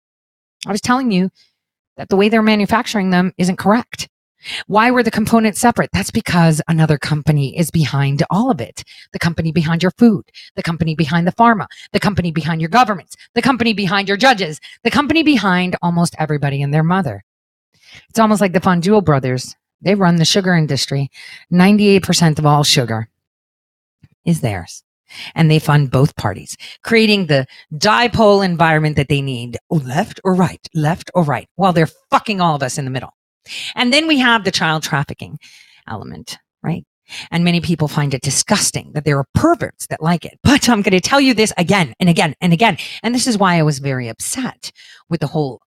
I 0.65 0.71
was 0.71 0.81
telling 0.81 1.11
you 1.11 1.29
that 1.97 2.09
the 2.09 2.15
way 2.15 2.29
they're 2.29 2.41
manufacturing 2.41 3.11
them 3.11 3.31
isn't 3.37 3.57
correct. 3.57 4.09
Why 4.67 4.91
were 4.91 5.03
the 5.03 5.11
components 5.11 5.59
separate? 5.59 5.89
That's 5.91 6.11
because 6.11 6.61
another 6.67 6.97
company 6.97 7.57
is 7.57 7.71
behind 7.71 8.23
all 8.29 8.49
of 8.49 8.61
it. 8.61 8.83
The 9.11 9.19
company 9.19 9.51
behind 9.51 9.83
your 9.83 9.91
food, 9.97 10.23
the 10.55 10.63
company 10.63 10.95
behind 10.95 11.27
the 11.27 11.33
pharma, 11.33 11.67
the 11.91 11.99
company 11.99 12.31
behind 12.31 12.61
your 12.61 12.69
governments, 12.69 13.15
the 13.35 13.41
company 13.41 13.73
behind 13.73 14.07
your 14.07 14.17
judges, 14.17 14.59
the 14.83 14.91
company 14.91 15.23
behind 15.23 15.75
almost 15.81 16.15
everybody 16.17 16.61
and 16.61 16.73
their 16.73 16.83
mother. 16.83 17.23
It's 18.09 18.19
almost 18.19 18.41
like 18.41 18.53
the 18.53 18.61
Fanjul 18.61 19.03
brothers. 19.03 19.55
They 19.81 19.95
run 19.95 20.17
the 20.17 20.25
sugar 20.25 20.55
industry. 20.55 21.09
98% 21.51 22.39
of 22.39 22.45
all 22.45 22.63
sugar 22.63 23.09
is 24.25 24.41
theirs. 24.41 24.83
And 25.33 25.49
they 25.49 25.57
fund 25.57 25.89
both 25.89 26.15
parties, 26.15 26.55
creating 26.83 27.25
the 27.25 27.47
dipole 27.73 28.45
environment 28.45 28.95
that 28.97 29.09
they 29.09 29.21
need. 29.21 29.57
left 29.71 30.21
or 30.23 30.35
right, 30.35 30.65
left 30.75 31.09
or 31.15 31.23
right, 31.23 31.49
while 31.55 31.73
they're 31.73 31.89
fucking 32.11 32.39
all 32.39 32.55
of 32.55 32.61
us 32.61 32.77
in 32.77 32.85
the 32.85 32.91
middle. 32.91 33.13
And 33.75 33.93
then 33.93 34.07
we 34.07 34.19
have 34.19 34.43
the 34.43 34.51
child 34.51 34.83
trafficking 34.83 35.39
element, 35.87 36.37
right? 36.63 36.85
And 37.31 37.43
many 37.43 37.59
people 37.59 37.87
find 37.87 38.13
it 38.13 38.21
disgusting 38.21 38.91
that 38.93 39.05
there 39.05 39.17
are 39.17 39.25
perverts 39.33 39.87
that 39.87 40.01
like 40.01 40.25
it. 40.25 40.39
But 40.43 40.69
I'm 40.69 40.81
going 40.81 40.93
to 40.93 41.01
tell 41.01 41.21
you 41.21 41.33
this 41.33 41.53
again 41.57 41.93
and 41.99 42.09
again 42.09 42.35
and 42.41 42.53
again. 42.53 42.77
And 43.03 43.13
this 43.15 43.27
is 43.27 43.37
why 43.37 43.55
I 43.55 43.63
was 43.63 43.79
very 43.79 44.07
upset 44.07 44.71
with 45.09 45.21
the 45.21 45.27
whole, 45.27 45.61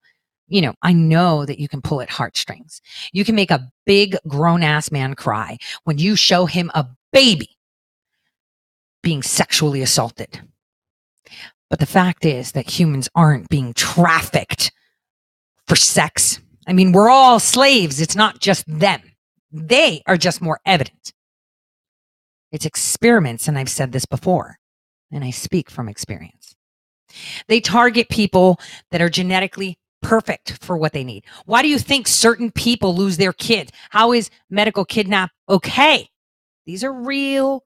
you 0.47 0.61
know, 0.61 0.73
I 0.81 0.93
know 0.93 1.45
that 1.45 1.59
you 1.59 1.67
can 1.67 1.81
pull 1.81 2.01
at 2.01 2.09
heartstrings. 2.09 2.81
You 3.11 3.25
can 3.25 3.35
make 3.35 3.51
a 3.51 3.69
big 3.85 4.17
grown 4.27 4.63
ass 4.63 4.91
man 4.91 5.15
cry 5.15 5.57
when 5.83 5.97
you 5.97 6.15
show 6.15 6.45
him 6.45 6.71
a 6.73 6.87
baby 7.11 7.49
being 9.01 9.21
sexually 9.21 9.81
assaulted. 9.81 10.41
But 11.69 11.79
the 11.79 11.85
fact 11.85 12.23
is 12.23 12.51
that 12.53 12.79
humans 12.79 13.09
aren't 13.15 13.49
being 13.49 13.73
trafficked 13.73 14.71
for 15.67 15.75
sex 15.75 16.39
I 16.67 16.73
mean, 16.73 16.91
we're 16.91 17.09
all 17.09 17.39
slaves. 17.39 17.99
It's 17.99 18.15
not 18.15 18.39
just 18.39 18.65
them. 18.67 19.01
They 19.51 20.01
are 20.07 20.17
just 20.17 20.41
more 20.41 20.59
evident. 20.65 21.13
It's 22.51 22.65
experiments, 22.65 23.47
and 23.47 23.57
I've 23.57 23.69
said 23.69 23.91
this 23.91 24.05
before, 24.05 24.57
and 25.11 25.23
I 25.23 25.31
speak 25.31 25.69
from 25.69 25.89
experience. 25.89 26.55
They 27.47 27.59
target 27.59 28.09
people 28.09 28.59
that 28.91 29.01
are 29.01 29.09
genetically 29.09 29.77
perfect 30.01 30.63
for 30.63 30.77
what 30.77 30.93
they 30.93 31.03
need. 31.03 31.25
Why 31.45 31.61
do 31.61 31.67
you 31.67 31.79
think 31.79 32.07
certain 32.07 32.51
people 32.51 32.95
lose 32.95 33.17
their 33.17 33.33
kids? 33.33 33.71
How 33.89 34.11
is 34.11 34.29
medical 34.49 34.85
kidnap 34.85 35.31
okay? 35.49 36.09
These 36.65 36.83
are 36.83 36.93
real 36.93 37.63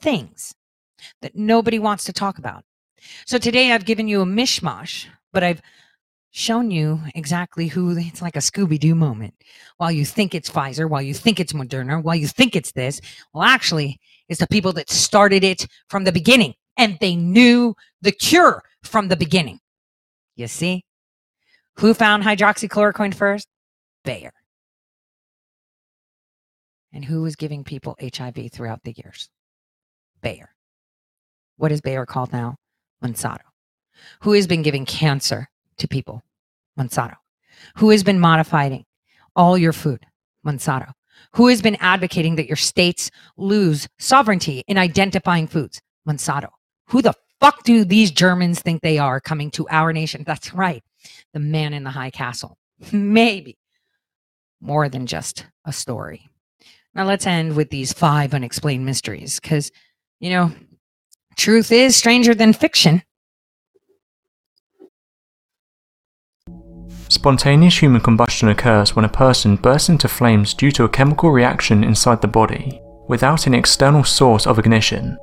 things 0.00 0.54
that 1.20 1.36
nobody 1.36 1.78
wants 1.78 2.04
to 2.04 2.12
talk 2.12 2.38
about. 2.38 2.64
So 3.26 3.38
today 3.38 3.72
I've 3.72 3.84
given 3.84 4.08
you 4.08 4.22
a 4.22 4.26
mishmash, 4.26 5.06
but 5.32 5.42
I've 5.42 5.60
shown 6.32 6.70
you 6.70 6.98
exactly 7.14 7.68
who 7.68 7.96
it's 7.96 8.22
like 8.22 8.36
a 8.36 8.40
Scooby 8.40 8.80
Doo 8.80 8.94
moment. 8.94 9.34
While 9.76 9.92
you 9.92 10.04
think 10.04 10.34
it's 10.34 10.50
Pfizer, 10.50 10.88
while 10.88 11.02
you 11.02 11.14
think 11.14 11.38
it's 11.38 11.52
Moderna, 11.52 12.02
while 12.02 12.16
you 12.16 12.26
think 12.26 12.56
it's 12.56 12.72
this, 12.72 13.00
well, 13.32 13.44
actually, 13.44 14.00
it's 14.28 14.40
the 14.40 14.46
people 14.48 14.72
that 14.72 14.90
started 14.90 15.44
it 15.44 15.66
from 15.88 16.04
the 16.04 16.12
beginning 16.12 16.54
and 16.76 16.98
they 17.00 17.14
knew 17.14 17.74
the 18.00 18.12
cure 18.12 18.62
from 18.82 19.08
the 19.08 19.16
beginning. 19.16 19.60
You 20.34 20.48
see? 20.48 20.84
Who 21.76 21.94
found 21.94 22.24
hydroxychloroquine 22.24 23.14
first? 23.14 23.46
Bayer. 24.04 24.32
And 26.92 27.04
who 27.04 27.22
was 27.22 27.36
giving 27.36 27.62
people 27.62 27.96
HIV 28.00 28.50
throughout 28.52 28.82
the 28.84 28.92
years? 28.92 29.28
Bayer. 30.22 30.50
What 31.56 31.72
is 31.72 31.80
Bayer 31.82 32.06
called 32.06 32.32
now? 32.32 32.56
Monsanto. 33.04 33.40
Who 34.22 34.32
has 34.32 34.46
been 34.46 34.62
giving 34.62 34.86
cancer 34.86 35.48
to 35.82 35.88
people? 35.88 36.22
Monsanto. 36.78 37.16
Who 37.76 37.90
has 37.90 38.02
been 38.02 38.18
modifying 38.18 38.84
all 39.36 39.58
your 39.58 39.72
food? 39.72 40.06
Monsanto. 40.46 40.92
Who 41.34 41.48
has 41.48 41.62
been 41.62 41.76
advocating 41.76 42.36
that 42.36 42.48
your 42.48 42.56
states 42.56 43.10
lose 43.36 43.88
sovereignty 43.98 44.64
in 44.66 44.78
identifying 44.78 45.46
foods? 45.46 45.80
Monsanto. 46.08 46.48
Who 46.88 47.02
the 47.02 47.14
fuck 47.40 47.62
do 47.64 47.84
these 47.84 48.10
Germans 48.10 48.60
think 48.60 48.80
they 48.80 48.98
are 48.98 49.20
coming 49.20 49.50
to 49.52 49.68
our 49.68 49.92
nation? 49.92 50.24
That's 50.26 50.54
right. 50.54 50.82
The 51.32 51.40
man 51.40 51.74
in 51.74 51.84
the 51.84 51.90
high 51.90 52.10
castle. 52.10 52.56
Maybe 52.92 53.58
more 54.60 54.88
than 54.88 55.06
just 55.06 55.46
a 55.64 55.72
story. 55.72 56.28
Now 56.94 57.04
let's 57.04 57.26
end 57.26 57.56
with 57.56 57.70
these 57.70 57.92
five 57.92 58.34
unexplained 58.34 58.84
mysteries 58.84 59.40
because, 59.40 59.70
you 60.20 60.30
know, 60.30 60.52
truth 61.36 61.72
is 61.72 61.96
stranger 61.96 62.34
than 62.34 62.52
fiction. 62.52 63.02
Spontaneous 67.12 67.82
human 67.82 68.00
combustion 68.00 68.48
occurs 68.48 68.96
when 68.96 69.04
a 69.04 69.08
person 69.08 69.56
bursts 69.56 69.90
into 69.90 70.08
flames 70.08 70.54
due 70.54 70.72
to 70.72 70.84
a 70.84 70.88
chemical 70.88 71.30
reaction 71.30 71.84
inside 71.84 72.22
the 72.22 72.26
body, 72.26 72.80
without 73.06 73.46
an 73.46 73.52
external 73.52 74.02
source 74.02 74.46
of 74.46 74.58
ignition. 74.58 75.18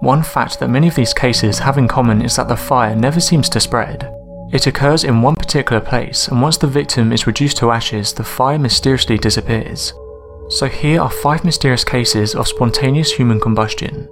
One 0.00 0.24
fact 0.24 0.58
that 0.58 0.70
many 0.70 0.88
of 0.88 0.96
these 0.96 1.14
cases 1.14 1.60
have 1.60 1.78
in 1.78 1.86
common 1.86 2.20
is 2.20 2.34
that 2.34 2.48
the 2.48 2.56
fire 2.56 2.96
never 2.96 3.20
seems 3.20 3.48
to 3.50 3.60
spread. 3.60 4.12
It 4.52 4.66
occurs 4.66 5.04
in 5.04 5.22
one 5.22 5.36
particular 5.36 5.80
place, 5.80 6.26
and 6.26 6.42
once 6.42 6.58
the 6.58 6.66
victim 6.66 7.12
is 7.12 7.28
reduced 7.28 7.58
to 7.58 7.70
ashes, 7.70 8.12
the 8.12 8.24
fire 8.24 8.58
mysteriously 8.58 9.16
disappears. 9.16 9.92
So 10.48 10.66
here 10.66 11.00
are 11.00 11.10
five 11.10 11.44
mysterious 11.44 11.84
cases 11.84 12.34
of 12.34 12.48
spontaneous 12.48 13.12
human 13.12 13.38
combustion. 13.38 14.08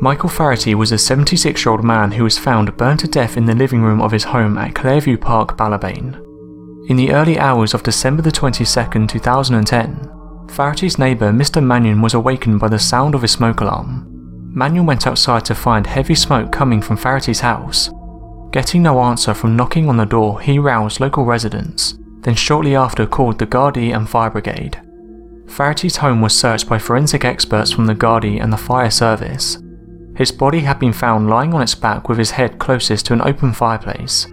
Michael 0.00 0.28
Faherty 0.28 0.76
was 0.76 0.92
a 0.92 0.98
76 0.98 1.64
year 1.64 1.72
old 1.72 1.82
man 1.82 2.12
who 2.12 2.22
was 2.22 2.38
found 2.38 2.76
burned 2.76 3.00
to 3.00 3.08
death 3.08 3.36
in 3.36 3.46
the 3.46 3.54
living 3.54 3.82
room 3.82 4.00
of 4.00 4.12
his 4.12 4.22
home 4.22 4.56
at 4.56 4.72
Clareview 4.72 5.20
Park, 5.20 5.56
Ballybane. 5.56 6.14
In 6.88 6.96
the 6.96 7.10
early 7.10 7.36
hours 7.36 7.74
of 7.74 7.82
December 7.82 8.22
the 8.22 8.30
22nd, 8.30 9.08
2010, 9.08 10.08
Faherty's 10.54 11.00
neighbour 11.00 11.32
Mr. 11.32 11.60
Mannion 11.60 12.00
was 12.00 12.14
awakened 12.14 12.60
by 12.60 12.68
the 12.68 12.78
sound 12.78 13.16
of 13.16 13.24
a 13.24 13.28
smoke 13.28 13.60
alarm. 13.60 14.06
Mannion 14.54 14.86
went 14.86 15.04
outside 15.04 15.44
to 15.46 15.54
find 15.56 15.84
heavy 15.84 16.14
smoke 16.14 16.52
coming 16.52 16.80
from 16.80 16.96
Faherty's 16.96 17.40
house. 17.40 17.90
Getting 18.52 18.84
no 18.84 19.00
answer 19.00 19.34
from 19.34 19.56
knocking 19.56 19.88
on 19.88 19.96
the 19.96 20.06
door, 20.06 20.40
he 20.40 20.60
roused 20.60 21.00
local 21.00 21.24
residents, 21.24 21.98
then 22.20 22.36
shortly 22.36 22.76
after 22.76 23.04
called 23.04 23.40
the 23.40 23.46
Gardaí 23.48 23.94
and 23.94 24.08
fire 24.08 24.30
brigade. 24.30 24.80
Faherty's 25.48 25.96
home 25.96 26.20
was 26.20 26.38
searched 26.38 26.68
by 26.68 26.78
forensic 26.78 27.24
experts 27.24 27.72
from 27.72 27.86
the 27.86 27.96
Gardaí 27.96 28.40
and 28.40 28.52
the 28.52 28.56
fire 28.56 28.90
service, 28.90 29.58
his 30.18 30.32
body 30.32 30.58
had 30.60 30.80
been 30.80 30.92
found 30.92 31.30
lying 31.30 31.54
on 31.54 31.62
its 31.62 31.76
back 31.76 32.08
with 32.08 32.18
his 32.18 32.32
head 32.32 32.58
closest 32.58 33.06
to 33.06 33.12
an 33.12 33.22
open 33.22 33.52
fireplace. 33.52 34.26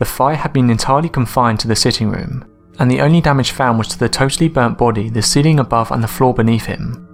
The 0.00 0.04
fire 0.04 0.34
had 0.34 0.52
been 0.52 0.68
entirely 0.68 1.08
confined 1.08 1.60
to 1.60 1.68
the 1.68 1.76
sitting 1.76 2.10
room, 2.10 2.44
and 2.80 2.90
the 2.90 3.00
only 3.00 3.20
damage 3.20 3.52
found 3.52 3.78
was 3.78 3.86
to 3.88 3.98
the 3.98 4.08
totally 4.08 4.48
burnt 4.48 4.76
body, 4.76 5.08
the 5.08 5.22
ceiling 5.22 5.60
above, 5.60 5.92
and 5.92 6.02
the 6.02 6.08
floor 6.08 6.34
beneath 6.34 6.66
him. 6.66 7.06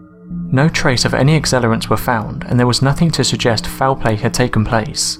No 0.50 0.66
trace 0.66 1.04
of 1.04 1.12
any 1.12 1.38
accelerants 1.38 1.90
were 1.90 1.98
found, 1.98 2.44
and 2.44 2.58
there 2.58 2.66
was 2.66 2.80
nothing 2.80 3.10
to 3.10 3.22
suggest 3.22 3.66
foul 3.66 3.94
play 3.94 4.16
had 4.16 4.32
taken 4.32 4.64
place. 4.64 5.18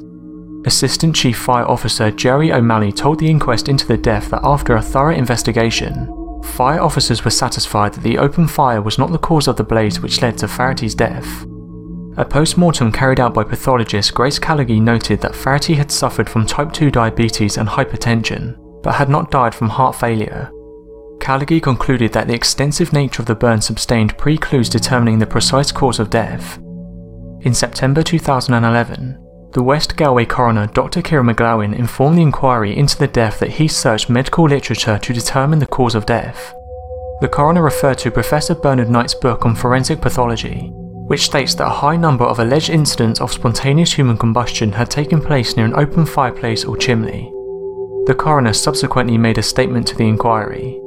Assistant 0.65 1.15
Chief 1.15 1.37
Fire 1.37 1.69
Officer 1.69 2.11
Jerry 2.11 2.51
O'Malley 2.51 2.93
told 2.93 3.19
the 3.19 3.29
inquest 3.29 3.69
into 3.69 3.87
the 3.87 3.99
death 3.99 4.31
that 4.31 4.41
after 4.43 4.75
a 4.75 4.83
thorough 4.83 5.15
investigation, 5.15 6.07
fire 6.43 6.81
officers 6.81 7.27
were 7.27 7.31
satisfied 7.31 7.93
that 7.93 8.03
the 8.03 8.17
open 8.17 8.49
fire 8.49 8.81
was 8.81 8.97
not 8.99 9.13
the 9.13 9.19
cause 9.19 9.49
of 9.49 9.57
the 9.57 9.65
blaze 9.65 10.01
which 10.01 10.23
led 10.23 10.39
to 10.39 10.49
Faherty's 10.49 10.95
death. 10.95 11.45
A 12.19 12.25
post-mortem 12.25 12.93
carried 12.93 13.21
out 13.21 13.35
by 13.35 13.45
pathologist 13.45 14.15
Grace 14.15 14.39
Callagy 14.39 14.81
noted 14.81 15.21
that 15.21 15.35
Faherty 15.35 15.75
had 15.75 15.93
suffered 15.93 16.31
from 16.31 16.47
type 16.47 16.73
2 16.73 16.91
diabetes 16.91 17.59
and 17.59 17.69
hypertension, 17.69 18.57
but 18.83 18.95
had 18.95 19.11
not 19.11 19.31
died 19.31 19.55
from 19.55 19.69
heart 19.69 19.95
failure. 19.95 20.51
Callagy 21.19 21.63
concluded 21.63 22.15
that 22.15 22.27
the 22.27 22.35
extensive 22.35 22.93
nature 22.95 23.21
of 23.21 23.27
the 23.27 23.35
burn 23.35 23.61
sustained 23.61 24.17
pre-clues 24.17 24.71
determining 24.71 25.19
the 25.19 25.27
precise 25.27 25.71
cause 25.71 25.99
of 25.99 26.09
death. 26.09 26.57
In 27.43 27.53
September 27.53 28.03
2011, 28.03 29.23
the 29.53 29.63
West 29.63 29.97
Galway 29.97 30.25
coroner 30.25 30.69
Dr. 30.69 31.03
Kieran 31.03 31.27
McGlowan 31.27 31.79
informed 31.79 32.17
the 32.17 32.23
inquiry 32.23 32.75
into 32.75 32.97
the 32.97 33.09
death 33.09 33.41
that 33.41 33.51
he 33.51 33.69
searched 33.69 34.09
medical 34.09 34.45
literature 34.45 34.99
to 34.99 35.13
determine 35.13 35.59
the 35.59 35.67
cause 35.67 35.95
of 35.95 36.07
death. 36.07 36.55
The 37.21 37.29
coroner 37.29 37.63
referred 37.63 37.99
to 37.99 38.11
Professor 38.11 38.55
Bernard 38.55 38.89
Knight's 38.89 39.15
book 39.15 39.45
on 39.45 39.55
forensic 39.55 40.01
pathology, 40.01 40.73
which 41.07 41.25
states 41.25 41.55
that 41.55 41.67
a 41.67 41.71
high 41.71 41.97
number 41.97 42.25
of 42.25 42.39
alleged 42.41 42.71
incidents 42.71 43.21
of 43.21 43.33
spontaneous 43.33 43.93
human 43.93 44.17
combustion 44.17 44.73
had 44.73 44.91
taken 44.91 45.21
place 45.21 45.57
near 45.57 45.65
an 45.65 45.75
open 45.75 46.05
fireplace 46.05 46.65
or 46.65 46.77
chimney. 46.77 47.31
The 48.07 48.17
coroner 48.17 48.53
subsequently 48.53 49.17
made 49.17 49.39
a 49.39 49.43
statement 49.43 49.87
to 49.89 49.97
the 49.97 50.09
inquiry. 50.09 50.81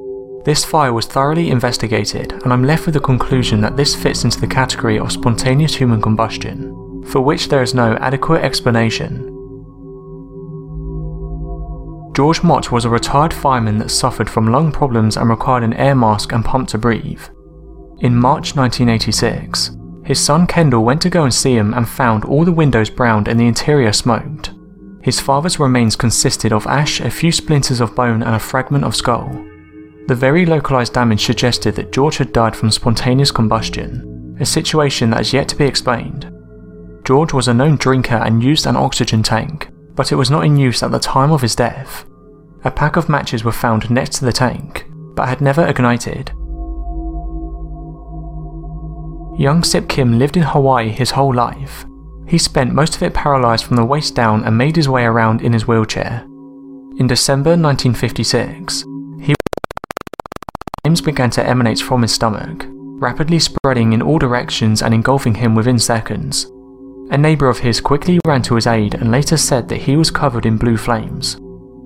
This 0.44 0.66
fire 0.66 0.94
was 0.94 1.06
thoroughly 1.06 1.52
investigated, 1.52 2.32
and 2.32 2.52
I'm 2.52 2.64
left 2.64 2.86
with 2.86 2.96
the 2.96 3.02
conclusion 3.02 3.62
that 3.62 3.78
this 3.78 3.96
fits 3.96 4.24
into 4.24 4.40
the 4.40 4.48
category 4.48 5.00
of 5.00 5.12
spontaneous 5.12 5.76
human 5.76 6.02
combustion, 6.02 7.04
for 7.08 7.22
which 7.22 7.48
there 7.48 7.62
is 7.62 7.74
no 7.74 7.96
adequate 7.98 8.44
explanation. 8.44 9.26
George 12.14 12.44
Mott 12.44 12.72
was 12.72 12.84
a 12.84 12.90
retired 12.90 13.34
fireman 13.34 13.78
that 13.78 13.92
suffered 13.92 14.30
from 14.30 14.52
lung 14.52 14.72
problems 14.72 15.16
and 15.16 15.30
required 15.30 15.64
an 15.64 15.74
air 15.74 15.96
mask 15.96 16.34
and 16.34 16.44
pump 16.44 16.68
to 16.70 16.78
breathe. 16.78 17.22
In 18.00 18.16
March 18.16 18.56
1986, 18.56 19.72
his 20.10 20.20
son 20.20 20.48
Kendall 20.48 20.84
went 20.84 21.00
to 21.04 21.10
go 21.12 21.24
and 21.24 21.32
see 21.32 21.54
him 21.54 21.72
and 21.76 21.88
found 21.88 22.26
all 22.26 22.44
the 22.44 22.52
windows 22.52 22.90
browned 22.90 23.28
and 23.28 23.40
the 23.40 23.46
interior 23.46 23.94
smoked. 23.94 24.52
His 25.04 25.20
father's 25.20 25.60
remains 25.60 25.96
consisted 25.96 26.52
of 26.52 26.66
ash, 26.66 27.00
a 27.00 27.12
few 27.12 27.32
splinters 27.32 27.80
of 27.80 27.94
bone, 27.94 28.24
and 28.24 28.34
a 28.34 28.40
fragment 28.40 28.86
of 28.86 28.96
skull. 28.96 29.30
The 30.08 30.16
very 30.16 30.48
localized 30.48 30.94
damage 30.94 31.24
suggested 31.24 31.76
that 31.76 31.92
George 31.92 32.18
had 32.18 32.34
died 32.34 32.56
from 32.56 32.72
spontaneous 32.72 33.30
combustion, 33.30 34.36
a 34.40 34.48
situation 34.48 35.12
that 35.12 35.22
is 35.22 35.32
yet 35.32 35.48
to 35.50 35.56
be 35.56 35.66
explained. 35.66 36.34
George 37.04 37.32
was 37.32 37.48
a 37.48 37.54
known 37.54 37.76
drinker 37.76 38.16
and 38.16 38.44
used 38.44 38.66
an 38.66 38.78
oxygen 38.78 39.22
tank, 39.22 39.70
but 39.94 40.12
it 40.12 40.16
was 40.16 40.32
not 40.32 40.44
in 40.44 40.58
use 40.58 40.82
at 40.82 40.90
the 40.90 40.98
time 40.98 41.32
of 41.32 41.44
his 41.44 41.56
death. 41.56 42.08
A 42.64 42.72
pack 42.72 42.96
of 42.96 43.10
matches 43.10 43.44
were 43.44 43.52
found 43.52 43.92
next 43.92 44.18
to 44.18 44.26
the 44.26 44.34
tank, 44.34 44.88
but 45.14 45.30
had 45.30 45.40
never 45.40 45.68
ignited, 45.68 46.32
Young 49.40 49.64
Sip 49.64 49.88
Kim 49.88 50.20
lived 50.20 50.36
in 50.36 50.44
Hawaii 50.44 50.90
his 50.90 51.12
whole 51.12 51.34
life. 51.34 51.86
He 52.28 52.38
spent 52.38 52.74
most 52.74 52.98
of 52.98 53.04
it 53.04 53.14
paralysed 53.14 53.64
from 53.64 53.78
the 53.78 53.86
waist 53.86 54.14
down 54.14 54.44
and 54.44 54.58
made 54.58 54.76
his 54.76 54.90
way 54.90 55.06
around 55.06 55.42
in 55.42 55.54
his 55.54 55.66
wheelchair. 55.66 56.24
In 56.98 57.08
December 57.08 57.52
1956, 57.52 58.84
he 59.22 59.34
flames 60.84 61.00
began 61.00 61.30
to 61.30 61.48
emanate 61.48 61.80
from 61.80 62.02
his 62.02 62.14
stomach, 62.14 62.66
rapidly 62.68 63.40
spreading 63.40 63.94
in 63.94 64.02
all 64.02 64.20
directions 64.20 64.82
and 64.82 64.94
engulfing 64.94 65.36
him 65.36 65.56
within 65.56 65.80
seconds. 65.80 66.52
A 67.12 67.18
neighbour 67.18 67.48
of 67.48 67.60
his 67.60 67.80
quickly 67.80 68.20
ran 68.28 68.42
to 68.42 68.56
his 68.56 68.68
aid 68.68 68.96
and 68.96 69.10
later 69.10 69.38
said 69.38 69.70
that 69.70 69.84
he 69.84 69.96
was 69.96 70.12
covered 70.12 70.46
in 70.46 70.58
blue 70.58 70.76
flames. 70.76 71.40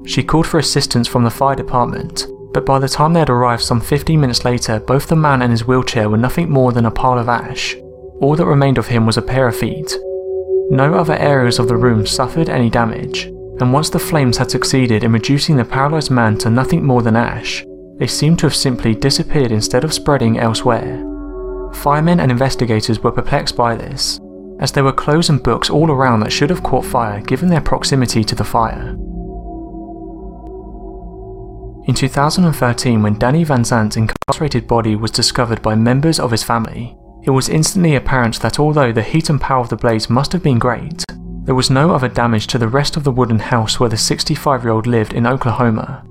She 0.08 0.24
called 0.24 0.48
for 0.48 0.58
assistance 0.58 1.08
from 1.08 1.24
the 1.24 1.30
fire 1.30 1.56
department, 1.56 2.26
but 2.54 2.66
by 2.66 2.80
the 2.80 2.88
time 2.88 3.14
they 3.14 3.20
had 3.20 3.30
arrived 3.30 3.64
some 3.64 3.82
15 3.82 4.20
minutes 4.20 4.46
later, 4.46 4.80
both 4.80 5.08
the 5.08 5.16
man 5.16 5.42
and 5.42 5.52
his 5.52 5.66
wheelchair 5.66 6.10
were 6.10 6.18
nothing 6.18 6.50
more 6.50 6.72
than 6.72 6.86
a 6.86 6.92
pile 6.92 7.18
of 7.18 7.28
ash. 7.28 7.76
All 8.22 8.36
that 8.36 8.46
remained 8.46 8.78
of 8.78 8.88
him 8.88 9.06
was 9.06 9.18
a 9.18 9.22
pair 9.22 9.48
of 9.48 9.58
feet. 9.58 9.96
No 10.70 10.94
other 10.94 11.16
areas 11.16 11.60
of 11.60 11.68
the 11.68 11.76
room 11.76 12.06
suffered 12.06 12.50
any 12.50 12.70
damage, 12.70 13.26
and 13.60 13.74
once 13.74 13.90
the 13.90 14.00
flames 14.00 14.38
had 14.38 14.52
succeeded 14.52 15.04
in 15.04 15.12
reducing 15.12 15.58
the 15.58 15.66
paralysed 15.66 16.12
man 16.12 16.38
to 16.40 16.50
nothing 16.50 16.86
more 16.86 17.02
than 17.02 17.16
ash, 17.16 17.66
they 17.98 18.08
seemed 18.08 18.40
to 18.40 18.46
have 18.46 18.56
simply 18.56 18.96
disappeared 18.96 19.52
instead 19.52 19.84
of 19.84 19.94
spreading 19.94 20.40
elsewhere. 20.40 21.04
Firemen 21.74 22.20
and 22.20 22.32
investigators 22.32 23.00
were 23.00 23.12
perplexed 23.12 23.56
by 23.56 23.76
this, 23.76 24.20
as 24.60 24.72
there 24.72 24.84
were 24.84 24.94
clothes 24.94 25.30
and 25.30 25.44
books 25.44 25.70
all 25.70 25.92
around 25.92 26.20
that 26.22 26.32
should 26.32 26.50
have 26.50 26.64
caught 26.64 26.86
fire 26.86 27.20
given 27.22 27.50
their 27.50 27.62
proximity 27.62 28.24
to 28.24 28.36
the 28.36 28.44
fire. 28.44 28.96
In 31.86 31.94
2013, 31.94 33.02
when 33.02 33.20
Danny 33.20 33.44
Van 33.44 33.64
Zant's 33.64 33.98
incarcerated 33.98 34.68
body 34.68 34.96
was 34.96 35.12
discovered 35.12 35.62
by 35.62 35.76
members 35.76 36.20
of 36.20 36.32
his 36.32 36.44
family, 36.44 36.96
it 37.24 37.30
was 37.30 37.50
instantly 37.50 37.96
apparent 37.96 38.40
that 38.40 38.60
although 38.60 38.92
the 38.92 39.02
heat 39.02 39.30
and 39.30 39.40
power 39.40 39.62
of 39.62 39.70
the 39.70 39.76
blaze 39.76 40.10
must 40.10 40.32
have 40.32 40.44
been 40.44 40.60
great, 40.60 41.04
There 41.46 41.56
was 41.56 41.70
no 41.70 41.94
other 41.94 42.08
damage 42.08 42.48
to 42.48 42.58
the 42.58 42.70
rest 42.70 42.96
of 42.96 43.04
the 43.04 43.12
wooden 43.12 43.40
house 43.40 43.78
where 43.78 43.90
the 43.90 43.98
65 43.98 44.64
year 44.64 44.72
old 44.72 44.88
lived 44.88 45.12
in 45.12 45.28
Oklahoma. 45.28 46.06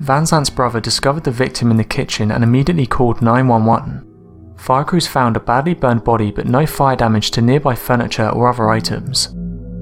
Van 0.00 0.26
Zant's 0.26 0.50
brother 0.50 0.80
discovered 0.80 1.22
the 1.22 1.30
victim 1.30 1.70
in 1.70 1.76
the 1.76 1.84
kitchen 1.84 2.32
and 2.32 2.42
immediately 2.42 2.84
called 2.84 3.22
911. 3.22 4.54
Fire 4.56 4.82
crews 4.82 5.06
found 5.06 5.36
a 5.36 5.40
badly 5.40 5.74
burned 5.74 6.02
body 6.02 6.32
but 6.32 6.46
no 6.46 6.66
fire 6.66 6.96
damage 6.96 7.30
to 7.32 7.40
nearby 7.40 7.76
furniture 7.76 8.28
or 8.30 8.48
other 8.48 8.68
items. 8.68 9.28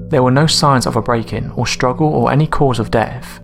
There 0.09 0.21
were 0.21 0.29
no 0.29 0.45
signs 0.45 0.85
of 0.85 0.95
a 0.95 1.01
break 1.01 1.33
in 1.33 1.49
or 1.51 1.65
struggle 1.65 2.09
or 2.09 2.31
any 2.31 2.45
cause 2.45 2.77
of 2.77 2.91
death. 2.91 3.42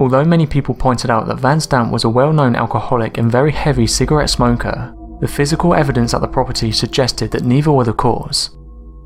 Although 0.00 0.24
many 0.24 0.46
people 0.46 0.74
pointed 0.74 1.10
out 1.10 1.26
that 1.28 1.40
Van 1.40 1.58
Zant 1.58 1.92
was 1.92 2.04
a 2.04 2.08
well 2.08 2.32
known 2.32 2.56
alcoholic 2.56 3.18
and 3.18 3.30
very 3.30 3.52
heavy 3.52 3.86
cigarette 3.86 4.30
smoker, 4.30 4.94
the 5.20 5.28
physical 5.28 5.74
evidence 5.74 6.14
at 6.14 6.20
the 6.20 6.28
property 6.28 6.72
suggested 6.72 7.30
that 7.30 7.44
neither 7.44 7.70
were 7.70 7.84
the 7.84 7.92
cause. 7.92 8.50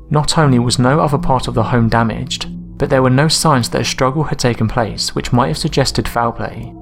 Not 0.09 0.37
only 0.37 0.57
was 0.57 0.79
no 0.79 0.99
other 0.99 1.17
part 1.17 1.47
of 1.47 1.53
the 1.53 1.63
home 1.63 1.89
damaged, 1.89 2.47
but 2.77 2.89
there 2.89 3.01
were 3.01 3.09
no 3.09 3.27
signs 3.27 3.69
that 3.69 3.81
a 3.81 3.85
struggle 3.85 4.23
had 4.23 4.39
taken 4.39 4.67
place 4.67 5.13
which 5.13 5.33
might 5.33 5.49
have 5.49 5.57
suggested 5.57 6.07
foul 6.07 6.31
play. 6.31 6.73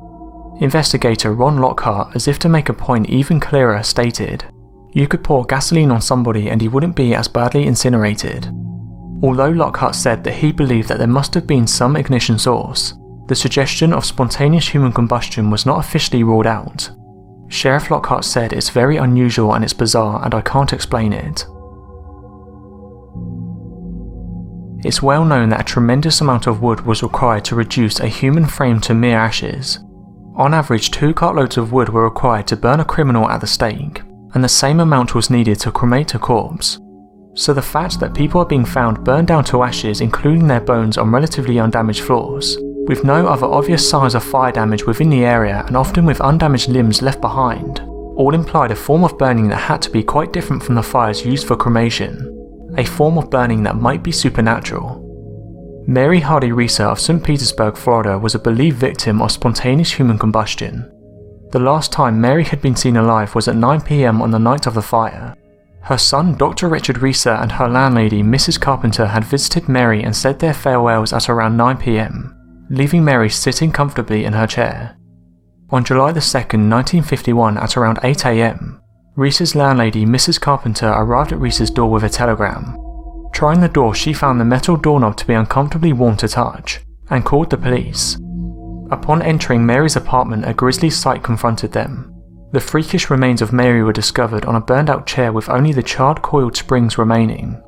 Investigator 0.62 1.34
Ron 1.34 1.58
Lockhart, 1.58 2.16
as 2.16 2.28
if 2.28 2.40
to 2.40 2.50
make 2.50 2.70
a 2.70 2.74
point 2.74 3.10
even 3.10 3.40
clearer, 3.40 3.82
stated, 3.84 4.46
You 4.94 5.08
could 5.08 5.24
pour 5.24 5.46
gasoline 5.46 5.92
on 5.92 6.02
somebody 6.02 6.50
and 6.50 6.62
he 6.62 6.68
wouldn't 6.68 6.96
be 6.96 7.14
as 7.14 7.28
badly 7.28 7.66
incinerated. 7.66 8.48
Although 9.22 9.50
Lockhart 9.50 9.96
said 9.96 10.24
that 10.24 10.36
he 10.36 10.52
believed 10.52 10.88
that 10.90 10.98
there 11.00 11.08
must 11.08 11.34
have 11.34 11.48
been 11.48 11.68
some 11.68 11.96
ignition 11.96 12.38
source, 12.38 12.94
the 13.28 13.36
suggestion 13.36 13.94
of 13.94 14.06
spontaneous 14.06 14.68
human 14.68 14.92
combustion 14.92 15.50
was 15.50 15.66
not 15.66 15.80
officially 15.80 16.24
ruled 16.24 16.48
out. 16.48 16.90
Sheriff 17.48 17.90
Lockhart 17.90 18.26
said 18.26 18.54
it's 18.54 18.70
very 18.70 18.98
unusual 18.98 19.54
and 19.54 19.64
it's 19.64 19.74
bizarre 19.74 20.24
and 20.24 20.34
I 20.34 20.42
can't 20.42 20.74
explain 20.74 21.14
it. 21.14 21.46
It's 24.86 25.02
well 25.02 25.26
known 25.26 25.50
that 25.50 25.62
a 25.62 25.64
tremendous 25.64 26.22
amount 26.22 26.46
of 26.46 26.62
wood 26.62 26.82
was 26.82 27.02
required 27.02 27.44
to 27.46 27.56
reduce 27.56 28.00
a 28.00 28.08
human 28.08 28.46
frame 28.46 28.80
to 28.82 28.94
mere 28.94 29.18
ashes. 29.18 29.80
On 30.36 30.54
average, 30.54 30.92
two 30.92 31.14
cartloads 31.14 31.58
of 31.58 31.72
wood 31.72 31.90
were 31.90 32.04
required 32.04 32.46
to 32.48 32.58
burn 32.58 32.80
a 32.80 32.86
criminal 32.86 33.28
at 33.30 33.42
the 33.42 33.48
stake, 33.48 34.02
and 34.34 34.44
the 34.44 34.50
same 34.50 34.80
amount 34.80 35.16
was 35.16 35.30
needed 35.30 35.60
to 35.62 35.72
cremate 35.72 36.14
a 36.14 36.20
corpse. 36.20 36.80
So 37.36 37.54
the 37.54 37.62
fact 37.62 38.00
that 38.00 38.14
people 38.14 38.42
are 38.42 38.46
being 38.46 38.66
found 38.66 39.04
burned 39.04 39.28
down 39.28 39.44
to 39.46 39.64
ashes, 39.64 40.02
including 40.02 40.46
their 40.46 40.62
bones, 40.62 40.98
on 40.98 41.12
relatively 41.12 41.58
undamaged 41.58 42.02
floors, 42.02 42.58
with 42.88 43.04
no 43.04 43.28
other 43.28 43.46
obvious 43.48 43.88
signs 43.90 44.16
of 44.16 44.24
fire 44.24 44.52
damage 44.52 44.86
within 44.86 45.10
the 45.10 45.26
area 45.26 45.64
and 45.68 45.76
often 45.76 46.06
with 46.06 46.22
undamaged 46.22 46.70
limbs 46.70 47.02
left 47.02 47.22
behind, 47.22 47.80
all 47.80 48.34
implied 48.34 48.72
a 48.72 48.76
form 48.76 49.04
of 49.04 49.18
burning 49.18 49.48
that 49.50 49.58
had 49.58 49.82
to 49.82 49.90
be 49.90 50.04
quite 50.04 50.34
different 50.34 50.64
from 50.64 50.76
the 50.76 50.84
fires 50.84 51.26
used 51.26 51.48
for 51.48 51.56
cremation 51.56 52.32
a 52.78 52.86
form 52.86 53.18
of 53.18 53.30
burning 53.30 53.64
that 53.64 53.76
might 53.76 54.04
be 54.04 54.12
supernatural. 54.12 55.02
Mary 55.88 56.20
Hardy 56.20 56.52
Reeser 56.52 56.84
of 56.84 57.00
St. 57.00 57.24
Petersburg, 57.24 57.78
Florida 57.78 58.18
was 58.18 58.36
a 58.36 58.40
believed 58.40 58.78
victim 58.78 59.22
of 59.22 59.32
spontaneous 59.32 59.92
human 59.92 60.18
combustion. 60.18 60.92
The 61.52 61.60
last 61.60 61.92
time 61.92 62.20
Mary 62.20 62.44
had 62.44 62.62
been 62.62 62.76
seen 62.76 62.98
alive 62.98 63.36
was 63.36 63.48
at 63.48 63.56
9pm 63.56 64.20
on 64.20 64.32
the 64.32 64.40
night 64.40 64.66
of 64.66 64.74
the 64.74 64.82
fire. 64.82 65.36
Her 65.82 65.98
son, 65.98 66.36
Dr. 66.36 66.68
Richard 66.68 66.98
Reeser, 66.98 67.30
and 67.30 67.52
her 67.52 67.70
landlady, 67.70 68.24
Mrs. 68.24 68.60
Carpenter, 68.60 69.06
had 69.06 69.24
visited 69.24 69.70
Mary 69.70 70.04
and 70.04 70.16
said 70.16 70.40
their 70.40 70.54
farewells 70.54 71.14
at 71.14 71.30
around 71.30 71.56
9pm, 71.58 72.36
leaving 72.70 73.04
Mary 73.04 73.30
sitting 73.30 73.72
comfortably 73.72 74.26
in 74.26 74.34
her 74.34 74.48
chair. 74.48 74.98
On 75.70 75.84
July 75.84 76.12
2, 76.12 76.18
1951, 76.18 77.58
at 77.58 77.78
around 77.78 77.98
8am, 77.98 78.80
Reeser's 79.16 79.56
landlady, 79.56 80.06
Mrs. 80.06 80.40
Carpenter, 80.40 80.90
arrived 80.90 81.32
at 81.32 81.40
Reeser's 81.40 81.72
door 81.72 81.90
with 81.90 82.04
a 82.04 82.10
telegram. 82.10 82.78
Trying 83.34 83.62
the 83.62 83.70
door, 83.70 83.96
she 83.96 84.14
found 84.14 84.40
the 84.40 84.46
metal 84.46 84.78
doorknob 84.78 85.18
to 85.18 85.28
be 85.28 85.34
uncomfortably 85.34 85.94
warm 85.94 86.18
to 86.18 86.28
touch 86.28 86.82
and 87.10 87.26
called 87.26 87.50
the 87.50 87.58
police. 87.58 88.16
Upon 88.92 89.22
entering 89.22 89.66
Mary's 89.66 89.96
apartment, 89.96 90.48
a 90.48 90.54
grisly 90.54 90.90
sight 90.90 91.24
confronted 91.24 91.72
them. 91.72 92.14
The 92.52 92.60
freakish 92.60 93.10
remains 93.10 93.42
of 93.42 93.52
Mary 93.52 93.84
were 93.84 93.92
discovered 93.92 94.46
on 94.46 94.56
a 94.56 94.62
burned 94.62 94.90
out 94.90 95.08
chair 95.08 95.34
with 95.34 95.50
only 95.50 95.74
the 95.74 95.84
charred 95.84 96.22
coiled 96.22 96.56
springs 96.56 96.98
remaining. 96.98 97.62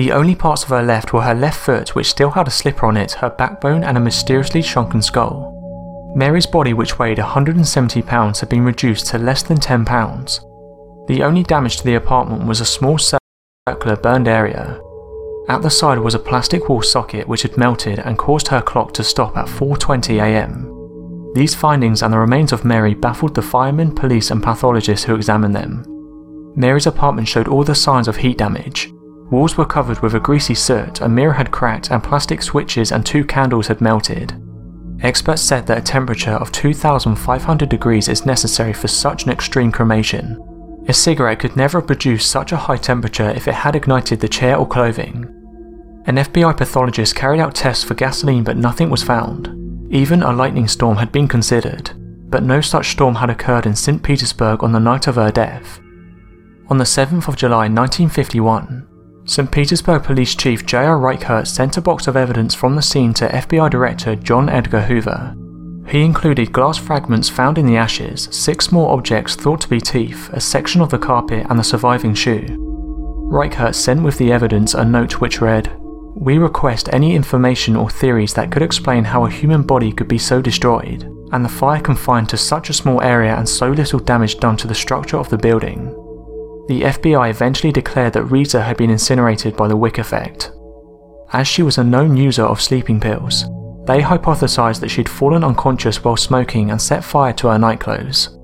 The 0.00 0.12
only 0.12 0.34
parts 0.34 0.62
of 0.62 0.70
her 0.70 0.82
left 0.82 1.12
were 1.12 1.20
her 1.20 1.34
left 1.34 1.60
foot, 1.60 1.94
which 1.94 2.08
still 2.08 2.30
had 2.30 2.48
a 2.48 2.50
slipper 2.50 2.86
on 2.86 2.96
it, 2.96 3.12
her 3.12 3.28
backbone, 3.28 3.84
and 3.84 3.98
a 3.98 4.00
mysteriously 4.00 4.62
shrunken 4.62 5.02
skull. 5.02 6.14
Mary's 6.16 6.46
body, 6.46 6.72
which 6.72 6.98
weighed 6.98 7.18
170 7.18 8.00
pounds, 8.00 8.40
had 8.40 8.48
been 8.48 8.64
reduced 8.64 9.08
to 9.08 9.18
less 9.18 9.42
than 9.42 9.58
10 9.58 9.84
pounds, 9.84 10.40
the 11.06 11.22
only 11.22 11.42
damage 11.42 11.76
to 11.76 11.84
the 11.84 11.96
apartment 11.96 12.46
was 12.46 12.62
a 12.62 12.64
small 12.64 12.96
circular 12.96 13.94
burned 13.94 14.26
area. 14.26 14.80
At 15.50 15.60
the 15.60 15.68
side 15.68 15.98
was 15.98 16.14
a 16.14 16.18
plastic 16.18 16.70
wall 16.70 16.80
socket 16.80 17.28
which 17.28 17.42
had 17.42 17.58
melted 17.58 17.98
and 17.98 18.16
caused 18.16 18.48
her 18.48 18.62
clock 18.62 18.94
to 18.94 19.04
stop 19.04 19.36
at 19.36 19.48
4.20am. 19.48 21.34
These 21.34 21.54
findings 21.54 22.02
and 22.02 22.10
the 22.10 22.18
remains 22.18 22.54
of 22.54 22.64
Mary 22.64 22.94
baffled 22.94 23.34
the 23.34 23.42
firemen, 23.42 23.94
police 23.94 24.30
and 24.30 24.42
pathologists 24.42 25.04
who 25.04 25.14
examined 25.14 25.54
them. 25.54 25.84
Mary's 26.56 26.86
apartment 26.86 27.28
showed 27.28 27.48
all 27.48 27.64
the 27.64 27.74
signs 27.74 28.08
of 28.08 28.16
heat 28.16 28.38
damage. 28.38 28.90
Walls 29.30 29.56
were 29.56 29.64
covered 29.64 30.00
with 30.00 30.14
a 30.14 30.20
greasy 30.20 30.54
soot, 30.54 31.00
a 31.00 31.08
mirror 31.08 31.32
had 31.32 31.50
cracked 31.50 31.90
and 31.90 32.02
plastic 32.02 32.42
switches 32.42 32.92
and 32.92 33.04
two 33.06 33.24
candles 33.24 33.68
had 33.68 33.80
melted. 33.80 34.34
Experts 35.02 35.40
said 35.40 35.66
that 35.66 35.78
a 35.78 35.82
temperature 35.82 36.32
of 36.32 36.52
2500 36.52 37.68
degrees 37.68 38.08
is 38.08 38.26
necessary 38.26 38.72
for 38.72 38.88
such 38.88 39.24
an 39.24 39.30
extreme 39.30 39.72
cremation, 39.72 40.38
a 40.88 40.92
cigarette 40.92 41.38
could 41.38 41.56
never 41.56 41.78
have 41.78 41.86
produced 41.86 42.30
such 42.30 42.52
a 42.52 42.56
high 42.56 42.76
temperature 42.76 43.30
if 43.30 43.46
it 43.46 43.54
had 43.54 43.76
ignited 43.76 44.18
the 44.18 44.28
chair 44.28 44.56
or 44.56 44.66
clothing. 44.66 45.24
An 46.06 46.16
FBI 46.16 46.56
pathologist 46.56 47.14
carried 47.14 47.38
out 47.38 47.54
tests 47.54 47.84
for 47.84 47.94
gasoline 47.94 48.42
but 48.42 48.56
nothing 48.56 48.90
was 48.90 49.02
found. 49.02 49.48
Even 49.92 50.22
a 50.22 50.32
lightning 50.32 50.66
storm 50.66 50.96
had 50.96 51.12
been 51.12 51.28
considered, 51.28 51.90
but 52.28 52.42
no 52.42 52.60
such 52.60 52.90
storm 52.90 53.14
had 53.14 53.30
occurred 53.30 53.66
in 53.66 53.76
St. 53.76 54.02
Petersburg 54.02 54.64
on 54.64 54.72
the 54.72 54.80
night 54.80 55.06
of 55.06 55.16
her 55.16 55.30
death. 55.30 55.78
On 56.68 56.78
the 56.78 56.84
7th 56.84 57.28
of 57.28 57.36
July 57.36 57.68
1951, 57.68 58.86
St. 59.24 59.50
Petersburg 59.50 60.02
Police 60.02 60.34
Chief 60.34 60.66
J.R. 60.66 60.98
Reichert 60.98 61.46
sent 61.46 61.76
a 61.76 61.80
box 61.80 62.06
of 62.06 62.16
evidence 62.16 62.54
from 62.54 62.74
the 62.74 62.82
scene 62.82 63.14
to 63.14 63.28
FBI 63.28 63.70
Director 63.70 64.16
John 64.16 64.48
Edgar 64.48 64.80
Hoover. 64.80 65.36
He 65.86 66.02
included 66.02 66.52
glass 66.52 66.78
fragments 66.78 67.28
found 67.28 67.58
in 67.58 67.66
the 67.66 67.76
ashes, 67.76 68.28
six 68.30 68.72
more 68.72 68.92
objects 68.92 69.34
thought 69.34 69.60
to 69.62 69.68
be 69.68 69.80
teeth, 69.80 70.30
a 70.32 70.40
section 70.40 70.80
of 70.80 70.90
the 70.90 70.98
carpet, 70.98 71.46
and 71.50 71.58
the 71.58 71.64
surviving 71.64 72.14
shoe. 72.14 72.46
Reichert 73.30 73.74
sent 73.74 74.02
with 74.02 74.16
the 74.18 74.32
evidence 74.32 74.74
a 74.74 74.84
note 74.84 75.20
which 75.20 75.40
read, 75.40 75.76
We 76.16 76.38
request 76.38 76.88
any 76.92 77.14
information 77.14 77.76
or 77.76 77.90
theories 77.90 78.34
that 78.34 78.50
could 78.50 78.62
explain 78.62 79.04
how 79.04 79.26
a 79.26 79.30
human 79.30 79.62
body 79.62 79.92
could 79.92 80.08
be 80.08 80.18
so 80.18 80.40
destroyed, 80.40 81.04
and 81.32 81.44
the 81.44 81.48
fire 81.48 81.80
confined 81.80 82.28
to 82.30 82.36
such 82.36 82.70
a 82.70 82.74
small 82.74 83.02
area 83.02 83.36
and 83.36 83.48
so 83.48 83.68
little 83.70 84.00
damage 84.00 84.38
done 84.38 84.56
to 84.56 84.66
the 84.66 84.74
structure 84.74 85.18
of 85.18 85.28
the 85.28 85.38
building. 85.38 85.94
The 86.70 86.82
FBI 86.82 87.30
eventually 87.30 87.72
declared 87.72 88.12
that 88.12 88.26
Reeser 88.26 88.60
had 88.60 88.76
been 88.76 88.90
incinerated 88.90 89.56
by 89.56 89.66
the 89.66 89.76
wick 89.76 89.98
effect. 89.98 90.52
As 91.32 91.48
she 91.48 91.64
was 91.64 91.78
a 91.78 91.82
known 91.82 92.16
user 92.16 92.44
of 92.44 92.62
sleeping 92.62 93.00
pills, 93.00 93.42
they 93.86 94.00
hypothesized 94.00 94.78
that 94.78 94.88
she'd 94.88 95.08
fallen 95.08 95.42
unconscious 95.42 96.04
while 96.04 96.16
smoking 96.16 96.70
and 96.70 96.80
set 96.80 97.02
fire 97.02 97.32
to 97.32 97.48
her 97.48 97.58
nightclothes. 97.58 98.38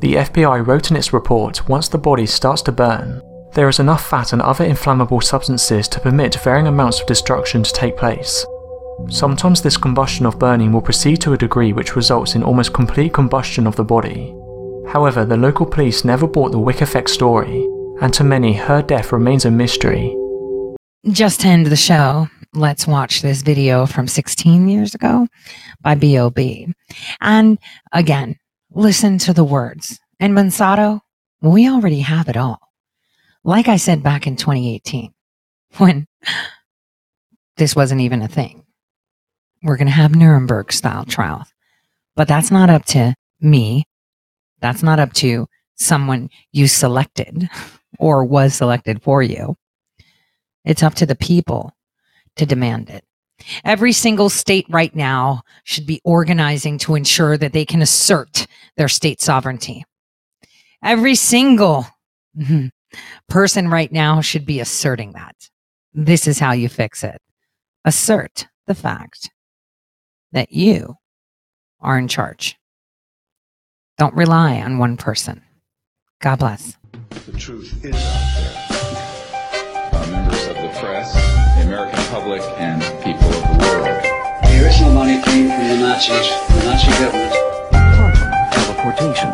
The 0.00 0.16
FBI 0.16 0.66
wrote 0.66 0.90
in 0.90 0.98
its 0.98 1.14
report 1.14 1.66
once 1.66 1.88
the 1.88 1.96
body 1.96 2.26
starts 2.26 2.60
to 2.62 2.72
burn, 2.72 3.22
there 3.54 3.70
is 3.70 3.80
enough 3.80 4.06
fat 4.06 4.34
and 4.34 4.42
other 4.42 4.66
inflammable 4.66 5.22
substances 5.22 5.88
to 5.88 6.00
permit 6.00 6.34
varying 6.44 6.66
amounts 6.66 7.00
of 7.00 7.06
destruction 7.06 7.62
to 7.62 7.72
take 7.72 7.96
place. 7.96 8.44
Sometimes 9.08 9.62
this 9.62 9.78
combustion 9.78 10.26
of 10.26 10.38
burning 10.38 10.72
will 10.72 10.82
proceed 10.82 11.22
to 11.22 11.32
a 11.32 11.38
degree 11.38 11.72
which 11.72 11.96
results 11.96 12.34
in 12.34 12.42
almost 12.42 12.74
complete 12.74 13.14
combustion 13.14 13.66
of 13.66 13.76
the 13.76 13.84
body. 13.84 14.34
However, 14.88 15.24
the 15.24 15.36
local 15.36 15.66
police 15.66 16.04
never 16.04 16.26
bought 16.26 16.52
the 16.52 16.58
Wick 16.58 16.80
Effect 16.80 17.10
story, 17.10 17.66
and 18.00 18.12
to 18.14 18.24
many, 18.24 18.52
her 18.54 18.82
death 18.82 19.12
remains 19.12 19.44
a 19.44 19.50
mystery. 19.50 20.16
Just 21.10 21.40
to 21.40 21.48
end 21.48 21.66
the 21.66 21.76
show, 21.76 22.28
let's 22.54 22.86
watch 22.86 23.22
this 23.22 23.42
video 23.42 23.86
from 23.86 24.06
16 24.06 24.68
years 24.68 24.94
ago 24.94 25.26
by 25.80 25.94
B.O.B. 25.94 26.72
And 27.20 27.58
again, 27.92 28.36
listen 28.72 29.18
to 29.18 29.32
the 29.32 29.44
words. 29.44 29.98
And 30.20 30.34
Monsanto, 30.34 31.00
we 31.40 31.68
already 31.68 32.00
have 32.00 32.28
it 32.28 32.36
all. 32.36 32.60
Like 33.44 33.68
I 33.68 33.76
said 33.76 34.02
back 34.02 34.26
in 34.26 34.36
2018, 34.36 35.12
when 35.78 36.06
this 37.56 37.74
wasn't 37.74 38.02
even 38.02 38.22
a 38.22 38.28
thing, 38.28 38.64
we're 39.62 39.76
going 39.76 39.86
to 39.86 39.92
have 39.92 40.14
Nuremberg 40.14 40.72
style 40.72 41.04
trials. 41.04 41.48
But 42.14 42.28
that's 42.28 42.50
not 42.50 42.70
up 42.70 42.84
to 42.86 43.14
me. 43.40 43.84
That's 44.62 44.82
not 44.82 44.98
up 45.00 45.12
to 45.14 45.46
someone 45.76 46.30
you 46.52 46.68
selected 46.68 47.50
or 47.98 48.24
was 48.24 48.54
selected 48.54 49.02
for 49.02 49.22
you. 49.22 49.56
It's 50.64 50.82
up 50.82 50.94
to 50.94 51.06
the 51.06 51.16
people 51.16 51.72
to 52.36 52.46
demand 52.46 52.88
it. 52.88 53.04
Every 53.64 53.92
single 53.92 54.30
state 54.30 54.66
right 54.70 54.94
now 54.94 55.42
should 55.64 55.86
be 55.86 56.00
organizing 56.04 56.78
to 56.78 56.94
ensure 56.94 57.36
that 57.36 57.52
they 57.52 57.64
can 57.64 57.82
assert 57.82 58.46
their 58.76 58.88
state 58.88 59.20
sovereignty. 59.20 59.84
Every 60.82 61.16
single 61.16 61.86
person 63.28 63.68
right 63.68 63.90
now 63.90 64.20
should 64.20 64.46
be 64.46 64.60
asserting 64.60 65.12
that. 65.12 65.34
This 65.92 66.26
is 66.26 66.38
how 66.38 66.52
you 66.52 66.68
fix 66.68 67.04
it. 67.04 67.20
assert 67.84 68.46
the 68.66 68.74
fact 68.74 69.30
that 70.32 70.52
you 70.52 70.94
are 71.80 71.98
in 71.98 72.08
charge. 72.08 72.56
Don't 73.98 74.14
rely 74.14 74.60
on 74.60 74.78
one 74.78 74.96
person. 74.96 75.42
God 76.20 76.38
bless. 76.38 76.76
The 77.26 77.36
truth 77.38 77.84
is 77.84 77.94
out 77.94 78.32
there. 78.36 79.90
Uh, 79.92 80.06
members 80.10 80.46
of 80.46 80.56
the 80.56 80.70
press, 80.80 81.12
the 81.56 81.62
American 81.66 82.00
public, 82.06 82.42
and 82.56 82.80
people 83.04 83.28
of 83.28 83.42
the 83.42 83.58
world. 83.60 84.02
The 84.48 84.64
original 84.64 84.92
money 84.92 85.20
came 85.22 85.48
from 85.50 85.68
the 85.68 85.76
Nazis, 85.76 86.28
the 86.48 86.64
Nazi 86.64 86.90
government. 86.98 87.32
Teleportation. 88.52 89.28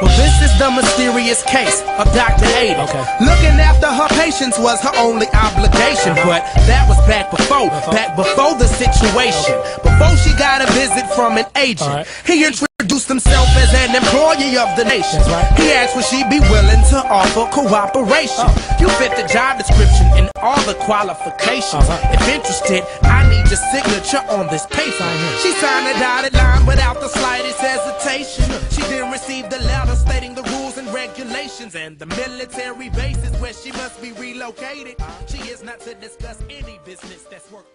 Well, 0.00 0.14
this 0.18 0.36
is 0.42 0.52
the 0.58 0.70
mysterious 0.70 1.42
case 1.44 1.82
of 1.98 2.06
Dr. 2.14 2.46
Ada. 2.46 2.84
Okay. 2.84 3.04
Looking 3.20 3.58
after 3.58 3.86
her 3.86 4.08
patients 4.20 4.58
was 4.58 4.80
her 4.82 4.92
only 4.98 5.26
obligation, 5.34 6.14
but 6.22 6.46
that 6.70 6.86
was 6.88 6.98
back 7.06 7.30
before, 7.30 7.68
back 7.90 8.16
before 8.16 8.54
the 8.56 8.66
situation. 8.68 9.54
Before 9.82 10.14
she 10.22 10.30
got 10.38 10.62
a 10.62 10.72
visit 10.72 11.06
from 11.14 11.38
an 11.38 11.46
agent, 11.56 12.06
he 12.26 12.44
introduced 12.44 12.66
himself 13.08 13.48
as 13.56 13.72
an 13.74 13.94
employee 13.94 14.56
of 14.56 14.68
the 14.76 14.84
nation. 14.84 15.20
He 15.56 15.72
asked 15.72 15.94
would 15.96 16.04
she 16.04 16.24
be 16.28 16.40
willing 16.50 16.82
to 16.90 16.98
offer 17.06 17.46
cooperation. 17.52 18.46
You 18.80 18.88
fit 18.98 19.14
the 19.16 19.26
job 19.30 19.58
description 19.58 20.06
and 20.18 20.30
all 20.42 20.60
the 20.64 20.74
qualifications. 20.74 21.86
If 22.10 22.28
interested, 22.28 22.82
I 23.02 23.28
need 23.28 23.46
your 23.50 23.62
signature 23.72 24.24
on 24.30 24.48
this 24.48 24.66
paper. 24.66 25.06
She 25.42 25.52
signed 25.52 25.86
a 25.94 25.98
dotted 25.98 26.34
line 26.34 26.66
without 26.66 27.00
the 27.00 27.08
slightest 27.08 27.58
hesitation. 27.58 28.50
She 28.70 28.82
then 28.90 29.10
received 29.10 29.50
the 29.50 29.60
letter 29.60 29.94
stating 29.94 30.34
the 30.34 30.42
rules 30.54 30.78
and 30.78 30.88
regulations 30.92 31.74
and 31.74 31.98
the 31.98 32.06
military 32.06 32.90
bases 32.90 33.32
where 33.40 33.52
she 33.52 33.72
must 33.72 34.00
be 34.00 34.12
relocated. 34.12 34.96
She 35.26 35.38
is 35.48 35.62
not 35.62 35.80
to 35.80 35.94
discuss 35.94 36.42
any 36.50 36.78
business 36.84 37.22
that's 37.30 37.50
work. 37.52 37.66